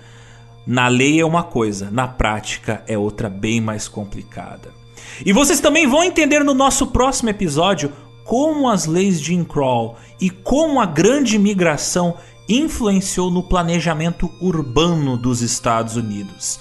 Na 0.72 0.88
lei 0.88 1.20
é 1.20 1.26
uma 1.26 1.42
coisa, 1.42 1.90
na 1.90 2.08
prática 2.08 2.84
é 2.86 2.96
outra 2.96 3.28
bem 3.28 3.60
mais 3.60 3.88
complicada. 3.88 4.72
E 5.26 5.34
vocês 5.34 5.60
também 5.60 5.88
vão 5.88 6.04
entender 6.04 6.44
no 6.44 6.54
nosso 6.54 6.86
próximo 6.86 7.32
episódio 7.32 7.92
como 8.24 8.70
as 8.70 8.86
leis 8.86 9.20
de 9.20 9.36
Crow 9.46 9.96
e 10.22 10.30
como 10.30 10.80
a 10.80 10.86
grande 10.86 11.40
migração 11.40 12.18
influenciou 12.48 13.32
no 13.32 13.42
planejamento 13.42 14.32
urbano 14.40 15.18
dos 15.18 15.42
Estados 15.42 15.96
Unidos, 15.96 16.60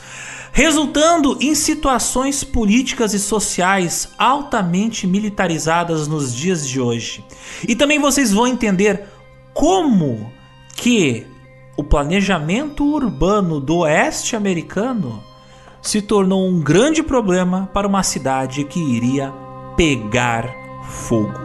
resultando 0.53 1.37
em 1.39 1.55
situações 1.55 2.43
políticas 2.43 3.12
e 3.12 3.19
sociais 3.19 4.09
altamente 4.17 5.07
militarizadas 5.07 6.09
nos 6.09 6.35
dias 6.35 6.67
de 6.67 6.81
hoje. 6.81 7.23
E 7.69 7.77
também 7.77 7.99
vocês 7.99 8.33
vão 8.33 8.47
entender 8.47 9.05
como 9.53 10.33
que 10.75 11.27
o 11.78 11.84
planejamento 11.84 12.84
urbano 12.84 13.60
do 13.60 13.78
oeste 13.78 14.34
americano 14.34 15.23
se 15.81 16.02
tornou 16.02 16.44
um 16.44 16.60
grande 16.60 17.05
problema 17.05 17.70
para 17.73 17.86
uma 17.86 18.02
cidade 18.02 18.65
que 18.65 18.81
iria 18.81 19.32
pegar 19.76 20.52
fogo. 20.82 21.39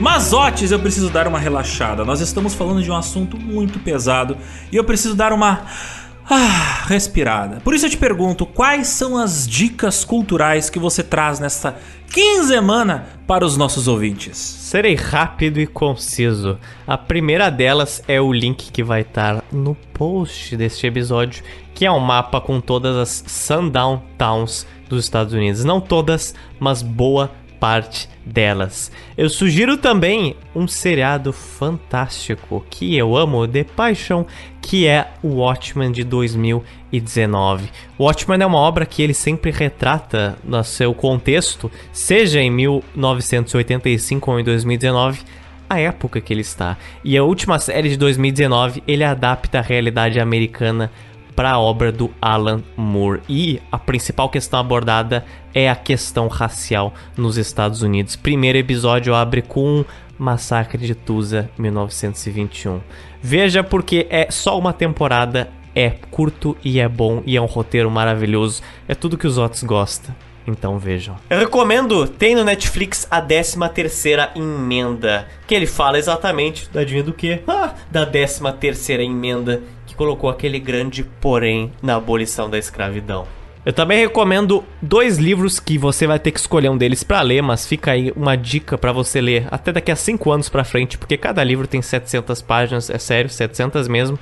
Mas, 0.00 0.32
Otis, 0.32 0.70
eu 0.70 0.78
preciso 0.78 1.10
dar 1.10 1.26
uma 1.26 1.40
relaxada. 1.40 2.04
Nós 2.04 2.20
estamos 2.20 2.54
falando 2.54 2.80
de 2.80 2.88
um 2.88 2.96
assunto 2.96 3.36
muito 3.36 3.80
pesado 3.80 4.36
e 4.70 4.76
eu 4.76 4.84
preciso 4.84 5.16
dar 5.16 5.32
uma 5.32 5.66
ah, 6.30 6.84
respirada. 6.86 7.60
Por 7.60 7.74
isso 7.74 7.86
eu 7.86 7.90
te 7.90 7.96
pergunto, 7.96 8.44
quais 8.44 8.88
são 8.88 9.16
as 9.16 9.48
dicas 9.48 10.04
culturais 10.04 10.68
que 10.68 10.78
você 10.78 11.02
traz 11.02 11.40
nesta 11.40 11.76
quinzemana 12.12 13.06
para 13.26 13.46
os 13.46 13.56
nossos 13.56 13.88
ouvintes? 13.88 14.36
Serei 14.36 14.94
rápido 14.94 15.58
e 15.58 15.66
conciso. 15.66 16.58
A 16.86 16.98
primeira 16.98 17.50
delas 17.50 18.02
é 18.06 18.20
o 18.20 18.32
link 18.32 18.70
que 18.70 18.82
vai 18.82 19.00
estar 19.00 19.42
no 19.50 19.74
post 19.94 20.54
deste 20.56 20.86
episódio, 20.86 21.42
que 21.74 21.86
é 21.86 21.90
um 21.90 22.00
mapa 22.00 22.40
com 22.40 22.60
todas 22.60 22.96
as 22.96 23.24
Sundown 23.26 24.02
Towns 24.18 24.66
dos 24.88 25.04
Estados 25.04 25.32
Unidos. 25.32 25.64
Não 25.64 25.80
todas, 25.80 26.34
mas 26.60 26.82
boa 26.82 27.30
parte 27.58 28.08
delas. 28.24 28.90
Eu 29.16 29.28
sugiro 29.28 29.76
também 29.76 30.36
um 30.54 30.68
seriado 30.68 31.32
fantástico 31.32 32.64
que 32.70 32.96
eu 32.96 33.16
amo 33.16 33.46
de 33.46 33.64
paixão, 33.64 34.26
que 34.60 34.86
é 34.86 35.08
o 35.22 35.36
Watchmen 35.36 35.90
de 35.90 36.04
2019. 36.04 37.70
O 37.96 38.04
Watchmen 38.04 38.42
é 38.42 38.46
uma 38.46 38.58
obra 38.58 38.86
que 38.86 39.02
ele 39.02 39.14
sempre 39.14 39.50
retrata 39.50 40.36
no 40.44 40.62
seu 40.62 40.94
contexto, 40.94 41.70
seja 41.92 42.40
em 42.40 42.50
1985 42.50 44.30
ou 44.30 44.40
em 44.40 44.44
2019 44.44 45.20
a 45.68 45.78
época 45.78 46.20
que 46.20 46.32
ele 46.32 46.40
está. 46.40 46.76
E 47.04 47.16
a 47.16 47.22
última 47.22 47.58
série 47.58 47.90
de 47.90 47.96
2019 47.96 48.82
ele 48.86 49.04
adapta 49.04 49.58
a 49.58 49.62
realidade 49.62 50.18
americana 50.18 50.90
para 51.38 51.52
a 51.52 51.58
obra 51.60 51.92
do 51.92 52.10
Alan 52.20 52.64
Moore. 52.76 53.20
E 53.28 53.62
a 53.70 53.78
principal 53.78 54.28
questão 54.28 54.58
abordada 54.58 55.24
é 55.54 55.70
a 55.70 55.76
questão 55.76 56.26
racial 56.26 56.92
nos 57.16 57.38
Estados 57.38 57.80
Unidos. 57.80 58.16
Primeiro 58.16 58.58
episódio 58.58 59.14
abre 59.14 59.40
com 59.40 59.84
Massacre 60.18 60.84
de 60.84 60.96
Tulsa, 60.96 61.48
1921. 61.56 62.80
Veja 63.22 63.62
porque 63.62 64.08
é 64.10 64.28
só 64.32 64.58
uma 64.58 64.72
temporada, 64.72 65.48
é 65.76 65.90
curto 65.90 66.56
e 66.64 66.80
é 66.80 66.88
bom 66.88 67.22
e 67.24 67.36
é 67.36 67.40
um 67.40 67.46
roteiro 67.46 67.88
maravilhoso. 67.88 68.60
É 68.88 68.94
tudo 68.96 69.16
que 69.16 69.28
os 69.28 69.38
outros 69.38 69.62
gostam. 69.62 70.12
Então 70.44 70.76
vejam. 70.76 71.14
Eu 71.30 71.38
recomendo, 71.38 72.08
tem 72.08 72.34
no 72.34 72.42
Netflix 72.42 73.06
a 73.10 73.20
13 73.20 73.58
terceira 73.72 74.32
emenda, 74.34 75.28
que 75.46 75.54
ele 75.54 75.66
fala 75.66 75.98
exatamente, 75.98 76.68
adivinha 76.74 77.04
do 77.04 77.12
que? 77.12 77.42
Ah, 77.46 77.74
da 77.90 78.06
13 78.06 78.40
terceira 78.58 79.04
emenda 79.04 79.62
colocou 79.98 80.30
aquele 80.30 80.60
grande 80.60 81.02
porém 81.02 81.72
na 81.82 81.96
abolição 81.96 82.48
da 82.48 82.56
escravidão. 82.56 83.26
Eu 83.66 83.72
também 83.72 83.98
recomendo 83.98 84.64
dois 84.80 85.18
livros 85.18 85.58
que 85.58 85.76
você 85.76 86.06
vai 86.06 86.18
ter 86.18 86.30
que 86.30 86.38
escolher 86.38 86.70
um 86.70 86.78
deles 86.78 87.02
para 87.02 87.20
ler, 87.20 87.42
mas 87.42 87.66
fica 87.66 87.90
aí 87.90 88.12
uma 88.16 88.36
dica 88.36 88.78
para 88.78 88.92
você 88.92 89.20
ler 89.20 89.48
até 89.50 89.72
daqui 89.72 89.90
a 89.90 89.96
5 89.96 90.30
anos 90.30 90.48
para 90.48 90.64
frente, 90.64 90.96
porque 90.96 91.18
cada 91.18 91.42
livro 91.42 91.66
tem 91.66 91.82
700 91.82 92.40
páginas, 92.40 92.88
é 92.88 92.96
sério, 92.96 93.28
700 93.28 93.88
mesmo. 93.88 94.18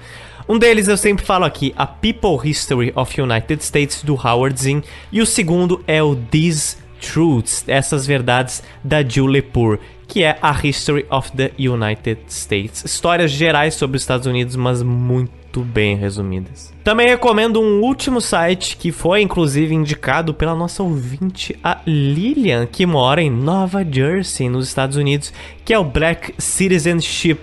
Um 0.49 0.59
deles 0.59 0.89
eu 0.89 0.97
sempre 0.97 1.25
falo 1.25 1.45
aqui, 1.45 1.75
A 1.77 1.87
People 1.87 2.39
History 2.43 2.93
of 2.97 3.21
United 3.21 3.63
States 3.63 4.03
do 4.03 4.15
Howard 4.15 4.61
Zinn, 4.61 4.81
e 5.13 5.21
o 5.21 5.27
segundo 5.27 5.85
é 5.87 6.03
o 6.03 6.17
These 6.17 6.79
Truths, 7.01 7.65
essas 7.69 8.07
verdades 8.07 8.63
da 8.83 9.03
Jill 9.03 9.27
Lepore, 9.27 9.79
que 10.09 10.25
é 10.25 10.39
a 10.41 10.59
History 10.61 11.05
of 11.11 11.31
the 11.33 11.53
United 11.59 12.23
States. 12.29 12.85
Histórias 12.85 13.31
gerais 13.31 13.75
sobre 13.75 13.97
os 13.97 14.03
Estados 14.03 14.27
Unidos, 14.27 14.57
mas 14.57 14.83
muito 14.83 15.46
muito 15.57 15.61
bem 15.61 15.97
resumidas. 15.97 16.73
Também 16.85 17.09
recomendo 17.09 17.61
um 17.61 17.81
último 17.81 18.21
site 18.21 18.77
que 18.77 18.93
foi 18.93 19.23
inclusive 19.23 19.75
indicado 19.75 20.35
pela 20.35 20.55
nossa 20.55 20.83
ouvinte, 20.83 21.59
a 21.65 21.79
Lilian, 21.87 22.67
que 22.67 22.85
mora 22.85 23.23
em 23.23 23.31
Nova 23.31 23.85
Jersey, 23.85 24.49
nos 24.49 24.69
Estados 24.69 24.97
Unidos, 24.97 25.33
que 25.65 25.73
é 25.73 25.79
o 25.79 25.85
Black 25.85 26.35
Citizenship 26.39 27.39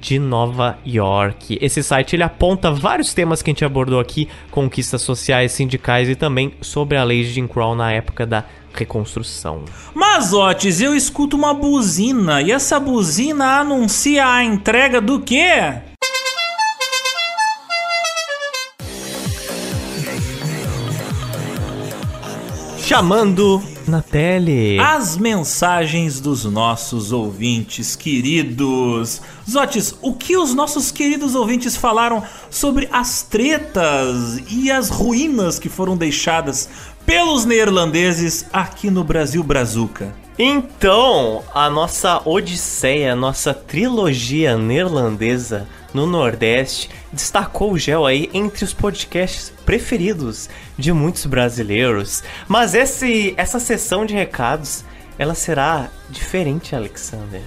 de 0.00 0.18
Nova 0.18 0.78
York. 0.86 1.58
Esse 1.60 1.82
site 1.82 2.14
ele 2.14 2.22
aponta 2.22 2.70
vários 2.70 3.12
temas 3.12 3.42
que 3.42 3.50
a 3.50 3.52
gente 3.52 3.64
abordou 3.64 3.98
aqui, 3.98 4.28
conquistas 4.50 5.02
sociais, 5.02 5.52
sindicais 5.52 6.08
e 6.08 6.14
também 6.14 6.54
sobre 6.60 6.96
a 6.96 7.04
lei 7.04 7.22
de 7.22 7.32
Jim 7.32 7.46
Crow 7.46 7.74
na 7.74 7.92
época 7.92 8.24
da 8.24 8.44
reconstrução. 8.72 9.64
Mas, 9.92 10.32
Otis, 10.32 10.80
eu 10.80 10.94
escuto 10.94 11.36
uma 11.36 11.52
buzina 11.52 12.40
e 12.40 12.52
essa 12.52 12.78
buzina 12.78 13.58
anuncia 13.58 14.26
a 14.26 14.44
entrega 14.44 15.00
do 15.00 15.20
quê? 15.20 15.89
Chamando 22.90 23.62
na 23.86 24.02
tele. 24.02 24.76
As 24.80 25.16
mensagens 25.16 26.18
dos 26.18 26.44
nossos 26.44 27.12
ouvintes 27.12 27.94
queridos. 27.94 29.22
Zotes, 29.48 29.94
o 30.02 30.12
que 30.12 30.36
os 30.36 30.52
nossos 30.54 30.90
queridos 30.90 31.36
ouvintes 31.36 31.76
falaram 31.76 32.20
sobre 32.50 32.88
as 32.90 33.22
tretas 33.22 34.42
e 34.50 34.72
as 34.72 34.88
ruínas 34.88 35.56
que 35.56 35.68
foram 35.68 35.96
deixadas 35.96 36.68
pelos 37.06 37.44
neerlandeses 37.44 38.44
aqui 38.52 38.90
no 38.90 39.04
Brasil 39.04 39.44
Brazuca? 39.44 40.12
Então, 40.36 41.44
a 41.54 41.70
nossa 41.70 42.20
odisseia, 42.24 43.14
nossa 43.14 43.54
trilogia 43.54 44.58
neerlandesa 44.58 45.68
no 45.92 46.06
Nordeste 46.06 46.90
destacou 47.12 47.72
o 47.72 47.78
Gel 47.78 48.06
aí 48.06 48.30
entre 48.32 48.64
os 48.64 48.72
podcasts 48.72 49.52
preferidos 49.64 50.48
de 50.78 50.92
muitos 50.92 51.26
brasileiros. 51.26 52.22
Mas 52.48 52.74
esse, 52.74 53.34
essa 53.36 53.58
sessão 53.58 54.06
de 54.06 54.14
recados, 54.14 54.84
ela 55.18 55.34
será 55.34 55.88
diferente, 56.08 56.74
Alexander. 56.74 57.42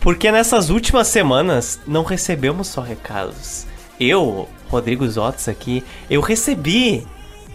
Porque 0.00 0.30
nessas 0.30 0.70
últimas 0.70 1.08
semanas 1.08 1.80
não 1.86 2.04
recebemos 2.04 2.68
só 2.68 2.80
recados. 2.80 3.66
Eu, 3.98 4.48
Rodrigo 4.68 5.08
Zotz 5.08 5.48
aqui, 5.48 5.84
eu 6.08 6.20
recebi 6.20 7.06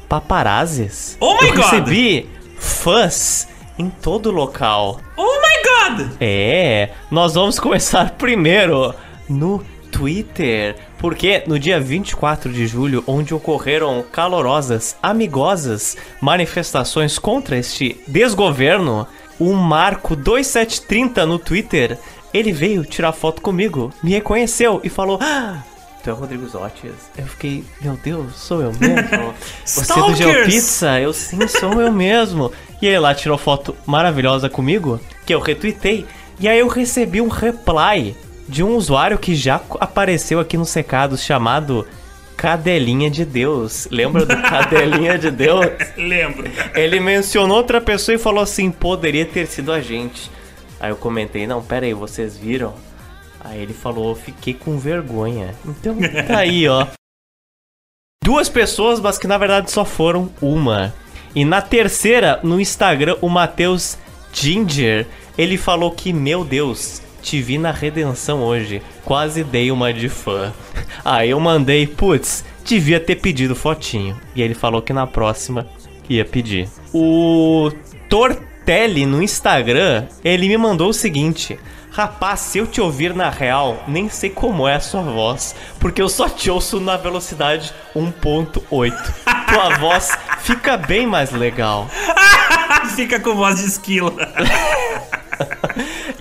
paparazzis. 0.10 1.18
Oh 1.20 1.36
my 1.42 1.48
eu 1.48 1.56
God! 1.56 1.64
recebi 1.64 2.30
fãs 2.58 3.48
em 3.80 3.90
todo 3.90 4.30
local. 4.30 5.00
Oh 5.16 5.42
my 5.42 5.98
god! 5.98 6.12
É, 6.20 6.92
nós 7.10 7.34
vamos 7.34 7.60
começar 7.60 8.12
primeiro 8.20 8.94
no 9.30 9.64
Twitter, 10.04 10.76
porque 10.98 11.44
no 11.48 11.58
dia 11.58 11.80
24 11.80 12.52
de 12.52 12.68
julho, 12.68 13.02
onde 13.08 13.34
ocorreram 13.34 14.04
calorosas, 14.12 14.98
amigosas 15.02 15.96
manifestações 16.20 17.18
contra 17.18 17.58
este 17.58 17.96
desgoverno, 18.06 19.08
o 19.40 19.54
Marco 19.54 20.14
2730 20.14 21.26
no 21.26 21.40
Twitter, 21.40 21.98
ele 22.34 22.52
veio 22.52 22.84
tirar 22.84 23.14
foto 23.14 23.42
comigo, 23.42 23.94
me 24.04 24.12
reconheceu 24.12 24.82
e 24.84 24.90
falou: 24.90 25.20
ah, 25.22 25.64
Tu 26.04 26.10
é 26.10 26.14
o 26.14 26.18
Rodrigo 26.18 26.46
Zotti. 26.50 26.92
Eu 27.18 27.26
fiquei, 27.26 27.64
meu 27.80 27.96
Deus, 27.96 28.36
sou 28.36 28.62
eu 28.62 28.74
mesmo? 28.74 29.34
Você 29.64 29.94
é 29.94 29.96
do! 29.96 30.16
GeoPizza? 30.16 31.00
Eu 31.00 31.14
sim, 31.14 31.48
sou 31.48 31.80
eu 31.80 31.94
mesmo. 31.94 32.52
E 32.82 32.88
ele 32.88 33.00
lá 33.00 33.16
tirou 33.16 33.38
foto 33.38 33.74
maravilhosa 33.86 34.50
comigo, 34.50 35.00
que 35.26 35.34
eu 35.34 35.40
retuitei. 35.40 36.06
E 36.42 36.50
aí 36.50 36.60
eu 36.60 36.68
recebi 36.68 37.22
um 37.22 37.30
reply 37.30 38.14
de 38.48 38.64
um 38.64 38.76
usuário 38.76 39.18
que 39.18 39.36
já 39.36 39.62
apareceu 39.80 40.40
aqui 40.40 40.58
nos 40.58 40.74
recados 40.74 41.24
chamado 41.24 41.88
Cadelinha 42.36 43.10
de 43.10 43.24
Deus. 43.26 43.88
Lembra 43.90 44.26
do 44.26 44.36
Cadelinha 44.42 45.18
de 45.18 45.32
Deus? 45.32 45.66
Lembro. 45.98 46.50
Ele 46.76 47.00
mencionou 47.00 47.58
outra 47.58 47.80
pessoa 47.80 48.16
e 48.16 48.20
falou 48.20 48.44
assim: 48.44 48.70
poderia 48.72 49.26
ter 49.26 49.48
sido 49.48 49.72
a 49.72 49.80
gente. 49.80 50.30
Aí 50.80 50.90
eu 50.90 50.96
comentei: 50.96 51.48
não, 51.48 51.64
pera 51.64 51.86
aí, 51.86 51.94
vocês 51.94 52.38
viram? 52.38 52.74
Aí 53.40 53.62
ele 53.62 53.74
falou: 53.74 54.16
fiquei 54.16 54.54
com 54.54 54.78
vergonha. 54.78 55.56
Então 55.66 55.98
tá 56.28 56.40
aí, 56.40 56.68
ó. 56.68 56.88
Duas 58.24 58.48
pessoas, 58.48 59.00
mas 59.00 59.18
que 59.18 59.28
na 59.28 59.38
verdade 59.38 59.70
só 59.70 59.84
foram 59.84 60.30
uma. 60.42 60.94
E 61.36 61.44
na 61.44 61.62
terceira, 61.62 62.40
no 62.44 62.60
Instagram, 62.60 63.18
o 63.22 63.28
Matheus 63.28 63.98
Ginger, 64.32 65.08
ele 65.38 65.58
falou 65.58 65.92
que, 65.92 66.14
meu 66.14 66.46
Deus, 66.46 67.02
te 67.24 67.42
vi 67.42 67.58
na 67.58 67.72
redenção 67.72 68.44
hoje. 68.44 68.82
Quase 69.04 69.44
dei 69.44 69.72
uma 69.72 69.94
de 69.94 70.10
fã. 70.10 70.54
Aí 71.04 71.30
eu 71.32 71.40
mandei, 71.40 71.88
putz, 71.88 72.44
devia 72.66 73.00
ter 73.00 73.16
pedido 73.16 73.56
fotinho. 73.56 74.20
E 74.36 74.42
ele 74.42 74.54
falou 74.54 74.82
que 74.82 74.94
na 74.94 75.08
próxima 75.08 75.66
ia 76.10 76.26
pedir. 76.26 76.70
O 76.94 77.72
Tortelli 78.10 79.06
no 79.06 79.24
Instagram, 79.24 80.06
ele 80.24 80.48
me 80.48 80.58
mandou 80.58 80.90
o 80.90 80.94
seguinte. 80.94 81.58
Rapaz, 81.92 82.40
se 82.40 82.58
eu 82.58 82.66
te 82.66 82.82
ouvir 82.82 83.14
na 83.14 83.30
real, 83.30 83.84
nem 83.88 84.10
sei 84.10 84.32
como 84.32 84.68
é 84.68 84.76
a 84.76 84.80
sua 84.80 85.04
voz, 85.04 85.56
porque 85.80 86.02
eu 86.02 86.10
só 86.10 86.28
te 86.28 86.50
ouço 86.50 86.80
na 86.80 86.98
velocidade 86.98 87.72
1.8. 87.96 88.92
Tua 89.48 89.78
voz 89.78 90.12
fica 90.40 90.76
bem 90.76 91.06
mais 91.06 91.32
legal. 91.32 91.88
Fica 92.96 93.20
com 93.20 93.36
voz 93.36 93.60
de 93.60 93.66
esquilo. 93.66 94.14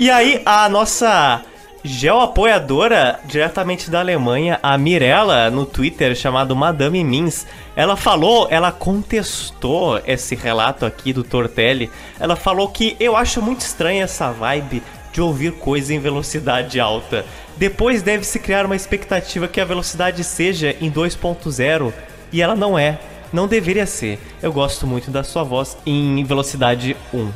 E 0.02 0.10
aí, 0.10 0.42
a 0.44 0.68
nossa 0.68 1.42
geo-apoiadora 1.84 3.20
diretamente 3.24 3.88
da 3.88 4.00
Alemanha, 4.00 4.58
a 4.60 4.76
Mirella, 4.76 5.48
no 5.48 5.64
Twitter, 5.64 6.16
chamado 6.16 6.56
Madame 6.56 7.04
Mins, 7.04 7.46
ela 7.76 7.94
falou, 7.94 8.48
ela 8.50 8.72
contestou 8.72 10.00
esse 10.04 10.34
relato 10.34 10.84
aqui 10.84 11.12
do 11.12 11.22
Tortelli. 11.22 11.88
Ela 12.18 12.34
falou 12.34 12.68
que 12.68 12.96
eu 12.98 13.16
acho 13.16 13.40
muito 13.40 13.60
estranha 13.60 14.02
essa 14.02 14.32
vibe 14.32 14.82
de 15.12 15.20
ouvir 15.20 15.52
coisa 15.52 15.94
em 15.94 16.00
velocidade 16.00 16.80
alta. 16.80 17.24
Depois 17.56 18.02
deve-se 18.02 18.40
criar 18.40 18.66
uma 18.66 18.74
expectativa 18.74 19.46
que 19.46 19.60
a 19.60 19.64
velocidade 19.64 20.24
seja 20.24 20.74
em 20.80 20.90
2.0 20.90 21.92
e 22.32 22.42
ela 22.42 22.56
não 22.56 22.76
é. 22.76 22.98
Não 23.32 23.46
deveria 23.46 23.86
ser. 23.86 24.18
Eu 24.42 24.52
gosto 24.52 24.84
muito 24.84 25.12
da 25.12 25.22
sua 25.22 25.44
voz 25.44 25.78
em 25.86 26.24
velocidade 26.24 26.96
1. 27.14 27.30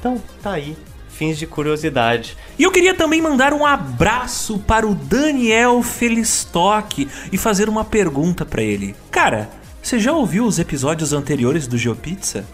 Então, 0.00 0.20
tá 0.42 0.54
aí. 0.54 0.76
Fins 1.20 1.36
de 1.36 1.46
curiosidade. 1.46 2.34
E 2.58 2.62
eu 2.62 2.72
queria 2.72 2.94
também 2.94 3.20
mandar 3.20 3.52
um 3.52 3.66
abraço 3.66 4.58
para 4.60 4.88
o 4.88 4.94
Daniel 4.94 5.82
Felistock 5.82 7.06
e 7.30 7.36
fazer 7.36 7.68
uma 7.68 7.84
pergunta 7.84 8.46
pra 8.46 8.62
ele. 8.62 8.96
Cara, 9.10 9.50
você 9.82 9.98
já 9.98 10.12
ouviu 10.14 10.46
os 10.46 10.58
episódios 10.58 11.12
anteriores 11.12 11.66
do 11.66 11.76
GeoPizza? 11.76 12.46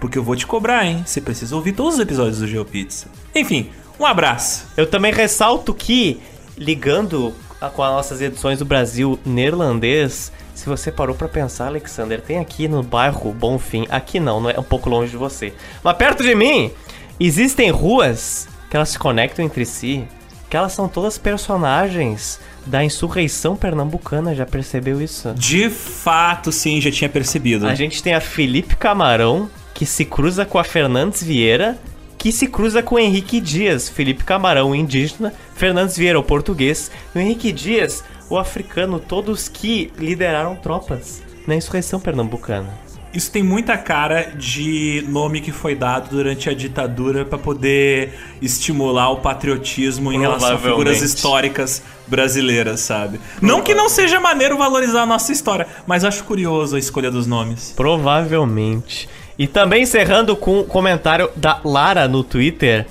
Porque 0.00 0.16
eu 0.16 0.22
vou 0.22 0.34
te 0.34 0.46
cobrar, 0.46 0.86
hein? 0.86 1.02
Você 1.04 1.20
precisa 1.20 1.54
ouvir 1.54 1.72
todos 1.74 1.96
os 1.96 2.00
episódios 2.00 2.38
do 2.38 2.48
GeoPizza. 2.48 3.08
Enfim, 3.34 3.68
um 4.00 4.06
abraço. 4.06 4.68
Eu 4.74 4.86
também 4.86 5.12
ressalto 5.12 5.74
que, 5.74 6.18
ligando 6.56 7.34
a- 7.60 7.68
com 7.68 7.82
as 7.82 7.92
nossas 7.92 8.22
edições 8.22 8.58
do 8.58 8.64
Brasil 8.64 9.18
neerlandês, 9.26 10.32
se 10.54 10.64
você 10.64 10.90
parou 10.90 11.14
pra 11.14 11.28
pensar, 11.28 11.66
Alexander, 11.66 12.22
tem 12.22 12.38
aqui 12.38 12.68
no 12.68 12.82
bairro 12.82 13.34
Bonfim, 13.34 13.86
aqui 13.90 14.18
não, 14.18 14.40
não 14.40 14.48
é 14.48 14.58
um 14.58 14.62
pouco 14.62 14.88
longe 14.88 15.10
de 15.10 15.16
você, 15.18 15.52
mas 15.82 15.94
perto 15.98 16.22
de 16.22 16.34
mim, 16.34 16.70
existem 17.18 17.70
ruas 17.70 18.48
que 18.70 18.76
elas 18.76 18.90
se 18.90 18.98
conectam 18.98 19.44
entre 19.44 19.64
si, 19.64 20.04
que 20.50 20.56
elas 20.56 20.72
são 20.72 20.88
todas 20.88 21.18
personagens 21.18 22.40
da 22.66 22.84
insurreição 22.84 23.56
pernambucana, 23.56 24.34
já 24.34 24.46
percebeu 24.46 25.00
isso? 25.00 25.32
De 25.34 25.68
fato, 25.68 26.50
sim, 26.50 26.80
já 26.80 26.90
tinha 26.90 27.08
percebido. 27.08 27.66
A 27.66 27.74
gente 27.74 28.02
tem 28.02 28.14
a 28.14 28.20
Felipe 28.20 28.76
Camarão, 28.76 29.50
que 29.74 29.84
se 29.84 30.04
cruza 30.04 30.44
com 30.44 30.58
a 30.58 30.64
Fernandes 30.64 31.22
Vieira, 31.22 31.78
que 32.16 32.32
se 32.32 32.46
cruza 32.46 32.82
com 32.82 32.94
o 32.94 32.98
Henrique 32.98 33.40
Dias. 33.40 33.88
Felipe 33.88 34.24
Camarão, 34.24 34.70
o 34.70 34.74
indígena, 34.74 35.32
Fernandes 35.54 35.96
Vieira, 35.96 36.18
o 36.18 36.22
português, 36.22 36.90
e 37.14 37.18
o 37.18 37.20
Henrique 37.20 37.52
Dias, 37.52 38.02
o 38.30 38.38
africano, 38.38 38.98
todos 38.98 39.48
que 39.48 39.92
lideraram 39.98 40.56
tropas 40.56 41.22
na 41.46 41.54
insurreição 41.54 42.00
pernambucana. 42.00 42.83
Isso 43.14 43.30
tem 43.30 43.44
muita 43.44 43.78
cara 43.78 44.32
de 44.36 45.04
nome 45.08 45.40
que 45.40 45.52
foi 45.52 45.76
dado 45.76 46.10
durante 46.10 46.50
a 46.50 46.54
ditadura 46.54 47.24
pra 47.24 47.38
poder 47.38 48.12
estimular 48.42 49.10
o 49.10 49.18
patriotismo 49.18 50.12
em 50.12 50.18
relação 50.18 50.54
a 50.54 50.58
figuras 50.58 51.00
históricas 51.00 51.80
brasileiras, 52.08 52.80
sabe? 52.80 53.20
Não 53.40 53.62
que 53.62 53.72
não 53.72 53.88
seja 53.88 54.18
maneiro 54.18 54.58
valorizar 54.58 55.02
a 55.02 55.06
nossa 55.06 55.30
história, 55.30 55.68
mas 55.86 56.02
acho 56.02 56.24
curioso 56.24 56.74
a 56.74 56.78
escolha 56.78 57.08
dos 57.08 57.24
nomes. 57.24 57.72
Provavelmente. 57.76 59.08
E 59.38 59.46
também 59.46 59.84
encerrando 59.84 60.34
com 60.34 60.58
o 60.58 60.64
comentário 60.64 61.30
da 61.36 61.60
Lara 61.64 62.08
no 62.08 62.24
Twitter. 62.24 62.84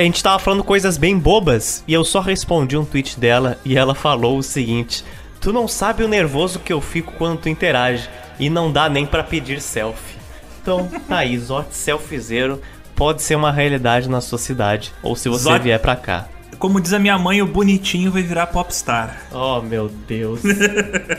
A 0.00 0.02
gente 0.02 0.20
tava 0.20 0.40
falando 0.40 0.64
coisas 0.64 0.96
bem 0.96 1.16
bobas 1.16 1.84
e 1.86 1.94
eu 1.94 2.04
só 2.04 2.20
respondi 2.20 2.76
um 2.76 2.84
tweet 2.84 3.20
dela 3.20 3.56
e 3.64 3.78
ela 3.78 3.94
falou 3.94 4.38
o 4.38 4.42
seguinte: 4.42 5.04
Tu 5.40 5.52
não 5.52 5.68
sabe 5.68 6.02
o 6.02 6.08
nervoso 6.08 6.58
que 6.58 6.72
eu 6.72 6.80
fico 6.80 7.12
quando 7.12 7.38
tu 7.38 7.48
interage 7.48 8.08
e 8.38 8.48
não 8.50 8.70
dá 8.70 8.88
nem 8.88 9.06
pra 9.06 9.22
pedir 9.22 9.60
selfie. 9.60 10.16
Então, 10.60 10.88
tá 11.08 11.18
aí, 11.18 11.38
Zot 11.38 11.68
Selfiezeiro 11.70 12.60
pode 12.94 13.22
ser 13.22 13.36
uma 13.36 13.52
realidade 13.52 14.08
na 14.08 14.20
sua 14.20 14.38
cidade 14.38 14.92
ou 15.02 15.14
se 15.14 15.28
você 15.28 15.58
vier 15.58 15.78
pra 15.78 15.96
cá. 15.96 16.28
Como 16.58 16.80
diz 16.80 16.92
a 16.92 16.98
minha 16.98 17.16
mãe, 17.16 17.40
o 17.40 17.46
bonitinho 17.46 18.10
vai 18.10 18.22
virar 18.22 18.48
popstar. 18.48 19.16
Oh, 19.32 19.60
meu 19.60 19.88
Deus. 19.88 20.40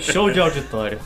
Show 0.01 0.30
de 0.30 0.39
auditório. 0.39 0.99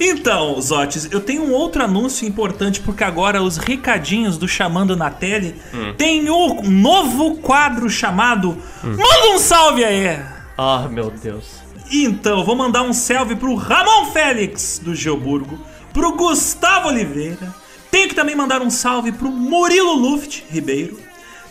Então, 0.00 0.60
Zotes, 0.60 1.08
eu 1.10 1.20
tenho 1.20 1.44
um 1.44 1.52
outro 1.52 1.82
anúncio 1.82 2.26
importante 2.26 2.80
porque 2.80 3.04
agora 3.04 3.42
os 3.42 3.56
recadinhos 3.58 4.36
do 4.36 4.48
Chamando 4.48 4.96
na 4.96 5.10
Tele 5.10 5.54
tem 5.96 6.28
um 6.30 6.62
novo 6.62 7.36
quadro 7.36 7.88
chamado 7.88 8.56
Manda 8.82 9.34
um 9.34 9.38
salve 9.38 9.84
aí! 9.84 10.18
Ah, 10.56 10.88
meu 10.90 11.10
Deus. 11.10 11.60
Então, 11.90 12.44
vou 12.44 12.54
mandar 12.54 12.82
um 12.82 12.92
salve 12.92 13.34
pro 13.34 13.54
Ramon 13.54 14.12
Félix 14.12 14.78
do 14.82 14.94
Geoburgo, 14.94 15.58
pro 15.92 16.12
Gustavo 16.12 16.88
Oliveira. 16.88 17.54
Tenho 17.90 18.08
que 18.08 18.14
também 18.14 18.36
mandar 18.36 18.60
um 18.60 18.70
salve 18.70 19.10
pro 19.12 19.30
Murilo 19.30 19.94
Luft 19.94 20.42
Ribeiro. 20.50 20.98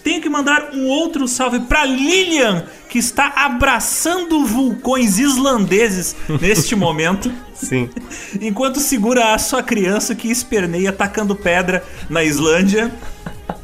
Tenho 0.03 0.22
que 0.22 0.30
mandar 0.30 0.69
um 0.74 0.85
outro 0.88 1.27
salve 1.27 1.59
pra 1.61 1.83
Lilian, 1.83 2.66
que 2.88 2.99
está 2.99 3.33
abraçando 3.35 4.45
vulcões 4.45 5.17
islandeses 5.17 6.16
neste 6.40 6.75
momento, 6.77 7.33
Sim. 7.53 7.90
enquanto 8.40 8.80
segura 8.80 9.33
a 9.33 9.38
sua 9.38 9.64
criança 9.64 10.16
que 10.16 10.30
esperneia 10.30 10.91
atacando 10.91 11.35
pedra 11.35 11.83
na 12.09 12.24
Islândia. 12.24 12.93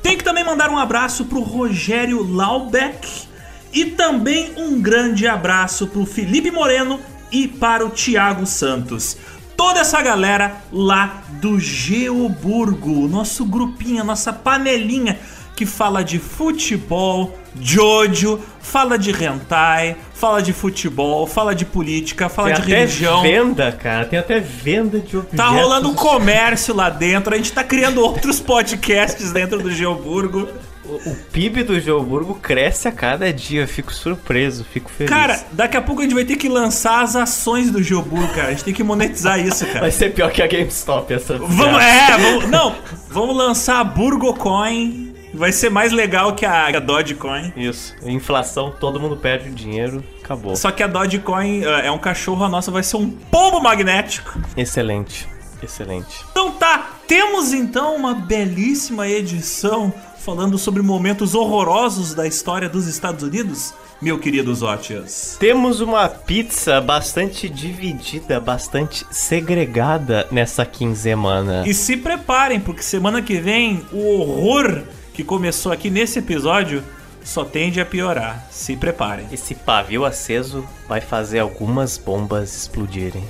Tenho 0.02 0.18
que 0.18 0.24
também 0.24 0.44
mandar 0.44 0.70
um 0.70 0.78
abraço 0.78 1.26
pro 1.26 1.40
Rogério 1.40 2.22
Laubeck 2.30 3.32
e 3.74 3.86
também 3.86 4.54
um 4.58 4.80
grande 4.80 5.28
abraço 5.28 5.88
pro 5.88 6.06
Felipe 6.06 6.52
Moreno 6.52 7.00
e 7.32 7.48
para 7.48 7.86
o 7.86 7.90
Thiago 7.90 8.46
Santos. 8.46 9.18
Toda 9.58 9.80
essa 9.80 10.02
galera 10.02 10.58
lá 10.72 11.24
do 11.42 11.60
Geoburgo, 11.60 13.08
nosso 13.08 13.46
grupinho, 13.46 14.04
nossa 14.04 14.32
panelinha 14.32 15.18
que 15.56 15.66
fala 15.66 16.04
de 16.04 16.18
futebol, 16.20 17.38
Jojo, 17.62 18.40
fala 18.60 18.98
de 18.98 19.12
hentai, 19.12 19.96
fala 20.14 20.42
de 20.42 20.52
futebol, 20.52 21.28
fala 21.28 21.54
de 21.54 21.66
política, 21.66 22.28
fala 22.28 22.48
Tem 22.48 22.56
de 22.56 22.62
até 22.62 22.80
religião. 22.80 23.22
venda, 23.22 23.72
cara. 23.72 24.06
Tem 24.06 24.18
até 24.18 24.40
venda 24.40 25.00
de 25.00 25.16
objetos. 25.16 25.38
Tá 25.38 25.50
rolando 25.50 25.90
um 25.90 25.94
comércio 25.94 26.76
lá 26.76 26.90
dentro, 26.90 27.34
a 27.34 27.38
gente 27.38 27.52
tá 27.52 27.64
criando 27.64 28.02
outros 28.04 28.40
podcasts 28.40 29.32
dentro 29.32 29.62
do 29.62 29.72
Geoburgo. 29.72 30.48
O, 30.86 31.12
o 31.12 31.16
PIB 31.32 31.64
do 31.64 31.80
Joburgo 31.80 32.36
cresce 32.36 32.88
a 32.88 32.92
cada 32.92 33.32
dia. 33.32 33.62
Eu 33.62 33.68
fico 33.68 33.94
surpreso, 33.94 34.64
fico 34.64 34.90
feliz. 34.90 35.10
Cara, 35.10 35.44
daqui 35.52 35.78
a 35.78 35.82
pouco 35.82 36.02
a 36.02 36.04
gente 36.04 36.14
vai 36.14 36.26
ter 36.26 36.36
que 36.36 36.50
lançar 36.50 37.02
as 37.02 37.16
ações 37.16 37.72
do 37.72 37.82
Geoburgo, 37.82 38.28
cara. 38.34 38.48
A 38.48 38.52
gente 38.52 38.64
tem 38.64 38.74
que 38.74 38.84
monetizar 38.84 39.40
isso, 39.40 39.66
cara. 39.68 39.82
vai 39.82 39.92
ser 39.92 40.14
pior 40.14 40.32
que 40.32 40.42
a 40.42 40.48
GameStop 40.48 41.14
essa. 41.14 41.38
Vamos, 41.38 41.82
é, 41.82 42.18
vamos, 42.18 42.50
não, 42.50 42.76
vamos 43.10 43.36
lançar 43.36 43.80
a 43.80 43.84
Burgocoin. 43.84 45.14
Vai 45.34 45.52
ser 45.52 45.72
mais 45.72 45.92
legal 45.92 46.36
que 46.36 46.46
a, 46.46 46.68
a 46.68 46.80
Dogecoin. 46.80 47.52
Isso. 47.58 47.96
Inflação, 48.04 48.72
todo 48.80 49.00
mundo 49.00 49.18
perde 49.18 49.50
dinheiro, 49.50 50.04
acabou. 50.24 50.56
Só 50.56 50.70
que 50.70 50.84
a 50.84 50.88
Dogecoin 50.88 51.62
uh, 51.62 51.70
é 51.84 51.92
um 51.92 51.98
cachorro, 51.98 52.46
a 52.46 52.50
nossa 52.50 52.70
vai 52.70 52.84
ser 52.84 52.98
um 52.98 53.10
pombo 53.10 53.60
magnético. 53.60 54.40
Excelente. 54.56 55.28
Excelente. 55.64 56.24
Então 56.30 56.52
tá, 56.52 56.98
temos 57.08 57.54
então 57.54 57.96
uma 57.96 58.14
belíssima 58.14 59.08
edição 59.08 59.94
falando 60.24 60.58
sobre 60.58 60.82
momentos 60.82 61.36
horrorosos 61.36 62.14
da 62.14 62.26
história 62.26 62.70
dos 62.70 62.88
Estados 62.88 63.24
Unidos, 63.24 63.74
meu 64.02 64.18
querido 64.18 64.56
Zotias. 64.56 65.36
Temos 65.38 65.82
uma 65.82 66.08
pizza 66.08 66.80
bastante 66.80 67.50
dividida, 67.50 68.40
bastante 68.40 69.06
segregada 69.12 70.26
nessa 70.32 70.66
quinzena. 70.66 71.64
E 71.68 71.74
se 71.74 71.98
preparem, 71.98 72.60
porque 72.62 72.82
semana 72.82 73.22
que 73.22 73.38
vem 73.38 73.86
o 73.92 74.20
horror 74.20 74.84
que 75.14 75.26
começou 75.26 75.74
aqui 75.74 75.90
nesse 75.90 76.20
episódio 76.20 76.82
só 77.22 77.44
tende 77.44 77.82
a 77.82 77.86
piorar. 77.86 78.48
Se 78.50 78.78
preparem. 78.78 79.28
Esse 79.30 79.54
pavio 79.54 80.06
aceso 80.06 80.66
vai 80.88 81.02
fazer 81.02 81.40
algumas 81.40 81.98
bombas 81.98 82.56
explodirem. 82.56 83.24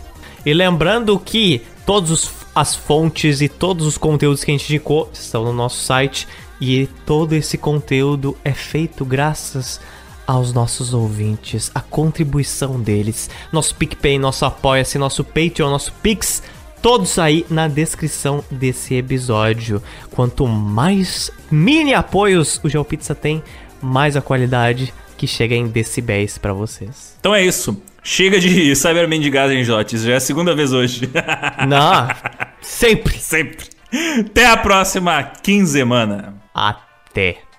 E 0.45 0.53
lembrando 0.53 1.17
que 1.19 1.63
todas 1.85 2.29
as 2.53 2.75
fontes 2.75 3.41
e 3.41 3.49
todos 3.49 3.87
os 3.87 3.97
conteúdos 3.97 4.43
que 4.43 4.51
a 4.51 4.53
gente 4.53 4.65
indicou 4.65 5.09
estão 5.11 5.43
no 5.43 5.53
nosso 5.53 5.77
site 5.77 6.27
e 6.59 6.87
todo 7.05 7.33
esse 7.33 7.57
conteúdo 7.57 8.37
é 8.43 8.51
feito 8.51 9.03
graças 9.03 9.79
aos 10.25 10.53
nossos 10.53 10.93
ouvintes, 10.93 11.71
a 11.75 11.81
contribuição 11.81 12.79
deles, 12.79 13.29
nosso 13.51 13.75
PicPay, 13.75 14.17
nosso 14.17 14.45
Apoia-se, 14.45 14.97
nosso 14.97 15.23
Patreon, 15.23 15.69
nosso 15.69 15.91
Pix, 16.01 16.41
todos 16.81 17.19
aí 17.19 17.45
na 17.49 17.67
descrição 17.67 18.43
desse 18.49 18.95
episódio. 18.95 19.81
Quanto 20.11 20.47
mais 20.47 21.31
mini 21.51 21.93
apoios 21.93 22.59
o 22.63 22.69
GeoPizza 22.69 23.15
tem, 23.15 23.43
mais 23.81 24.15
a 24.15 24.21
qualidade 24.21 24.93
que 25.17 25.27
chega 25.27 25.55
em 25.55 25.67
decibéis 25.67 26.37
para 26.37 26.53
vocês. 26.53 27.15
Então 27.19 27.33
é 27.33 27.45
isso. 27.45 27.81
Chega 28.03 28.39
de 28.39 28.75
Cyberman 28.75 29.19
de 29.19 29.29
gás 29.29 29.51
em 29.51 29.63
Jotes, 29.63 30.03
já 30.03 30.13
é 30.13 30.15
a 30.15 30.19
segunda 30.19 30.55
vez 30.55 30.73
hoje. 30.73 31.09
Não, 31.67 32.07
sempre. 32.61 33.17
Sempre. 33.17 33.67
Até 34.19 34.47
a 34.47 34.57
próxima 34.57 35.23
quinzena. 35.23 36.42
Até. 36.53 37.29
Então, 37.31 37.52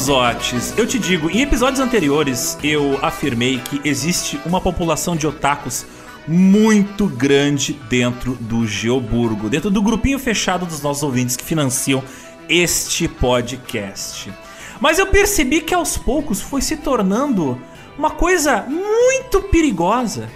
Zotes, 0.00 0.72
eu 0.78 0.86
te 0.86 0.98
digo, 0.98 1.28
em 1.30 1.42
episódios 1.42 1.78
anteriores 1.78 2.56
eu 2.64 2.98
afirmei 3.02 3.58
que 3.58 3.82
existe 3.86 4.40
uma 4.46 4.58
população 4.58 5.14
de 5.14 5.26
otakus 5.26 5.84
muito 6.26 7.06
grande 7.06 7.74
dentro 7.88 8.32
do 8.40 8.66
Geoburgo, 8.66 9.50
dentro 9.50 9.68
do 9.68 9.82
grupinho 9.82 10.18
fechado 10.18 10.64
dos 10.64 10.80
nossos 10.80 11.02
ouvintes 11.02 11.36
que 11.36 11.44
financiam 11.44 12.02
este 12.48 13.06
podcast. 13.08 14.32
Mas 14.80 14.98
eu 14.98 15.06
percebi 15.06 15.60
que 15.60 15.74
aos 15.74 15.98
poucos 15.98 16.40
foi 16.40 16.62
se 16.62 16.78
tornando 16.78 17.60
uma 17.98 18.10
coisa 18.10 18.64
muito 18.66 19.42
perigosa. 19.42 20.30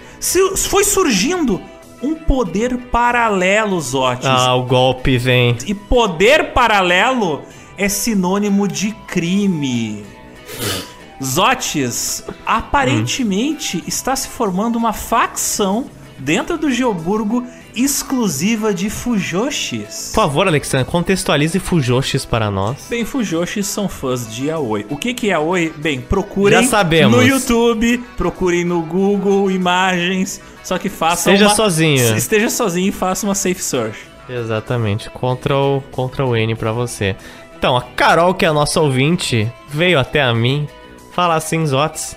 Foi 0.69 0.83
surgindo 0.83 1.59
um 2.03 2.13
poder 2.13 2.77
paralelo, 2.91 3.81
Zotes. 3.81 4.27
Ah, 4.27 4.53
o 4.53 4.63
golpe 4.63 5.17
vem. 5.17 5.57
E 5.65 5.73
poder 5.73 6.53
paralelo 6.53 7.41
é 7.77 7.89
sinônimo 7.89 8.67
de 8.67 8.91
crime. 9.07 10.03
Zotes, 11.23 12.23
aparentemente 12.45 13.77
hum. 13.77 13.83
está 13.87 14.15
se 14.15 14.27
formando 14.27 14.75
uma 14.75 14.93
facção 14.93 15.89
dentro 16.17 16.57
do 16.57 16.71
Geoburgo 16.71 17.45
exclusiva 17.75 18.73
de 18.73 18.89
Fujoshis. 18.89 20.11
Por 20.13 20.21
favor, 20.21 20.47
Alexandre, 20.47 20.89
contextualize 20.89 21.59
Fujoshis 21.59 22.25
para 22.25 22.49
nós. 22.49 22.87
Bem, 22.89 23.03
Fujoshis 23.03 23.67
são 23.67 23.89
fãs 23.89 24.33
de 24.33 24.49
Aoi. 24.49 24.85
O 24.89 24.95
que, 24.95 25.13
que 25.13 25.29
é 25.29 25.33
Aoi? 25.33 25.73
Bem, 25.75 25.99
procurem 25.99 26.61
Já 26.61 26.69
sabemos. 26.69 27.15
no 27.15 27.21
YouTube, 27.21 28.01
procurem 28.15 28.63
no 28.63 28.81
Google 28.81 29.51
Imagens, 29.51 30.41
só 30.63 30.77
que 30.77 30.87
façam 30.87 31.33
Esteja 31.33 31.49
uma... 31.49 31.55
sozinho. 31.55 32.17
Esteja 32.17 32.49
sozinho 32.49 32.89
e 32.89 32.91
faça 32.91 33.25
uma 33.25 33.35
safe 33.35 33.61
search. 33.61 33.99
Exatamente, 34.27 35.09
Ctrl, 35.09 35.79
Ctrl 35.91 36.35
N 36.35 36.55
para 36.55 36.71
você. 36.71 37.15
Então, 37.57 37.75
a 37.75 37.81
Carol, 37.81 38.33
que 38.33 38.45
é 38.45 38.47
a 38.47 38.53
nossa 38.53 38.79
ouvinte, 38.79 39.51
veio 39.69 39.99
até 39.99 40.21
a 40.21 40.33
mim 40.33 40.67
falar 41.11 41.35
assim, 41.35 41.65
Zotes. 41.65 42.15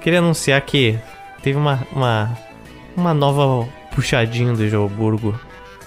Queria 0.00 0.18
anunciar 0.18 0.60
que 0.62 0.98
teve 1.42 1.58
uma, 1.58 1.86
uma, 1.92 2.36
uma 2.96 3.14
nova 3.14 3.68
puxadinha 3.94 4.52
do 4.52 4.68
Joburgo. 4.68 5.38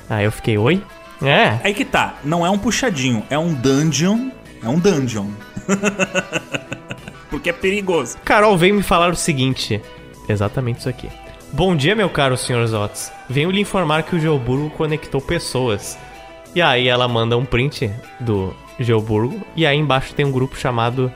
Aí 0.09 0.25
eu 0.25 0.31
fiquei, 0.31 0.57
oi? 0.57 0.81
É. 1.21 1.59
Aí 1.63 1.73
que 1.73 1.83
tá, 1.83 2.15
não 2.23 2.45
é 2.45 2.49
um 2.49 2.57
puxadinho, 2.57 3.23
é 3.29 3.37
um 3.37 3.53
dungeon. 3.53 4.29
É 4.61 4.69
um 4.69 4.77
dungeon. 4.77 5.27
Porque 7.29 7.49
é 7.49 7.53
perigoso. 7.53 8.17
Carol 8.23 8.57
veio 8.57 8.75
me 8.75 8.83
falar 8.83 9.11
o 9.11 9.15
seguinte: 9.15 9.81
exatamente 10.29 10.79
isso 10.79 10.89
aqui. 10.89 11.09
Bom 11.51 11.75
dia, 11.75 11.95
meu 11.95 12.09
caro 12.09 12.37
senhor 12.37 12.65
Zotes. 12.67 13.11
Venho 13.29 13.51
lhe 13.51 13.59
informar 13.59 14.03
que 14.03 14.15
o 14.15 14.19
Geoburgo 14.19 14.69
conectou 14.71 15.19
pessoas. 15.19 15.97
E 16.55 16.61
aí 16.61 16.87
ela 16.87 17.07
manda 17.07 17.37
um 17.37 17.45
print 17.45 17.91
do 18.19 18.55
Geoburgo. 18.79 19.41
E 19.55 19.65
aí 19.65 19.77
embaixo 19.77 20.13
tem 20.13 20.25
um 20.25 20.31
grupo 20.31 20.57
chamado 20.57 21.11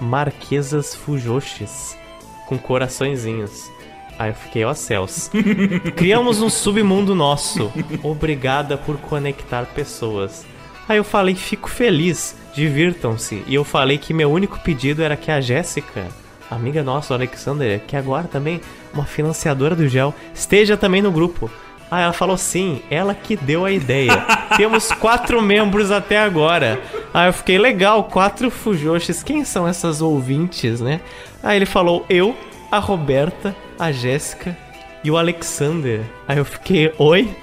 Marquesas 0.00 0.94
Fujoshis, 0.94 1.96
com 2.46 2.58
coraçõezinhos. 2.58 3.70
Aí 4.18 4.30
eu 4.30 4.34
fiquei, 4.34 4.64
ó 4.64 4.74
céus. 4.74 5.30
Criamos 5.96 6.42
um 6.42 6.50
submundo 6.50 7.14
nosso. 7.14 7.72
Obrigada 8.02 8.76
por 8.76 8.98
conectar 8.98 9.64
pessoas. 9.66 10.44
Aí 10.86 10.98
eu 10.98 11.04
falei, 11.04 11.34
fico 11.34 11.70
feliz, 11.70 12.36
divirtam-se. 12.54 13.42
E 13.46 13.54
eu 13.54 13.64
falei 13.64 13.96
que 13.96 14.12
meu 14.12 14.30
único 14.30 14.58
pedido 14.60 15.02
era 15.02 15.16
que 15.16 15.30
a 15.30 15.40
Jéssica, 15.40 16.08
amiga 16.50 16.82
nossa, 16.82 17.14
Alexander, 17.14 17.80
que 17.86 17.96
agora 17.96 18.26
também 18.26 18.60
uma 18.92 19.04
financiadora 19.04 19.74
do 19.74 19.88
Gel, 19.88 20.14
esteja 20.34 20.76
também 20.76 21.00
no 21.00 21.12
grupo. 21.12 21.50
Ah, 21.90 22.00
ela 22.00 22.12
falou 22.12 22.36
sim, 22.36 22.82
ela 22.88 23.14
que 23.14 23.34
deu 23.34 23.64
a 23.64 23.72
ideia. 23.72 24.24
Temos 24.56 24.92
quatro 24.92 25.42
membros 25.42 25.90
até 25.90 26.18
agora. 26.18 26.80
Aí 27.12 27.28
eu 27.28 27.32
fiquei 27.32 27.58
legal, 27.58 28.04
quatro 28.04 28.50
fujoshis. 28.50 29.22
Quem 29.22 29.44
são 29.44 29.66
essas 29.66 30.00
ouvintes, 30.00 30.80
né? 30.80 31.00
Aí 31.42 31.56
ele 31.56 31.66
falou 31.66 32.06
eu, 32.08 32.36
a 32.70 32.78
Roberta, 32.78 33.56
a 33.78 33.90
Jéssica 33.90 34.56
e 35.02 35.10
o 35.10 35.16
Alexander. 35.16 36.02
Aí 36.28 36.38
eu 36.38 36.44
fiquei, 36.44 36.92
oi? 36.96 37.34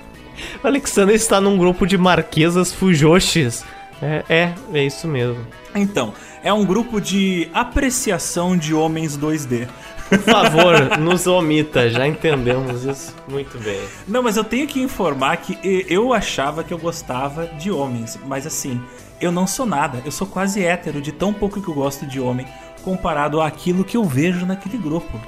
o 0.64 0.66
Alexander 0.66 1.14
está 1.14 1.38
num 1.40 1.58
grupo 1.58 1.86
de 1.86 1.98
marquesas 1.98 2.72
fujoshis. 2.72 3.64
É, 4.00 4.24
é, 4.28 4.54
é 4.72 4.84
isso 4.84 5.06
mesmo. 5.06 5.46
Então, 5.74 6.14
é 6.42 6.52
um 6.52 6.64
grupo 6.64 7.00
de 7.00 7.48
apreciação 7.52 8.56
de 8.56 8.72
homens 8.74 9.16
2D. 9.18 9.68
Por 10.08 10.18
favor, 10.18 10.98
nos 10.98 11.26
omita, 11.26 11.88
já 11.88 12.06
entendemos 12.06 12.84
isso 12.84 13.14
muito 13.28 13.58
bem. 13.58 13.80
Não, 14.06 14.22
mas 14.22 14.36
eu 14.36 14.44
tenho 14.44 14.66
que 14.66 14.80
informar 14.80 15.36
que 15.38 15.58
eu 15.88 16.12
achava 16.12 16.62
que 16.62 16.72
eu 16.72 16.78
gostava 16.78 17.46
de 17.46 17.70
homens, 17.70 18.18
mas 18.26 18.46
assim, 18.46 18.80
eu 19.20 19.32
não 19.32 19.46
sou 19.46 19.64
nada, 19.66 20.02
eu 20.04 20.12
sou 20.12 20.26
quase 20.26 20.62
hétero, 20.62 21.00
de 21.00 21.10
tão 21.10 21.32
pouco 21.32 21.60
que 21.60 21.68
eu 21.68 21.74
gosto 21.74 22.06
de 22.06 22.20
homem, 22.20 22.46
comparado 22.82 23.40
àquilo 23.40 23.84
que 23.84 23.96
eu 23.96 24.04
vejo 24.04 24.44
naquele 24.44 24.76
grupo. 24.76 25.18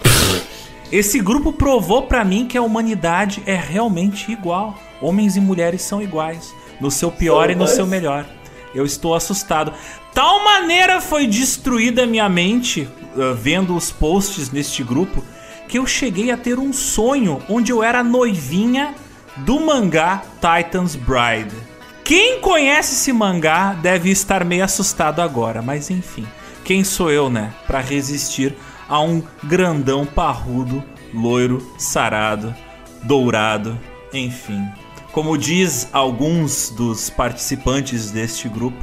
Esse 0.93 1.19
grupo 1.19 1.53
provou 1.53 2.03
para 2.03 2.25
mim 2.25 2.47
que 2.47 2.57
a 2.57 2.63
humanidade 2.63 3.43
é 3.45 3.57
realmente 3.57 4.31
igual. 4.31 4.79
Homens 5.01 5.37
e 5.37 5.41
mulheres 5.41 5.83
são 5.83 6.01
iguais, 6.01 6.55
no 6.81 6.91
seu 6.91 7.11
pior 7.11 7.51
e 7.51 7.55
no 7.55 7.67
seu 7.67 7.87
melhor. 7.87 8.25
Eu 8.75 8.85
estou 8.85 9.15
assustado. 9.15 9.73
Tal 10.17 10.43
maneira 10.43 10.99
foi 10.99 11.27
destruída 11.27 12.05
a 12.05 12.07
minha 12.07 12.27
mente 12.27 12.89
uh, 13.15 13.35
vendo 13.35 13.77
os 13.77 13.93
posts 13.93 14.51
neste 14.51 14.83
grupo 14.83 15.23
que 15.69 15.79
eu 15.79 15.87
cheguei 15.87 16.31
a 16.31 16.39
ter 16.39 16.59
um 16.59 16.73
sonho 16.73 17.43
onde 17.51 17.71
eu 17.71 17.83
era 17.83 18.03
noivinha 18.03 18.95
do 19.37 19.61
mangá 19.61 20.23
Titan's 20.41 20.97
Bride. 20.97 21.55
Quem 22.03 22.41
conhece 22.41 22.95
esse 22.95 23.13
mangá 23.13 23.75
deve 23.75 24.11
estar 24.11 24.43
meio 24.43 24.65
assustado 24.65 25.21
agora, 25.21 25.61
mas 25.61 25.91
enfim, 25.91 26.27
quem 26.65 26.83
sou 26.83 27.11
eu, 27.11 27.29
né, 27.29 27.53
para 27.67 27.81
resistir 27.81 28.57
a 28.89 28.99
um 29.03 29.23
grandão 29.45 30.07
parrudo 30.07 30.83
loiro, 31.13 31.75
sarado, 31.77 32.55
dourado, 33.03 33.79
enfim. 34.15 34.67
Como 35.13 35.37
diz 35.37 35.91
alguns 35.93 36.71
dos 36.71 37.11
participantes 37.11 38.11
deste 38.11 38.49
grupo, 38.49 38.83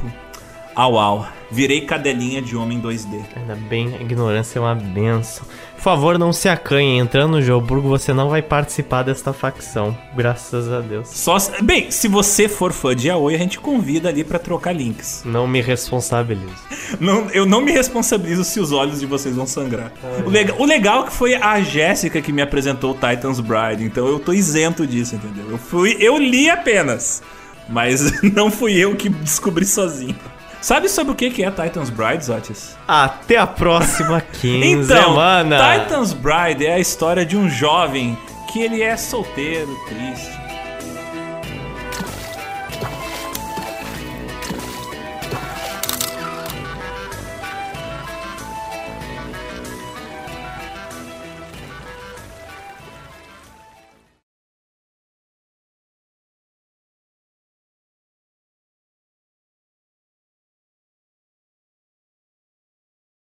au 0.74 0.98
au, 0.98 1.26
virei 1.50 1.82
cadelinha 1.82 2.42
de 2.42 2.56
homem 2.56 2.80
2D. 2.80 3.20
Ainda 3.36 3.54
bem, 3.54 3.94
a 3.94 4.00
ignorância 4.00 4.58
é 4.58 4.62
uma 4.62 4.74
benção. 4.74 5.46
Por 5.76 5.82
favor, 5.82 6.18
não 6.18 6.32
se 6.32 6.48
acanhe. 6.48 6.98
Entrando 6.98 7.32
no 7.32 7.42
Geoburgo, 7.42 7.88
você 7.88 8.14
não 8.14 8.30
vai 8.30 8.40
participar 8.40 9.02
desta 9.02 9.34
facção. 9.34 9.96
Graças 10.16 10.72
a 10.72 10.80
Deus. 10.80 11.08
Só, 11.08 11.36
bem, 11.62 11.90
se 11.90 12.08
você 12.08 12.48
for 12.48 12.72
fã 12.72 12.96
de 12.96 13.10
Aoi, 13.10 13.34
a 13.34 13.38
gente 13.38 13.60
convida 13.60 14.08
ali 14.08 14.24
pra 14.24 14.38
trocar 14.38 14.72
links. 14.72 15.22
Não 15.26 15.46
me 15.46 15.60
responsabilizo. 15.60 16.54
Não, 16.98 17.28
eu 17.30 17.44
não 17.44 17.60
me 17.60 17.70
responsabilizo 17.70 18.44
se 18.44 18.58
os 18.60 18.72
olhos 18.72 19.00
de 19.00 19.04
vocês 19.06 19.36
vão 19.36 19.46
sangrar. 19.46 19.92
O, 20.24 20.30
lega- 20.30 20.54
o 20.58 20.64
legal 20.64 21.02
é 21.02 21.06
que 21.08 21.12
foi 21.12 21.34
a 21.34 21.60
Jéssica 21.60 22.22
que 22.22 22.32
me 22.32 22.40
apresentou 22.40 22.92
o 22.92 22.94
Titan's 22.94 23.40
Bride, 23.40 23.84
então 23.84 24.06
eu 24.06 24.18
tô 24.18 24.32
isento 24.32 24.86
disso, 24.86 25.16
entendeu? 25.16 25.44
Eu 25.50 25.58
fui, 25.58 25.96
eu 26.00 26.16
li 26.16 26.48
apenas, 26.48 27.22
mas 27.68 28.22
não 28.34 28.50
fui 28.50 28.72
eu 28.74 28.96
que 28.96 29.10
descobri 29.10 29.66
sozinho. 29.66 30.16
Sabe 30.64 30.88
sobre 30.88 31.12
o 31.12 31.14
que 31.14 31.28
que 31.28 31.44
é 31.44 31.50
Titan's 31.50 31.90
Bride, 31.90 32.32
Otis? 32.32 32.74
Até 32.88 33.36
a 33.36 33.46
próxima 33.46 34.16
Então, 34.40 34.40
quinzena. 34.40 35.78
Titan's 35.78 36.14
Bride 36.14 36.64
é 36.64 36.72
a 36.72 36.78
história 36.78 37.26
de 37.26 37.36
um 37.36 37.50
jovem 37.50 38.16
que 38.50 38.62
ele 38.62 38.80
é 38.80 38.96
solteiro, 38.96 39.68
triste, 39.86 40.32